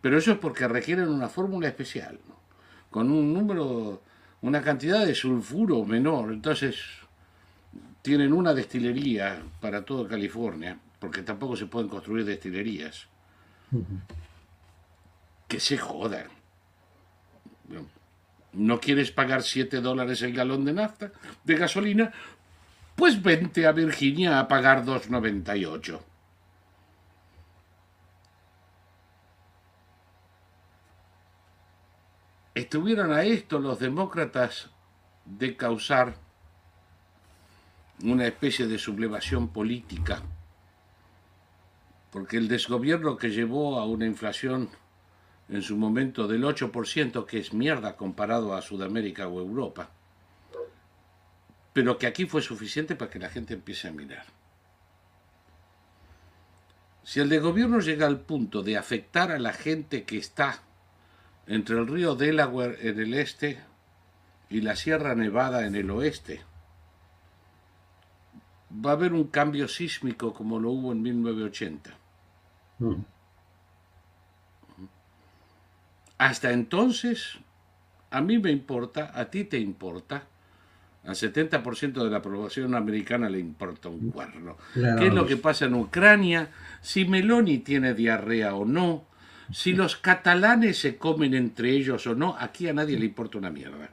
Pero 0.00 0.18
eso 0.18 0.32
es 0.32 0.38
porque 0.38 0.66
requieren 0.66 1.08
una 1.08 1.28
fórmula 1.28 1.68
especial, 1.68 2.18
con 2.90 3.10
un 3.10 3.32
número, 3.34 4.02
una 4.40 4.62
cantidad 4.62 5.04
de 5.04 5.14
sulfuro 5.14 5.84
menor. 5.84 6.32
Entonces 6.32 6.76
tienen 8.02 8.32
una 8.32 8.54
destilería 8.54 9.42
para 9.60 9.84
toda 9.84 10.08
California, 10.08 10.78
porque 10.98 11.22
tampoco 11.22 11.56
se 11.56 11.66
pueden 11.66 11.88
construir 11.88 12.24
destilerías. 12.24 13.06
Que 15.46 15.60
se 15.60 15.76
jodan. 15.76 16.28
¿No 18.52 18.80
quieres 18.80 19.12
pagar 19.12 19.42
7 19.42 19.80
dólares 19.80 20.22
el 20.22 20.32
galón 20.32 20.64
de 20.64 20.72
nafta, 20.72 21.12
de 21.44 21.56
gasolina? 21.56 22.12
Pues 22.96 23.22
vente 23.22 23.66
a 23.66 23.72
Virginia 23.72 24.40
a 24.40 24.48
pagar 24.48 24.84
2,98. 24.84 26.00
Estuvieron 32.60 33.12
a 33.12 33.24
esto 33.24 33.58
los 33.58 33.78
demócratas 33.78 34.70
de 35.24 35.56
causar 35.56 36.16
una 38.02 38.26
especie 38.26 38.66
de 38.66 38.78
sublevación 38.78 39.48
política, 39.48 40.22
porque 42.10 42.36
el 42.36 42.48
desgobierno 42.48 43.16
que 43.16 43.30
llevó 43.30 43.78
a 43.78 43.86
una 43.86 44.06
inflación 44.06 44.70
en 45.48 45.62
su 45.62 45.76
momento 45.76 46.26
del 46.26 46.44
8%, 46.44 47.26
que 47.26 47.38
es 47.38 47.52
mierda 47.52 47.96
comparado 47.96 48.54
a 48.54 48.62
Sudamérica 48.62 49.28
o 49.28 49.40
Europa, 49.40 49.90
pero 51.72 51.98
que 51.98 52.06
aquí 52.06 52.26
fue 52.26 52.42
suficiente 52.42 52.96
para 52.96 53.10
que 53.10 53.18
la 53.18 53.28
gente 53.28 53.54
empiece 53.54 53.88
a 53.88 53.92
mirar. 53.92 54.24
Si 57.02 57.20
el 57.20 57.28
desgobierno 57.28 57.80
llega 57.80 58.06
al 58.06 58.20
punto 58.20 58.62
de 58.62 58.76
afectar 58.76 59.32
a 59.32 59.38
la 59.38 59.52
gente 59.52 60.04
que 60.04 60.18
está 60.18 60.62
entre 61.50 61.76
el 61.76 61.88
río 61.88 62.14
Delaware 62.14 62.78
en 62.80 63.00
el 63.00 63.12
este 63.12 63.58
y 64.48 64.60
la 64.60 64.76
Sierra 64.76 65.16
Nevada 65.16 65.66
en 65.66 65.74
el 65.74 65.90
oeste. 65.90 66.42
Va 68.72 68.90
a 68.90 68.92
haber 68.92 69.12
un 69.12 69.24
cambio 69.24 69.66
sísmico 69.66 70.32
como 70.32 70.60
lo 70.60 70.70
hubo 70.70 70.92
en 70.92 71.02
1980. 71.02 71.90
Mm. 72.78 72.94
Hasta 76.18 76.52
entonces, 76.52 77.38
a 78.12 78.20
mí 78.20 78.38
me 78.38 78.52
importa, 78.52 79.10
a 79.12 79.24
ti 79.24 79.42
te 79.42 79.58
importa, 79.58 80.22
al 81.04 81.16
70% 81.16 82.04
de 82.04 82.10
la 82.10 82.22
población 82.22 82.76
americana 82.76 83.28
le 83.28 83.40
importa 83.40 83.88
un 83.88 84.12
cuerno. 84.12 84.56
¿Qué 84.72 85.08
es 85.08 85.14
lo 85.14 85.26
que 85.26 85.36
pasa 85.36 85.64
en 85.64 85.74
Ucrania? 85.74 86.50
Si 86.80 87.06
Meloni 87.06 87.58
tiene 87.58 87.94
diarrea 87.94 88.54
o 88.54 88.64
no, 88.64 89.09
si 89.52 89.72
los 89.72 89.96
catalanes 89.96 90.78
se 90.78 90.96
comen 90.96 91.34
entre 91.34 91.70
ellos 91.70 92.06
o 92.06 92.14
no, 92.14 92.36
aquí 92.38 92.68
a 92.68 92.72
nadie 92.72 92.98
le 92.98 93.06
importa 93.06 93.38
una 93.38 93.50
mierda. 93.50 93.90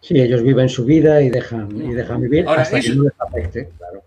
Sí, 0.00 0.20
ellos 0.20 0.42
viven 0.42 0.68
su 0.68 0.84
vida 0.84 1.20
y 1.22 1.30
dejan, 1.30 1.70
y 1.76 1.94
dejan 1.94 2.20
vivir 2.20 2.48
hasta 2.48 2.80
que 2.80 2.94
no 2.94 3.04
les 3.04 3.12
afecte, 3.18 3.70
claro. 3.76 4.02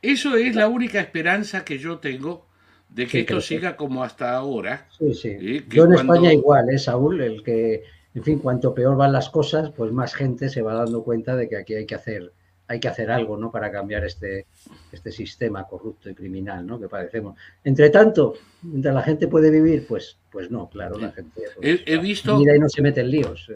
Eso 0.00 0.36
es 0.36 0.54
la 0.54 0.68
única 0.68 1.00
esperanza 1.00 1.64
que 1.64 1.78
yo 1.78 1.98
tengo 1.98 2.46
de 2.88 3.06
que 3.06 3.20
esto 3.20 3.40
siga 3.40 3.76
como 3.76 4.04
hasta 4.04 4.36
ahora. 4.36 4.86
Sí, 4.98 5.14
sí. 5.14 5.64
Yo 5.68 5.84
en 5.84 5.94
España 5.94 6.32
igual, 6.32 6.70
¿eh, 6.70 6.78
Saúl? 6.78 7.20
El 7.20 7.42
que, 7.42 7.82
en 8.14 8.22
fin, 8.22 8.38
cuanto 8.38 8.74
peor 8.74 8.96
van 8.96 9.12
las 9.12 9.30
cosas, 9.30 9.70
pues 9.70 9.92
más 9.92 10.14
gente 10.14 10.48
se 10.48 10.62
va 10.62 10.74
dando 10.74 11.02
cuenta 11.02 11.36
de 11.36 11.48
que 11.48 11.56
aquí 11.56 11.74
hay 11.74 11.86
que 11.86 11.94
hacer 11.94 12.32
hay 12.66 12.80
que 12.80 12.88
hacer 12.88 13.10
algo 13.10 13.36
¿no? 13.36 13.50
para 13.50 13.70
cambiar 13.70 14.04
este, 14.04 14.46
este 14.90 15.12
sistema 15.12 15.64
corrupto 15.64 16.08
y 16.08 16.14
criminal 16.14 16.66
¿no? 16.66 16.80
que 16.80 16.88
padecemos. 16.88 17.38
Entre 17.62 17.90
tanto, 17.90 18.34
mientras 18.62 18.94
la 18.94 19.02
gente 19.02 19.28
puede 19.28 19.50
vivir, 19.50 19.86
pues, 19.86 20.16
pues 20.30 20.50
no, 20.50 20.68
claro, 20.70 20.98
la 20.98 21.12
gente 21.12 21.42
pues, 21.56 21.80
he, 21.84 21.98
visto, 21.98 22.38
mira 22.38 22.56
y 22.56 22.58
no 22.58 22.68
se 22.68 22.80
mete 22.80 23.02
en 23.02 23.10
líos. 23.10 23.50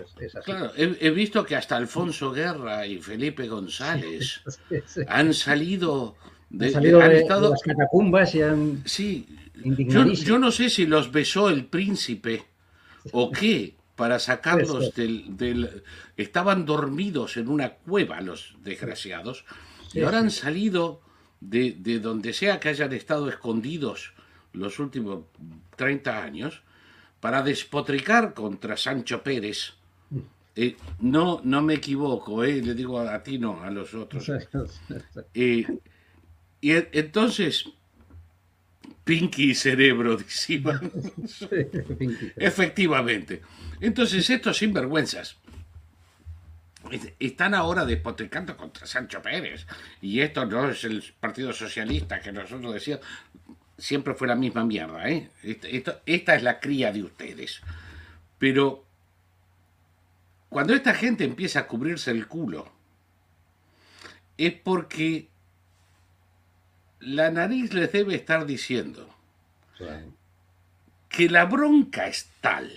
Claro, 0.44 0.72
he, 0.76 1.10
visto 1.10 1.44
que 1.44 1.56
hasta 1.56 1.76
Alfonso 1.76 2.32
Guerra 2.32 2.86
y 2.86 2.98
Felipe 2.98 3.48
González 3.48 4.42
han 5.08 5.32
salido 5.32 6.16
de, 6.50 6.66
han 6.66 6.72
salido 6.72 6.98
de, 6.98 7.24
las 7.26 7.62
catacumbas 7.62 8.34
y 8.34 8.42
han... 8.42 8.82
Sí, 8.84 9.26
yo, 9.54 10.04
yo 10.04 10.38
no 10.38 10.52
sé 10.52 10.68
si 10.68 10.86
los 10.86 11.10
besó 11.10 11.48
el 11.48 11.64
príncipe 11.66 12.44
o 13.12 13.30
qué, 13.30 13.77
para 13.98 14.20
sacarlos 14.20 14.94
del, 14.94 15.82
Estaban 16.16 16.64
dormidos 16.64 17.36
en 17.36 17.48
una 17.48 17.70
cueva 17.70 18.20
los 18.20 18.54
desgraciados 18.62 19.44
y 19.92 20.02
ahora 20.02 20.20
han 20.20 20.30
salido 20.30 21.02
de, 21.40 21.72
donde 22.00 22.32
sea 22.32 22.60
que 22.60 22.68
hayan 22.68 22.92
estado 22.92 23.28
escondidos 23.28 24.12
los 24.52 24.78
últimos 24.78 25.24
30 25.74 26.22
años 26.22 26.62
para 27.18 27.42
despotricar 27.42 28.34
contra 28.34 28.76
Sancho 28.76 29.24
Pérez. 29.24 29.74
Eh, 30.54 30.76
no, 31.00 31.40
no 31.42 31.60
me 31.62 31.74
equivoco, 31.74 32.44
eh, 32.44 32.62
le 32.62 32.74
digo 32.74 33.00
a, 33.00 33.20
ti 33.24 33.38
no, 33.38 33.62
a 33.62 33.70
los 33.70 33.94
otros. 33.94 34.30
Eh, 35.34 35.66
y 36.60 36.70
entonces 36.72 37.68
Pinky 39.08 39.52
y 39.52 39.54
cerebro, 39.54 40.16
decía. 40.18 40.78
Efectivamente. 42.36 43.40
Entonces, 43.80 44.28
estos 44.28 44.58
sinvergüenzas 44.58 45.38
están 47.18 47.54
ahora 47.54 47.86
despotricando 47.86 48.54
contra 48.54 48.86
Sancho 48.86 49.22
Pérez. 49.22 49.66
Y 50.02 50.20
esto 50.20 50.44
no 50.44 50.68
es 50.68 50.84
el 50.84 51.02
Partido 51.18 51.54
Socialista 51.54 52.20
que 52.20 52.32
nosotros 52.32 52.74
decíamos. 52.74 53.06
Siempre 53.78 54.12
fue 54.12 54.28
la 54.28 54.34
misma 54.34 54.66
mierda, 54.66 55.08
¿eh? 55.08 55.30
esta 56.04 56.34
es 56.34 56.42
la 56.42 56.60
cría 56.60 56.92
de 56.92 57.04
ustedes. 57.04 57.62
Pero 58.38 58.84
cuando 60.50 60.74
esta 60.74 60.92
gente 60.92 61.24
empieza 61.24 61.60
a 61.60 61.66
cubrirse 61.66 62.10
el 62.10 62.26
culo, 62.26 62.70
es 64.36 64.52
porque 64.52 65.28
la 67.00 67.30
nariz 67.30 67.72
les 67.72 67.92
debe 67.92 68.14
estar 68.14 68.46
diciendo 68.46 69.08
que 71.08 71.30
la 71.30 71.44
bronca 71.44 72.06
es 72.06 72.28
tal 72.40 72.70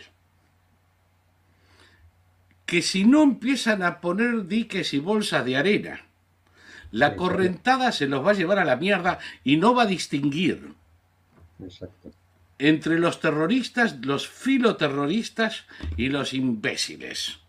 que 2.66 2.82
si 2.82 3.04
no 3.04 3.24
empiezan 3.24 3.84
a 3.84 4.00
poner 4.00 4.48
diques 4.48 4.94
y 4.94 5.00
bolsas 5.00 5.44
de 5.44 5.58
arena, 5.58 6.06
la 6.92 7.18
correntada 7.18 7.92
se 7.92 8.08
los 8.08 8.26
va 8.26 8.32
a 8.32 8.34
llevar 8.34 8.60
a 8.60 8.66
la 8.66 8.78
mierda 8.78 9.20
y 9.44 9.58
no 9.58 9.76
va 9.76 9.84
a 9.84 9.88
distinguir 9.88 10.74
entre 12.60 13.00
los 13.00 13.20
terroristas, 13.20 14.06
los 14.06 14.30
filoterroristas 14.30 15.66
y 15.98 16.08
los 16.08 16.34
imbéciles. 16.34 17.40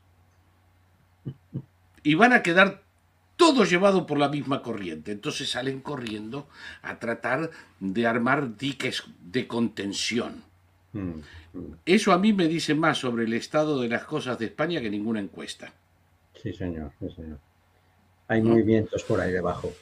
Y 2.02 2.14
van 2.14 2.32
a 2.32 2.42
quedar 2.42 2.82
todo 3.36 3.64
llevado 3.64 4.06
por 4.06 4.18
la 4.18 4.28
misma 4.28 4.62
corriente. 4.62 5.12
Entonces 5.12 5.50
salen 5.50 5.80
corriendo 5.80 6.46
a 6.82 6.98
tratar 6.98 7.50
de 7.80 8.06
armar 8.06 8.56
diques 8.56 9.04
de 9.20 9.46
contención. 9.46 10.42
Mm, 10.92 11.20
mm. 11.52 11.74
Eso 11.86 12.12
a 12.12 12.18
mí 12.18 12.32
me 12.32 12.48
dice 12.48 12.74
más 12.74 12.98
sobre 12.98 13.24
el 13.24 13.32
estado 13.32 13.80
de 13.80 13.88
las 13.88 14.04
cosas 14.04 14.38
de 14.38 14.46
España 14.46 14.80
que 14.80 14.90
ninguna 14.90 15.20
encuesta. 15.20 15.72
Sí, 16.42 16.52
señor, 16.52 16.92
sí, 17.00 17.08
señor. 17.10 17.38
Hay 18.28 18.42
movimientos 18.42 19.02
por 19.04 19.20
ahí 19.20 19.32
debajo. 19.32 19.72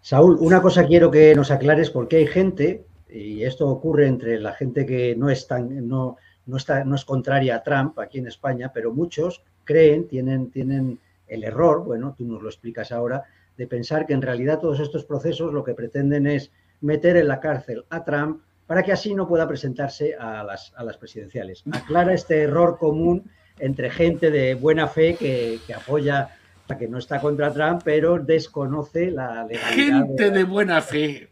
Saúl, 0.00 0.36
una 0.40 0.60
cosa 0.60 0.86
quiero 0.86 1.10
que 1.10 1.34
nos 1.34 1.50
aclares 1.50 1.90
porque 1.90 2.16
hay 2.16 2.26
gente, 2.26 2.84
y 3.08 3.44
esto 3.44 3.68
ocurre 3.68 4.06
entre 4.06 4.38
la 4.40 4.52
gente 4.52 4.84
que 4.86 5.14
no 5.16 5.30
es, 5.30 5.46
tan, 5.46 5.86
no, 5.86 6.16
no, 6.46 6.56
está, 6.56 6.84
no 6.84 6.94
es 6.94 7.04
contraria 7.04 7.56
a 7.56 7.62
Trump 7.62 7.98
aquí 7.98 8.18
en 8.18 8.26
España, 8.26 8.72
pero 8.72 8.92
muchos 8.92 9.42
creen, 9.64 10.08
tienen, 10.08 10.50
tienen 10.50 10.98
el 11.32 11.44
error, 11.44 11.84
bueno, 11.84 12.14
tú 12.16 12.24
nos 12.24 12.42
lo 12.42 12.48
explicas 12.48 12.92
ahora, 12.92 13.24
de 13.56 13.66
pensar 13.66 14.06
que 14.06 14.14
en 14.14 14.22
realidad 14.22 14.60
todos 14.60 14.80
estos 14.80 15.04
procesos 15.04 15.52
lo 15.52 15.64
que 15.64 15.74
pretenden 15.74 16.26
es 16.26 16.50
meter 16.80 17.16
en 17.16 17.28
la 17.28 17.40
cárcel 17.40 17.84
a 17.90 18.04
Trump 18.04 18.42
para 18.66 18.82
que 18.82 18.92
así 18.92 19.14
no 19.14 19.28
pueda 19.28 19.46
presentarse 19.46 20.14
a 20.14 20.42
las, 20.42 20.72
a 20.76 20.84
las 20.84 20.96
presidenciales. 20.96 21.62
Aclara 21.72 22.14
este 22.14 22.42
error 22.42 22.78
común 22.78 23.30
entre 23.58 23.90
gente 23.90 24.30
de 24.30 24.54
buena 24.54 24.88
fe 24.88 25.14
que, 25.14 25.60
apoya 25.74 26.36
a 26.68 26.78
que 26.78 26.88
no 26.88 26.98
está 26.98 27.20
contra 27.20 27.52
Trump, 27.52 27.82
pero 27.84 28.18
desconoce 28.18 29.10
la 29.10 29.44
legalidad. 29.44 29.98
Gente 29.98 30.30
de, 30.30 30.44
buena 30.44 30.80
fe, 30.80 31.28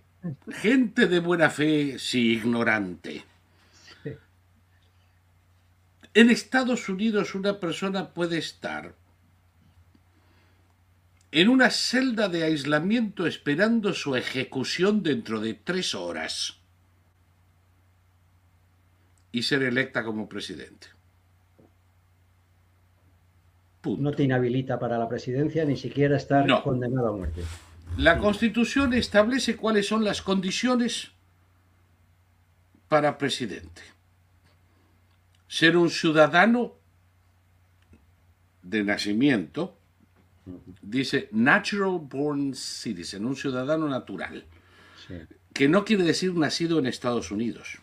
gente 0.50 1.06
de 1.06 1.20
buena 1.20 1.50
fe, 1.50 1.98
sí, 1.98 2.34
ignorante. 2.34 3.24
En 6.12 6.28
Estados 6.28 6.88
Unidos 6.88 7.34
una 7.34 7.60
persona 7.60 8.10
puede 8.10 8.38
estar 8.38 8.94
en 11.32 11.48
una 11.48 11.70
celda 11.70 12.28
de 12.28 12.44
aislamiento 12.44 13.26
esperando 13.26 13.94
su 13.94 14.16
ejecución 14.16 15.02
dentro 15.02 15.40
de 15.40 15.54
tres 15.54 15.94
horas 15.94 16.60
y 19.32 19.42
ser 19.42 19.62
electa 19.62 20.04
como 20.04 20.28
presidente. 20.28 20.88
No 23.84 24.12
te 24.12 24.24
inhabilita 24.24 24.78
para 24.78 24.98
la 24.98 25.08
presidencia 25.08 25.64
ni 25.64 25.76
siquiera 25.76 26.16
estar 26.16 26.46
condenado 26.62 27.08
a 27.08 27.16
muerte. 27.16 27.42
La 27.96 28.18
Constitución 28.18 28.92
establece 28.92 29.56
cuáles 29.56 29.86
son 29.86 30.04
las 30.04 30.22
condiciones 30.22 31.12
para 32.88 33.18
presidente. 33.18 33.82
Ser 35.48 35.76
un 35.76 35.90
ciudadano 35.90 36.74
de 38.62 38.84
nacimiento, 38.84 39.79
dice 40.82 41.28
natural 41.32 41.98
born 42.00 42.54
citizen, 42.54 43.24
un 43.24 43.36
ciudadano 43.36 43.88
natural, 43.88 44.44
que 45.52 45.68
no 45.68 45.84
quiere 45.84 46.04
decir 46.04 46.34
nacido 46.34 46.78
en 46.78 46.86
Estados 46.86 47.30
Unidos. 47.30 47.78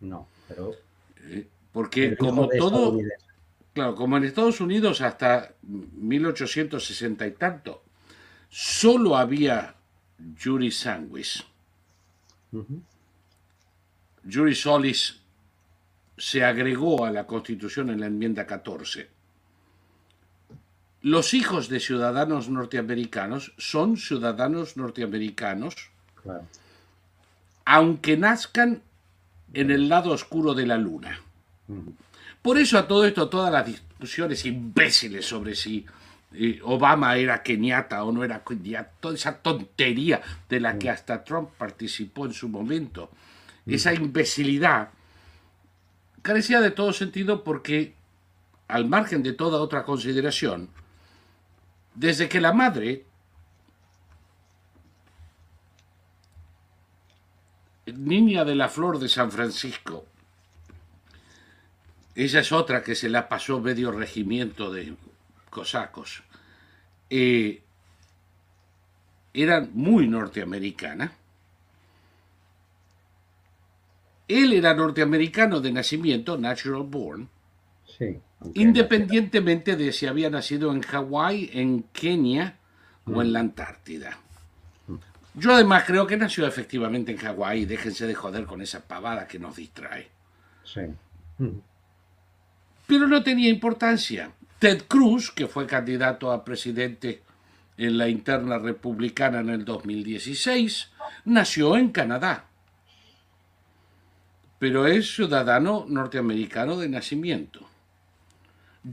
No, 0.00 0.28
pero... 0.48 0.72
Eh, 1.22 1.46
porque 1.72 2.16
como 2.16 2.48
todo... 2.48 2.98
Claro, 3.74 3.94
como 3.94 4.16
en 4.16 4.24
Estados 4.24 4.62
Unidos 4.62 5.02
hasta 5.02 5.54
1860 5.62 7.26
y 7.26 7.32
tanto, 7.32 7.82
solo 8.48 9.16
había 9.16 9.74
juris 10.42 10.78
sanguis. 10.78 11.44
Juris 14.24 14.62
solis 14.62 15.20
se 16.16 16.42
agregó 16.42 17.04
a 17.04 17.10
la 17.10 17.26
Constitución 17.26 17.90
en 17.90 18.00
la 18.00 18.06
enmienda 18.06 18.46
14. 18.46 19.15
Los 21.06 21.34
hijos 21.34 21.68
de 21.68 21.78
ciudadanos 21.78 22.48
norteamericanos 22.48 23.52
son 23.58 23.96
ciudadanos 23.96 24.76
norteamericanos, 24.76 25.76
aunque 27.64 28.16
nazcan 28.16 28.82
en 29.54 29.70
el 29.70 29.88
lado 29.88 30.10
oscuro 30.10 30.52
de 30.52 30.66
la 30.66 30.76
luna. 30.76 31.20
Por 32.42 32.58
eso 32.58 32.76
a 32.76 32.88
todo 32.88 33.04
esto, 33.04 33.28
todas 33.28 33.52
las 33.52 33.66
discusiones 33.66 34.44
imbéciles 34.46 35.24
sobre 35.24 35.54
si 35.54 35.86
eh, 36.34 36.58
Obama 36.64 37.16
era 37.16 37.40
keniata 37.40 38.02
o 38.02 38.10
no 38.10 38.24
era 38.24 38.42
keniata, 38.42 38.90
toda 38.98 39.14
esa 39.14 39.38
tontería 39.38 40.20
de 40.48 40.58
la 40.58 40.76
que 40.76 40.90
hasta 40.90 41.22
Trump 41.22 41.50
participó 41.56 42.26
en 42.26 42.32
su 42.32 42.48
momento, 42.48 43.10
esa 43.64 43.94
imbecilidad, 43.94 44.88
carecía 46.22 46.60
de 46.60 46.72
todo 46.72 46.92
sentido 46.92 47.44
porque, 47.44 47.94
al 48.66 48.88
margen 48.88 49.22
de 49.22 49.34
toda 49.34 49.60
otra 49.60 49.84
consideración, 49.84 50.68
desde 51.96 52.28
que 52.28 52.40
la 52.40 52.52
madre 52.52 53.04
niña 57.86 58.44
de 58.44 58.54
la 58.54 58.68
flor 58.68 58.98
de 58.98 59.08
San 59.08 59.30
Francisco, 59.30 60.04
ella 62.14 62.40
es 62.40 62.52
otra 62.52 62.82
que 62.82 62.94
se 62.94 63.08
la 63.08 63.28
pasó 63.28 63.60
medio 63.60 63.92
regimiento 63.92 64.70
de 64.70 64.94
cosacos, 65.50 66.22
eh, 67.08 67.62
eran 69.32 69.70
muy 69.74 70.08
norteamericana. 70.08 71.12
Él 74.28 74.52
era 74.52 74.74
norteamericano 74.74 75.60
de 75.60 75.72
nacimiento, 75.72 76.36
natural 76.36 76.82
born, 76.82 77.28
independientemente 78.54 79.76
de 79.76 79.92
si 79.92 80.06
había 80.06 80.30
nacido 80.30 80.72
en 80.72 80.82
Hawái, 80.82 81.50
en 81.52 81.84
Kenia 81.92 82.56
o 83.04 83.22
en 83.22 83.32
la 83.32 83.40
Antártida. 83.40 84.18
Yo 85.34 85.52
además 85.52 85.84
creo 85.86 86.06
que 86.06 86.16
nació 86.16 86.46
efectivamente 86.46 87.12
en 87.12 87.18
Hawái. 87.18 87.66
Déjense 87.66 88.06
de 88.06 88.14
joder 88.14 88.46
con 88.46 88.62
esa 88.62 88.80
pavada 88.80 89.26
que 89.26 89.38
nos 89.38 89.56
distrae. 89.56 90.08
Sí. 90.64 90.80
Pero 92.86 93.06
no 93.06 93.22
tenía 93.22 93.50
importancia. 93.50 94.32
Ted 94.58 94.84
Cruz, 94.88 95.30
que 95.30 95.46
fue 95.46 95.66
candidato 95.66 96.32
a 96.32 96.44
presidente 96.44 97.22
en 97.76 97.98
la 97.98 98.08
interna 98.08 98.58
republicana 98.58 99.40
en 99.40 99.50
el 99.50 99.64
2016, 99.64 100.90
nació 101.26 101.76
en 101.76 101.90
Canadá, 101.90 102.46
pero 104.58 104.86
es 104.86 105.14
ciudadano 105.14 105.84
norteamericano 105.86 106.78
de 106.78 106.88
nacimiento. 106.88 107.65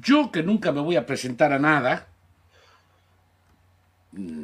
Yo, 0.02 0.32
que 0.32 0.42
nunca 0.42 0.72
me 0.72 0.82
voy 0.82 0.96
a 0.96 1.06
presentar 1.06 1.54
a 1.54 1.60
nada, 1.60 2.08
mm, 4.12 4.44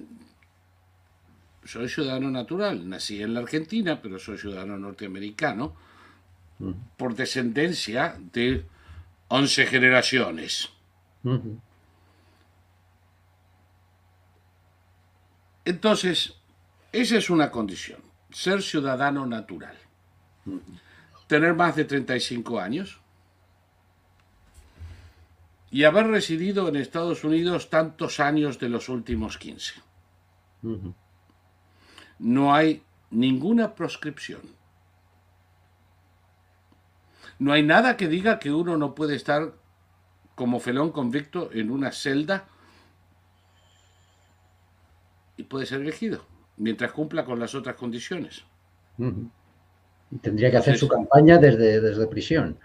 soy 1.65 1.89
ciudadano 1.89 2.29
natural, 2.29 2.87
nací 2.87 3.21
en 3.21 3.33
la 3.33 3.39
Argentina, 3.39 3.99
pero 4.01 4.19
soy 4.19 4.37
ciudadano 4.37 4.77
norteamericano, 4.77 5.75
por 6.97 7.15
descendencia 7.15 8.15
de 8.33 8.65
11 9.29 9.65
generaciones. 9.65 10.69
Entonces, 15.65 16.35
esa 16.91 17.17
es 17.17 17.29
una 17.29 17.49
condición, 17.49 18.01
ser 18.31 18.61
ciudadano 18.61 19.25
natural. 19.25 19.77
Tener 21.27 21.53
más 21.53 21.75
de 21.75 21.85
35 21.85 22.59
años 22.59 22.98
y 25.71 25.83
haber 25.83 26.07
residido 26.07 26.67
en 26.67 26.75
Estados 26.75 27.23
Unidos 27.23 27.69
tantos 27.69 28.19
años 28.19 28.59
de 28.59 28.69
los 28.69 28.89
últimos 28.89 29.37
15. 29.37 29.75
No 32.19 32.53
hay 32.53 32.83
ninguna 33.11 33.75
proscripción. 33.75 34.41
No 37.37 37.53
hay 37.53 37.63
nada 37.63 37.95
que 37.97 38.07
diga 38.07 38.39
que 38.39 38.51
uno 38.51 38.77
no 38.77 38.95
puede 38.95 39.15
estar 39.15 39.53
como 40.35 40.59
felón 40.59 40.91
convicto 40.91 41.49
en 41.53 41.71
una 41.71 41.91
celda 41.91 42.47
y 45.37 45.43
puede 45.43 45.65
ser 45.65 45.81
elegido 45.81 46.25
mientras 46.57 46.91
cumpla 46.91 47.25
con 47.25 47.39
las 47.39 47.55
otras 47.55 47.75
condiciones. 47.75 48.43
Tendría 50.21 50.51
que 50.51 50.57
hacer 50.57 50.77
su 50.77 50.87
campaña 50.87 51.37
desde, 51.37 51.79
desde 51.79 52.07
prisión. 52.07 52.59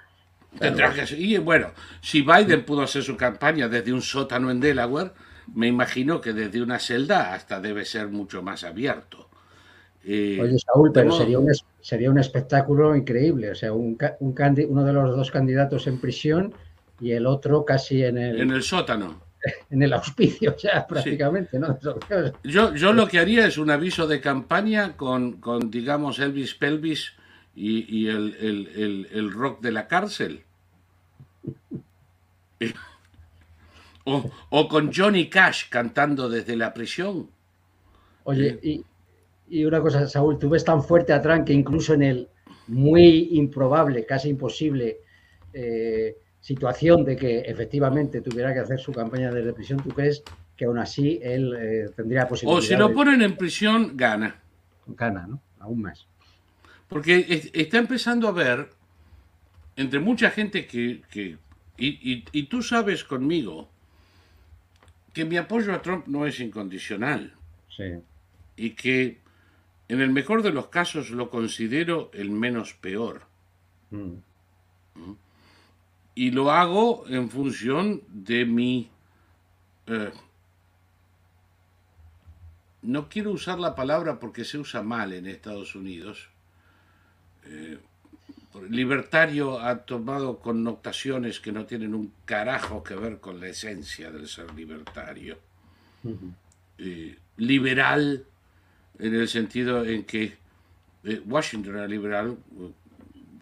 Tendrá 0.59 0.93
que 0.93 1.05
y 1.17 1.37
bueno, 1.39 1.73
si 2.01 2.23
Biden 2.23 2.65
pudo 2.65 2.83
hacer 2.83 3.03
su 3.03 3.17
campaña 3.17 3.69
desde 3.69 3.93
un 3.93 4.03
sótano 4.03 4.51
en 4.51 4.61
Delaware, 4.61 5.13
me 5.55 5.67
imagino 5.67 6.21
que 6.21 6.33
desde 6.33 6.63
una 6.63 6.79
celda 6.79 7.35
hasta 7.35 7.61
debe 7.61 7.85
ser 7.85 8.09
mucho 8.09 8.43
más 8.43 8.65
abierto. 8.65 9.29
Eh, 10.07 10.39
Oye, 10.41 10.59
Saúl, 10.59 10.93
pero 10.93 11.13
sería, 11.13 11.39
un, 11.39 11.51
sería 11.81 12.11
un 12.11 12.19
espectáculo 12.19 12.95
increíble. 12.95 13.51
O 13.51 13.55
sea, 13.55 13.73
un, 13.73 13.99
un 14.21 14.35
uno 14.69 14.85
de 14.85 14.93
los 14.93 15.17
dos 15.17 15.31
candidatos 15.31 15.87
en 15.87 15.99
prisión 15.99 16.55
y 17.01 17.13
el 17.13 17.27
otro 17.27 17.65
casi 17.65 18.05
en 18.05 18.19
el... 18.19 18.41
En 18.41 18.51
el 18.51 18.63
sótano. 18.63 19.23
En 19.71 19.83
el 19.83 19.93
auspicio, 19.93 20.57
ya 20.57 20.87
prácticamente, 20.87 21.59
¿no? 21.59 21.79
Yo, 22.45 22.75
yo 22.75 22.93
lo 22.95 23.07
que 23.07 23.19
haría 23.19 23.47
es 23.47 23.59
un 23.59 23.69
aviso 23.69 24.07
de 24.07 24.19
campaña 24.19 24.97
con, 24.97 25.35
con 25.35 25.71
digamos, 25.71 26.19
Elvis 26.19 26.55
Pelvis 26.55 27.13
y, 27.55 28.09
el, 28.09 29.31
rock 29.33 29.61
de 29.61 29.73
la 29.73 29.87
cárcel. 29.87 30.44
O, 34.07 34.31
o, 34.51 34.69
con 34.69 34.93
Johnny 34.93 35.31
Cash 35.31 35.71
cantando 35.71 36.29
desde 36.29 36.57
la 36.57 36.75
prisión. 36.75 37.31
Oye, 38.25 38.59
y, 38.62 38.85
y, 39.49 39.65
una 39.65 39.81
cosa, 39.81 40.07
Saúl, 40.07 40.39
tú 40.39 40.51
ves 40.51 40.62
tan 40.62 40.83
fuerte 40.83 41.15
a 41.15 41.23
Trump 41.23 41.47
que 41.47 41.55
incluso 41.55 41.95
en 41.95 42.03
el 42.03 42.29
muy 42.66 43.31
improbable, 43.33 44.05
casi 44.05 44.29
imposible 44.29 44.99
eh, 45.53 46.16
situación 46.41 47.05
de 47.05 47.16
que 47.16 47.41
efectivamente 47.41 48.21
tuviera 48.21 48.53
que 48.53 48.61
hacer 48.61 48.79
su 48.79 48.93
campaña 48.93 49.31
de 49.31 49.53
prisión, 49.53 49.83
¿tú 49.83 49.91
crees 49.91 50.23
que 50.57 50.66
aún 50.66 50.79
así 50.79 51.19
él 51.23 51.55
eh, 51.59 51.91
tendría 51.97 52.29
posibilidad? 52.29 52.59
O 52.59 52.62
si 52.62 52.77
lo 52.77 52.93
ponen 52.93 53.23
en 53.23 53.37
prisión, 53.37 53.93
gana. 53.97 54.43
Gana, 54.87 55.27
¿no? 55.27 55.41
Aún 55.61 55.83
más. 55.83 56.07
Porque 56.89 57.51
está 57.55 57.79
empezando 57.79 58.29
a 58.29 58.33
ver, 58.33 58.69
entre 59.77 60.01
mucha 60.01 60.31
gente 60.31 60.67
que... 60.67 61.39
y, 61.77 62.43
tú 62.45 62.63
sabes 62.63 63.05
conmigo 63.05 63.69
que 65.13 65.25
mi 65.25 65.37
apoyo 65.37 65.73
a 65.73 65.83
Trump 65.83 66.07
no 66.07 66.27
es 66.27 66.41
incondicional. 66.41 67.35
Sí. 67.77 67.85
Y 68.57 68.71
que 68.71 69.19
en 69.89 70.01
el 70.01 70.11
mejor 70.11 70.43
de 70.43 70.51
los 70.51 70.69
casos 70.69 71.11
lo 71.11 71.31
considero 71.31 72.11
el 72.15 72.31
menos 72.31 72.75
peor. 72.75 73.27
Mm. 73.91 74.15
¿Mm? 74.95 75.15
y 76.15 76.31
lo 76.31 76.51
hago 76.51 77.05
en 77.09 77.29
función 77.29 78.03
de 78.09 78.45
mi... 78.45 78.91
Eh, 79.87 80.13
no 82.83 83.09
quiero 83.09 83.33
usar 83.33 83.59
la 83.59 83.75
palabra 83.75 84.21
porque 84.21 84.45
se 84.45 84.59
usa 84.59 84.83
mal 84.83 85.13
en 85.13 85.27
Estados 85.27 85.75
Unidos. 85.75 86.29
Eh, 87.47 87.79
libertario 88.71 89.61
ha 89.61 89.79
tomado 89.79 90.39
connotaciones 90.39 91.41
que 91.41 91.53
no 91.53 91.67
tienen 91.67 91.95
un 91.95 92.13
carajo 92.25 92.83
que 92.83 92.95
ver 92.95 93.19
con 93.19 93.41
la 93.41 93.49
esencia 93.49 94.11
del 94.11 94.29
ser 94.29 94.55
libertario. 94.55 95.39
eh, 96.79 97.17
liberal 97.37 98.25
en 98.99 99.15
el 99.15 99.29
sentido 99.29 99.85
en 99.85 100.05
que 100.05 100.37
eh, 101.05 101.23
Washington 101.27 101.77
era 101.77 101.89
liberal. 101.89 102.37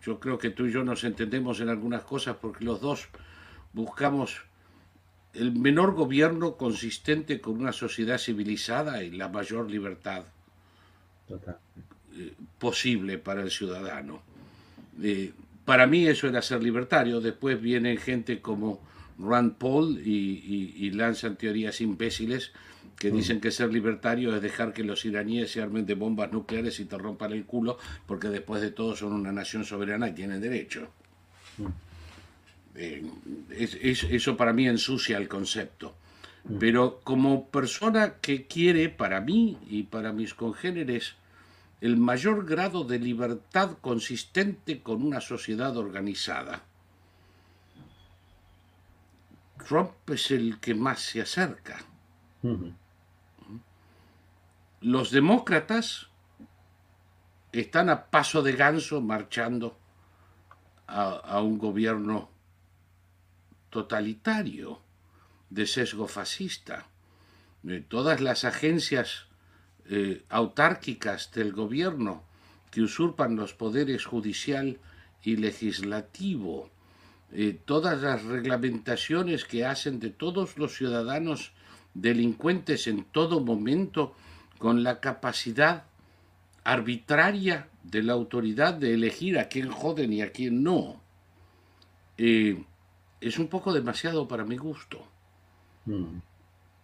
Yo 0.05 0.19
creo 0.19 0.39
que 0.39 0.51
tú 0.51 0.67
y 0.67 0.73
yo 0.73 0.83
nos 0.83 1.05
entendemos 1.05 1.61
en 1.61 1.69
algunas 1.69 2.03
cosas 2.03 2.37
porque 2.41 2.65
los 2.65 2.81
dos 2.81 3.09
buscamos 3.73 4.43
el 5.35 5.53
menor 5.53 5.95
gobierno 5.95 6.57
consistente 6.57 7.41
con 7.41 7.59
una 7.59 7.73
sociedad 7.73 8.19
civilizada 8.19 9.03
y 9.03 9.11
la 9.11 9.29
mayor 9.29 9.71
libertad 9.71 10.25
eh, 12.15 12.35
posible 12.59 13.19
para 13.19 13.43
el 13.43 13.51
ciudadano. 13.51 14.23
Para 15.65 15.87
mí 15.87 16.07
eso 16.07 16.29
era 16.29 16.43
ser 16.43 16.63
libertario. 16.63 17.21
Después 17.21 17.61
vienen 17.61 17.99
gente 17.99 18.41
como 18.41 18.81
Rand 19.19 19.55
Paul 19.55 20.01
y 20.05 20.91
lanzan 20.91 21.37
teorías 21.37 21.81
imbéciles 21.81 22.53
que 23.03 23.11
mm. 23.11 23.17
dicen 23.17 23.41
que 23.41 23.51
ser 23.51 23.73
libertario 23.73 24.33
es 24.35 24.41
dejar 24.41 24.73
que 24.73 24.85
los 24.85 25.05
iraníes 25.05 25.51
se 25.51 25.61
armen 25.61 25.85
de 25.85 25.95
bombas 25.95 26.31
nucleares 26.31 26.79
y 26.79 26.85
te 26.85 26.97
rompan 26.97 27.33
el 27.33 27.45
culo, 27.45 27.77
porque 28.07 28.29
después 28.29 28.63
de 28.63 28.71
todo 28.71 28.95
son 28.95 29.13
una 29.13 29.33
nación 29.33 29.65
soberana 29.65 30.09
y 30.09 30.13
tienen 30.13 30.41
derecho. 30.41 30.89
Mm. 31.59 31.67
Eh, 32.77 33.05
eso 33.51 34.37
para 34.37 34.53
mí 34.53 34.69
ensucia 34.69 35.19
el 35.19 35.27
concepto. 35.27 35.97
Mm. 36.45 36.59
Pero 36.61 37.01
como 37.03 37.49
persona 37.49 38.15
que 38.21 38.47
quiere 38.47 38.89
para 38.89 39.21
mí 39.21 39.59
y 39.69 39.83
para 39.83 40.13
mis 40.13 40.33
congéneres 40.33 41.17
el 41.83 41.97
mayor 41.97 42.47
grado 42.47 42.85
de 42.85 43.01
libertad 43.01 43.77
consistente 43.81 44.85
con 44.85 45.03
una 45.03 45.21
sociedad 45.21 45.77
organizada, 45.77 46.63
Trump 49.67 49.91
es 50.11 50.31
el 50.31 50.61
que 50.61 50.77
más 50.77 51.01
se 51.01 51.23
acerca. 51.23 51.85
Los 54.81 55.11
demócratas 55.11 56.07
están 57.51 57.91
a 57.91 58.05
paso 58.07 58.43
de 58.43 58.53
ganso 58.53 59.01
marchando 59.01 59.77
a, 60.87 61.41
un 61.41 61.59
gobierno 61.59 62.31
totalitario, 63.71 64.81
de 65.51 65.67
sesgo 65.67 66.07
fascista. 66.07 66.87
Eh, 67.67 67.85
todas 67.89 68.21
las 68.21 68.45
agencias 68.45 69.27
eh, 69.89 70.23
autárquicas 70.29 71.31
del 71.33 71.53
gobierno 71.53 72.23
que 72.71 72.83
usurpan 72.83 73.37
los 73.37 73.53
poderes 73.53 74.07
judicial 74.07 74.79
y 75.23 75.37
legislativo, 75.37 76.71
eh, 77.33 77.59
todas 77.65 78.01
las 78.03 78.25
reglamentaciones 78.25 79.45
que 79.45 79.65
hacen 79.65 80.01
de 80.01 80.11
todos 80.11 80.59
los 80.59 80.75
ciudadanos 80.75 81.53
delincuentes 81.95 82.87
en 82.87 83.05
todo 83.05 83.41
momento 83.41 84.15
con 84.59 84.83
la 84.83 85.01
capacidad 85.01 85.85
arbitraria 86.65 87.69
de 87.83 88.03
la 88.03 88.13
autoridad 88.13 88.75
de 88.75 88.95
elegir 88.95 89.39
a 89.39 89.49
quién 89.49 89.71
joden 89.71 90.13
y 90.13 90.23
a 90.23 90.33
quién 90.33 90.63
no, 90.63 91.01
eh, 92.19 92.63
es 93.21 93.39
un 93.39 93.49
poco 93.49 93.73
demasiado 93.73 94.29
para 94.29 94.45
mi 94.45 94.57
gusto. 94.57 95.05
Mm. 95.87 96.19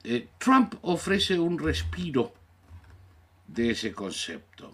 Eh, 0.04 0.28
Trump 0.38 0.74
ofrece 0.82 1.38
un 1.38 1.58
respiro 1.58 2.32
de 3.48 3.70
ese 3.70 3.92
concepto. 3.92 4.72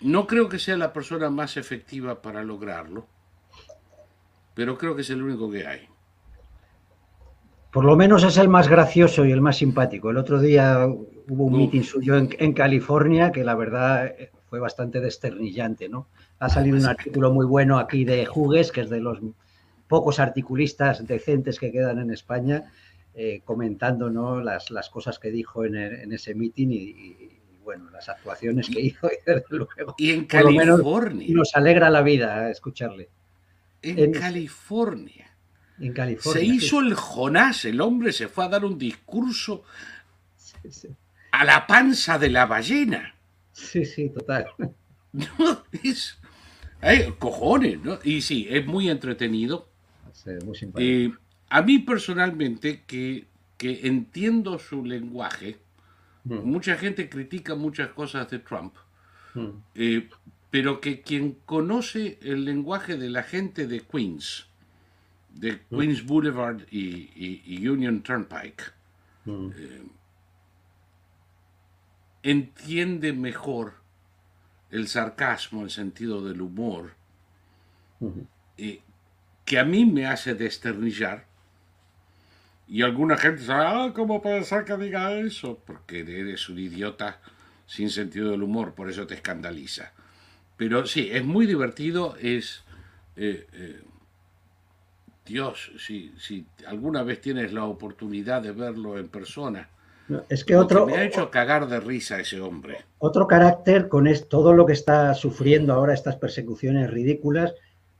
No 0.00 0.26
creo 0.26 0.48
que 0.48 0.58
sea 0.58 0.76
la 0.76 0.92
persona 0.92 1.30
más 1.30 1.56
efectiva 1.56 2.20
para 2.20 2.42
lograrlo, 2.42 3.06
pero 4.54 4.76
creo 4.76 4.96
que 4.96 5.02
es 5.02 5.10
el 5.10 5.22
único 5.22 5.50
que 5.50 5.66
hay. 5.66 5.88
Por 7.72 7.84
lo 7.84 7.96
menos 7.96 8.24
es 8.24 8.38
el 8.38 8.48
más 8.48 8.68
gracioso 8.68 9.24
y 9.24 9.32
el 9.32 9.42
más 9.42 9.58
simpático. 9.58 10.10
El 10.10 10.16
otro 10.16 10.40
día 10.40 10.86
hubo 10.86 11.44
un 11.44 11.58
meeting 11.58 11.82
suyo 11.82 12.16
en, 12.16 12.52
California 12.54 13.30
que 13.32 13.44
la 13.44 13.54
verdad 13.54 14.14
fue 14.48 14.60
bastante 14.60 15.00
desternillante, 15.00 15.88
¿no? 15.88 16.08
Ha 16.38 16.48
salido 16.48 16.78
un 16.78 16.86
artículo 16.86 17.32
muy 17.32 17.44
bueno 17.44 17.78
aquí 17.78 18.04
de 18.04 18.24
Jugues, 18.24 18.72
que 18.72 18.82
es 18.82 18.90
de 18.90 19.00
los 19.00 19.18
pocos 19.88 20.18
articulistas 20.18 21.06
decentes 21.06 21.58
que 21.58 21.72
quedan 21.72 21.98
en 21.98 22.10
España, 22.10 22.72
eh, 23.14 23.40
comentando 23.44 24.10
¿no? 24.10 24.40
las, 24.40 24.70
las, 24.70 24.90
cosas 24.90 25.18
que 25.18 25.30
dijo 25.30 25.64
en, 25.64 26.12
ese 26.12 26.34
meeting 26.34 26.68
y, 26.68 27.35
bueno, 27.66 27.90
las 27.90 28.08
actuaciones 28.08 28.70
que 28.70 28.80
hizo, 28.80 29.06
y 29.12 29.30
desde 29.30 29.44
luego. 29.50 29.94
Y 29.98 30.12
en 30.12 30.24
California. 30.24 31.28
Nos 31.30 31.54
alegra 31.54 31.90
la 31.90 32.00
vida 32.00 32.50
escucharle. 32.50 33.10
En, 33.82 34.12
California. 34.12 35.36
En 35.78 35.92
California. 35.92 36.40
Se 36.40 36.46
hizo 36.46 36.80
el 36.80 36.94
Jonás, 36.94 37.66
el 37.66 37.82
hombre 37.82 38.12
se 38.12 38.28
fue 38.28 38.46
a 38.46 38.48
dar 38.48 38.64
un 38.64 38.78
discurso 38.78 39.64
sí, 40.36 40.70
sí 40.70 40.88
a 41.38 41.44
la 41.44 41.66
panza 41.66 42.18
de 42.18 42.30
la 42.30 42.46
ballena. 42.46 43.14
Sí, 43.52 43.84
sí, 43.84 44.08
total. 44.10 44.46
No, 45.12 45.64
es. 45.82 46.18
Hay 46.82 47.10
cojones, 47.18 47.82
¿no? 47.82 47.98
Y 48.04 48.20
sí, 48.20 48.46
es 48.50 48.66
muy 48.66 48.90
entretenido. 48.90 49.66
Muy 50.44 50.58
eh, 50.76 51.10
a 51.48 51.62
mí 51.62 51.78
personalmente, 51.78 52.82
que, 52.86 53.24
que 53.56 53.86
entiendo 53.86 54.58
su 54.58 54.84
lenguaje, 54.84 55.56
mm. 56.26 56.44
mucha 56.44 56.76
gente 56.76 57.08
critica 57.08 57.54
muchas 57.54 57.90
cosas 57.90 58.28
de 58.30 58.38
Trump, 58.38 58.74
mm. 59.34 59.48
eh, 59.74 60.08
pero 60.50 60.80
que 60.80 61.00
quien 61.00 61.38
conoce 61.46 62.18
el 62.22 62.44
lenguaje 62.44 62.96
de 62.96 63.10
la 63.10 63.22
gente 63.22 63.66
de 63.66 63.80
Queens, 63.80 64.48
de 65.34 65.60
mm. 65.70 65.76
Queens 65.76 66.04
Boulevard 66.04 66.62
y, 66.70 67.66
Union 67.66 68.02
Turnpike, 68.02 68.62
eh, 69.26 69.82
entiende 72.22 73.12
mejor 73.12 73.74
el 74.70 74.88
sarcasmo, 74.88 75.62
el 75.62 75.70
sentido 75.70 76.24
del 76.24 76.40
humor, 76.40 76.94
eh, 78.58 78.80
que 79.44 79.58
a 79.58 79.64
mí 79.64 79.84
me 79.84 80.06
hace 80.06 80.34
desternillar. 80.34 81.26
Y 82.68 82.82
alguna 82.82 83.16
gente 83.16 83.42
sabe, 83.42 83.64
ah, 83.66 83.92
¿cómo 83.94 84.20
puede 84.20 84.42
ser 84.44 84.64
que 84.64 84.76
diga 84.76 85.12
eso? 85.12 85.60
Porque 85.64 86.00
eres 86.00 86.48
un 86.48 86.58
idiota 86.58 87.20
sin 87.66 87.90
sentido 87.90 88.30
del 88.30 88.42
humor, 88.42 88.74
por 88.74 88.90
eso 88.90 89.06
te 89.06 89.14
escandaliza. 89.14 89.92
Pero 90.56 90.86
sí, 90.86 91.08
es 91.12 91.24
muy 91.24 91.46
divertido, 91.46 92.16
es... 92.20 92.64
Eh, 93.16 93.46
eh, 93.52 93.82
Dios, 95.24 95.72
si, 95.78 96.12
si 96.18 96.46
alguna 96.66 97.02
vez 97.02 97.20
tienes 97.20 97.52
la 97.52 97.64
oportunidad 97.64 98.42
de 98.42 98.52
verlo 98.52 98.96
en 98.96 99.08
persona, 99.08 99.68
es 100.28 100.44
que 100.44 100.56
otro. 100.56 100.86
me 100.86 100.96
ha 100.96 101.04
hecho 101.04 101.30
cagar 101.30 101.68
de 101.68 101.80
risa 101.80 102.20
ese 102.20 102.40
hombre. 102.40 102.84
Otro 102.98 103.26
carácter 103.26 103.88
con 103.88 104.08
todo 104.28 104.52
lo 104.52 104.66
que 104.66 104.72
está 104.72 105.14
sufriendo 105.14 105.72
ahora, 105.72 105.94
estas 105.94 106.16
persecuciones 106.16 106.90
ridículas, 106.90 107.54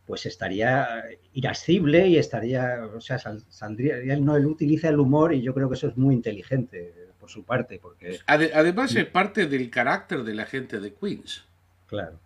pues 0.06 0.24
estaría 0.26 1.04
irascible 1.32 2.06
y 2.06 2.16
estaría. 2.16 2.86
O 2.94 3.00
sea, 3.00 3.18
saldría. 3.18 3.96
Él 3.98 4.24
no 4.24 4.36
él 4.36 4.46
utiliza 4.46 4.88
el 4.88 5.00
humor 5.00 5.34
y 5.34 5.42
yo 5.42 5.52
creo 5.52 5.68
que 5.68 5.74
eso 5.74 5.88
es 5.88 5.96
muy 5.96 6.14
inteligente 6.14 6.94
por 7.18 7.28
su 7.28 7.44
parte. 7.44 7.78
porque 7.80 8.18
Además, 8.26 8.94
es 8.94 9.06
parte 9.06 9.46
del 9.46 9.68
carácter 9.68 10.22
de 10.22 10.34
la 10.34 10.46
gente 10.46 10.80
de 10.80 10.94
Queens. 10.94 11.44
Claro. 11.86 12.18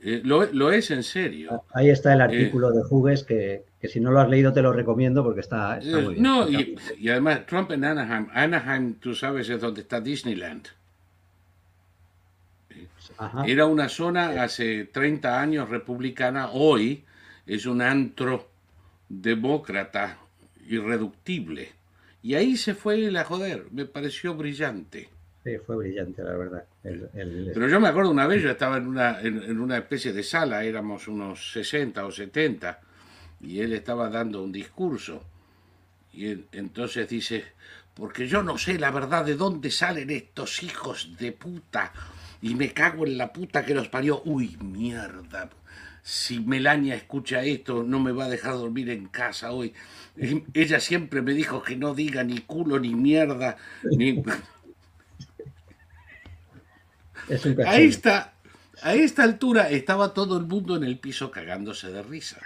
Eh, 0.00 0.20
lo, 0.24 0.72
es 0.72 0.90
en 0.90 1.02
serio. 1.02 1.64
Ahí 1.72 1.90
está 1.90 2.12
el 2.12 2.20
artículo 2.20 2.70
de 2.72 2.82
Hugues 2.88 3.24
que, 3.24 3.64
si 3.82 4.00
no 4.00 4.10
lo 4.10 4.20
has 4.20 4.28
leído 4.28 4.52
te 4.52 4.62
lo 4.62 4.72
recomiendo 4.72 5.22
porque 5.22 5.40
está, 5.40 5.78
eh, 5.78 5.84
muy 5.84 6.14
bien. 6.14 6.22
No, 6.22 6.48
y, 6.48 6.76
además 7.08 7.46
Trump 7.46 7.70
en 7.70 7.84
Anaheim. 7.84 8.28
Anaheim, 8.32 8.94
tú 8.94 9.14
sabes, 9.14 9.48
es 9.48 9.60
donde 9.60 9.82
está 9.82 10.00
Disneyland. 10.00 10.68
Era 13.46 13.66
una 13.66 13.88
zona 13.88 14.42
hace 14.42 14.84
30 14.84 15.40
años 15.40 15.68
republicana, 15.68 16.50
hoy 16.50 17.04
es 17.46 17.66
un 17.66 17.80
antro 17.80 18.48
demócrata 19.08 20.18
irreductible. 20.68 21.70
Y 22.22 22.34
ahí 22.34 22.56
se 22.56 22.74
fue 22.74 22.98
la 23.10 23.24
joder, 23.24 23.66
me 23.70 23.84
pareció 23.86 24.34
brillante. 24.34 25.08
Sí, 25.44 25.58
fue 25.64 25.76
brillante, 25.76 26.24
la 26.24 26.36
verdad. 26.36 26.64
Pero 26.82 27.68
yo 27.68 27.78
me 27.78 27.88
acuerdo 27.88 28.10
una 28.10 28.26
vez, 28.26 28.42
yo 28.42 28.50
estaba 28.50 28.78
en 28.78 28.88
una, 28.88 29.20
en, 29.20 29.60
una 29.60 29.78
especie 29.78 30.12
de 30.12 30.24
sala, 30.24 30.64
éramos 30.64 31.06
unos 31.06 31.52
60 31.52 32.04
o 32.04 32.10
70, 32.10 32.80
y 33.42 33.60
él 33.60 33.72
estaba 33.72 34.08
dando 34.10 34.42
un 34.42 34.50
discurso. 34.50 35.22
Y 36.12 36.46
entonces 36.50 37.08
dice, 37.08 37.44
porque 37.94 38.26
yo 38.26 38.42
no 38.42 38.58
sé 38.58 38.76
la 38.78 38.90
verdad 38.90 39.24
de 39.24 39.36
dónde 39.36 39.70
salen 39.70 40.10
estos 40.10 40.64
hijos 40.64 41.16
de 41.16 41.30
puta, 41.30 41.92
y 42.42 42.54
me 42.54 42.72
cago 42.72 43.06
en 43.06 43.18
la 43.18 43.32
puta 43.32 43.64
que 43.64 43.74
los 43.74 43.88
parió. 43.88 44.22
Uy, 44.24 44.56
mierda. 44.60 45.50
Si 46.02 46.38
Melania 46.40 46.94
escucha 46.94 47.42
esto, 47.42 47.82
no 47.82 47.98
me 47.98 48.12
va 48.12 48.26
a 48.26 48.28
dejar 48.28 48.52
dormir 48.54 48.90
en 48.90 49.08
casa 49.08 49.50
hoy. 49.50 49.74
Ella 50.54 50.78
siempre 50.80 51.20
me 51.20 51.34
dijo 51.34 51.62
que 51.62 51.76
no 51.76 51.94
diga 51.94 52.22
ni 52.22 52.38
culo 52.38 52.78
ni 52.78 52.94
mierda, 52.94 53.56
ni... 53.82 54.22
a, 57.66 57.76
esta, 57.78 58.34
a 58.82 58.94
esta 58.94 59.24
altura 59.24 59.68
estaba 59.68 60.14
todo 60.14 60.38
el 60.38 60.46
mundo 60.46 60.76
en 60.76 60.84
el 60.84 60.98
piso 60.98 61.30
cagándose 61.30 61.90
de 61.90 62.02
risa. 62.02 62.40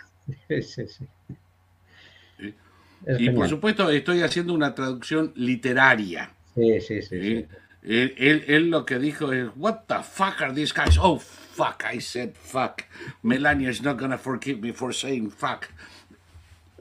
Y 3.19 3.31
por 3.31 3.49
supuesto 3.49 3.91
estoy 3.91 4.23
haciendo 4.23 4.55
una 4.55 4.75
traducción 4.75 5.33
literaria. 5.37 6.33
Sí, 6.55 6.81
sí, 6.81 7.03
sí. 7.03 7.47
Él, 7.83 8.45
él, 8.47 8.71
lo 8.71 8.85
que 8.85 8.99
dijo 8.99 9.33
es, 9.33 9.51
what 9.57 9.85
the 9.87 10.03
fuck 10.03 10.43
are 10.43 10.53
these 10.53 10.73
guys? 10.73 10.99
Oh, 10.99 11.19
fuck, 11.19 11.83
I 11.91 12.01
said 12.01 12.35
fuck. 12.35 12.83
Melania 13.23 13.71
is 13.71 13.83
not 13.83 13.99
gonna 13.99 14.19
forgive 14.19 14.61
me 14.61 14.73
for 14.73 14.93
saying 14.93 15.31
fuck. 15.31 15.67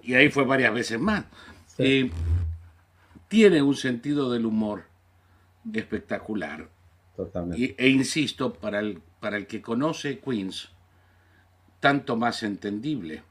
Y 0.04 0.16
ahí 0.16 0.30
fue 0.30 0.44
varias 0.44 0.74
veces 0.74 1.00
más. 1.00 1.26
Eh, 1.78 2.12
tiene 3.30 3.62
un 3.62 3.76
sentido 3.76 4.32
del 4.32 4.46
humor 4.46 4.86
espectacular. 5.74 6.68
Totalmente. 7.16 7.76
e 7.78 7.90
insisto, 7.90 8.54
para 8.54 8.80
el, 8.80 9.02
para 9.20 9.38
el 9.38 9.46
que 9.46 9.62
conoce 9.62 10.20
Queens, 10.20 10.70
tanto 11.80 12.16
más 12.16 12.44
entendible. 12.44 13.24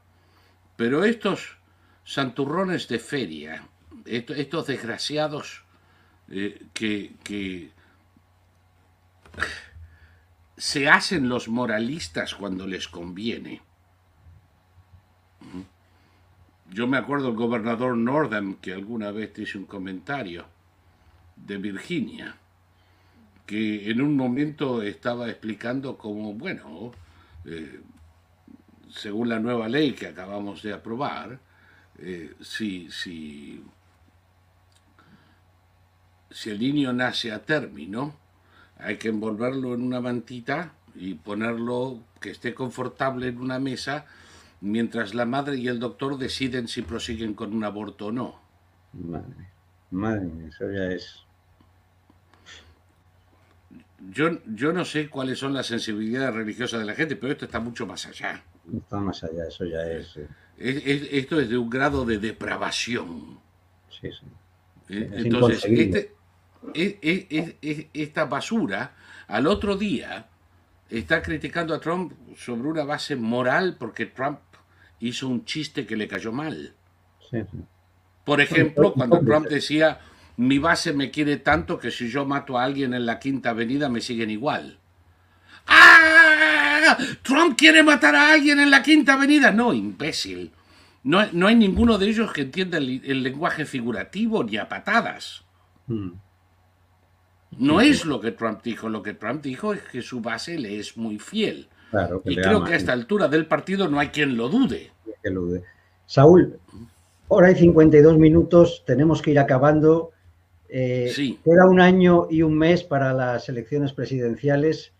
Pero 0.75 1.03
estos 1.03 1.57
santurrones 2.03 2.87
de 2.87 2.99
feria, 2.99 3.67
estos, 4.05 4.67
desgraciados 4.67 5.63
eh, 6.29 6.61
que, 6.73 7.71
se 10.57 10.89
hacen 10.89 11.29
los 11.29 11.47
moralistas 11.47 12.35
cuando 12.35 12.67
les 12.67 12.87
conviene. 12.89 13.61
Yo 16.71 16.85
me 16.85 16.97
acuerdo 16.97 17.27
del 17.27 17.37
gobernador 17.37 17.95
Northam 17.95 18.55
que 18.55 18.73
alguna 18.73 19.11
vez 19.11 19.37
hizo 19.39 19.57
un 19.57 19.65
comentario 19.65 20.45
de 21.35 21.57
Virginia, 21.57 22.35
que 23.45 23.89
en 23.89 24.01
un 24.01 24.15
momento 24.17 24.83
estaba 24.83 25.29
explicando 25.29 25.97
cómo, 25.97 26.33
bueno, 26.33 26.91
eh, 27.45 27.79
según 28.91 29.29
la 29.29 29.39
nueva 29.39 29.69
ley 29.69 29.93
que 29.93 30.07
acabamos 30.07 30.61
de 30.61 30.73
aprobar, 30.73 31.39
eh, 31.99 32.33
si, 32.41 32.91
si, 32.91 33.63
si 36.31 36.49
el 36.49 36.59
niño 36.59 36.93
nace 36.93 37.31
a 37.31 37.43
término, 37.43 38.15
hay 38.77 38.97
que 38.97 39.09
envolverlo 39.09 39.73
en 39.73 39.81
una 39.81 40.01
mantita 40.01 40.73
y 40.95 41.15
ponerlo 41.15 41.99
que 42.19 42.31
esté 42.31 42.53
confortable 42.53 43.27
en 43.27 43.39
una 43.39 43.59
mesa 43.59 44.05
mientras 44.61 45.13
la 45.13 45.25
madre 45.25 45.57
y 45.57 45.67
el 45.67 45.79
doctor 45.79 46.17
deciden 46.17 46.67
si 46.67 46.81
prosiguen 46.81 47.33
con 47.33 47.53
un 47.53 47.63
aborto 47.63 48.07
o 48.07 48.11
no. 48.11 48.39
Madre, 48.93 49.49
madre, 49.91 50.29
eso 50.47 50.71
ya 50.71 50.91
es 50.91 51.23
yo, 54.07 54.39
yo 54.45 54.71
no 54.71 54.85
sé 54.85 55.09
cuáles 55.09 55.39
son 55.39 55.53
las 55.53 55.67
sensibilidades 55.67 56.33
religiosas 56.33 56.79
de 56.79 56.85
la 56.85 56.95
gente, 56.95 57.15
pero 57.15 57.33
esto 57.33 57.45
está 57.45 57.59
mucho 57.59 57.85
más 57.85 58.05
allá. 58.05 58.43
Está 58.73 58.97
más 58.97 59.23
allá, 59.23 59.47
eso 59.47 59.65
ya 59.65 59.81
es. 59.83 60.17
esto 60.57 61.39
es 61.39 61.49
de 61.49 61.57
un 61.57 61.69
grado 61.69 62.05
de 62.05 62.17
depravación. 62.17 63.39
Sí, 63.89 64.09
sí. 64.11 64.25
Eh, 64.89 65.09
entonces, 65.13 65.65
este, 65.65 66.13
esta 66.73 68.25
basura 68.25 68.93
al 69.27 69.47
otro 69.47 69.77
día 69.77 70.27
está 70.89 71.21
criticando 71.21 71.73
a 71.73 71.79
Trump 71.79 72.13
sobre 72.35 72.67
una 72.67 72.83
base 72.83 73.15
moral 73.15 73.77
porque 73.79 74.05
Trump 74.05 74.39
hizo 74.99 75.27
un 75.27 75.45
chiste 75.45 75.85
que 75.85 75.95
le 75.95 76.07
cayó 76.07 76.31
mal. 76.31 76.73
Sí, 77.29 77.37
Por 78.25 78.41
ejemplo, 78.41 78.93
cuando 78.93 79.19
Trump 79.19 79.47
decía 79.47 79.99
mi 80.39 80.57
base 80.57 80.93
me 80.93 81.11
quiere 81.11 81.35
tanto 81.35 81.77
que 81.77 81.91
si 81.91 82.09
yo 82.09 82.25
mato 82.25 82.57
a 82.57 82.63
alguien 82.63 82.93
en 82.93 83.05
la 83.05 83.19
Quinta 83.19 83.49
Avenida 83.49 83.89
me 83.89 83.99
siguen 83.99 84.29
igual. 84.29 84.79
¡Ah! 85.67 86.97
¿Trump 87.21 87.57
quiere 87.57 87.83
matar 87.83 88.15
a 88.15 88.31
alguien 88.31 88.59
en 88.59 88.71
la 88.71 88.81
Quinta 88.81 89.13
Avenida? 89.13 89.51
No, 89.51 89.73
imbécil. 89.73 90.51
No, 91.03 91.25
no 91.33 91.47
hay 91.47 91.55
ninguno 91.55 91.97
de 91.97 92.07
ellos 92.07 92.31
que 92.31 92.43
entienda 92.43 92.77
el, 92.77 93.21
lenguaje 93.21 93.65
figurativo 93.65 94.43
ni 94.45 94.55
a 94.55 94.69
patadas. 94.69 95.43
Hmm. 95.87 96.11
No 97.57 97.81
es 97.81 98.05
lo 98.05 98.19
que 98.21 98.31
Trump 98.31 98.61
dijo. 98.63 98.89
Lo 98.89 99.01
que 99.01 99.13
Trump 99.13 99.41
dijo 99.43 99.73
es 99.73 99.81
que 99.83 100.01
su 100.01 100.21
base 100.21 100.57
le 100.57 100.79
es 100.79 100.97
muy 100.97 101.19
fiel. 101.19 101.67
y 102.25 102.35
creo 102.35 102.63
que 102.63 102.73
a 102.73 102.77
esta 102.77 102.93
altura 102.93 103.27
del 103.27 103.47
partido 103.47 103.87
no 103.87 103.99
hay 103.99 104.09
quien 104.09 104.37
lo 104.37 104.49
dude. 104.49 104.91
Que 105.23 105.29
lo 105.29 105.41
dude. 105.41 105.63
Saúl, 106.05 106.59
ahora 107.29 107.47
hay 107.47 107.55
52 107.55 108.17
minutos, 108.17 108.83
tenemos 108.85 109.21
que 109.21 109.31
ir 109.31 109.39
acabando. 109.39 110.11
Eh, 110.69 111.11
queda 111.43 111.65
un 111.67 111.79
año 111.79 112.27
y 112.29 112.43
un 112.43 112.57
mes 112.57 112.83
para 112.83 113.13
las 113.13 113.49
elecciones 113.49 113.93
presidenciales. 113.93 114.93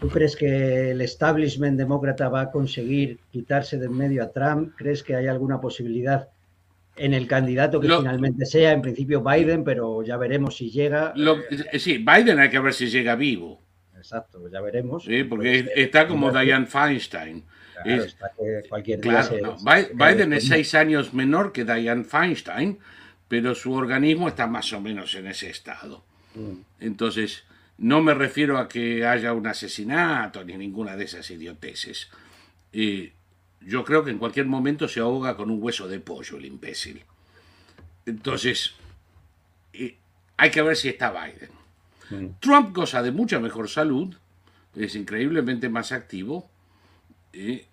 ¿Tú 0.00 0.08
crees 0.08 0.36
que 0.36 0.90
el 0.90 1.00
establishment 1.00 1.78
demócrata 1.78 2.28
va 2.28 2.42
a 2.42 2.50
conseguir 2.50 3.20
quitarse 3.30 3.78
de 3.78 3.86
en 3.86 3.96
medio 3.96 4.22
a 4.22 4.30
Trump? 4.30 4.74
¿Crees 4.76 5.02
que 5.02 5.16
hay 5.16 5.26
alguna 5.26 5.60
posibilidad 5.60 6.28
en 6.98 7.14
el 7.14 7.26
candidato 7.26 7.80
que 7.80 7.88
finalmente 7.88 8.46
sea? 8.46 8.72
En 8.72 8.82
principio 8.82 9.22
Biden, 9.22 9.64
pero 9.64 10.02
ya 10.02 10.16
veremos 10.16 10.56
si 10.56 10.70
llega. 10.70 11.14
Eh, 11.70 11.78
sí, 11.78 11.98
Biden 11.98 12.38
hay 12.38 12.50
que 12.50 12.58
ver 12.58 12.74
si 12.74 12.88
llega 12.88 13.14
vivo. 13.14 13.60
Exacto, 13.96 14.48
ya 14.48 14.60
veremos. 14.60 15.04
Sí, 15.04 15.24
porque 15.24 15.64
pues, 15.64 15.76
está 15.76 16.06
como 16.06 16.30
Diane 16.30 16.66
Feinstein. 16.66 17.44
Biden 19.94 20.32
es 20.32 20.46
seis 20.48 20.74
años 20.74 21.14
menor 21.14 21.52
que 21.52 21.64
Diane 21.64 22.04
Feinstein 22.04 22.78
pero 23.28 23.54
su 23.54 23.74
organismo 23.74 24.28
está 24.28 24.46
más 24.46 24.72
o 24.72 24.80
menos 24.80 25.14
en 25.14 25.26
ese 25.26 25.50
estado. 25.50 26.02
Mm. 26.34 26.60
Entonces, 26.80 27.44
no 27.76 28.02
me 28.02 28.14
refiero 28.14 28.58
a 28.58 28.68
que 28.68 29.06
haya 29.06 29.34
un 29.34 29.46
asesinato 29.46 30.42
ni 30.44 30.56
ninguna 30.56 30.96
de 30.96 31.04
esas 31.04 31.30
idioteces. 31.30 32.08
Eh, 32.72 33.12
yo 33.60 33.84
creo 33.84 34.04
que 34.04 34.10
en 34.10 34.18
cualquier 34.18 34.46
momento 34.46 34.88
se 34.88 35.00
ahoga 35.00 35.36
con 35.36 35.50
un 35.50 35.62
hueso 35.62 35.88
de 35.88 36.00
pollo 36.00 36.36
el 36.36 36.46
imbécil. 36.46 37.02
Entonces, 38.06 38.74
eh, 39.72 39.96
hay 40.36 40.50
que 40.50 40.62
ver 40.62 40.76
si 40.76 40.88
está 40.88 41.10
Biden. 41.10 41.50
Mm. 42.10 42.38
Trump 42.40 42.74
goza 42.74 43.02
de 43.02 43.12
mucha 43.12 43.38
mejor 43.38 43.68
salud, 43.68 44.14
es 44.74 44.94
increíblemente 44.94 45.68
más 45.68 45.92
activo, 45.92 46.48
eh, 47.32 47.66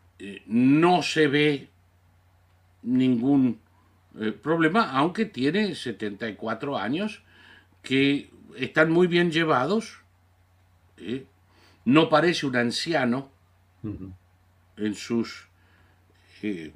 no 0.48 1.02
se 1.04 1.28
ve 1.28 1.70
ningún 2.84 3.60
problema, 4.42 4.92
aunque 4.92 5.26
tiene 5.26 5.76
74 5.76 6.78
años, 6.78 7.22
que 7.82 8.30
están 8.58 8.92
muy 8.92 9.08
bien 9.08 9.32
llevados, 9.32 10.00
¿eh? 10.98 11.26
no 11.86 12.10
parece 12.10 12.46
un 12.46 12.56
anciano 12.56 13.30
en 14.78 14.96
sus 14.96 15.45
en 16.42 16.74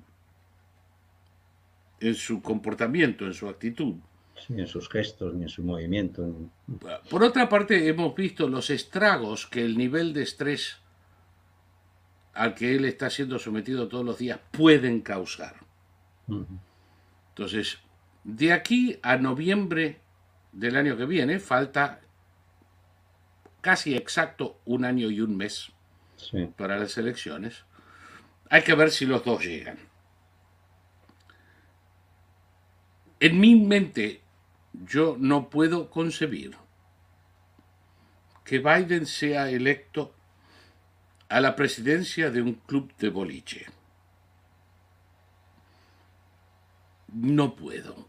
su 2.16 2.42
comportamiento, 2.42 3.26
en 3.26 3.34
su 3.34 3.48
actitud. 3.48 3.96
ni 4.48 4.62
en 4.62 4.68
sus 4.68 4.88
gestos, 4.88 5.34
ni 5.34 5.44
en 5.44 5.50
su 5.50 5.64
movimiento. 5.64 6.34
Por 7.10 7.24
otra 7.24 7.50
parte, 7.50 7.88
hemos 7.88 8.16
visto 8.16 8.48
los 8.48 8.70
estragos 8.70 9.48
que 9.48 9.66
el 9.66 9.78
nivel 9.78 10.14
de 10.14 10.24
estrés 10.24 10.78
al 12.34 12.56
que 12.56 12.76
él 12.76 12.86
está 12.86 13.10
siendo 13.10 13.38
sometido 13.38 13.90
todos 13.90 14.06
los 14.06 14.18
días 14.18 14.40
pueden 14.52 15.02
causar. 15.02 15.56
Entonces, 17.30 17.80
de 18.24 18.54
aquí 18.54 18.98
a 19.02 19.18
noviembre 19.18 20.00
del 20.52 20.78
año 20.78 20.96
que 20.96 21.06
viene 21.06 21.40
falta 21.40 22.00
casi 23.62 23.96
exacto 23.96 24.60
un 24.66 24.86
año 24.86 25.10
y 25.10 25.22
un 25.22 25.36
mes 25.36 25.72
para 26.58 26.78
las 26.78 26.98
elecciones. 26.98 27.66
Hay 28.50 28.64
que 28.64 28.76
ver 28.76 28.92
si 28.92 29.06
los 29.06 29.24
dos 29.24 29.44
llegan. 29.44 29.78
En 33.20 33.40
mi 33.40 33.56
mente 33.56 34.22
yo 34.74 35.18
no 35.20 35.50
puedo 35.50 35.90
concebir 35.90 36.56
que 38.44 38.60
Biden 38.60 39.06
sea 39.06 39.50
electo 39.50 40.14
a 41.28 41.42
la 41.42 41.56
presidencia 41.56 42.32
de 42.32 42.42
un 42.42 42.54
club 42.54 42.92
de 42.98 43.10
boliche. 43.10 43.68
no 47.14 47.56
puedo. 47.56 48.08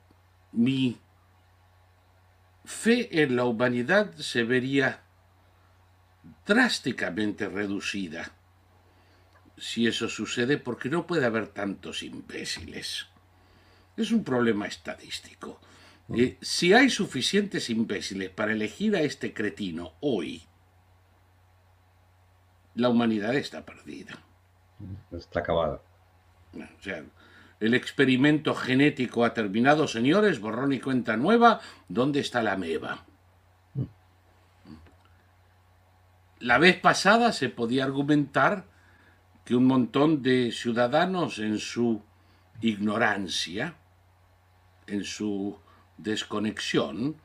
Mi 0.53 0.99
fe 2.65 3.23
en 3.23 3.37
la 3.37 3.45
humanidad 3.45 4.15
se 4.17 4.45
vería 4.45 5.03
drásticamente 6.47 7.49
reducida 7.49 8.33
si 9.61 9.87
eso 9.87 10.09
sucede 10.09 10.57
porque 10.57 10.89
no 10.89 11.07
puede 11.07 11.27
haber 11.27 11.49
tantos 11.49 12.03
imbéciles. 12.03 13.07
Es 13.97 14.11
un 14.11 14.25
problema 14.25 14.67
estadístico. 14.67 15.61
Eh, 16.15 16.39
si 16.41 16.73
hay 16.73 16.89
suficientes 16.89 17.69
imbéciles 17.71 18.31
para 18.31 18.53
elegir 18.53 18.97
a 18.97 19.03
este 19.03 19.35
cretino 19.35 19.93
hoy, 20.01 20.43
la 22.75 22.89
humanidad 22.89 23.35
está 23.35 23.65
perdida. 23.67 24.19
Está 25.13 25.41
acabada. 25.41 25.83
O 26.55 26.83
sea, 26.83 27.05
el 27.61 27.75
experimento 27.75 28.55
genético 28.55 29.27
ha 29.27 29.35
terminado, 29.35 29.87
señores, 29.87 30.41
borrón 30.41 30.73
y 30.73 30.81
cuenta 30.81 31.19
nueva. 31.19 31.61
¿Dónde 31.89 32.21
está 32.21 32.43
la 32.43 32.57
meba? 32.57 33.05
La 36.39 36.57
vez 36.57 36.81
pasada 36.81 37.33
se 37.33 37.51
podía 37.51 37.85
argumentar 37.85 38.70
que 39.45 39.55
un 39.55 39.67
montón 39.67 40.23
de 40.23 40.53
ciudadanos 40.53 41.39
en 41.39 41.59
su 41.59 42.03
ignorancia, 42.61 43.75
en 44.87 45.05
su 45.05 45.59
desconexión, 45.97 47.17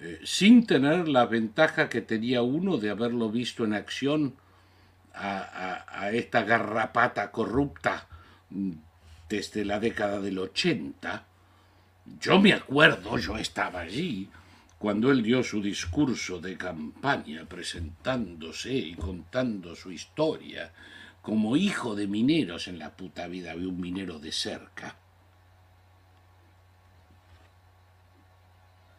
eh, 0.00 0.20
sin 0.24 0.66
tener 0.66 1.08
la 1.08 1.26
ventaja 1.26 1.88
que 1.88 2.02
tenía 2.02 2.42
uno 2.42 2.76
de 2.76 2.90
haberlo 2.90 3.30
visto 3.30 3.64
en 3.64 3.74
acción 3.74 4.34
a, 5.14 6.10
esta 6.12 6.44
garrapata 6.44 7.32
corrupta 7.32 8.06
desde 9.28 9.64
la 9.64 9.80
década 9.80 10.20
del 10.20 10.38
80. 10.38 11.24
Yo 12.20 12.40
me 12.40 12.52
acuerdo, 12.52 13.18
yo 13.18 13.36
estaba 13.36 13.80
allí, 13.80 14.28
cuando 14.78 15.10
él 15.10 15.22
dio 15.22 15.42
su 15.42 15.60
discurso 15.60 16.38
de 16.38 16.56
campaña 16.56 17.44
presentándose 17.46 18.72
y 18.72 18.94
contando 18.94 19.74
su 19.74 19.90
historia 19.90 20.70
como 21.22 21.56
hijo 21.56 21.94
de 21.94 22.06
mineros 22.06 22.68
en 22.68 22.78
la 22.78 22.96
puta 22.96 23.26
vida 23.26 23.54
de 23.54 23.66
un 23.66 23.80
minero 23.80 24.18
de 24.18 24.32
cerca. 24.32 24.96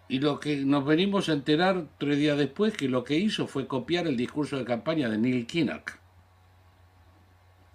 Y 0.07 0.19
lo 0.19 0.39
que 0.39 0.57
nos 0.57 0.85
venimos 0.85 1.29
a 1.29 1.33
enterar 1.33 1.85
tres 1.99 2.17
días 2.17 2.37
después 2.37 2.75
que 2.75 2.89
lo 2.89 3.03
que 3.03 3.17
hizo 3.17 3.45
fue 3.45 3.67
copiar 3.67 4.07
el 4.07 4.17
discurso 4.17 4.57
de 4.57 4.65
campaña 4.65 5.07
de 5.07 5.19
Neil 5.19 5.45
Kinnock 5.45 5.99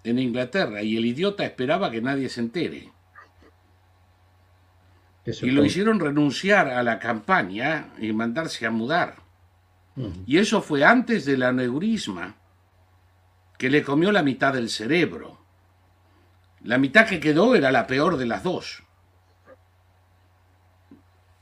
en 0.03 0.19
Inglaterra 0.19 0.83
y 0.83 0.97
el 0.97 1.05
idiota 1.05 1.43
esperaba 1.45 1.89
que 1.89 2.01
nadie 2.01 2.29
se 2.29 2.41
entere. 2.41 2.91
y 5.25 5.51
lo 5.51 5.65
hicieron 5.65 5.99
renunciar 5.99 6.67
a 6.67 6.83
la 6.83 6.99
campaña 6.99 7.93
y 7.99 8.13
mandarse 8.13 8.65
a 8.65 8.71
mudar. 8.71 9.23
Y 10.27 10.37
eso 10.37 10.61
fue 10.61 10.83
antes 10.83 11.25
del 11.25 11.41
aneurisma, 11.41 12.35
que 13.57 13.69
le 13.69 13.83
comió 13.83 14.11
la 14.11 14.23
mitad 14.23 14.53
del 14.53 14.69
cerebro. 14.69 15.39
La 16.63 16.77
mitad 16.77 17.07
que 17.07 17.19
quedó 17.19 17.55
era 17.55 17.71
la 17.71 17.87
peor 17.87 18.17
de 18.17 18.25
las 18.25 18.43
dos. 18.43 18.83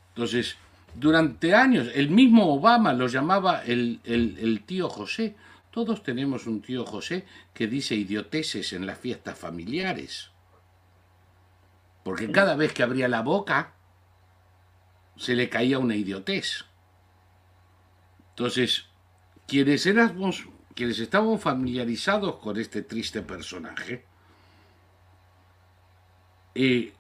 Entonces, 0.10 0.58
durante 0.94 1.56
años, 1.56 1.90
el 1.96 2.10
mismo 2.10 2.54
Obama 2.54 2.94
lo 2.94 3.08
llamaba 3.08 3.64
el, 3.64 4.00
el 4.04 4.64
tío 4.66 4.90
José, 4.90 5.36
todos 5.72 6.04
tenemos 6.04 6.46
un 6.46 6.62
tío 6.62 6.86
José 6.86 7.26
que 7.54 7.66
dice 7.66 7.96
idioteces 7.96 8.74
en 8.74 8.86
las 8.86 9.00
fiestas 9.00 9.40
familiares. 9.40 10.30
Porque 12.04 12.32
cada 12.32 12.56
vez 12.56 12.74
que 12.74 12.84
abría 12.84 13.08
la 13.08 13.22
boca 13.22 13.74
se 15.16 15.36
le 15.36 15.50
caía 15.50 15.80
una 15.80 15.96
idiotez. 15.96 16.66
Entonces, 18.30 18.86
quienes 19.48 19.86
éramos, 19.88 20.48
quienes 20.76 21.00
estábamos 21.00 21.42
familiarizados 21.42 22.38
con 22.38 22.58
este 22.58 22.82
triste 22.82 23.22
personaje, 23.22 24.06
eh, 26.56 26.94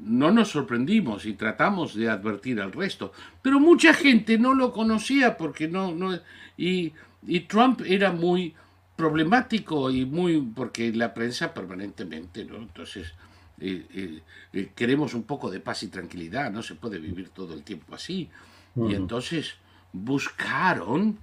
no 0.00 0.30
nos 0.30 0.50
sorprendimos 0.50 1.24
y 1.24 1.34
tratamos 1.34 1.94
de 1.94 2.08
advertir 2.10 2.60
al 2.60 2.72
resto. 2.72 3.12
Pero 3.42 3.60
mucha 3.60 3.94
gente 3.94 4.38
no 4.38 4.54
lo 4.54 4.72
conocía 4.72 5.36
porque 5.36 5.68
no, 5.68 5.94
no 5.94 6.18
y 6.56 6.92
y 7.26 7.40
Trump 7.40 7.82
era 7.84 8.12
muy 8.12 8.54
problemático 8.94 9.90
y 9.90 10.04
muy, 10.06 10.40
porque 10.40 10.92
la 10.92 11.12
prensa 11.12 11.52
permanentemente, 11.52 12.44
¿no? 12.44 12.56
Entonces, 12.56 13.12
eh, 13.60 13.86
eh, 13.92 14.20
eh, 14.52 14.70
queremos 14.74 15.14
un 15.14 15.24
poco 15.24 15.50
de 15.50 15.60
paz 15.60 15.82
y 15.82 15.88
tranquilidad, 15.88 16.50
no 16.50 16.62
se 16.62 16.76
puede 16.76 16.98
vivir 16.98 17.30
todo 17.30 17.54
el 17.54 17.62
tiempo 17.62 17.94
así. 17.94 18.30
Y 18.76 18.94
entonces 18.94 19.54
buscaron 19.90 21.18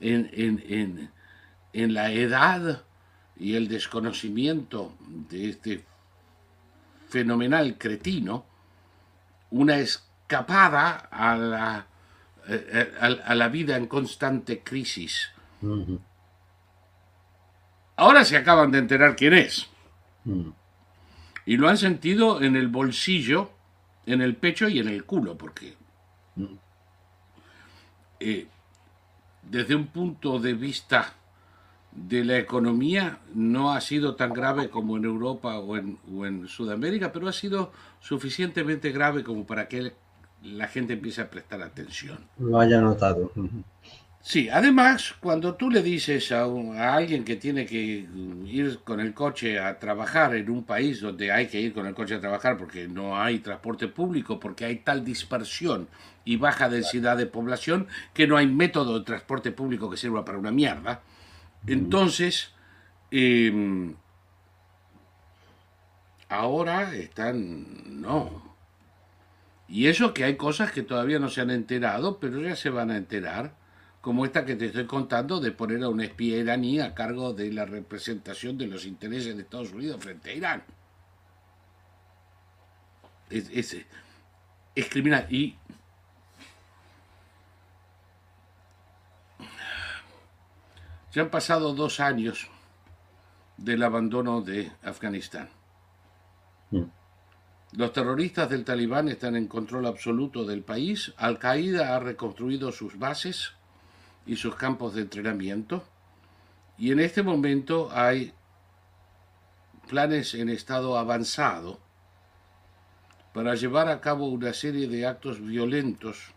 en, 0.00 0.28
en, 0.32 0.64
en, 0.68 1.10
la 1.84 2.10
edad 2.10 2.84
y 3.38 3.54
el 3.54 3.68
desconocimiento 3.68 4.96
de 5.28 5.50
este 5.50 5.84
fenomenal 7.08 7.76
cretino 7.78 8.46
una 9.50 9.78
escapada 9.78 11.08
a 11.10 11.36
la, 11.36 11.86
a 12.98 13.34
la 13.34 13.48
vida 13.48 13.76
en 13.76 13.86
constante 13.86 14.60
crisis. 14.60 15.30
Ahora 17.96 18.24
se 18.24 18.36
acaban 18.36 18.70
de 18.70 18.78
enterar 18.78 19.16
quién 19.16 19.34
es. 19.34 19.68
Y 21.44 21.56
lo 21.56 21.68
han 21.68 21.78
sentido 21.78 22.42
en 22.42 22.56
el 22.56 22.68
bolsillo, 22.68 23.50
en 24.04 24.20
el 24.20 24.34
pecho 24.36 24.68
y 24.68 24.80
en 24.80 24.88
el 24.88 25.04
culo, 25.04 25.38
porque 25.38 25.76
eh, 28.18 28.46
desde 29.42 29.74
un 29.74 29.86
punto 29.86 30.38
de 30.38 30.54
vista 30.54 31.14
de 31.96 32.24
la 32.24 32.38
economía 32.38 33.18
no 33.34 33.72
ha 33.72 33.80
sido 33.80 34.16
tan 34.16 34.32
grave 34.32 34.68
como 34.68 34.96
en 34.96 35.04
Europa 35.04 35.58
o 35.58 35.76
en, 35.76 35.98
o 36.14 36.26
en 36.26 36.46
Sudamérica, 36.46 37.10
pero 37.12 37.28
ha 37.28 37.32
sido 37.32 37.72
suficientemente 38.00 38.92
grave 38.92 39.24
como 39.24 39.46
para 39.46 39.66
que 39.66 39.92
la 40.42 40.68
gente 40.68 40.92
empiece 40.92 41.22
a 41.22 41.30
prestar 41.30 41.62
atención. 41.62 42.18
Lo 42.38 42.60
haya 42.60 42.80
notado. 42.80 43.32
Sí, 44.20 44.48
además, 44.48 45.14
cuando 45.20 45.54
tú 45.54 45.70
le 45.70 45.82
dices 45.82 46.32
a, 46.32 46.46
alguien 46.94 47.24
que 47.24 47.36
tiene 47.36 47.64
que 47.64 48.08
ir 48.44 48.80
con 48.82 48.98
el 48.98 49.14
coche 49.14 49.60
a 49.60 49.78
trabajar 49.78 50.34
en 50.34 50.50
un 50.50 50.64
país 50.64 51.00
donde 51.00 51.30
hay 51.30 51.46
que 51.46 51.60
ir 51.60 51.72
con 51.72 51.86
el 51.86 51.94
coche 51.94 52.16
a 52.16 52.20
trabajar 52.20 52.58
porque 52.58 52.88
no 52.88 53.16
hay 53.16 53.38
transporte 53.38 53.86
público, 53.86 54.40
porque 54.40 54.64
hay 54.64 54.76
tal 54.78 55.04
dispersión 55.04 55.88
y 56.24 56.36
baja 56.36 56.68
densidad 56.68 57.16
de 57.16 57.26
población 57.26 57.86
que 58.12 58.26
no 58.26 58.36
hay 58.36 58.48
método 58.48 58.98
de 58.98 59.04
transporte 59.04 59.52
público 59.52 59.88
que 59.88 59.96
sirva 59.96 60.24
para 60.24 60.38
una 60.38 60.50
mierda, 60.50 61.02
entonces 61.66 62.52
em, 63.10 63.94
ahora 66.28 66.94
están... 66.94 68.00
no. 68.00 68.56
Y 69.68 69.88
eso 69.88 70.14
que 70.14 70.24
hay 70.24 70.36
cosas 70.36 70.70
que 70.70 70.82
todavía 70.82 71.18
no 71.18 71.28
se 71.28 71.40
han 71.40 71.50
enterado, 71.50 72.20
pero 72.20 72.40
ya 72.40 72.54
se 72.54 72.70
van 72.70 72.90
a 72.90 72.96
enterar 72.96 73.54
como 74.06 74.24
esta 74.24 74.44
que 74.44 74.54
te 74.54 74.66
estoy 74.66 74.86
contando 74.86 75.40
de 75.40 75.50
poner 75.50 75.82
a 75.82 75.88
un 75.88 76.00
espía 76.00 76.38
iraní 76.38 76.78
a 76.78 76.94
cargo 76.94 77.32
de 77.32 77.52
la 77.52 77.64
representación 77.64 78.56
de 78.56 78.68
los 78.68 78.86
intereses 78.86 79.34
de 79.34 79.42
Estados 79.42 79.72
Unidos 79.72 80.00
frente 80.00 80.30
a 80.30 80.34
Irán. 80.34 80.62
Es, 83.28 83.76
criminal. 84.88 85.26
Y 85.28 85.56
ya 91.12 91.22
han 91.22 91.30
pasado 91.30 91.74
dos 91.74 92.00
años 92.00 92.48
del 93.56 93.82
abandono 93.82 94.42
de 94.42 94.72
Afganistán. 94.82 95.48
Mm. 96.70 96.84
Los 97.72 97.92
terroristas 97.92 98.48
del 98.48 98.64
talibán 98.64 99.08
están 99.08 99.36
en 99.36 99.48
control 99.48 99.86
absoluto 99.86 100.44
del 100.44 100.62
país. 100.62 101.12
Al-Qaeda 101.16 101.94
ha 101.94 102.00
reconstruido 102.00 102.72
sus 102.72 102.98
bases 102.98 103.52
y 104.24 104.36
sus 104.36 104.54
campos 104.54 104.94
de 104.94 105.02
entrenamiento. 105.02 105.84
Y 106.78 106.92
en 106.92 107.00
este 107.00 107.22
momento 107.22 107.90
hay 107.92 108.32
planes 109.88 110.34
en 110.34 110.48
estado 110.48 110.98
avanzado 110.98 111.78
para 113.32 113.54
llevar 113.54 113.88
a 113.88 114.00
cabo 114.00 114.28
una 114.28 114.52
serie 114.52 114.88
de 114.88 115.06
actos 115.06 115.40
violentos 115.40 116.32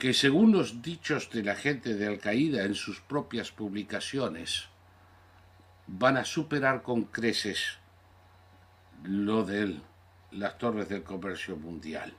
que 0.00 0.14
según 0.14 0.50
los 0.50 0.80
dichos 0.80 1.30
de 1.30 1.44
la 1.44 1.54
gente 1.54 1.94
de 1.94 2.06
Al-Qaeda 2.06 2.64
en 2.64 2.74
sus 2.74 3.02
propias 3.02 3.52
publicaciones 3.52 4.64
van 5.86 6.16
a 6.16 6.24
superar 6.24 6.82
con 6.82 7.04
creces 7.04 7.76
lo 9.04 9.44
de 9.44 9.76
las 10.30 10.56
torres 10.56 10.88
del 10.88 11.02
comercio 11.02 11.54
mundial. 11.56 12.14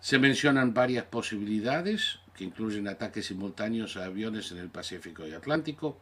Se 0.00 0.18
mencionan 0.18 0.74
varias 0.74 1.04
posibilidades 1.04 2.18
que 2.34 2.42
incluyen 2.42 2.88
ataques 2.88 3.26
simultáneos 3.26 3.96
a 3.96 4.06
aviones 4.06 4.50
en 4.50 4.58
el 4.58 4.68
Pacífico 4.68 5.26
y 5.28 5.34
Atlántico. 5.34 5.96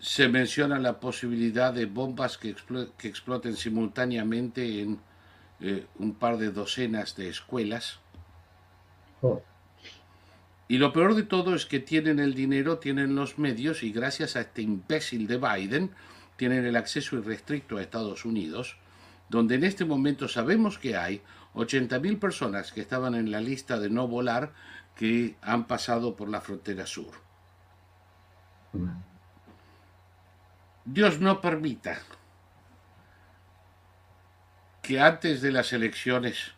Se 0.00 0.28
menciona 0.28 0.80
la 0.80 0.98
posibilidad 0.98 1.72
de 1.72 1.86
bombas 1.86 2.38
que, 2.38 2.56
exploten 3.04 3.56
simultáneamente 3.56 4.82
en 4.82 4.98
eh, 5.60 5.86
un 6.00 6.14
par 6.14 6.38
de 6.38 6.50
docenas 6.50 7.14
de 7.14 7.28
escuelas. 7.28 8.00
Y 10.66 10.78
lo 10.78 10.92
peor 10.92 11.14
de 11.14 11.24
todo 11.24 11.54
es 11.54 11.66
que 11.66 11.78
tienen 11.78 12.18
el 12.18 12.34
dinero, 12.34 12.78
tienen 12.78 13.14
los 13.14 13.38
medios 13.38 13.82
y 13.82 13.92
gracias 13.92 14.36
a 14.36 14.40
este 14.40 14.62
imbécil 14.62 15.26
de 15.26 15.36
Biden 15.36 15.90
tienen 16.36 16.64
el 16.64 16.76
acceso 16.76 17.16
irrestricto 17.16 17.76
a 17.76 17.82
Estados 17.82 18.24
Unidos, 18.24 18.76
donde 19.28 19.56
en 19.56 19.64
este 19.64 19.84
momento 19.84 20.26
sabemos 20.26 20.78
que 20.78 20.96
hay 20.96 21.22
80.000 21.54 22.18
personas 22.18 22.72
que 22.72 22.80
estaban 22.80 23.14
en 23.14 23.30
la 23.30 23.40
lista 23.40 23.78
de 23.78 23.90
no 23.90 24.08
volar 24.08 24.52
que 24.96 25.36
han 25.42 25.66
pasado 25.66 26.16
por 26.16 26.28
la 26.28 26.40
frontera 26.40 26.86
sur. 26.86 27.12
Dios 30.84 31.20
no 31.20 31.40
permita 31.40 31.98
que 34.82 35.00
antes 35.00 35.40
de 35.40 35.52
las 35.52 35.72
elecciones 35.72 36.53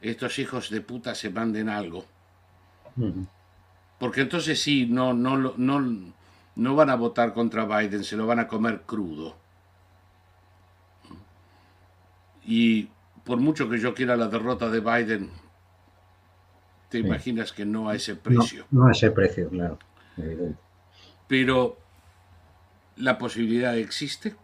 estos 0.00 0.38
hijos 0.38 0.70
de 0.70 0.80
puta 0.80 1.14
se 1.14 1.30
manden 1.30 1.68
algo. 1.68 2.04
Porque 3.98 4.22
entonces 4.22 4.60
sí, 4.60 4.86
no, 4.86 5.14
no, 5.14 5.36
no, 5.36 6.14
no 6.56 6.74
van 6.74 6.90
a 6.90 6.96
votar 6.96 7.32
contra 7.32 7.64
Biden, 7.64 8.04
se 8.04 8.16
lo 8.16 8.26
van 8.26 8.40
a 8.40 8.48
comer 8.48 8.82
crudo. 8.82 9.36
Y 12.44 12.88
por 13.24 13.38
mucho 13.38 13.68
que 13.68 13.78
yo 13.78 13.94
quiera 13.94 14.16
la 14.16 14.28
derrota 14.28 14.70
de 14.70 14.80
Biden, 14.80 15.30
te 16.88 16.98
imaginas 16.98 17.52
que 17.52 17.66
no 17.66 17.88
a 17.88 17.94
ese 17.94 18.16
precio. 18.16 18.66
No, 18.70 18.86
a 18.86 18.92
ese 18.92 19.10
precio, 19.10 19.48
claro. 19.50 19.78
Pero 21.26 21.76
la 22.96 23.18
posibilidad 23.18 23.76
existe. 23.76 24.34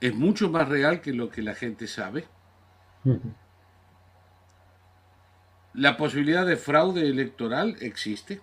Es 0.00 0.14
mucho 0.14 0.50
más 0.50 0.68
real 0.68 1.00
que 1.00 1.12
lo 1.12 1.28
que 1.30 1.42
la 1.42 1.54
gente 1.54 1.86
sabe. 1.86 2.26
La 5.74 5.96
posibilidad 5.96 6.46
de 6.46 6.56
fraude 6.56 7.08
electoral 7.08 7.76
existe, 7.80 8.40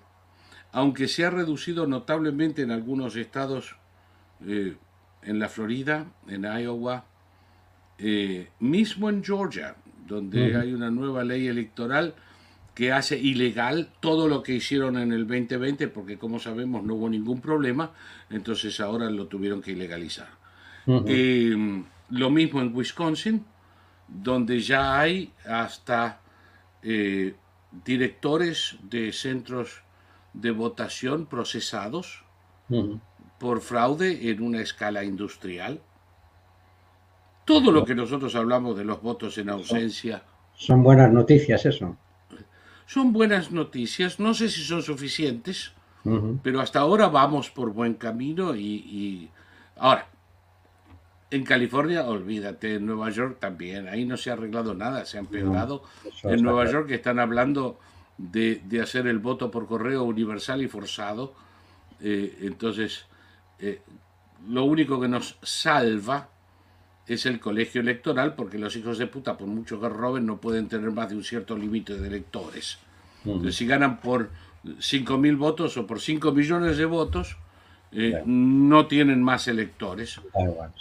aunque 0.71 1.07
se 1.07 1.25
ha 1.25 1.29
reducido 1.29 1.85
notablemente 1.85 2.61
en 2.61 2.71
algunos 2.71 3.15
estados, 3.15 3.75
eh, 4.45 4.75
en 5.21 5.39
la 5.39 5.49
Florida, 5.49 6.05
en 6.27 6.43
Iowa, 6.43 7.05
eh, 7.97 8.49
mismo 8.59 9.09
en 9.09 9.23
Georgia, 9.23 9.75
donde 10.07 10.55
hay 10.55 10.73
una 10.73 10.89
nueva 10.89 11.23
ley 11.23 11.47
electoral 11.47 12.15
que 12.73 12.93
hace 12.93 13.17
ilegal 13.17 13.89
todo 13.99 14.27
lo 14.27 14.41
que 14.41 14.53
hicieron 14.53 14.97
en 14.97 15.11
el 15.11 15.27
2020, 15.27 15.89
porque 15.89 16.17
como 16.17 16.39
sabemos 16.39 16.83
no 16.83 16.95
hubo 16.95 17.09
ningún 17.09 17.41
problema, 17.41 17.91
entonces 18.29 18.79
ahora 18.79 19.09
lo 19.09 19.27
tuvieron 19.27 19.61
que 19.61 19.71
ilegalizar. 19.71 20.29
Eh, 21.05 21.83
lo 22.09 22.29
mismo 22.31 22.61
en 22.61 22.73
Wisconsin, 22.73 23.45
donde 24.07 24.59
ya 24.61 24.99
hay 24.99 25.31
hasta 25.45 26.21
eh, 26.83 27.35
directores 27.85 28.77
de 28.83 29.11
centros 29.13 29.83
de 30.33 30.51
votación 30.51 31.25
procesados 31.25 32.23
por 33.39 33.61
fraude 33.61 34.29
en 34.29 34.43
una 34.43 34.61
escala 34.61 35.03
industrial. 35.03 35.81
Todo 37.45 37.71
lo 37.71 37.83
que 37.83 37.95
nosotros 37.95 38.35
hablamos 38.35 38.77
de 38.77 38.85
los 38.85 39.01
votos 39.01 39.37
en 39.39 39.49
ausencia. 39.49 40.23
Son 40.53 40.83
buenas 40.83 41.11
noticias 41.11 41.65
eso. 41.65 41.97
Son 42.85 43.11
buenas 43.11 43.51
noticias, 43.51 44.19
no 44.19 44.33
sé 44.33 44.49
si 44.49 44.61
son 44.61 44.81
suficientes, 44.83 45.73
pero 46.43 46.59
hasta 46.59 46.79
ahora 46.79 47.07
vamos 47.07 47.49
por 47.49 47.71
buen 47.71 47.95
camino 47.95 48.55
y, 48.55 48.61
y... 48.61 49.29
Ahora, 49.77 50.07
en 51.31 51.43
California, 51.43 52.05
olvídate, 52.05 52.75
en 52.75 52.85
Nueva 52.85 53.09
York 53.11 53.37
también, 53.39 53.87
ahí 53.87 54.05
no 54.05 54.17
se 54.17 54.29
ha 54.29 54.33
arreglado 54.33 54.73
nada, 54.73 55.05
se 55.05 55.17
ha 55.17 55.19
empeorado. 55.19 55.83
en 56.23 56.41
Nueva 56.41 56.65
York 56.65 56.89
están 56.91 57.19
hablando 57.19 57.79
de, 58.17 58.61
hacer 58.81 59.07
el 59.07 59.19
voto 59.19 59.51
por 59.51 59.67
correo 59.67 60.03
universal 60.03 60.61
y 60.61 60.67
forzado. 60.67 61.33
Eh, 62.01 62.39
entonces, 62.41 63.05
eh, 63.59 63.81
lo 64.47 64.65
único 64.65 64.99
que 64.99 65.07
nos 65.07 65.37
salva 65.43 66.29
es 67.05 67.25
el 67.25 67.39
colegio 67.39 67.81
electoral, 67.81 68.35
porque 68.35 68.57
los 68.57 68.75
hijos 68.75 68.97
de 68.97 69.07
puta, 69.07 69.37
por 69.37 69.47
mucho 69.47 69.79
que 69.79 69.89
roben, 69.89 70.25
no 70.25 70.37
pueden 70.37 70.67
tener 70.67 70.91
más 70.91 71.09
de 71.09 71.15
un 71.15 71.23
cierto 71.23 71.55
límite 71.55 71.97
de 71.97 72.07
electores. 72.07 72.79
Entonces, 73.25 73.55
si 73.55 73.65
ganan 73.65 73.99
por 73.99 74.29
5.000 74.63 75.37
votos 75.37 75.77
o 75.77 75.85
por 75.85 75.99
5 75.99 76.31
millones 76.31 76.77
de 76.77 76.85
votos, 76.85 77.37
eh, 77.91 78.21
no 78.25 78.87
tienen 78.87 79.23
más 79.23 79.47
electores. 79.47 80.21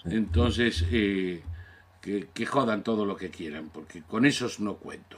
Entonces, 0.04 0.84
eh, 0.90 1.42
que, 2.00 2.46
jodan 2.46 2.82
todo 2.82 3.06
lo 3.06 3.16
que 3.16 3.30
quieran, 3.30 3.70
porque 3.72 4.02
con 4.02 4.26
esos 4.26 4.60
no 4.60 4.76
cuento. 4.76 5.16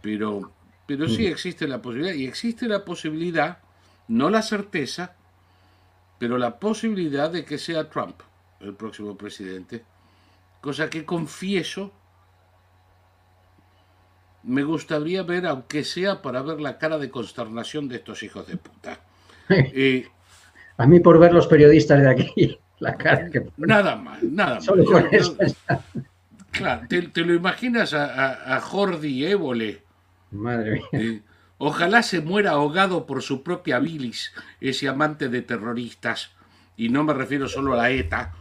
Pero, 0.00 0.52
pero 0.86 1.08
sí 1.08 1.26
existe 1.26 1.66
la 1.66 1.82
posibilidad, 1.82 2.14
y 2.14 2.26
existe 2.26 2.68
la 2.68 2.84
posibilidad, 2.84 3.58
no 4.08 4.30
la 4.30 4.42
certeza, 4.42 5.14
pero 6.18 6.38
la 6.38 6.58
posibilidad 6.58 7.30
de 7.30 7.44
que 7.44 7.58
sea 7.58 7.88
Trump 7.88 8.20
el 8.60 8.74
próximo 8.74 9.16
presidente, 9.16 9.84
cosa 10.60 10.90
que 10.90 11.04
confieso 11.04 11.92
me 14.44 14.64
gustaría 14.64 15.22
ver, 15.22 15.46
aunque 15.46 15.84
sea 15.84 16.22
para 16.22 16.42
ver 16.42 16.60
la 16.60 16.78
cara 16.78 16.98
de 16.98 17.10
consternación 17.10 17.88
de 17.88 17.96
estos 17.96 18.22
hijos 18.22 18.46
de 18.46 18.56
puta. 18.56 19.00
Eh, 19.50 20.06
a 20.78 20.86
mí 20.86 21.00
por 21.00 21.18
ver 21.18 21.32
los 21.32 21.46
periodistas 21.46 22.00
de 22.00 22.10
aquí, 22.10 22.58
la 22.78 22.96
cara 22.96 23.28
que 23.30 23.44
Nada 23.56 23.96
más, 23.96 24.22
nada 24.22 24.54
más. 24.54 25.66
Claro, 26.50 26.86
te, 26.88 27.20
lo 27.24 27.34
imaginas 27.34 27.92
a, 27.92 28.60
Jordi 28.60 29.26
Évole. 29.26 29.82
Madre 30.30 30.82
mía. 30.92 31.20
ojalá 31.58 32.02
se 32.02 32.20
muera 32.20 32.52
ahogado 32.52 33.06
por 33.06 33.22
su 33.22 33.42
propia 33.42 33.78
bilis, 33.78 34.32
ese 34.60 34.88
amante 34.88 35.28
de 35.28 35.42
terroristas. 35.42 36.30
Y 36.76 36.88
no 36.88 37.04
me 37.04 37.12
refiero 37.12 37.48
solo 37.48 37.74
a 37.74 37.76
la 37.76 37.90
ETA. 37.90 38.34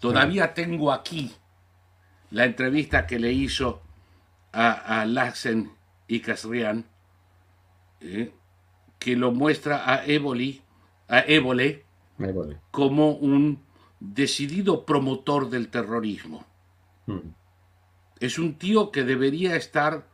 Todavía 0.00 0.52
tengo 0.52 0.92
aquí 0.92 1.32
la 2.30 2.44
entrevista 2.44 3.06
que 3.06 3.18
le 3.18 3.32
hizo 3.32 3.82
a, 4.52 5.00
a 5.00 5.06
Lassen 5.06 5.70
y 6.08 6.20
Casrián, 6.20 6.84
eh, 8.00 8.32
que 8.98 9.16
lo 9.16 9.32
muestra 9.32 9.90
a 9.90 10.04
Évole, 10.04 10.63
a 11.08 11.20
Évole 11.20 11.84
como 12.70 13.10
un 13.10 13.62
decidido 14.00 14.84
promotor 14.84 15.50
del 15.50 15.68
terrorismo. 15.68 16.44
Mm. 17.06 17.18
Es 18.20 18.38
un 18.38 18.54
tío 18.54 18.90
que 18.90 19.04
debería 19.04 19.56
estar 19.56 20.08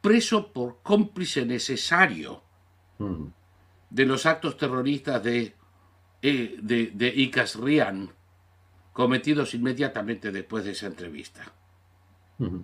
preso 0.00 0.52
por 0.52 0.82
cómplice 0.82 1.46
necesario 1.46 2.42
mm. 2.98 3.26
de 3.90 4.06
los 4.06 4.26
actos 4.26 4.56
terroristas 4.56 5.22
de, 5.22 5.54
eh, 6.22 6.58
de, 6.60 6.90
de 6.94 7.08
Icas 7.08 7.56
Rian 7.56 8.10
cometidos 8.92 9.54
inmediatamente 9.54 10.32
después 10.32 10.64
de 10.64 10.72
esa 10.72 10.86
entrevista. 10.86 11.52
Mm. 12.38 12.58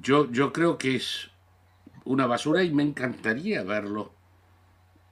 Yo, 0.00 0.30
yo 0.30 0.52
creo 0.52 0.78
que 0.78 0.94
es 0.94 1.30
una 2.04 2.26
basura 2.26 2.62
y 2.62 2.72
me 2.72 2.84
encantaría 2.84 3.64
verlo 3.64 4.14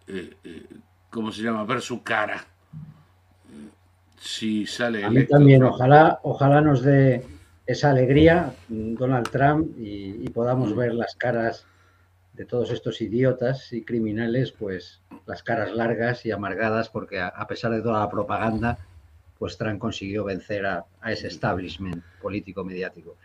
eh, 0.09 0.35
eh, 0.44 0.66
¿cómo 1.10 1.30
se 1.32 1.43
llama? 1.43 1.64
Ver 1.64 1.80
su 1.80 2.02
cara. 2.02 2.44
Si 4.20 4.66
sale. 4.66 5.05
A 5.05 5.10
mí 5.10 5.26
también, 5.26 5.62
ojalá, 5.62 6.18
ojalá 6.22 6.60
nos 6.60 6.82
dé 6.82 7.24
esa 7.66 7.90
alegría 7.90 8.55
Donald 8.68 9.28
Trump 9.30 9.76
y, 9.78 10.28
podamos 10.30 10.74
ver 10.74 10.94
las 10.94 11.14
caras 11.16 11.66
de 12.32 12.44
todos 12.44 12.70
estos 12.70 13.01
idiotas 13.02 13.72
y 13.72 13.82
criminales, 13.82 14.52
pues 14.52 15.02
las 15.26 15.43
caras 15.43 15.72
largas 15.72 16.24
y 16.24 16.30
amargadas, 16.30 16.89
porque 16.89 17.20
a, 17.20 17.47
pesar 17.47 17.72
de 17.72 17.82
toda 17.82 18.01
la 18.01 18.10
propaganda, 18.10 18.78
pues 19.39 19.59
Trump 19.59 19.78
consiguió 19.78 20.24
vencer 20.24 20.64
a, 20.66 20.85
ese 21.06 21.28
establishment 21.28 22.02
político 22.22 22.64
mediático. 22.64 23.16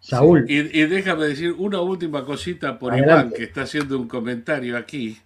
Saúl. 0.00 0.44
y, 0.48 0.62
déjame 0.86 1.26
decir 1.26 1.52
una 1.52 1.80
última 1.80 2.24
cosita 2.24 2.78
por 2.78 2.96
Iván, 2.96 3.30
que 3.30 3.44
está 3.44 3.62
haciendo 3.62 3.98
un 3.98 4.08
comentario 4.08 4.76
aquí, 4.76 5.18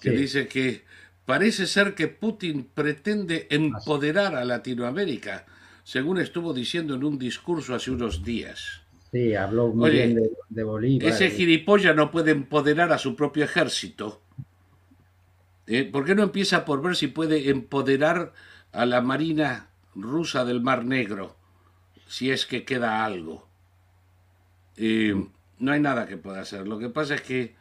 que 0.00 0.10
dice 0.10 0.48
que 0.48 0.84
Parece 1.26 1.66
ser 1.66 1.96
que 1.96 2.06
Putin 2.06 2.70
pretende 2.72 3.48
empoderar 3.50 4.36
a 4.36 4.44
Latinoamérica, 4.44 5.44
según 5.82 6.18
estuvo 6.18 6.54
diciendo 6.54 6.94
en 6.94 7.02
un 7.02 7.18
discurso 7.18 7.74
hace 7.74 7.90
unos 7.90 8.22
días. 8.22 8.82
Sí, 9.10 9.34
habló 9.34 9.68
muy 9.68 9.90
bien 9.90 10.20
de, 10.48 10.62
Bolivia. 10.62 11.08
Ese 11.08 11.30
gilipollas 11.30 11.96
no 11.96 12.12
puede 12.12 12.30
empoderar 12.30 12.92
a 12.92 12.98
su 12.98 13.16
propio 13.16 13.44
ejército. 13.44 14.22
¿Eh? 15.66 15.82
¿Por 15.82 16.04
qué 16.04 16.14
no 16.14 16.22
empieza 16.22 16.64
por 16.64 16.80
ver 16.80 16.94
si 16.94 17.08
puede 17.08 17.50
empoderar 17.50 18.32
a 18.70 18.86
la 18.86 19.00
Marina 19.00 19.70
rusa 19.96 20.44
del 20.44 20.60
Mar 20.60 20.84
Negro, 20.84 21.36
si 22.06 22.30
es 22.30 22.46
que 22.46 22.64
queda 22.64 23.04
algo? 23.04 23.48
Eh, 24.76 25.26
no 25.58 25.72
hay 25.72 25.80
nada 25.80 26.06
que 26.06 26.18
pueda 26.18 26.40
hacer. 26.40 26.68
Lo 26.68 26.78
que 26.78 26.88
pasa 26.88 27.16
es 27.16 27.22
que 27.22 27.56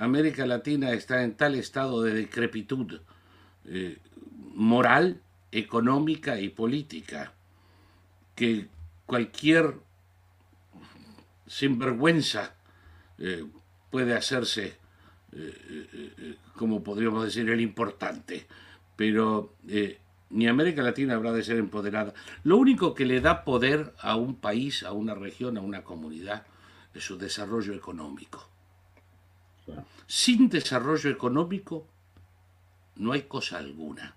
América 0.00 0.46
Latina 0.46 0.92
está 0.92 1.22
en 1.22 1.34
tal 1.34 1.54
estado 1.54 2.02
de 2.02 2.14
decrepitud 2.14 3.02
eh, 3.66 3.98
moral, 4.54 5.20
económica 5.52 6.40
y 6.40 6.48
política 6.48 7.34
que 8.34 8.68
cualquier 9.04 9.74
sinvergüenza 11.46 12.54
eh, 13.18 13.44
puede 13.90 14.14
hacerse, 14.14 14.78
eh, 15.32 16.36
como 16.56 16.82
podríamos 16.82 17.22
decir, 17.22 17.50
el 17.50 17.60
importante. 17.60 18.46
Pero 18.96 19.52
ni 20.30 20.48
América 20.48 20.80
Latina 20.80 21.14
habrá 21.14 21.32
de 21.32 21.42
ser 21.42 21.58
empoderada. 21.58 22.14
Lo 22.42 22.56
único 22.56 22.94
que 22.94 23.04
le 23.04 23.20
da 23.20 23.44
poder 23.44 23.92
a 24.00 24.16
un 24.16 24.36
país, 24.36 24.82
a 24.82 24.92
una 24.92 25.14
región, 25.14 25.58
a 25.58 25.60
una 25.60 25.84
comunidad, 25.84 26.46
es 26.94 27.04
su 27.04 27.18
desarrollo 27.18 27.74
económico. 27.74 28.49
Sin 30.06 30.48
desarrollo 30.48 31.10
económico 31.10 31.86
no 32.96 33.12
hay 33.12 33.22
cosa 33.22 33.58
alguna. 33.58 34.16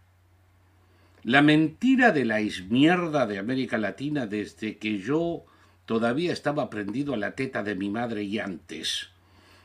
La 1.23 1.41
mentira 1.41 2.11
de 2.11 2.25
la 2.25 2.41
ismierda 2.41 3.25
de 3.25 3.39
América 3.39 3.77
Latina 3.77 4.27
desde 4.27 4.77
que 4.77 4.99
yo 4.99 5.45
todavía 5.85 6.33
estaba 6.33 6.69
prendido 6.69 7.13
a 7.13 7.17
la 7.17 7.35
teta 7.35 7.63
de 7.63 7.75
mi 7.75 7.89
madre 7.89 8.23
y 8.23 8.39
antes, 8.39 9.09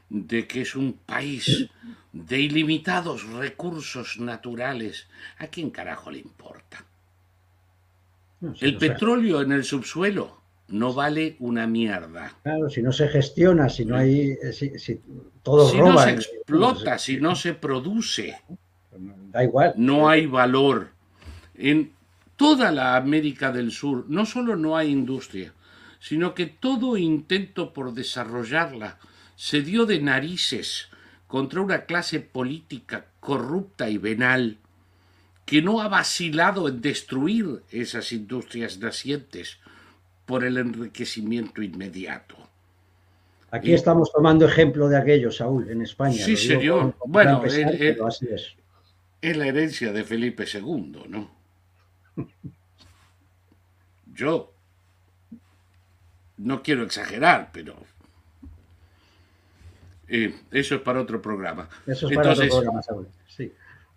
de 0.09 0.47
que 0.47 0.63
es 0.63 0.75
un 0.75 0.93
país 0.95 1.69
de 2.13 2.41
ilimitados 2.41 3.25
recursos 3.25 4.19
naturales, 4.19 5.09
¿a 5.39 5.49
quién 5.49 5.71
carajo 5.71 6.11
le 6.11 6.19
importa? 6.19 6.85
el 8.61 8.79
petróleo 8.79 9.41
en 9.41 9.51
el 9.51 9.65
subsuelo 9.65 10.39
no 10.69 10.93
vale 10.93 11.37
una 11.39 11.67
mierda. 11.67 12.35
Claro, 12.43 12.69
si 12.69 12.83
no 12.83 12.93
se 12.93 13.09
gestiona, 13.09 13.69
si 13.69 13.85
no 13.85 13.97
hay, 13.97 14.37
eh, 14.43 14.53
si, 14.53 15.01
todo 15.43 15.69
si 15.69 15.79
no 15.79 15.99
se 15.99 16.11
explota, 16.11 16.99
si 16.99 17.19
no 17.19 17.35
se 17.35 17.55
produce, 17.55 18.41
da 19.33 19.45
igual. 19.45 19.75
No 19.77 20.09
hay 20.09 20.27
valor. 20.27 20.91
En 21.55 21.93
toda 22.37 22.71
la 22.71 22.97
América 22.97 23.51
del 23.51 23.73
Sur 23.73 24.05
no 24.09 24.27
solo 24.27 24.57
no 24.57 24.77
hay 24.77 24.91
industria, 24.91 25.53
sino 26.01 26.35
que 26.35 26.47
todo 26.47 26.97
intento 26.97 27.73
por 27.73 27.95
desarrollarla 27.95 28.99
se 29.37 29.63
dio 29.63 29.87
de 29.87 30.01
narices 30.01 30.89
contra 31.27 31.61
una 31.61 31.85
clase 31.85 32.21
política 32.21 33.07
corrupta 33.21 33.89
y 33.91 33.99
venal 33.99 34.59
que 35.45 35.63
no 35.63 35.81
ha 35.81 35.89
vacilado 35.89 36.69
en 36.69 36.83
destruir 36.83 37.63
esas 37.71 38.13
industrias 38.13 38.79
nacientes 38.79 39.59
por 40.29 40.45
el 40.45 40.59
enriquecimiento 40.59 41.63
inmediato. 41.63 42.37
Aquí 43.51 43.73
estamos 43.73 44.13
tomando 44.13 44.47
ejemplo 44.47 44.87
de 44.87 44.99
aquello, 44.99 45.33
Saúl, 45.33 45.71
en 45.71 45.81
España. 45.81 46.23
Sí, 46.23 46.37
señor. 46.37 46.95
bueno, 47.07 47.43
así 48.07 48.29
es. 48.31 48.55
es 49.23 49.37
la 49.39 49.47
herencia 49.47 49.91
de 49.91 50.05
Felipe 50.05 50.45
II, 50.45 51.05
¿no? 51.09 51.31
Yo 54.15 54.53
no 56.37 56.63
quiero 56.63 56.83
exagerar, 56.83 57.49
pero 57.51 57.75
eh, 60.09 60.35
eso 60.51 60.75
es 60.75 60.81
para 60.83 61.01
otro 61.01 61.23
programa. 61.23 61.71
Eso 61.87 62.07
es 62.07 62.15
para 62.15 62.33
otro 62.33 62.47
programa, 62.47 62.83
Sí. 63.29 63.51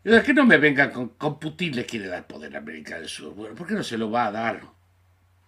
Es 0.06 0.24
que 0.24 0.34
no 0.34 0.46
me 0.46 0.58
vengan 0.58 0.92
con, 0.92 1.10
con 1.10 1.38
Putin 1.38 1.76
le 1.76 1.86
quiere 1.86 2.08
dar 2.08 2.26
poder 2.26 2.56
a 2.56 2.60
América 2.60 2.98
del 2.98 3.10
Sur. 3.10 3.36
Bueno, 3.36 3.54
¿por 3.54 3.68
qué 3.68 3.74
no 3.74 3.84
se 3.84 3.98
lo 3.98 4.10
va 4.10 4.28
a 4.28 4.32
dar 4.32 4.81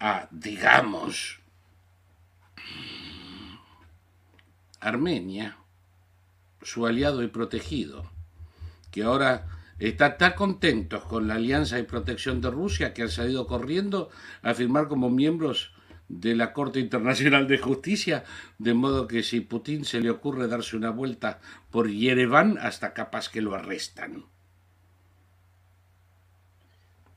a, 0.04 0.28
digamos, 0.32 1.40
Armenia, 4.82 5.58
su 6.62 6.86
aliado 6.86 7.24
y 7.24 7.28
protegido, 7.28 8.12
que 8.92 9.04
ahora 9.04 9.48
está 9.80 10.18
tan 10.18 10.34
contentos 10.34 11.06
con 11.06 11.30
la 11.30 11.36
alianza 11.36 11.80
y 11.80 11.84
protección 11.84 12.42
de 12.42 12.52
Rusia 12.52 12.94
que 12.94 13.04
han 13.04 13.10
salido 13.10 13.48
corriendo 13.48 14.10
a 14.42 14.54
firmar 14.54 14.90
como 14.90 15.10
miembros 15.10 15.72
de 16.10 16.36
la 16.36 16.52
Corte 16.52 16.82
Internacional 16.82 17.48
de 17.48 17.60
Justicia, 17.60 18.26
de 18.58 18.74
modo 18.74 19.08
que 19.08 19.24
si 19.24 19.40
Putin 19.40 19.86
se 19.86 20.02
le 20.02 20.10
ocurre 20.10 20.50
darse 20.50 20.76
una 20.76 20.90
vuelta 20.90 21.40
por 21.72 21.90
Yerevan, 21.90 22.58
hasta 22.58 22.94
capaz 22.94 23.30
que 23.30 23.40
lo 23.40 23.56
arrestan. 23.56 24.26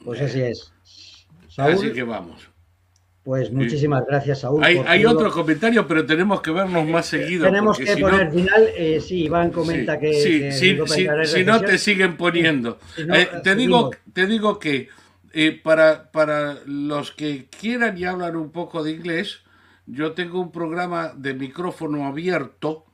Pues 0.05 0.21
así 0.21 0.41
es. 0.41 0.73
así 1.57 1.93
que 1.93 2.05
vamos. 2.05 2.56
Pues 3.27 3.51
muchísimas 3.51 4.07
gracias, 4.07 4.43
Saúl. 4.43 4.63
Hay, 4.63 5.05
otro 5.05 5.33
comentario, 5.33 5.85
pero 5.89 6.07
tenemos 6.07 6.41
que 6.41 6.53
vernos 6.53 6.87
más 6.87 7.07
seguido. 7.07 7.47
Tenemos 7.47 7.77
que 7.77 7.97
poner 7.97 8.31
final. 8.31 8.69
Eh, 8.77 9.01
sí, 9.01 9.25
Iván 9.25 9.51
comenta 9.51 9.99
que. 9.99 10.13
Sí, 10.53 10.77
si 11.27 11.43
no 11.43 11.61
te 11.61 11.77
siguen 11.77 12.17
poniendo. 12.17 12.79
Eh, 12.97 13.29
te, 13.43 13.57
digo, 13.57 13.91
te 14.13 14.29
digo 14.29 14.61
que 14.61 14.91
eh, 15.33 15.61
para, 15.61 16.13
para 16.13 16.59
los 16.67 17.11
que 17.11 17.47
quieran 17.47 17.99
y 17.99 18.05
hablan 18.05 18.37
un 18.37 18.53
poco 18.53 18.85
de 18.85 18.93
inglés, 18.93 19.41
yo 19.87 20.13
tengo 20.13 20.41
un 20.41 20.53
programa 20.53 21.13
de 21.17 21.35
micrófono 21.35 22.07
abierto 22.07 22.85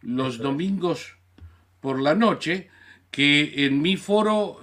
los 0.00 0.38
domingos 0.38 1.18
por 1.80 2.00
la 2.00 2.14
noche 2.14 2.70
que 3.10 3.66
en 3.66 3.82
mi 3.82 3.98
foro 3.98 4.58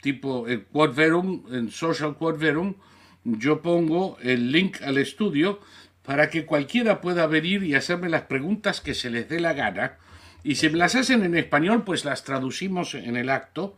tipo 0.00 0.48
el 0.48 0.64
Quad 0.64 0.94
Verum, 0.94 1.42
en 1.52 1.70
Social 1.70 2.16
Quad 2.16 2.38
Verum, 2.38 2.76
yo 3.24 3.62
pongo 3.62 4.18
el 4.22 4.52
link 4.52 4.82
al 4.82 4.98
estudio 4.98 5.60
para 6.04 6.30
que 6.30 6.44
cualquiera 6.44 7.00
pueda 7.00 7.26
venir 7.26 7.62
y 7.62 7.74
hacerme 7.74 8.08
las 8.08 8.22
preguntas 8.22 8.80
que 8.80 8.94
se 8.94 9.10
les 9.10 9.28
dé 9.28 9.40
la 9.40 9.52
gana. 9.52 9.98
Y 10.42 10.56
si 10.56 10.68
me 10.68 10.78
las 10.78 10.96
hacen 10.96 11.22
en 11.24 11.36
español, 11.36 11.84
pues 11.84 12.04
las 12.04 12.24
traducimos 12.24 12.94
en 12.94 13.16
el 13.16 13.30
acto. 13.30 13.76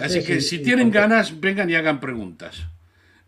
Así 0.00 0.24
que 0.24 0.40
si 0.40 0.60
tienen 0.60 0.90
ganas, 0.90 1.40
vengan 1.40 1.68
y 1.68 1.74
hagan 1.74 1.98
preguntas. 1.98 2.62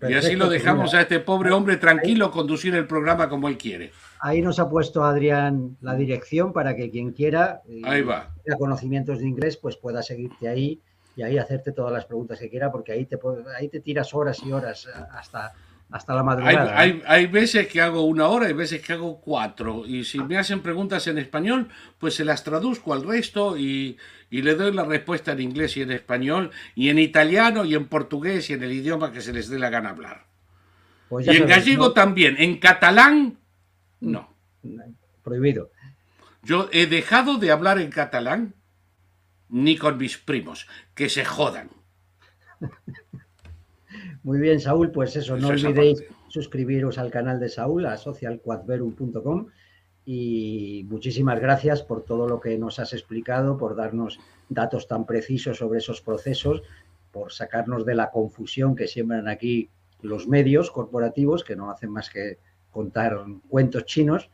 y 0.09 0.14
así 0.14 0.36
lo 0.36 0.48
dejamos 0.48 0.94
a 0.94 1.02
este 1.02 1.19
pobre 1.19 1.51
hombre 1.51 1.77
tranquilo 1.77 2.31
conducir 2.31 2.74
el 2.77 2.86
programa 2.86 3.28
como 3.28 3.48
él 3.48 3.59
quiere. 3.59 3.90
Ahí 4.20 4.40
nos 4.40 4.60
ha 4.60 4.70
puesto 4.70 5.02
Adrián 5.02 5.77
la 5.81 5.97
dirección 5.97 6.52
para 6.52 6.77
que 6.77 6.90
quien 6.90 7.10
quiera, 7.10 7.62
eh, 7.69 7.82
ahí 7.85 8.02
va. 8.02 8.32
conocimientos 8.56 9.19
de 9.19 9.27
inglés, 9.27 9.56
pues 9.56 9.77
pueda 9.77 10.01
seguirte 10.02 10.48
ahí 10.48 10.81
y 11.16 11.22
ahí 11.22 11.39
hacerte 11.39 11.72
todas 11.72 11.93
las 11.93 12.05
preguntas 12.06 12.39
que 12.39 12.48
quiera, 12.48 12.70
porque 12.70 12.93
ahí 12.93 13.05
te, 13.05 13.18
ahí 13.59 13.68
te 13.68 13.80
tiras 13.80 14.14
horas 14.14 14.43
y 14.44 14.52
horas 14.52 14.89
hasta, 15.12 15.52
hasta 15.90 16.14
la 16.14 16.22
madrugada. 16.22 16.78
Hay, 16.78 17.02
hay, 17.06 17.26
veces 17.26 17.68
que 17.68 17.80
hago 17.80 18.02
una 18.02 18.28
hora 18.28 18.48
y 18.48 18.55
veces 18.55 18.80
que 18.80 18.94
hago 18.94 19.20
cuatro. 19.20 19.84
Y 19.86 20.05
si 20.05 20.18
me 20.20 20.39
hacen 20.39 20.60
preguntas 20.60 21.06
en 21.06 21.18
español, 21.18 21.68
pues 21.98 22.14
se 22.14 22.24
las 22.24 22.44
traduzco 22.44 22.94
al 22.94 23.05
resto 23.05 23.59
y, 23.59 23.98
y, 24.30 24.43
le 24.43 24.55
doy 24.55 24.72
la 24.72 24.84
respuesta 24.84 25.32
en 25.32 25.40
inglés 25.40 25.76
y 25.76 25.82
en 25.82 25.93
español, 25.93 26.51
y 26.74 26.89
en 26.89 26.98
italiano 26.98 27.64
y 27.64 27.74
en 27.74 27.86
portugués 27.89 28.48
y 28.48 28.55
en 28.55 28.62
el 28.62 28.72
idioma 28.72 29.12
que 29.12 29.20
se 29.20 29.32
les 29.32 29.48
dé 29.48 29.59
la 29.59 29.70
gana 29.70 29.90
hablar. 29.90 30.24
Pues 31.10 31.26
y 31.26 31.30
en 31.36 31.47
gallego 31.47 31.93
también. 31.93 32.36
En 32.39 32.59
catalán, 32.59 33.36
no. 34.01 34.34
Prohibido. 35.22 35.70
Yo 36.43 36.70
he 36.72 36.86
dejado 36.86 37.36
de 37.36 37.51
hablar 37.51 37.78
en 37.78 37.90
catalán 37.90 38.55
ni 39.52 39.76
con 39.76 39.98
mis 39.98 40.16
primos. 40.16 40.66
Que 41.03 41.09
se 41.09 41.24
jodan. 41.24 41.69
Muy 44.23 44.39
bien, 44.39 44.61
Saúl, 44.61 44.93
pues 44.93 45.16
eso, 45.16 45.37
no 45.37 45.49
olvidéis 45.49 46.05
suscribiros 46.29 46.97
al 46.97 47.11
canal 47.11 47.41
de 47.41 47.49
Saúl, 47.49 47.87
a 47.87 47.97
socialquadverum.com 47.97 49.49
y 50.05 50.87
muchísimas 50.89 51.41
gracias 51.41 51.83
por 51.83 52.05
todo 52.05 52.29
lo 52.29 52.39
que 52.39 52.57
nos 52.57 52.79
has 52.79 52.93
explicado, 52.93 53.59
por 53.59 53.74
darnos 53.74 54.20
datos 54.49 54.87
tan 54.87 55.05
precisos 55.05 55.59
sobre 55.59 55.81
esos 55.81 56.01
procesos, 56.01 56.62
por 57.11 57.33
sacarnos 57.33 57.85
de 57.85 57.97
la 57.97 58.12
confusión 58.12 58.77
que 58.77 58.87
siembran 58.87 59.27
aquí 59.27 59.70
los 60.03 60.29
medios 60.29 60.70
corporativos, 60.70 61.43
que 61.43 61.57
no 61.57 61.73
hacen 61.73 61.91
más 61.91 62.11
que 62.11 62.39
contar 62.70 63.24
cuentos 63.49 63.87
chinos 63.87 64.31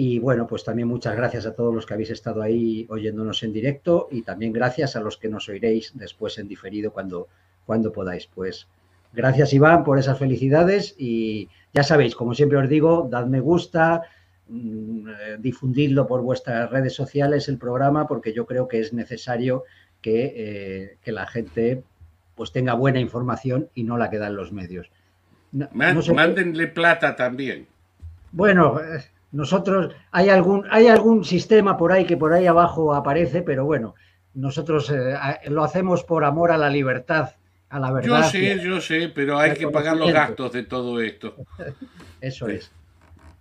y 0.00 0.20
bueno, 0.20 0.46
pues 0.46 0.62
también 0.62 0.86
muchas 0.86 1.16
gracias 1.16 1.44
a 1.44 1.54
todos 1.54 1.74
los 1.74 1.84
que 1.84 1.92
habéis 1.92 2.10
estado 2.10 2.40
ahí 2.40 2.86
oyéndonos 2.88 3.42
en 3.42 3.52
directo 3.52 4.06
y 4.12 4.22
también 4.22 4.52
gracias 4.52 4.94
a 4.94 5.00
los 5.00 5.16
que 5.16 5.28
nos 5.28 5.48
oiréis 5.48 5.90
después 5.98 6.38
en 6.38 6.46
diferido 6.46 6.92
cuando, 6.92 7.26
cuando 7.66 7.90
podáis. 7.90 8.28
Pues 8.32 8.68
gracias 9.12 9.52
Iván 9.52 9.82
por 9.82 9.98
esas 9.98 10.16
felicidades 10.16 10.94
y 10.96 11.48
ya 11.74 11.82
sabéis, 11.82 12.14
como 12.14 12.32
siempre 12.32 12.58
os 12.58 12.68
digo, 12.68 13.08
dad 13.10 13.26
me 13.26 13.40
gusta, 13.40 14.02
mm, 14.46 15.08
eh, 15.08 15.36
difundidlo 15.40 16.06
por 16.06 16.22
vuestras 16.22 16.70
redes 16.70 16.94
sociales 16.94 17.48
el 17.48 17.58
programa 17.58 18.06
porque 18.06 18.32
yo 18.32 18.46
creo 18.46 18.68
que 18.68 18.78
es 18.78 18.92
necesario 18.92 19.64
que, 20.00 20.32
eh, 20.36 20.98
que 21.02 21.10
la 21.10 21.26
gente 21.26 21.82
pues 22.36 22.52
tenga 22.52 22.74
buena 22.74 23.00
información 23.00 23.68
y 23.74 23.82
no 23.82 23.98
la 23.98 24.10
que 24.10 24.18
dan 24.18 24.36
los 24.36 24.52
medios. 24.52 24.92
Mándenle 25.72 26.68
plata 26.68 27.16
también. 27.16 27.66
Bueno, 28.30 28.78
eh, 28.80 29.02
nosotros, 29.30 29.94
hay 30.10 30.30
algún, 30.30 30.64
hay 30.70 30.88
algún 30.88 31.24
sistema 31.24 31.76
por 31.76 31.92
ahí 31.92 32.06
que 32.06 32.16
por 32.16 32.32
ahí 32.32 32.46
abajo 32.46 32.94
aparece, 32.94 33.42
pero 33.42 33.64
bueno, 33.64 33.94
nosotros 34.34 34.90
eh, 34.90 35.14
lo 35.48 35.64
hacemos 35.64 36.04
por 36.04 36.24
amor 36.24 36.50
a 36.50 36.58
la 36.58 36.70
libertad, 36.70 37.30
a 37.68 37.78
la 37.78 37.92
verdad. 37.92 38.22
Yo 38.22 38.28
sé, 38.30 38.60
yo 38.62 38.80
sé, 38.80 39.08
pero 39.14 39.38
hay 39.38 39.54
que 39.54 39.68
pagar 39.68 39.96
los 39.96 40.12
gastos 40.12 40.52
de 40.52 40.62
todo 40.62 41.00
esto. 41.00 41.34
Eso 42.20 42.48
es. 42.48 42.72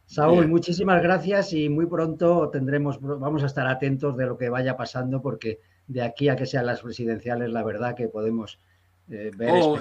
Saúl, 0.05 0.47
muchísimas 0.47 1.01
gracias 1.03 1.51
y 1.51 1.67
muy 1.67 1.85
pronto 1.85 2.49
tendremos, 2.49 2.99
vamos 3.01 3.43
a 3.43 3.45
estar 3.45 3.67
atentos 3.67 4.15
de 4.15 4.25
lo 4.25 4.37
que 4.37 4.47
vaya 4.47 4.77
pasando 4.77 5.21
porque 5.21 5.59
de 5.87 6.01
aquí 6.01 6.29
a 6.29 6.37
que 6.37 6.45
sean 6.45 6.65
las 6.65 6.81
presidenciales, 6.81 7.49
la 7.49 7.63
verdad 7.63 7.93
que 7.93 8.07
podemos 8.07 8.57
eh, 9.09 9.31
ver 9.35 9.51
oh, 9.51 9.77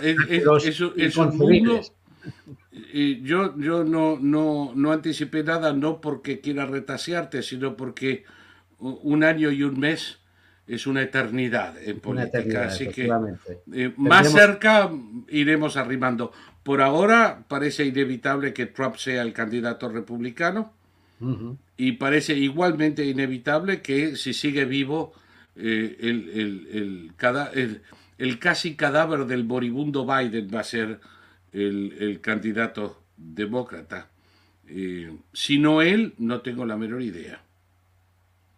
y 2.92 3.22
yo, 3.22 3.58
yo 3.58 3.84
no, 3.84 4.18
no, 4.20 4.72
no 4.74 4.92
anticipé 4.92 5.42
nada, 5.42 5.72
no 5.72 6.00
porque 6.00 6.40
quiera 6.40 6.66
retasearte, 6.66 7.42
sino 7.42 7.76
porque 7.76 8.24
un 8.78 9.24
año 9.24 9.50
y 9.50 9.62
un 9.62 9.78
mes 9.80 10.18
es 10.66 10.86
una 10.86 11.02
eternidad 11.02 11.80
en 11.82 12.00
política. 12.00 12.66
así 12.66 12.88
que 12.88 13.08
eh, 13.72 13.92
más 13.96 14.32
cerca 14.32 14.90
iremos 15.28 15.76
arrimando. 15.76 16.32
Por 16.62 16.82
ahora 16.82 17.44
parece 17.46 17.84
inevitable 17.84 18.52
que 18.52 18.66
Trump 18.66 18.96
sea 18.96 19.22
el 19.22 19.32
candidato 19.32 19.88
republicano 19.88 20.72
y 21.76 21.92
parece 21.92 22.34
igualmente 22.34 23.04
inevitable 23.04 23.80
que 23.80 24.16
si 24.16 24.34
sigue 24.34 24.64
vivo 24.64 25.12
eh, 25.54 25.96
el, 26.00 26.28
el, 26.28 27.12
el, 27.54 27.82
el, 28.18 28.38
casi 28.38 28.74
cadáver 28.74 29.24
del 29.24 29.44
moribundo 29.44 30.04
Biden 30.04 30.50
va 30.54 30.60
a 30.60 30.64
ser 30.64 31.00
el, 31.56 32.20
candidato 32.20 33.02
demócrata. 33.16 34.08
Eh, 34.68 35.16
si 35.32 35.58
no 35.58 35.82
él, 35.82 36.14
no 36.18 36.40
tengo 36.42 36.66
la 36.66 36.76
menor 36.76 37.02
idea. 37.02 37.40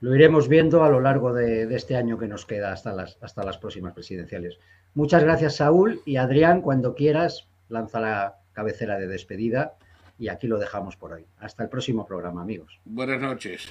Lo 0.00 0.14
iremos 0.14 0.48
viendo 0.48 0.84
a 0.84 0.88
lo 0.88 1.00
largo 1.00 1.32
de, 1.32 1.74
este 1.74 1.96
año 1.96 2.18
que 2.18 2.28
nos 2.28 2.46
queda 2.46 2.72
hasta 2.72 2.92
las, 2.92 3.18
hasta 3.20 3.44
las 3.44 3.58
próximas 3.58 3.94
presidenciales. 3.94 4.58
Muchas 4.94 5.22
gracias, 5.22 5.56
Saúl. 5.56 6.00
Y 6.04 6.16
Adrián, 6.16 6.60
cuando 6.60 6.94
quieras, 6.94 7.48
lanza 7.68 8.00
la 8.00 8.36
cabecera 8.52 8.98
de 8.98 9.06
despedida 9.06 9.74
y 10.18 10.28
aquí 10.28 10.46
lo 10.46 10.58
dejamos 10.58 10.96
por 10.96 11.12
hoy. 11.12 11.26
Hasta 11.38 11.62
el 11.62 11.68
próximo 11.68 12.06
programa, 12.06 12.42
amigos. 12.42 12.80
Buenas 12.84 13.20
noches. 13.20 13.68